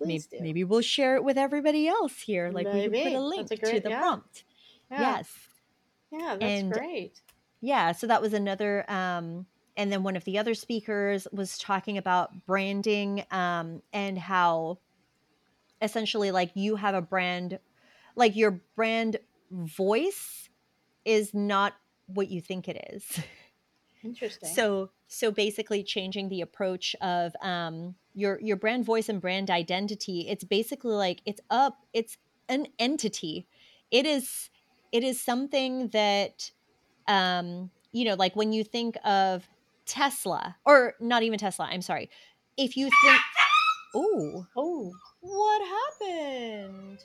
maybe, 0.00 0.24
do. 0.30 0.38
maybe 0.40 0.64
we'll 0.64 0.80
share 0.80 1.16
it 1.16 1.24
with 1.24 1.36
everybody 1.38 1.88
else 1.88 2.20
here 2.20 2.50
like 2.50 2.66
we 2.66 2.82
could 2.82 2.90
Maybe. 2.92 3.10
put 3.10 3.18
a 3.18 3.20
link 3.22 3.50
a 3.50 3.56
to 3.56 3.80
the 3.80 3.90
yeah. 3.90 3.98
prompt 4.00 4.44
Yeah. 4.90 5.00
yes 5.00 5.30
Yeah. 6.10 6.36
That's 6.38 6.42
And- 6.62 6.72
great. 6.72 7.20
yeah 7.60 7.92
so 7.92 8.06
that 8.06 8.20
was 8.22 8.32
another 8.32 8.84
um 8.90 9.46
and 9.76 9.90
then 9.90 10.02
one 10.02 10.16
of 10.16 10.24
the 10.24 10.36
other 10.38 10.54
speakers 10.54 11.26
was 11.32 11.56
talking 11.56 11.96
about 11.96 12.44
branding 12.44 13.24
um, 13.30 13.80
and 13.94 14.18
how 14.18 14.76
essentially 15.80 16.30
like 16.30 16.50
you 16.54 16.76
have 16.76 16.94
a 16.94 17.00
brand 17.00 17.58
like 18.16 18.36
your 18.36 18.60
brand 18.76 19.16
voice 19.50 20.50
is 21.06 21.32
not 21.32 21.72
what 22.06 22.28
you 22.30 22.40
think 22.40 22.68
it 22.68 22.86
is 22.92 23.20
Interesting. 24.04 24.48
so 24.48 24.90
so 25.12 25.30
basically 25.30 25.82
changing 25.82 26.28
the 26.28 26.40
approach 26.40 26.96
of 27.00 27.34
um 27.42 27.94
your 28.14 28.38
your 28.40 28.56
brand 28.56 28.84
voice 28.84 29.08
and 29.08 29.20
brand 29.20 29.50
identity 29.50 30.26
it's 30.28 30.44
basically 30.44 30.92
like 30.92 31.20
it's 31.24 31.40
up 31.50 31.78
it's 31.92 32.16
an 32.48 32.66
entity. 32.78 33.46
It 33.90 34.06
is 34.06 34.50
it 34.92 35.02
is 35.02 35.20
something 35.20 35.88
that 35.88 36.50
um 37.08 37.70
you 37.92 38.04
know 38.04 38.14
like 38.14 38.36
when 38.36 38.52
you 38.52 38.64
think 38.64 38.96
of 39.04 39.48
tesla 39.84 40.56
or 40.64 40.94
not 41.00 41.22
even 41.22 41.38
tesla 41.38 41.68
i'm 41.70 41.82
sorry. 41.82 42.10
If 42.56 42.76
you 42.76 42.90
think 43.02 43.20
oh 43.94 44.46
oh, 44.56 44.92
what 45.20 45.62
happened? 46.00 46.98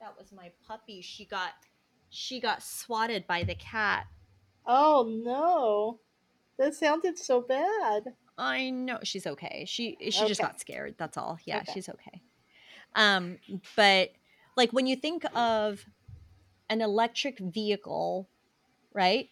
That 0.00 0.16
was 0.16 0.32
my 0.32 0.52
puppy. 0.66 1.00
She 1.00 1.24
got 1.24 1.52
she 2.10 2.40
got 2.40 2.62
swatted 2.62 3.26
by 3.26 3.42
the 3.42 3.56
cat. 3.56 4.06
Oh 4.64 5.20
no, 5.24 6.00
that 6.58 6.74
sounded 6.74 7.18
so 7.18 7.40
bad. 7.40 8.14
I 8.38 8.70
know 8.70 8.98
she's 9.02 9.26
okay. 9.26 9.64
She 9.66 9.96
she 10.00 10.26
just 10.26 10.40
got 10.40 10.60
scared. 10.60 10.94
That's 10.98 11.16
all. 11.16 11.38
Yeah, 11.44 11.58
Okay. 11.58 11.72
she's 11.74 11.88
okay. 11.88 12.20
Um, 12.94 13.38
but 13.76 14.12
like 14.56 14.72
when 14.72 14.86
you 14.86 14.96
think 14.96 15.24
of 15.34 15.84
an 16.68 16.80
electric 16.82 17.38
vehicle, 17.38 18.28
right? 18.92 19.28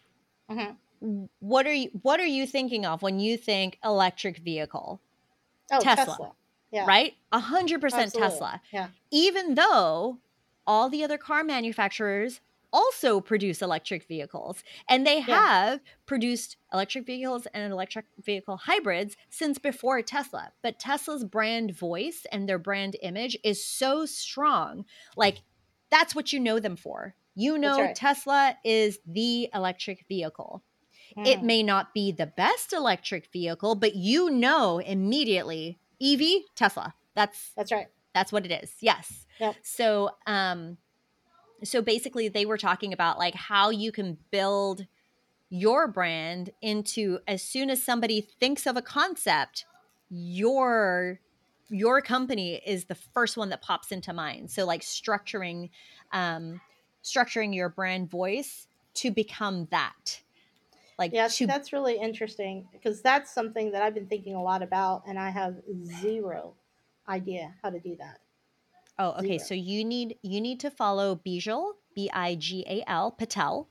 Mhm. 0.49 0.77
W- 1.01 1.29
What 1.39 1.67
are 1.67 1.73
you 1.73 1.89
What 2.01 2.19
are 2.19 2.25
you 2.25 2.45
thinking 2.47 2.85
of 2.85 3.01
when 3.01 3.19
you 3.19 3.37
think 3.37 3.77
electric 3.83 4.37
vehicle? 4.39 5.01
Oh, 5.71 5.79
Tesla. 5.79 6.05
Tesla. 6.05 6.31
Yeah. 6.71 6.85
Right? 6.85 7.13
A 7.31 7.39
hundred 7.39 7.81
percent 7.81 8.07
Absolutely. 8.07 8.29
Tesla. 8.31 8.61
Yeah. 8.71 8.87
Even 9.11 9.55
though 9.55 10.19
all 10.67 10.89
the 10.89 11.03
other 11.03 11.17
car 11.17 11.43
manufacturers 11.43 12.41
also 12.73 13.19
produce 13.21 13.61
electric 13.61 14.07
vehicles 14.07 14.63
and 14.89 15.05
they 15.05 15.17
Yeah. 15.17 15.23
have 15.47 15.79
produced 16.05 16.57
electric 16.73 17.05
vehicles 17.05 17.45
and 17.53 17.71
electric 17.71 18.05
vehicle 18.23 18.57
hybrids 18.57 19.15
since 19.29 19.57
before 19.57 20.01
Tesla. 20.01 20.51
But 20.61 20.79
Tesla's 20.79 21.23
brand 21.23 21.75
voice 21.77 22.25
and 22.31 22.47
their 22.49 22.59
brand 22.59 22.95
image 23.01 23.37
is 23.43 23.63
so 23.65 24.05
strong. 24.05 24.85
Like 25.15 25.41
that's 25.89 26.15
what 26.15 26.33
you 26.33 26.39
know 26.39 26.59
them 26.59 26.75
for. 26.75 27.15
You 27.35 27.57
know 27.57 27.81
right. 27.81 27.95
Tesla 27.95 28.57
is 28.63 28.99
the 29.05 29.49
electric 29.53 30.05
vehicle. 30.07 30.63
It 31.17 31.39
Mhm. 31.39 31.43
may 31.43 31.63
not 31.63 31.93
be 31.93 32.11
the 32.11 32.25
best 32.25 32.73
electric 32.73 33.31
vehicle, 33.31 33.75
but 33.75 33.95
you 33.95 34.29
know 34.29 34.79
immediately 34.79 35.79
EV 36.01 36.43
Tesla. 36.55 36.93
That's 37.13 37.51
That's 37.55 37.71
right. 37.71 37.87
that's 38.13 38.31
what 38.31 38.45
it 38.45 38.51
is. 38.63 38.75
Yes. 38.81 39.25
Yep. 39.39 39.55
So 39.61 40.09
um 40.25 40.77
so 41.63 41.81
basically 41.81 42.27
they 42.27 42.45
were 42.45 42.57
talking 42.57 42.93
about 42.93 43.17
like 43.17 43.35
how 43.35 43.69
you 43.69 43.91
can 43.91 44.17
build 44.31 44.85
your 45.49 45.87
brand 45.87 46.51
into 46.61 47.19
as 47.27 47.41
soon 47.41 47.69
as 47.69 47.81
somebody 47.83 48.21
thinks 48.21 48.65
of 48.65 48.77
a 48.77 48.81
concept, 48.81 49.65
your 50.09 51.19
your 51.69 52.01
company 52.01 52.61
is 52.65 52.85
the 52.85 52.95
first 52.95 53.37
one 53.37 53.49
that 53.49 53.61
pops 53.61 53.91
into 53.91 54.13
mind. 54.13 54.51
So 54.51 54.65
like 54.65 54.81
structuring 54.81 55.69
um 56.11 56.61
structuring 57.03 57.55
your 57.55 57.69
brand 57.69 58.09
voice 58.09 58.67
to 58.95 59.11
become 59.11 59.67
that. 59.71 60.21
Like 60.97 61.13
Yeah, 61.13 61.27
to 61.27 61.47
that's 61.47 61.73
really 61.73 61.97
interesting 61.97 62.67
because 62.71 63.01
that's 63.01 63.33
something 63.33 63.71
that 63.71 63.81
I've 63.81 63.93
been 63.93 64.07
thinking 64.07 64.35
a 64.35 64.41
lot 64.41 64.61
about, 64.61 65.03
and 65.07 65.19
I 65.19 65.29
have 65.29 65.55
zero 65.85 66.53
idea 67.07 67.53
how 67.61 67.69
to 67.69 67.79
do 67.79 67.95
that. 67.97 68.19
Oh, 68.97 69.11
okay. 69.19 69.37
Zero. 69.37 69.47
So 69.47 69.53
you 69.53 69.83
need 69.83 70.17
you 70.21 70.39
need 70.41 70.59
to 70.61 70.71
follow 70.71 71.15
Bijal, 71.25 71.73
B 71.95 72.09
I 72.13 72.35
G 72.35 72.65
A 72.67 72.83
L 72.89 73.11
Patel. 73.11 73.67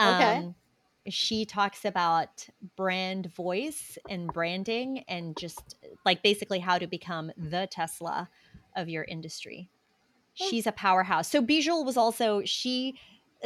Okay. 0.00 0.36
Um, 0.38 0.54
she 1.08 1.44
talks 1.44 1.84
about 1.84 2.46
brand 2.76 3.32
voice 3.34 3.98
and 4.08 4.32
branding 4.32 5.04
and 5.08 5.36
just 5.36 5.76
like 6.06 6.22
basically 6.22 6.58
how 6.60 6.78
to 6.78 6.86
become 6.86 7.30
the 7.36 7.68
Tesla 7.70 8.30
of 8.74 8.88
your 8.88 9.04
industry. 9.04 9.68
She's 10.34 10.66
a 10.66 10.72
powerhouse. 10.72 11.28
So 11.28 11.42
Bijal 11.42 11.84
was 11.84 11.96
also 11.96 12.42
she. 12.44 12.94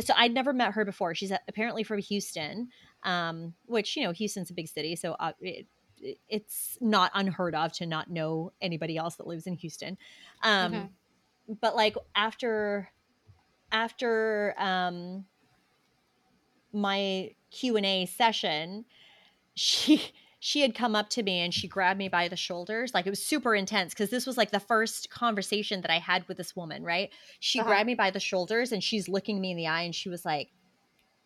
So 0.00 0.14
I'd 0.16 0.32
never 0.32 0.52
met 0.52 0.72
her 0.74 0.84
before. 0.84 1.14
She's 1.14 1.32
apparently 1.48 1.82
from 1.82 1.98
Houston, 1.98 2.68
um, 3.02 3.54
which 3.66 3.96
you 3.96 4.04
know 4.04 4.12
Houston's 4.12 4.50
a 4.50 4.54
big 4.54 4.68
city, 4.68 4.94
so 4.96 5.12
uh, 5.18 5.32
it- 5.40 5.66
it's 6.28 6.78
not 6.80 7.10
unheard 7.14 7.54
of 7.54 7.72
to 7.74 7.86
not 7.86 8.10
know 8.10 8.52
anybody 8.60 8.96
else 8.96 9.16
that 9.16 9.26
lives 9.26 9.46
in 9.46 9.54
Houston. 9.54 9.98
Um, 10.42 10.88
Mhm. 10.88 10.94
But 11.60 11.76
like 11.76 11.96
after 12.16 12.90
after 13.72 14.54
um, 14.58 15.26
my 16.72 17.34
Q 17.50 17.76
and 17.76 17.86
A 17.86 18.06
session, 18.06 18.84
she 19.56 20.12
she 20.40 20.60
had 20.62 20.74
come 20.74 20.96
up 20.96 21.10
to 21.10 21.22
me 21.22 21.40
and 21.40 21.54
she 21.54 21.68
grabbed 21.68 21.98
me 21.98 22.08
by 22.08 22.28
the 22.28 22.36
shoulders. 22.36 22.94
Like 22.94 23.06
it 23.06 23.10
was 23.10 23.24
super 23.24 23.54
intense 23.54 23.94
because 23.94 24.10
this 24.10 24.26
was 24.26 24.36
like 24.38 24.52
the 24.52 24.60
first 24.60 25.10
conversation 25.10 25.82
that 25.82 25.90
I 25.92 25.98
had 25.98 26.28
with 26.28 26.36
this 26.38 26.56
woman. 26.56 26.84
Right? 26.84 27.12
She 27.40 27.62
Uh-huh. 27.62 27.62
grabbed 27.62 27.86
me 27.88 27.94
by 27.94 28.10
the 28.12 28.20
shoulders 28.20 28.72
and 28.72 28.84
she's 28.84 29.08
looking 29.08 29.40
me 29.40 29.52
in 29.52 29.56
the 29.56 29.68
eye 29.68 29.82
and 29.82 29.94
she 29.94 30.08
was 30.10 30.24
like, 30.24 30.52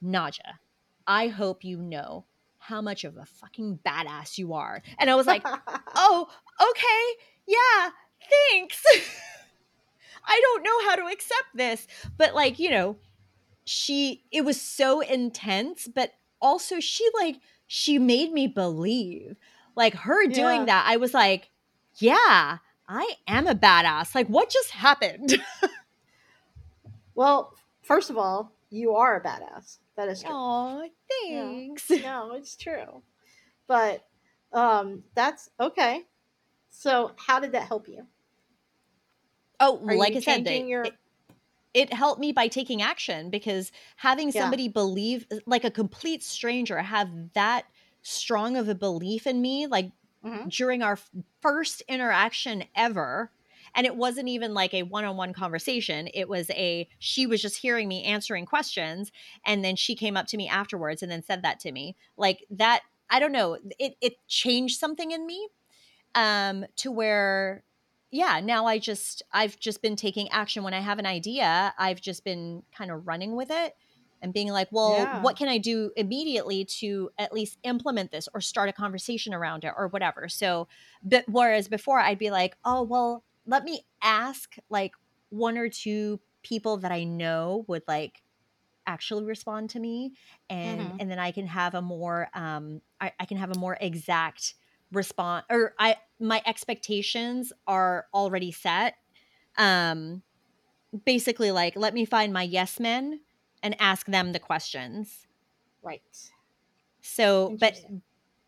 "Nadja, 0.03 0.59
I 1.07 1.28
hope 1.28 1.65
you 1.65 1.78
know." 1.78 2.27
How 2.62 2.80
much 2.80 3.02
of 3.05 3.16
a 3.16 3.26
fucking 3.26 3.80
badass 3.84 4.39
you 4.39 4.52
are. 4.55 4.82
And 4.98 5.10
I 5.10 5.16
was 5.16 5.26
like, 5.26 5.44
oh, 5.94 6.28
okay, 6.60 7.24
yeah, 7.47 7.90
thanks. 8.51 8.82
I 10.24 10.40
don't 10.40 10.62
know 10.62 10.89
how 10.89 10.97
to 10.97 11.12
accept 11.12 11.48
this. 11.55 11.86
But 12.16 12.34
like, 12.34 12.59
you 12.60 12.70
know, 12.70 12.97
she 13.64 14.24
it 14.30 14.44
was 14.44 14.60
so 14.60 15.01
intense, 15.01 15.89
but 15.93 16.12
also 16.40 16.78
she 16.80 17.09
like 17.18 17.40
she 17.66 17.98
made 17.98 18.32
me 18.32 18.47
believe. 18.47 19.36
Like 19.74 19.94
her 19.94 20.26
doing 20.26 20.60
Yeah. 20.60 20.66
that, 20.66 20.84
I 20.86 20.98
was 20.98 21.14
like, 21.14 21.51
yeah, 21.97 22.59
I 22.89 23.14
am 23.26 23.47
a 23.47 23.55
badass. 23.55 24.14
Like 24.14 24.28
what 24.28 24.51
just 24.51 24.70
happened? 24.70 25.34
well, 27.14 27.55
first 27.82 28.10
of 28.10 28.16
all, 28.18 28.52
you 28.70 28.94
are 28.94 29.16
a 29.16 29.22
badass. 29.22 29.78
That 29.97 30.09
is 30.09 30.23
true. 30.23 30.31
Oh, 30.32 30.89
thanks. 31.28 31.90
no, 32.02 32.32
it's 32.32 32.56
true. 32.56 33.02
But 33.66 34.06
um, 34.52 35.05
that's 35.14 35.51
okay. 35.60 36.05
So, 36.70 37.12
how 37.16 37.40
did 37.40 37.52
that 37.52 37.69
help 37.69 37.89
you? 37.89 38.06
Oh, 39.60 39.78
Are 39.86 39.94
like 39.94 40.14
you 40.14 40.19
I 40.19 40.20
said, 40.24 40.44
they, 40.44 40.66
your? 40.66 40.85
it, 40.85 40.94
it 41.74 41.93
helped 41.93 42.20
me 42.20 42.32
by 42.32 42.48
taking 42.48 42.82
action 42.82 43.31
because 43.31 43.70
having 43.97 44.32
Yeah. 44.32 44.40
somebody 44.40 44.69
believe 44.69 45.27
like 45.47 45.64
a 45.64 45.70
complete 45.70 46.23
stranger 46.23 46.78
have 46.78 47.09
that 47.35 47.66
strong 48.02 48.56
of 48.56 48.69
a 48.69 48.74
belief 48.74 49.27
in 49.27 49.40
me 49.40 49.66
like 49.66 49.93
Mhm. 50.24 50.51
during 50.51 50.82
our 50.82 50.98
first 51.40 51.82
interaction 51.89 52.64
ever 52.74 53.31
and 53.74 53.86
it 53.86 53.97
wasn't 53.97 54.28
even 54.28 54.55
like 54.55 54.74
a 54.74 54.82
one-on-one 54.82 55.32
conversation. 55.32 56.09
It 56.15 56.28
was 56.28 56.51
a 56.51 56.89
she 56.99 57.27
was 57.27 57.40
just 57.43 57.57
hearing 57.59 57.89
me 57.89 58.05
answering 58.05 58.47
questions 58.47 59.11
and 59.44 59.65
then 59.65 59.77
she 59.77 59.94
came 59.97 60.16
up 60.16 60.27
to 60.28 60.36
me 60.36 60.49
afterwards 60.49 61.03
and 61.03 61.11
then 61.11 61.23
said 61.23 61.43
that 61.43 61.61
to 61.61 61.73
me. 61.73 61.97
Like 62.16 62.44
that 62.51 62.82
i 63.11 63.19
don't 63.19 63.32
know 63.32 63.59
it 63.78 63.94
it 64.01 64.15
changed 64.28 64.78
something 64.78 65.11
in 65.11 65.27
me 65.27 65.49
um 66.15 66.65
to 66.77 66.90
where 66.90 67.65
yeah 68.11 68.40
now 68.40 68.66
i 68.66 68.78
just 68.78 69.23
i've 69.32 69.59
just 69.59 69.82
been 69.82 69.97
taking 69.97 70.28
action. 70.31 70.62
When 70.62 70.74
i 70.74 70.81
have 70.81 70.99
an 70.99 71.07
idea 71.07 71.74
i've 71.78 72.01
just 72.01 72.24
been 72.24 72.62
kind 72.77 72.90
of 72.90 73.07
running 73.07 73.35
with 73.36 73.51
it 73.51 73.74
and 74.20 74.32
being 74.32 74.49
like 74.49 74.69
well 74.70 75.09
Yeah. 75.09 75.20
what 75.20 75.36
can 75.36 75.49
i 75.49 75.59
do 75.59 75.90
immediately 75.97 76.65
to 76.65 77.11
at 77.19 77.32
least 77.32 77.59
implement 77.65 78.11
this 78.12 78.28
or 78.35 78.40
start 78.40 78.69
a 78.69 78.73
conversation 78.73 79.35
around 79.35 79.65
it 79.65 79.73
or 79.77 79.89
whatever? 79.89 80.28
So 80.28 80.69
but 81.03 81.24
whereas 81.28 81.69
before 81.69 81.99
i'd 82.01 82.19
be 82.19 82.31
like 82.31 82.57
oh 82.65 82.82
well 82.82 83.24
let 83.47 83.64
me 83.64 83.82
ask 84.02 84.56
like 84.70 84.93
one 85.31 85.59
or 85.59 85.69
two 85.69 86.20
people 86.43 86.78
that 86.78 86.93
i 86.93 87.05
know 87.05 87.64
would 87.69 87.82
like 87.89 88.23
actually 88.86 89.24
respond 89.24 89.70
to 89.70 89.81
me 89.81 90.14
and 90.51 90.81
Mhm. 90.81 90.98
and 90.98 91.10
then 91.10 91.19
i 91.19 91.31
can 91.32 91.47
have 91.47 91.74
a 91.74 91.82
more 91.82 92.28
um 92.35 92.81
I, 93.01 93.12
I 93.20 93.27
can 93.27 93.36
have 93.39 93.51
a 93.51 93.59
more 93.59 93.78
exact 93.81 94.55
response 94.93 95.47
or 95.51 95.74
i 95.78 95.97
my 96.20 96.43
expectations 96.47 97.52
are 97.66 98.06
already 98.14 98.52
set 98.52 98.94
um 99.59 100.23
basically 101.05 101.51
like 101.52 101.77
let 101.77 101.94
me 101.94 102.05
find 102.05 102.32
my 102.32 102.43
yes 102.43 102.81
men 102.81 103.20
and 103.62 103.77
ask 103.81 104.06
them 104.06 104.32
the 104.32 104.40
questions 104.40 105.27
Right. 105.82 106.32
so 107.02 107.56
but. 107.60 107.74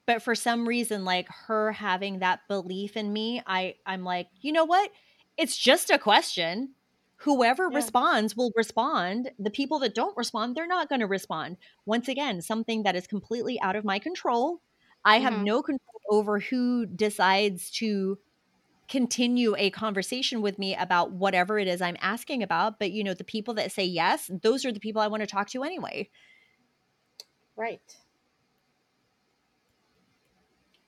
But 0.07 0.23
for 0.23 0.35
some 0.35 0.67
reason 0.69 1.05
like 1.05 1.29
her 1.29 1.73
having 1.73 2.19
that 2.21 2.41
belief 2.49 2.97
in 2.97 3.13
me 3.13 3.43
i 3.47 3.75
i'm 3.87 4.05
like 4.05 4.29
you 4.41 4.53
know 4.53 4.65
what 4.65 4.91
it's 5.37 5.57
just 5.57 5.91
a 5.91 5.99
question 5.99 6.75
whoever 7.19 7.69
Yeah. 7.69 7.91
responds 7.91 8.37
will 8.37 8.53
respond. 8.57 9.31
The 9.39 9.49
people 9.51 9.79
that 9.79 9.95
don't 9.95 10.17
respond, 10.17 10.55
they're 10.57 10.67
not 10.67 10.89
going 10.91 11.01
to 11.01 11.07
respond. 11.07 11.57
Once 11.87 12.09
again, 12.09 12.43
something 12.43 12.83
that 12.83 12.97
is 12.97 13.07
completely 13.07 13.59
out 13.63 13.77
of 13.77 13.85
my 13.85 13.99
control. 13.99 14.61
I 15.05 15.21
have 15.21 15.33
Mhm. 15.33 15.45
no 15.45 15.63
control 15.63 16.01
over 16.11 16.41
who 16.41 16.85
decides 16.87 17.71
to 17.79 18.19
continue 18.89 19.55
a 19.57 19.71
conversation 19.71 20.43
with 20.43 20.59
me 20.59 20.75
about 20.77 21.13
whatever 21.13 21.59
it 21.59 21.69
is 21.69 21.81
I'm 21.83 21.97
asking 22.01 22.43
about. 22.43 22.79
But, 22.79 22.93
you 22.93 23.05
know, 23.05 23.15
the 23.15 23.25
people 23.25 23.55
that 23.55 23.73
say 23.73 23.85
yes, 23.85 24.31
those 24.43 24.65
are 24.65 24.73
the 24.73 24.81
people 24.81 25.03
I 25.03 25.09
want 25.09 25.23
to 25.23 25.27
talk 25.27 25.49
to 25.51 25.65
anyway. 25.65 26.11
Right. 27.57 27.97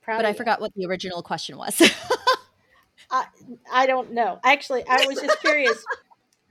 Proud 0.06 0.18
But 0.18 0.26
I 0.26 0.34
forgot 0.34 0.60
what 0.60 0.72
the 0.76 0.86
original 0.86 1.20
question 1.20 1.58
was. 1.58 1.82
Uh, 3.08 3.22
I 3.72 3.86
don't 3.86 4.10
know. 4.12 4.40
Actually, 4.42 4.84
I 4.88 5.06
was 5.06 5.20
just 5.20 5.40
curious. 5.40 5.84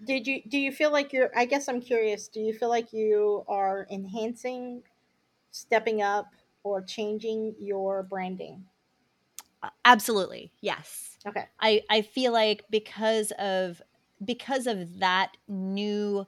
Did 0.06 0.26
you 0.26 0.42
do 0.48 0.58
you 0.58 0.72
feel 0.72 0.90
like 0.90 1.12
you're 1.12 1.30
I 1.36 1.44
guess 1.44 1.68
I'm 1.68 1.82
curious. 1.82 2.30
Do 2.30 2.40
you 2.40 2.54
feel 2.54 2.70
like 2.70 2.94
you 2.94 3.44
are 3.50 3.86
enhancing, 3.92 4.84
stepping 5.52 6.02
up 6.02 6.28
or 6.64 6.82
changing 6.82 7.56
your 7.60 8.04
branding? 8.04 8.64
Absolutely. 9.84 10.54
Yes. 10.62 11.18
Okay. 11.28 11.44
I 11.60 11.82
I 11.90 12.04
feel 12.04 12.32
like 12.32 12.64
because 12.70 13.32
of 13.38 13.82
because 14.24 14.66
of 14.66 15.00
that 15.00 15.36
new 15.50 16.26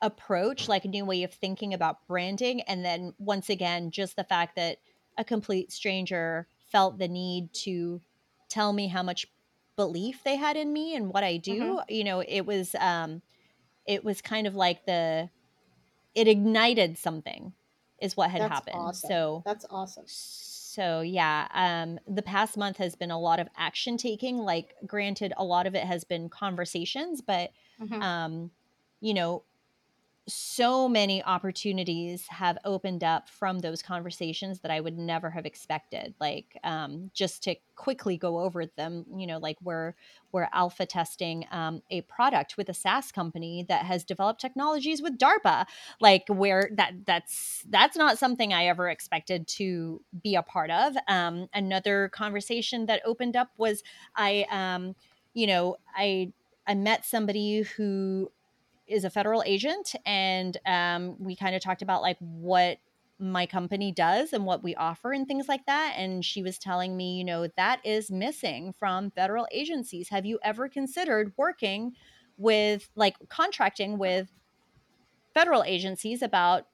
approach, 0.00 0.68
like 0.68 0.84
a 0.84 0.88
new 0.88 1.04
way 1.04 1.22
of 1.22 1.32
thinking 1.32 1.72
about 1.72 2.06
branding 2.08 2.62
and 2.62 2.84
then 2.84 3.14
once 3.18 3.48
again 3.48 3.92
just 3.92 4.16
the 4.16 4.24
fact 4.24 4.56
that 4.56 4.78
a 5.16 5.24
complete 5.24 5.70
stranger 5.70 6.48
felt 6.72 6.98
the 6.98 7.08
need 7.08 7.52
to 7.54 8.02
tell 8.50 8.72
me 8.72 8.88
how 8.88 9.02
much 9.04 9.26
belief 9.76 10.22
they 10.24 10.36
had 10.36 10.56
in 10.56 10.72
me 10.72 10.96
and 10.96 11.08
what 11.12 11.24
I 11.24 11.38
do, 11.38 11.80
Mhm. 11.80 11.82
you 11.88 12.04
know, 12.04 12.20
it 12.22 12.42
was 12.42 12.74
um 12.76 13.22
it 13.86 14.04
was 14.04 14.22
kind 14.22 14.46
of 14.48 14.54
like 14.56 14.86
the 14.86 15.30
it 16.14 16.28
ignited 16.28 16.98
something 16.98 17.54
is 18.00 18.16
what 18.16 18.30
had 18.30 18.42
That's 18.42 18.44
happened. 18.44 18.72
awesome. 18.72 19.10
So 19.10 19.44
That's 19.44 19.64
awesome. 19.70 20.04
so 20.06 21.00
yeah, 21.02 21.48
um, 21.52 21.98
the 22.12 22.22
past 22.22 22.56
month 22.56 22.78
has 22.78 22.94
been 22.96 23.10
a 23.10 23.20
lot 23.20 23.40
of 23.40 23.48
action 23.56 23.96
taking. 23.96 24.38
Like, 24.38 24.74
granted, 24.86 25.32
a 25.36 25.44
lot 25.44 25.66
of 25.66 25.74
it 25.74 25.84
has 25.84 26.04
been 26.04 26.28
conversations, 26.30 27.20
but 27.20 27.52
Mhm. 27.78 28.02
um, 28.02 28.50
you 29.00 29.14
know, 29.14 29.44
so 30.28 30.88
many 30.88 31.22
opportunities 31.24 32.26
have 32.28 32.56
opened 32.64 33.02
up 33.02 33.28
from 33.28 33.58
those 33.58 33.82
conversations 33.82 34.60
that 34.60 34.70
I 34.70 34.80
would 34.80 34.96
never 34.96 35.30
have 35.30 35.46
expected. 35.46 36.14
Like, 36.20 36.56
um, 36.62 37.10
just 37.12 37.42
to 37.44 37.56
quickly 37.74 38.16
go 38.16 38.38
over 38.38 38.66
them, 38.66 39.04
you 39.16 39.26
know, 39.26 39.38
like 39.38 39.58
we're 39.62 39.94
we're 40.30 40.48
alpha 40.52 40.86
testing 40.86 41.44
um, 41.50 41.82
a 41.90 42.02
product 42.02 42.56
with 42.56 42.68
a 42.68 42.74
SaaS 42.74 43.10
company 43.10 43.66
that 43.68 43.84
has 43.84 44.04
developed 44.04 44.40
technologies 44.40 45.02
with 45.02 45.18
DARPA. 45.18 45.66
Like, 46.00 46.24
where 46.28 46.70
that 46.74 47.04
that's 47.04 47.64
that's 47.68 47.96
not 47.96 48.18
something 48.18 48.52
I 48.52 48.66
ever 48.66 48.88
expected 48.88 49.48
to 49.48 50.00
be 50.22 50.36
a 50.36 50.42
part 50.42 50.70
of. 50.70 50.94
Um, 51.08 51.48
another 51.52 52.10
conversation 52.10 52.86
that 52.86 53.02
opened 53.04 53.34
up 53.34 53.50
was 53.56 53.82
I, 54.14 54.46
um, 54.50 54.94
you 55.34 55.48
know, 55.48 55.76
I 55.96 56.32
I 56.66 56.74
met 56.74 57.04
somebody 57.04 57.62
who 57.62 58.30
is 58.86 59.04
a 59.04 59.10
federal 59.10 59.42
agent 59.46 59.94
and 60.04 60.56
um, 60.66 61.16
we 61.18 61.36
kind 61.36 61.54
of 61.54 61.62
talked 61.62 61.82
about 61.82 62.02
like 62.02 62.16
what 62.18 62.78
my 63.18 63.46
company 63.46 63.92
does 63.92 64.32
and 64.32 64.44
what 64.44 64.64
we 64.64 64.74
offer 64.74 65.12
and 65.12 65.28
things 65.28 65.46
like 65.46 65.64
that 65.66 65.94
and 65.96 66.24
she 66.24 66.42
was 66.42 66.58
telling 66.58 66.96
me 66.96 67.16
you 67.18 67.24
know 67.24 67.46
that 67.56 67.80
is 67.84 68.10
missing 68.10 68.72
from 68.72 69.10
federal 69.12 69.46
agencies 69.52 70.08
have 70.08 70.26
you 70.26 70.38
ever 70.42 70.68
considered 70.68 71.32
working 71.36 71.92
with 72.36 72.88
like 72.96 73.14
contracting 73.28 73.96
with 73.98 74.28
federal 75.34 75.62
agencies 75.64 76.22
about 76.22 76.64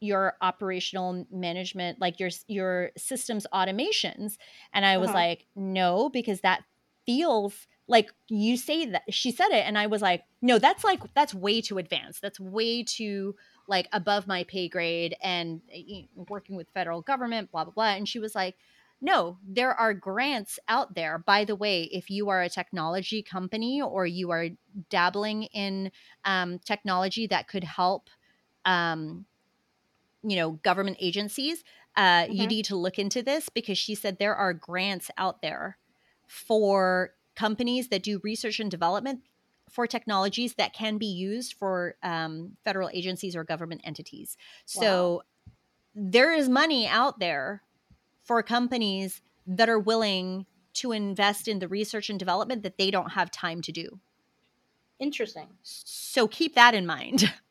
your 0.00 0.34
operational 0.42 1.26
management 1.30 2.00
like 2.00 2.20
your 2.20 2.30
your 2.46 2.90
systems 2.96 3.46
automations 3.54 4.34
and 4.72 4.84
i 4.84 4.98
was 4.98 5.08
Uh-huh. 5.08 5.14
like 5.14 5.46
no 5.56 6.10
because 6.10 6.40
that 6.42 6.62
feels 7.06 7.66
like 7.86 8.10
you 8.28 8.56
say 8.56 8.86
that 8.86 9.02
she 9.12 9.30
said 9.30 9.48
it 9.50 9.66
and 9.66 9.76
i 9.78 9.86
was 9.86 10.00
like 10.02 10.24
no 10.42 10.58
that's 10.58 10.84
like 10.84 11.00
that's 11.14 11.34
way 11.34 11.60
too 11.60 11.78
advanced. 11.78 12.20
That's 12.22 12.40
way 12.40 12.82
too 12.82 13.34
like 13.66 13.88
above 13.92 14.26
my 14.26 14.44
pay 14.44 14.68
grade 14.68 15.16
and 15.22 15.60
uh, 15.72 15.78
y- 15.88 16.08
working 16.14 16.56
with 16.56 16.68
federal 16.70 17.02
government 17.02 17.50
blah 17.50 17.64
blah 17.64 17.72
blah. 17.72 17.94
And 17.94 18.08
she 18.08 18.18
was 18.18 18.34
like 18.34 18.56
no 19.00 19.38
there 19.46 19.74
are 19.74 19.94
grants 19.94 20.58
out 20.68 20.94
there. 20.94 21.18
By 21.18 21.44
the 21.44 21.56
way 21.56 21.84
if 21.84 22.10
you 22.10 22.28
are 22.30 22.42
a 22.42 22.48
technology 22.48 23.22
company 23.22 23.80
or 23.82 24.06
you 24.06 24.30
are 24.30 24.48
dabbling 24.90 25.44
in 25.44 25.92
um, 26.24 26.58
technology 26.58 27.26
that 27.28 27.48
could 27.48 27.64
help 27.64 28.08
um, 28.64 29.26
you 30.22 30.36
know 30.36 30.52
government 30.52 30.96
agencies 31.00 31.64
uh, 31.96 32.26
you 32.30 32.46
Mhm. 32.46 32.48
need 32.48 32.64
to 32.64 32.76
look 32.76 32.98
into 32.98 33.22
this 33.22 33.48
because 33.48 33.78
she 33.78 33.94
said 33.94 34.18
there 34.18 34.34
are 34.34 34.52
grants 34.52 35.10
out 35.16 35.42
there 35.42 35.78
for 36.26 37.14
companies 37.34 37.88
that 37.88 38.02
do 38.02 38.20
research 38.22 38.60
and 38.60 38.70
development 38.70 39.20
for 39.70 39.86
technologies 39.86 40.54
that 40.54 40.72
can 40.72 40.98
be 40.98 41.06
used 41.06 41.54
for 41.54 41.96
um, 42.02 42.56
federal 42.64 42.90
agencies 42.92 43.34
or 43.34 43.44
government 43.44 43.80
entities. 43.84 44.36
So 44.66 45.22
there 45.94 46.32
is 46.32 46.48
money 46.48 46.86
out 46.86 47.18
there 47.18 47.62
for 48.24 48.42
companies 48.42 49.22
that 49.46 49.68
are 49.68 49.78
willing 49.78 50.46
to 50.74 50.92
invest 50.92 51.48
in 51.48 51.58
the 51.58 51.68
research 51.68 52.10
and 52.10 52.18
development 52.18 52.62
that 52.62 52.78
they 52.78 52.90
don't 52.90 53.12
have 53.12 53.30
time 53.30 53.62
to 53.62 53.72
do. 53.72 54.00
Interesting. 54.98 55.48
so 55.62 56.28
keep 56.28 56.54
that 56.54 56.74
in 56.74 56.86
mind. 56.86 57.32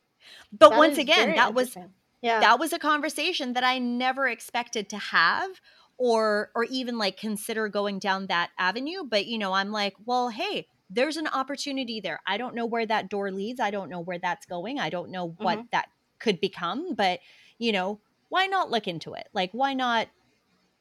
But 0.56 0.70
That 0.70 0.78
once 0.78 0.98
again 0.98 1.34
that 1.34 1.52
was 1.52 1.76
yeah. 2.22 2.38
that 2.38 2.60
was 2.60 2.72
a 2.72 2.78
conversation 2.78 3.54
that 3.54 3.64
I 3.64 3.80
never 3.80 4.28
expected 4.28 4.88
to 4.90 4.98
have 4.98 5.60
or 5.98 6.50
or 6.54 6.64
even 6.64 6.98
like 6.98 7.16
consider 7.16 7.68
going 7.68 7.98
down 7.98 8.26
that 8.26 8.50
avenue 8.58 9.04
but 9.04 9.26
you 9.26 9.38
know 9.38 9.52
I'm 9.52 9.70
like 9.70 9.94
well 10.04 10.28
hey 10.28 10.66
there's 10.90 11.16
an 11.16 11.26
opportunity 11.26 11.98
there. 12.00 12.20
I 12.26 12.36
don't 12.36 12.54
know 12.54 12.66
where 12.66 12.84
that 12.86 13.08
door 13.08 13.32
leads. 13.32 13.58
I 13.58 13.70
don't 13.70 13.88
know 13.88 14.00
where 14.00 14.18
that's 14.18 14.44
going. 14.46 14.78
I 14.78 14.90
don't 14.90 15.10
know 15.10 15.36
what 15.40 15.60
Mhm. 15.60 15.68
that 15.72 15.88
could 16.18 16.40
become 16.40 16.94
but 16.94 17.20
you 17.58 17.72
know 17.72 18.00
why 18.28 18.46
not 18.46 18.70
look 18.70 18.88
into 18.88 19.14
it? 19.14 19.28
Like 19.32 19.50
why 19.52 19.74
not 19.74 20.08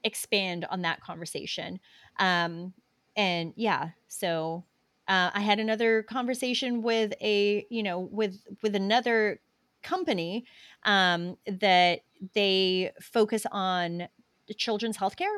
expand 0.03 0.65
on 0.65 0.81
that 0.81 1.01
conversation? 1.01 1.79
Um 2.19 2.73
and 3.15 3.53
yeah 3.55 3.91
so 4.07 4.65
uh, 5.07 5.29
i 5.35 5.39
had 5.39 5.59
another 5.59 6.01
conversation 6.01 6.81
with 6.81 7.13
a 7.21 7.63
you 7.69 7.83
know 7.83 7.99
with 7.99 8.43
with 8.63 8.75
another 8.75 9.39
company 9.83 10.47
um 10.85 11.37
that 11.45 12.01
they 12.33 12.91
focus 12.99 13.45
on 13.51 14.07
children's 14.49 14.97
healthcare. 14.97 15.35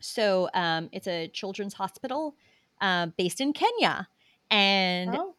So 0.00 0.48
um 0.54 0.88
it's 0.92 1.06
a 1.06 1.28
children's 1.28 1.74
hospital 1.74 2.36
uh, 2.80 3.06
based 3.16 3.40
in 3.40 3.52
kenya. 3.52 4.08
And 4.50 5.16
oh, 5.16 5.34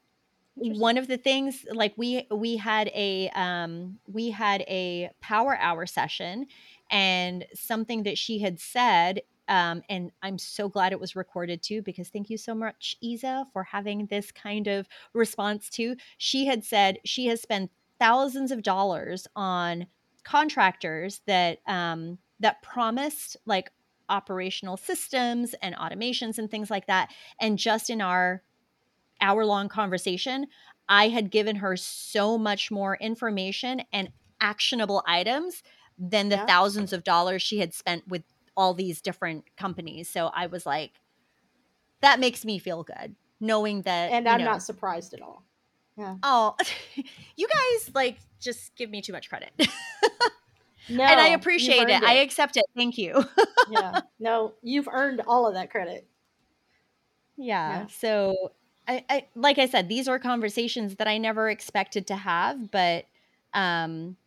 one 0.56 0.98
of 0.98 1.08
the 1.08 1.18
things 1.18 1.66
like 1.72 1.94
we 1.98 2.28
we 2.32 2.58
had 2.58 2.88
a 2.96 3.30
um 3.36 4.00
we 4.08 4.32
had 4.32 4.62
a 4.62 5.10
power 5.22 5.58
hour 5.58 5.86
session 5.86 6.48
and 6.90 7.46
something 7.54 8.04
that 8.04 8.18
she 8.18 8.40
had 8.40 8.60
said 8.60 9.22
um 9.50 9.84
and 9.90 10.12
i'm 10.24 10.38
so 10.38 10.70
glad 10.70 10.94
it 10.94 11.00
was 11.00 11.16
recorded 11.16 11.62
too 11.62 11.82
because 11.82 12.08
thank 12.08 12.30
you 12.30 12.38
so 12.38 12.56
much 12.56 12.96
isa 13.02 13.46
for 13.52 13.64
having 13.64 14.06
this 14.06 14.32
kind 14.32 14.68
of 14.68 14.88
response 15.14 15.70
too. 15.70 15.96
She 16.18 16.46
had 16.46 16.64
said 16.64 17.00
she 17.04 17.28
has 17.28 17.42
spent 17.42 17.72
thousands 18.00 18.52
of 18.52 18.64
dollars 18.64 19.28
on 19.36 19.88
contractors 20.24 21.22
that 21.28 21.60
um 21.68 22.18
that 22.40 22.62
promised 22.62 23.38
like 23.46 23.72
operational 24.10 24.78
systems 24.78 25.56
and 25.62 25.76
automations 25.76 26.38
and 26.38 26.50
things 26.52 26.70
like 26.70 26.86
that 26.88 27.10
and 27.40 27.58
just 27.58 27.90
in 27.90 28.02
our 28.02 28.44
hour 29.22 29.46
long 29.46 29.68
conversation, 29.70 30.46
I 30.88 31.08
had 31.10 31.32
given 31.32 31.56
her 31.58 31.76
so 31.78 32.38
much 32.38 32.70
more 32.70 32.96
information 32.98 33.82
and 33.92 34.10
actionable 34.42 35.04
items 35.08 35.64
than 35.98 36.30
the 36.30 36.36
Yeah. 36.36 36.46
thousands 36.46 36.94
of 36.94 37.04
dollars 37.04 37.42
she 37.42 37.60
had 37.60 37.74
spent 37.74 38.08
with 38.08 38.24
all 38.58 38.74
these 38.74 39.02
different 39.02 39.46
companies. 39.58 40.10
So 40.10 40.28
I 40.28 40.48
was 40.48 40.66
like, 40.66 41.00
that 42.02 42.20
makes 42.20 42.46
me 42.46 42.60
feel 42.60 42.84
good 42.84 43.16
knowing 43.40 43.82
that. 43.84 44.12
and 44.12 44.28
I'm 44.28 44.40
know, 44.40 44.46
not 44.46 44.62
surprised 44.64 45.14
at 45.14 45.22
all. 45.22 45.44
Yeah. 45.98 46.16
Oh, 46.24 46.56
you 47.38 47.48
guys 47.48 47.92
like 47.96 48.18
just 48.40 48.76
give 48.76 48.90
me 48.90 49.02
too 49.02 49.14
much 49.14 49.30
credit. 49.30 49.52
No, 50.88 51.06
and 51.08 51.20
I 51.20 51.30
appreciate 51.30 51.90
it. 51.90 52.00
earned 52.00 52.04
I 52.04 52.16
accept 52.16 52.58
it. 52.58 52.66
Thank 52.76 52.98
you. 52.98 53.24
yeah. 53.66 53.98
No, 54.20 54.54
you've 54.62 54.88
earned 54.88 55.22
all 55.28 55.48
of 55.48 55.54
that 55.56 55.70
credit. 55.72 56.08
Yeah. 57.38 57.86
Yeah. 57.86 57.88
So 57.88 58.54
I, 58.88 59.04
I 59.10 59.28
like 59.36 59.58
I 59.60 59.66
said, 59.68 59.90
these 59.90 60.08
are 60.08 60.20
conversations 60.20 60.96
that 60.96 61.08
I 61.08 61.18
never 61.18 61.50
expected 61.50 62.08
to 62.08 62.16
have, 62.16 62.72
but 62.72 63.06
um 63.54 64.18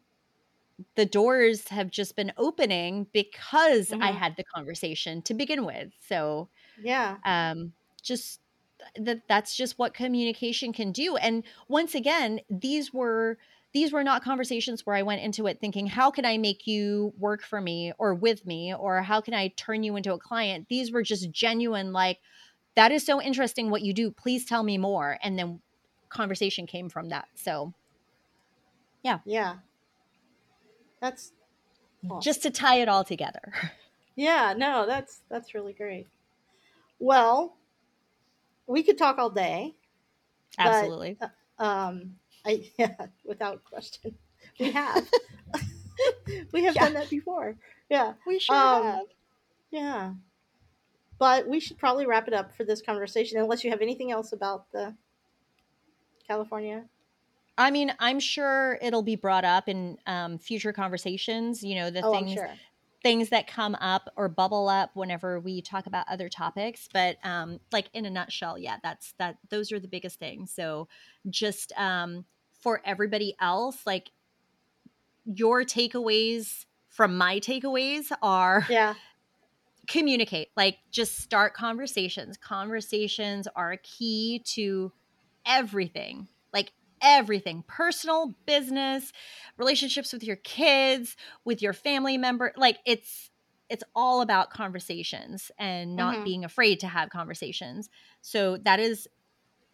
the 0.95 1.07
doors 1.07 1.69
have 1.69 1.91
just 1.91 2.17
been 2.17 2.33
opening 2.37 3.07
because 3.13 3.93
I 4.01 4.11
Mhm. 4.11 4.13
had 4.13 4.37
the 4.37 4.45
conversation 4.45 5.23
to 5.23 5.35
begin 5.35 5.65
with. 5.65 5.93
So 6.01 6.49
Yeah. 6.77 7.19
um 7.25 7.73
just 8.03 8.41
that 8.97 9.23
that's 9.29 9.57
just 9.57 9.79
what 9.79 9.95
communication 9.95 10.73
can 10.73 10.93
do. 10.93 11.17
And 11.17 11.45
once 11.69 11.95
again, 11.95 12.41
these 12.51 12.93
were 12.93 13.39
these 13.73 13.93
were 13.93 14.05
not 14.05 14.23
conversations 14.25 14.87
where 14.87 14.97
I 14.97 15.03
went 15.03 15.23
into 15.23 15.47
it 15.47 15.61
thinking, 15.61 15.87
how 15.87 16.11
can 16.11 16.25
I 16.25 16.39
make 16.39 16.67
you 16.67 17.13
work 17.19 17.43
for 17.43 17.61
me 17.61 17.93
or 17.99 18.15
with 18.15 18.47
me, 18.47 18.75
or 18.75 19.03
how 19.03 19.21
can 19.21 19.35
I 19.35 19.49
turn 19.49 19.83
you 19.83 19.97
into 19.97 20.13
a 20.13 20.19
client? 20.19 20.67
These 20.69 20.91
were 20.91 21.03
just 21.03 21.31
genuine, 21.31 21.93
like, 21.93 22.19
that 22.77 22.93
is 22.93 23.05
so 23.05 23.21
interesting 23.21 23.71
what 23.71 23.83
you 23.83 23.93
do. 23.93 24.11
Please 24.11 24.45
tell 24.45 24.63
me 24.63 24.79
more. 24.79 25.19
And 25.23 25.39
then 25.39 25.61
conversation 26.09 26.67
came 26.67 26.89
from 26.89 27.11
that. 27.11 27.29
So, 27.35 27.75
yeah. 29.03 29.19
Yeah. 29.25 29.57
That's 31.01 31.33
awesome. 32.09 32.21
just 32.23 32.43
to 32.43 32.51
tie 32.51 32.81
it 32.81 32.89
all 32.89 33.05
together. 33.05 33.53
Yeah, 34.21 34.53
no, 34.57 34.85
that's 34.85 35.21
that's 35.29 35.55
really 35.55 35.73
great. 35.73 36.09
Well, 36.99 37.57
we 38.67 38.83
could 38.83 38.99
talk 38.99 39.17
all 39.17 39.31
day. 39.31 39.77
but, 40.57 40.67
Absolutely. 40.67 41.17
uh, 41.21 41.63
um, 41.63 42.17
I 42.49 42.71
yeah, 42.79 43.07
without 43.25 43.63
question, 43.65 44.15
we 44.59 44.71
have. 44.73 45.07
we 46.53 46.65
have 46.65 46.75
Yeah. 46.75 46.85
done 46.85 46.95
that 46.95 47.11
before. 47.11 47.55
Yeah, 47.91 48.15
We 48.27 48.39
sure 48.39 48.57
um, 48.57 48.83
have. 48.83 49.07
yeah. 49.71 50.13
But 51.19 51.49
we 51.49 51.61
should 51.61 51.79
probably 51.79 52.07
wrap 52.07 52.29
it 52.29 52.35
up 52.35 52.55
for 52.55 52.65
this 52.65 52.81
conversation, 52.81 53.39
unless 53.39 53.65
you 53.65 53.71
have 53.71 53.83
anything 53.83 54.13
else 54.13 54.33
about 54.33 54.71
the 54.73 54.95
California. 56.27 56.85
I 57.57 57.73
mean, 57.73 57.93
I'm 57.99 58.21
sure 58.21 58.79
it'll 58.81 59.03
be 59.03 59.17
brought 59.17 59.45
up 59.45 59.69
in 59.69 59.99
um, 60.07 60.39
future 60.39 60.73
conversations. 60.73 61.65
You 61.65 61.75
know, 61.75 61.91
the 61.91 62.03
oh, 62.03 62.13
things 62.13 62.35
sure. 62.35 62.51
things 63.03 63.31
that 63.31 63.49
come 63.49 63.75
up 63.77 64.09
or 64.17 64.29
bubble 64.29 64.69
up 64.69 64.91
whenever 64.95 65.41
we 65.41 65.61
talk 65.61 65.87
about 65.87 66.07
other 66.09 66.29
topics. 66.29 66.89
But 66.93 67.17
um, 67.25 67.59
like 67.73 67.91
in 67.95 68.07
a 68.07 68.11
nutshell, 68.11 68.57
yeah, 68.59 68.77
that's 68.83 69.13
that. 69.19 69.39
Those 69.51 69.73
are 69.73 69.81
the 69.81 69.89
biggest 69.89 70.21
things. 70.21 70.53
So 70.53 70.87
just 71.29 71.73
um, 71.77 72.25
for 72.59 72.81
everybody 72.85 73.35
else, 73.41 73.87
like 73.87 74.11
your 75.25 75.65
takeaways 75.65 76.65
from 76.89 77.17
my 77.17 77.39
takeaways 77.39 78.11
are 78.23 78.67
Yeah, 78.69 78.95
communicate 79.89 80.49
like 80.57 80.79
just 80.91 81.17
start 81.19 81.55
conversations. 81.55 82.37
Conversations 82.37 83.49
are 83.57 83.79
key 83.83 84.43
to 84.45 84.93
everything 85.47 86.29
like 86.53 86.73
everything. 87.03 87.65
Personal 87.69 88.37
business 88.47 89.13
relationships 89.57 90.13
with 90.13 90.25
your 90.25 90.37
kids 90.37 91.17
with 91.45 91.63
your 91.63 91.73
family 91.73 92.19
member 92.19 92.53
like 92.57 92.79
it's 92.87 93.31
it's 93.71 93.85
all 93.95 94.23
about 94.23 94.51
conversations 94.51 95.51
and 95.59 95.95
not 95.95 96.19
Mhm. 96.19 96.25
being 96.25 96.45
afraid 96.45 96.81
to 96.81 96.89
have 96.89 97.11
conversations. 97.11 97.89
So 98.23 98.57
that 98.59 98.81
is 98.81 99.07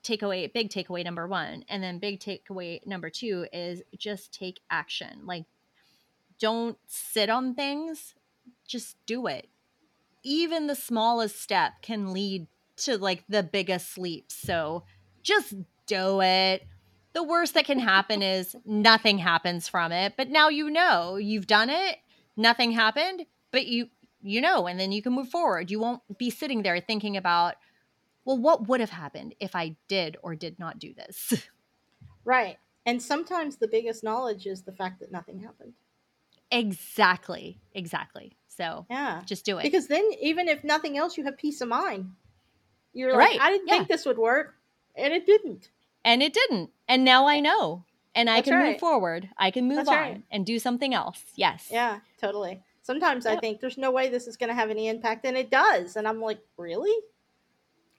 takeaway 0.05 0.53
big 0.53 0.71
takeaway 0.71 1.03
number 1.03 1.27
1 1.27 1.65
and 1.69 1.83
then 1.83 1.99
big 1.99 2.21
takeaway 2.21 2.85
number 2.87 3.11
2 3.11 3.47
is 3.53 3.83
just 3.97 4.33
take 4.33 4.61
action 4.71 5.21
like 5.25 5.45
don't 6.39 6.79
sit 6.87 7.31
on 7.31 7.55
things 7.55 8.15
just 8.67 8.97
do 9.07 9.27
it 9.27 9.49
even 10.25 10.67
the 10.67 10.75
smallest 10.75 11.41
step 11.41 11.75
can 11.83 12.13
lead 12.13 12.47
to 12.77 12.99
like 12.99 13.25
the 13.29 13.43
biggest 13.43 13.97
leaps. 13.99 14.35
So 14.35 14.85
just 15.23 15.55
do 15.87 16.21
it. 16.23 16.67
The 17.13 17.23
worst 17.23 17.55
that 17.55 17.67
can 17.67 17.79
happen 17.79 18.23
is 18.23 18.57
nothing 18.65 19.19
happens 19.19 19.69
from 19.69 19.93
it, 19.93 20.15
but 20.17 20.31
now 20.31 20.49
you 20.49 20.69
know 20.69 21.17
you've 21.17 21.47
done 21.47 21.71
it, 21.71 21.99
nothing 22.37 22.73
happened, 22.73 23.27
but 23.53 23.67
you 23.67 23.89
you 24.27 24.41
know 24.41 24.67
and 24.67 24.81
then 24.81 24.91
you 24.91 25.03
can 25.03 25.13
move 25.13 25.29
forward. 25.29 25.71
You 25.71 25.79
won't 25.79 26.03
be 26.19 26.31
sitting 26.31 26.63
there 26.63 26.81
thinking 26.81 27.17
about 27.17 27.55
well 28.25 28.39
what 28.39 28.69
would 28.69 28.81
have 28.81 28.91
happened 28.91 29.35
if 29.41 29.55
I 29.55 29.77
did 29.89 30.17
or 30.23 30.35
did 30.35 30.59
not 30.59 30.79
do 30.79 30.93
this. 30.95 31.47
right. 32.25 32.59
And 32.87 33.01
sometimes 33.03 33.57
the 33.57 33.69
biggest 33.69 34.05
knowledge 34.05 34.47
is 34.47 34.63
the 34.63 34.73
fact 34.73 35.01
that 35.01 35.11
nothing 35.11 35.41
happened. 35.41 35.73
exactly. 36.51 37.59
Exactly. 37.75 38.37
So 38.49 38.87
Yeah. 38.91 39.23
just 39.27 39.45
do 39.45 39.59
it. 39.59 39.63
Because 39.63 39.89
then, 39.89 40.09
even 40.21 40.49
if 40.49 40.63
nothing 40.65 40.97
else, 40.97 41.17
you 41.17 41.25
have 41.25 41.37
peace 41.39 41.61
of 41.61 41.69
mind. 41.69 42.13
You're 42.93 43.13
like, 43.13 43.31
Right, 43.33 43.41
I 43.41 43.51
didn't 43.51 43.69
yeah. 43.69 43.75
think 43.77 43.89
this 43.89 44.07
would 44.07 44.19
work, 44.19 44.55
and 44.95 45.13
it 45.13 45.27
didn't. 45.27 45.71
and 46.05 46.23
it 46.23 46.33
didn't. 46.33 46.71
And 46.87 47.05
now 47.05 47.27
I 47.27 47.41
know. 47.41 47.85
And 48.15 48.31
I 48.31 48.37
That's 48.37 48.49
can 48.51 48.63
move 48.63 48.79
forward. 48.79 49.29
I 49.37 49.51
can 49.51 49.67
move 49.67 49.79
That's 49.79 49.89
on 49.89 49.97
right. 49.97 50.23
and 50.31 50.47
do 50.47 50.61
something 50.61 50.95
else. 50.95 51.25
Yes. 51.35 51.69
Yeah, 51.73 51.99
totally. 52.21 52.63
Sometimes 52.83 53.27
I 53.27 53.37
think 53.37 53.61
there's 53.61 53.79
no 53.79 53.91
way 53.91 54.09
this 54.09 54.29
is 54.29 54.37
going 54.37 54.51
to 54.51 54.55
have 54.55 54.71
any 54.71 54.87
impact, 54.89 55.25
and 55.25 55.37
it 55.37 55.51
does. 55.51 55.97
And 55.97 56.07
I'm 56.07 56.21
like, 56.21 56.39
really? 56.57 56.95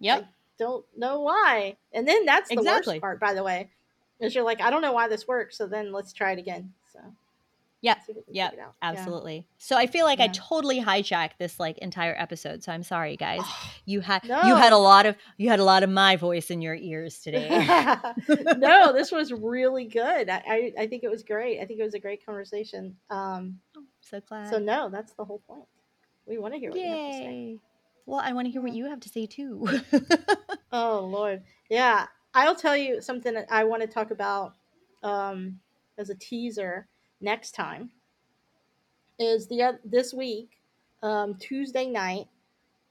Yep. 0.06 0.27
Don't 0.57 0.86
know 0.95 1.22
why. 1.22 1.76
And 1.94 2.07
then 2.07 2.26
that's 2.26 2.49
the 2.49 2.56
Exactly. 2.56 2.94
worst 2.95 3.02
part, 3.02 3.19
by 3.19 3.34
the 3.34 3.44
way, 3.44 3.69
is 4.19 4.34
you're 4.34 4.44
like, 4.45 4.61
I 4.61 4.69
don't 4.69 4.82
know 4.82 4.94
why 4.94 5.07
this 5.10 5.27
works, 5.27 5.57
so 5.57 5.68
then 5.68 5.91
let's 5.91 6.14
try 6.14 6.32
it 6.32 6.40
again. 6.40 6.73
So 6.94 6.99
Yep. 7.82 7.98
if 8.07 8.15
Yep. 8.30 8.52
figure. 8.52 8.64
Yeah. 8.65 8.72
Absolutely. 8.82 9.45
So 9.60 9.76
I 9.77 9.86
feel 9.86 10.06
like 10.06 10.19
I 10.19 10.27
totally 10.30 10.82
hijacked 10.82 11.38
this 11.38 11.60
like 11.60 11.77
entire 11.80 12.15
episode. 12.18 12.64
So 12.64 12.72
I'm 12.72 12.84
sorry, 12.84 13.15
guys. 13.18 13.41
You 13.88 13.99
had 13.99 14.23
No. 14.23 14.41
you 14.44 14.56
had 14.56 14.73
a 14.73 14.77
lot 14.77 15.06
of 15.06 15.15
you 15.38 15.49
had 15.49 15.60
a 15.60 15.64
lot 15.64 15.84
of 15.84 15.90
my 15.91 16.15
voice 16.15 16.49
in 16.49 16.60
your 16.61 16.73
ears 16.73 17.19
today. 17.19 17.49
no, 18.57 18.94
this 18.94 19.11
was 19.11 19.32
really 19.32 19.86
good. 19.86 20.27
I, 20.30 20.41
I, 20.48 20.73
I 20.80 20.88
think 20.88 21.03
it 21.03 21.10
was 21.10 21.22
great. 21.22 21.60
I 21.61 21.65
think 21.65 21.80
it 21.80 21.84
was 21.84 21.94
a 21.94 21.99
great 21.99 22.26
conversation. 22.26 22.95
Um, 23.11 23.60
so 24.02 24.19
glad. 24.27 24.49
so 24.49 24.57
no, 24.57 24.90
that's 24.90 25.14
the 25.14 25.23
whole 25.26 25.40
point. 25.48 25.65
We 26.26 26.40
want 26.40 26.56
to 26.56 26.60
hear 26.60 26.72
what 26.72 26.80
you 26.80 26.88
have 26.88 26.98
to 26.98 27.14
say. 27.14 27.57
Well, 28.06 28.22
I 28.23 28.34
want 28.34 28.48
to 28.48 28.52
hear 28.52 28.61
what 28.61 28.73
you 28.73 28.86
have 28.86 28.99
to 29.02 29.10
say 29.10 29.26
too. 29.26 29.68
Oh 30.72 31.06
Lord, 31.10 31.44
yeah. 31.69 32.07
I'll 32.34 32.53
tell 32.56 32.76
you 32.76 33.02
something 33.02 33.34
that 33.36 33.48
I 33.49 33.64
want 33.64 33.82
to 33.82 33.88
talk 33.88 34.11
about 34.11 34.56
um, 35.03 35.61
as 35.98 36.10
a 36.10 36.15
teaser 36.15 36.90
next 37.22 37.52
time. 37.52 37.91
Is 39.18 39.48
the 39.48 39.80
this 39.86 40.14
week, 40.14 40.60
um, 41.02 41.36
Tuesday 41.36 41.88
night. 41.90 42.27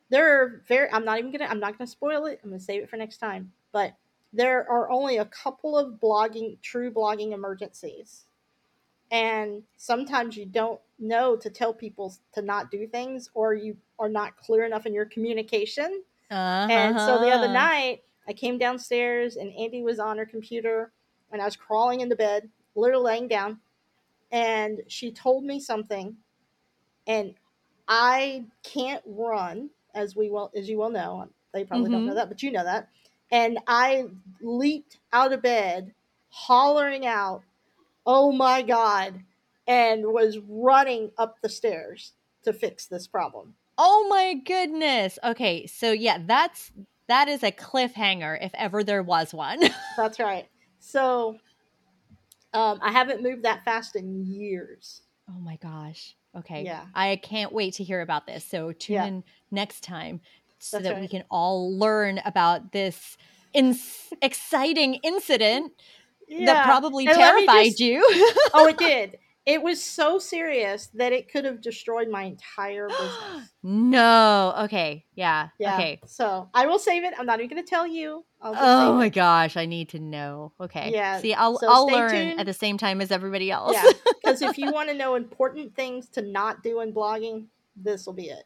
There 0.09 0.41
are 0.41 0.63
very. 0.67 0.91
I'm 0.91 1.05
not 1.05 1.19
even 1.19 1.31
gonna. 1.31 1.45
I'm 1.45 1.61
not 1.61 1.77
gonna 1.77 1.87
spoil 1.87 2.25
it. 2.25 2.41
I'm 2.43 2.49
gonna 2.49 2.61
save 2.61 2.83
it 2.83 2.89
for 2.89 2.97
next 2.97 3.19
time. 3.19 3.53
But 3.71 3.93
there 4.33 4.67
are 4.71 4.91
only 4.91 5.19
a 5.19 5.27
couple 5.27 5.77
of 5.77 6.01
blogging, 6.01 6.59
true 6.63 6.91
blogging 6.91 7.33
emergencies, 7.33 8.25
and 9.11 9.63
sometimes 9.77 10.39
you 10.39 10.47
don't 10.47 10.81
know 10.99 11.37
to 11.37 11.51
tell 11.51 11.75
people 11.75 12.15
to 12.35 12.43
not 12.43 12.71
do 12.71 12.87
things, 12.87 13.31
or 13.35 13.55
you 13.55 13.79
are 13.99 14.09
not 14.09 14.37
clear 14.37 14.65
enough 14.65 14.87
in 14.87 14.95
your 14.95 15.07
communication. 15.07 16.05
And 16.69 17.01
so 17.01 17.19
the 17.19 17.31
other 17.33 17.49
Uh-huh. 17.49 17.49
night, 17.49 18.05
I 18.29 18.33
came 18.35 18.59
downstairs 18.59 19.37
and 19.37 19.53
Andy 19.55 19.83
was 19.83 19.99
on 20.01 20.19
her 20.19 20.27
computer 20.27 20.93
and 21.33 21.43
I 21.43 21.47
was 21.47 21.57
crawling 21.57 22.01
into 22.01 22.17
bed, 22.17 22.51
literally 22.77 23.05
laying 23.05 23.29
down. 23.29 23.61
And 24.33 24.83
she 24.89 25.13
told 25.13 25.45
me 25.45 25.61
something, 25.61 26.19
and 27.07 27.35
I 27.89 28.47
can't 28.63 29.03
run, 29.07 29.71
as 29.95 30.17
we 30.17 30.31
will, 30.31 30.51
as 30.57 30.69
you 30.69 30.79
will 30.79 30.91
know. 30.91 31.29
They 31.53 31.65
probably 31.65 31.91
don't 31.91 32.05
Mhm. 32.05 32.07
know 32.07 32.15
that, 32.15 32.29
but 32.29 32.43
you 32.43 32.51
know 32.53 32.65
that. 32.65 32.91
And 33.31 33.59
I 33.67 34.09
leaped 34.41 35.01
out 35.13 35.33
of 35.33 35.43
bed, 35.43 35.95
hollering 36.31 37.07
out, 37.07 37.45
"Oh 38.07 38.33
my 38.33 38.63
god!" 38.63 39.25
And 39.67 40.05
was 40.07 40.39
running 40.49 41.11
up 41.19 41.37
the 41.43 41.49
stairs 41.49 42.13
to 42.45 42.53
fix 42.53 42.87
this 42.87 43.07
problem. 43.07 43.55
Oh 43.79 44.07
my 44.09 44.35
goodness. 44.35 45.19
Okay, 45.25 45.67
so 45.67 45.91
yeah, 45.93 46.19
that's 46.25 46.71
that 47.09 47.29
is 47.29 47.43
a 47.43 47.51
cliffhanger 47.53 48.39
if 48.41 48.53
ever 48.55 48.83
there 48.85 49.03
was 49.03 49.35
one. 49.35 49.61
That's 49.97 50.19
right. 50.19 50.49
So 50.79 51.37
um, 52.55 52.79
I 52.83 52.93
haven't 52.93 53.23
moved 53.23 53.43
that 53.43 53.65
fast 53.65 53.95
in 53.97 54.25
years. 54.25 55.03
oh 55.29 55.39
my 55.41 55.57
gosh. 55.57 56.15
Okay. 56.37 56.65
Yeah. 56.65 56.87
I 56.95 57.17
can't 57.17 57.53
wait 57.53 57.75
to 57.75 57.85
hear 57.85 58.01
about 58.01 58.27
this. 58.27 58.45
So 58.45 58.73
tune 58.73 58.95
Yeah. 58.95 59.05
in 59.07 59.25
next 59.51 59.83
time 59.85 60.21
so 60.59 60.79
That's 60.79 60.89
that 60.95 61.01
we 61.01 61.09
can 61.09 61.25
all 61.31 61.77
learn 61.79 62.21
about 62.25 62.73
this 62.73 63.17
ins- 63.53 64.09
exciting 64.23 64.95
incident 65.03 65.73
that 66.45 66.65
probably 66.65 67.07
And 67.07 67.17
terrified 67.17 67.67
just- 67.67 67.81
you. 67.81 68.03
oh, 68.55 68.67
it 68.67 68.79
did. 68.79 69.19
It 69.47 69.63
was 69.63 69.83
so 69.83 70.19
serious 70.19 70.87
that 70.95 71.13
it 71.13 71.31
could 71.31 71.45
have 71.45 71.61
destroyed 71.61 72.09
my 72.09 72.23
entire 72.23 72.89
business. 72.89 73.51
no. 73.63 74.55
Okay. 74.61 75.05
Yeah. 75.15 75.49
Yeah. 75.59 75.75
Okay. 75.75 76.01
So 76.07 76.49
I 76.55 76.65
will 76.67 76.79
save 76.79 77.05
it. 77.05 77.13
I'm 77.19 77.27
not 77.27 77.41
even 77.41 77.51
going 77.51 77.63
to 77.63 77.69
tell 77.69 77.87
you. 77.87 78.25
I'll 78.41 78.55
Oh 78.57 78.95
my 78.95 79.07
it. 79.07 79.11
gosh, 79.11 79.59
I 79.59 79.67
need 79.67 79.91
to 79.91 79.99
know. 79.99 80.53
Okay. 80.61 80.93
Yeah, 80.95 81.21
See, 81.21 81.35
I'll 81.35 81.59
so 81.59 81.67
I'll 81.69 81.87
learn 81.87 82.11
tuned. 82.11 82.41
at 82.41 82.47
the 82.47 82.55
same 82.55 82.79
time 82.79 83.03
as 83.03 83.11
everybody 83.11 83.51
else. 83.51 83.75
Yeah. 83.75 83.91
Because 84.23 84.41
if 84.41 84.57
you 84.57 84.73
want 84.73 84.89
to 84.89 84.95
know 84.95 85.15
important 85.15 85.75
things 85.77 86.09
to 86.11 86.23
not 86.23 86.63
do 86.63 86.81
in 86.81 86.95
blogging, 86.95 87.45
this 87.77 88.07
will 88.07 88.15
be 88.15 88.29
it. 88.31 88.45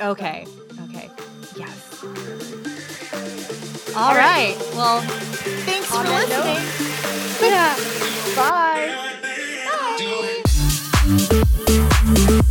Okay. 0.00 0.44
Okay. 0.88 1.08
Yes. 1.56 2.02
All 3.94 4.02
All 4.02 4.14
right. 4.14 4.56
right. 4.56 4.70
Well, 4.74 5.00
thanks 5.02 5.92
On 5.94 6.04
for 6.04 6.10
note- 6.10 6.28
listening. 6.28 7.50
Yeah. 7.52 7.76
Bye. 8.34 9.12
Bye. 12.16 12.46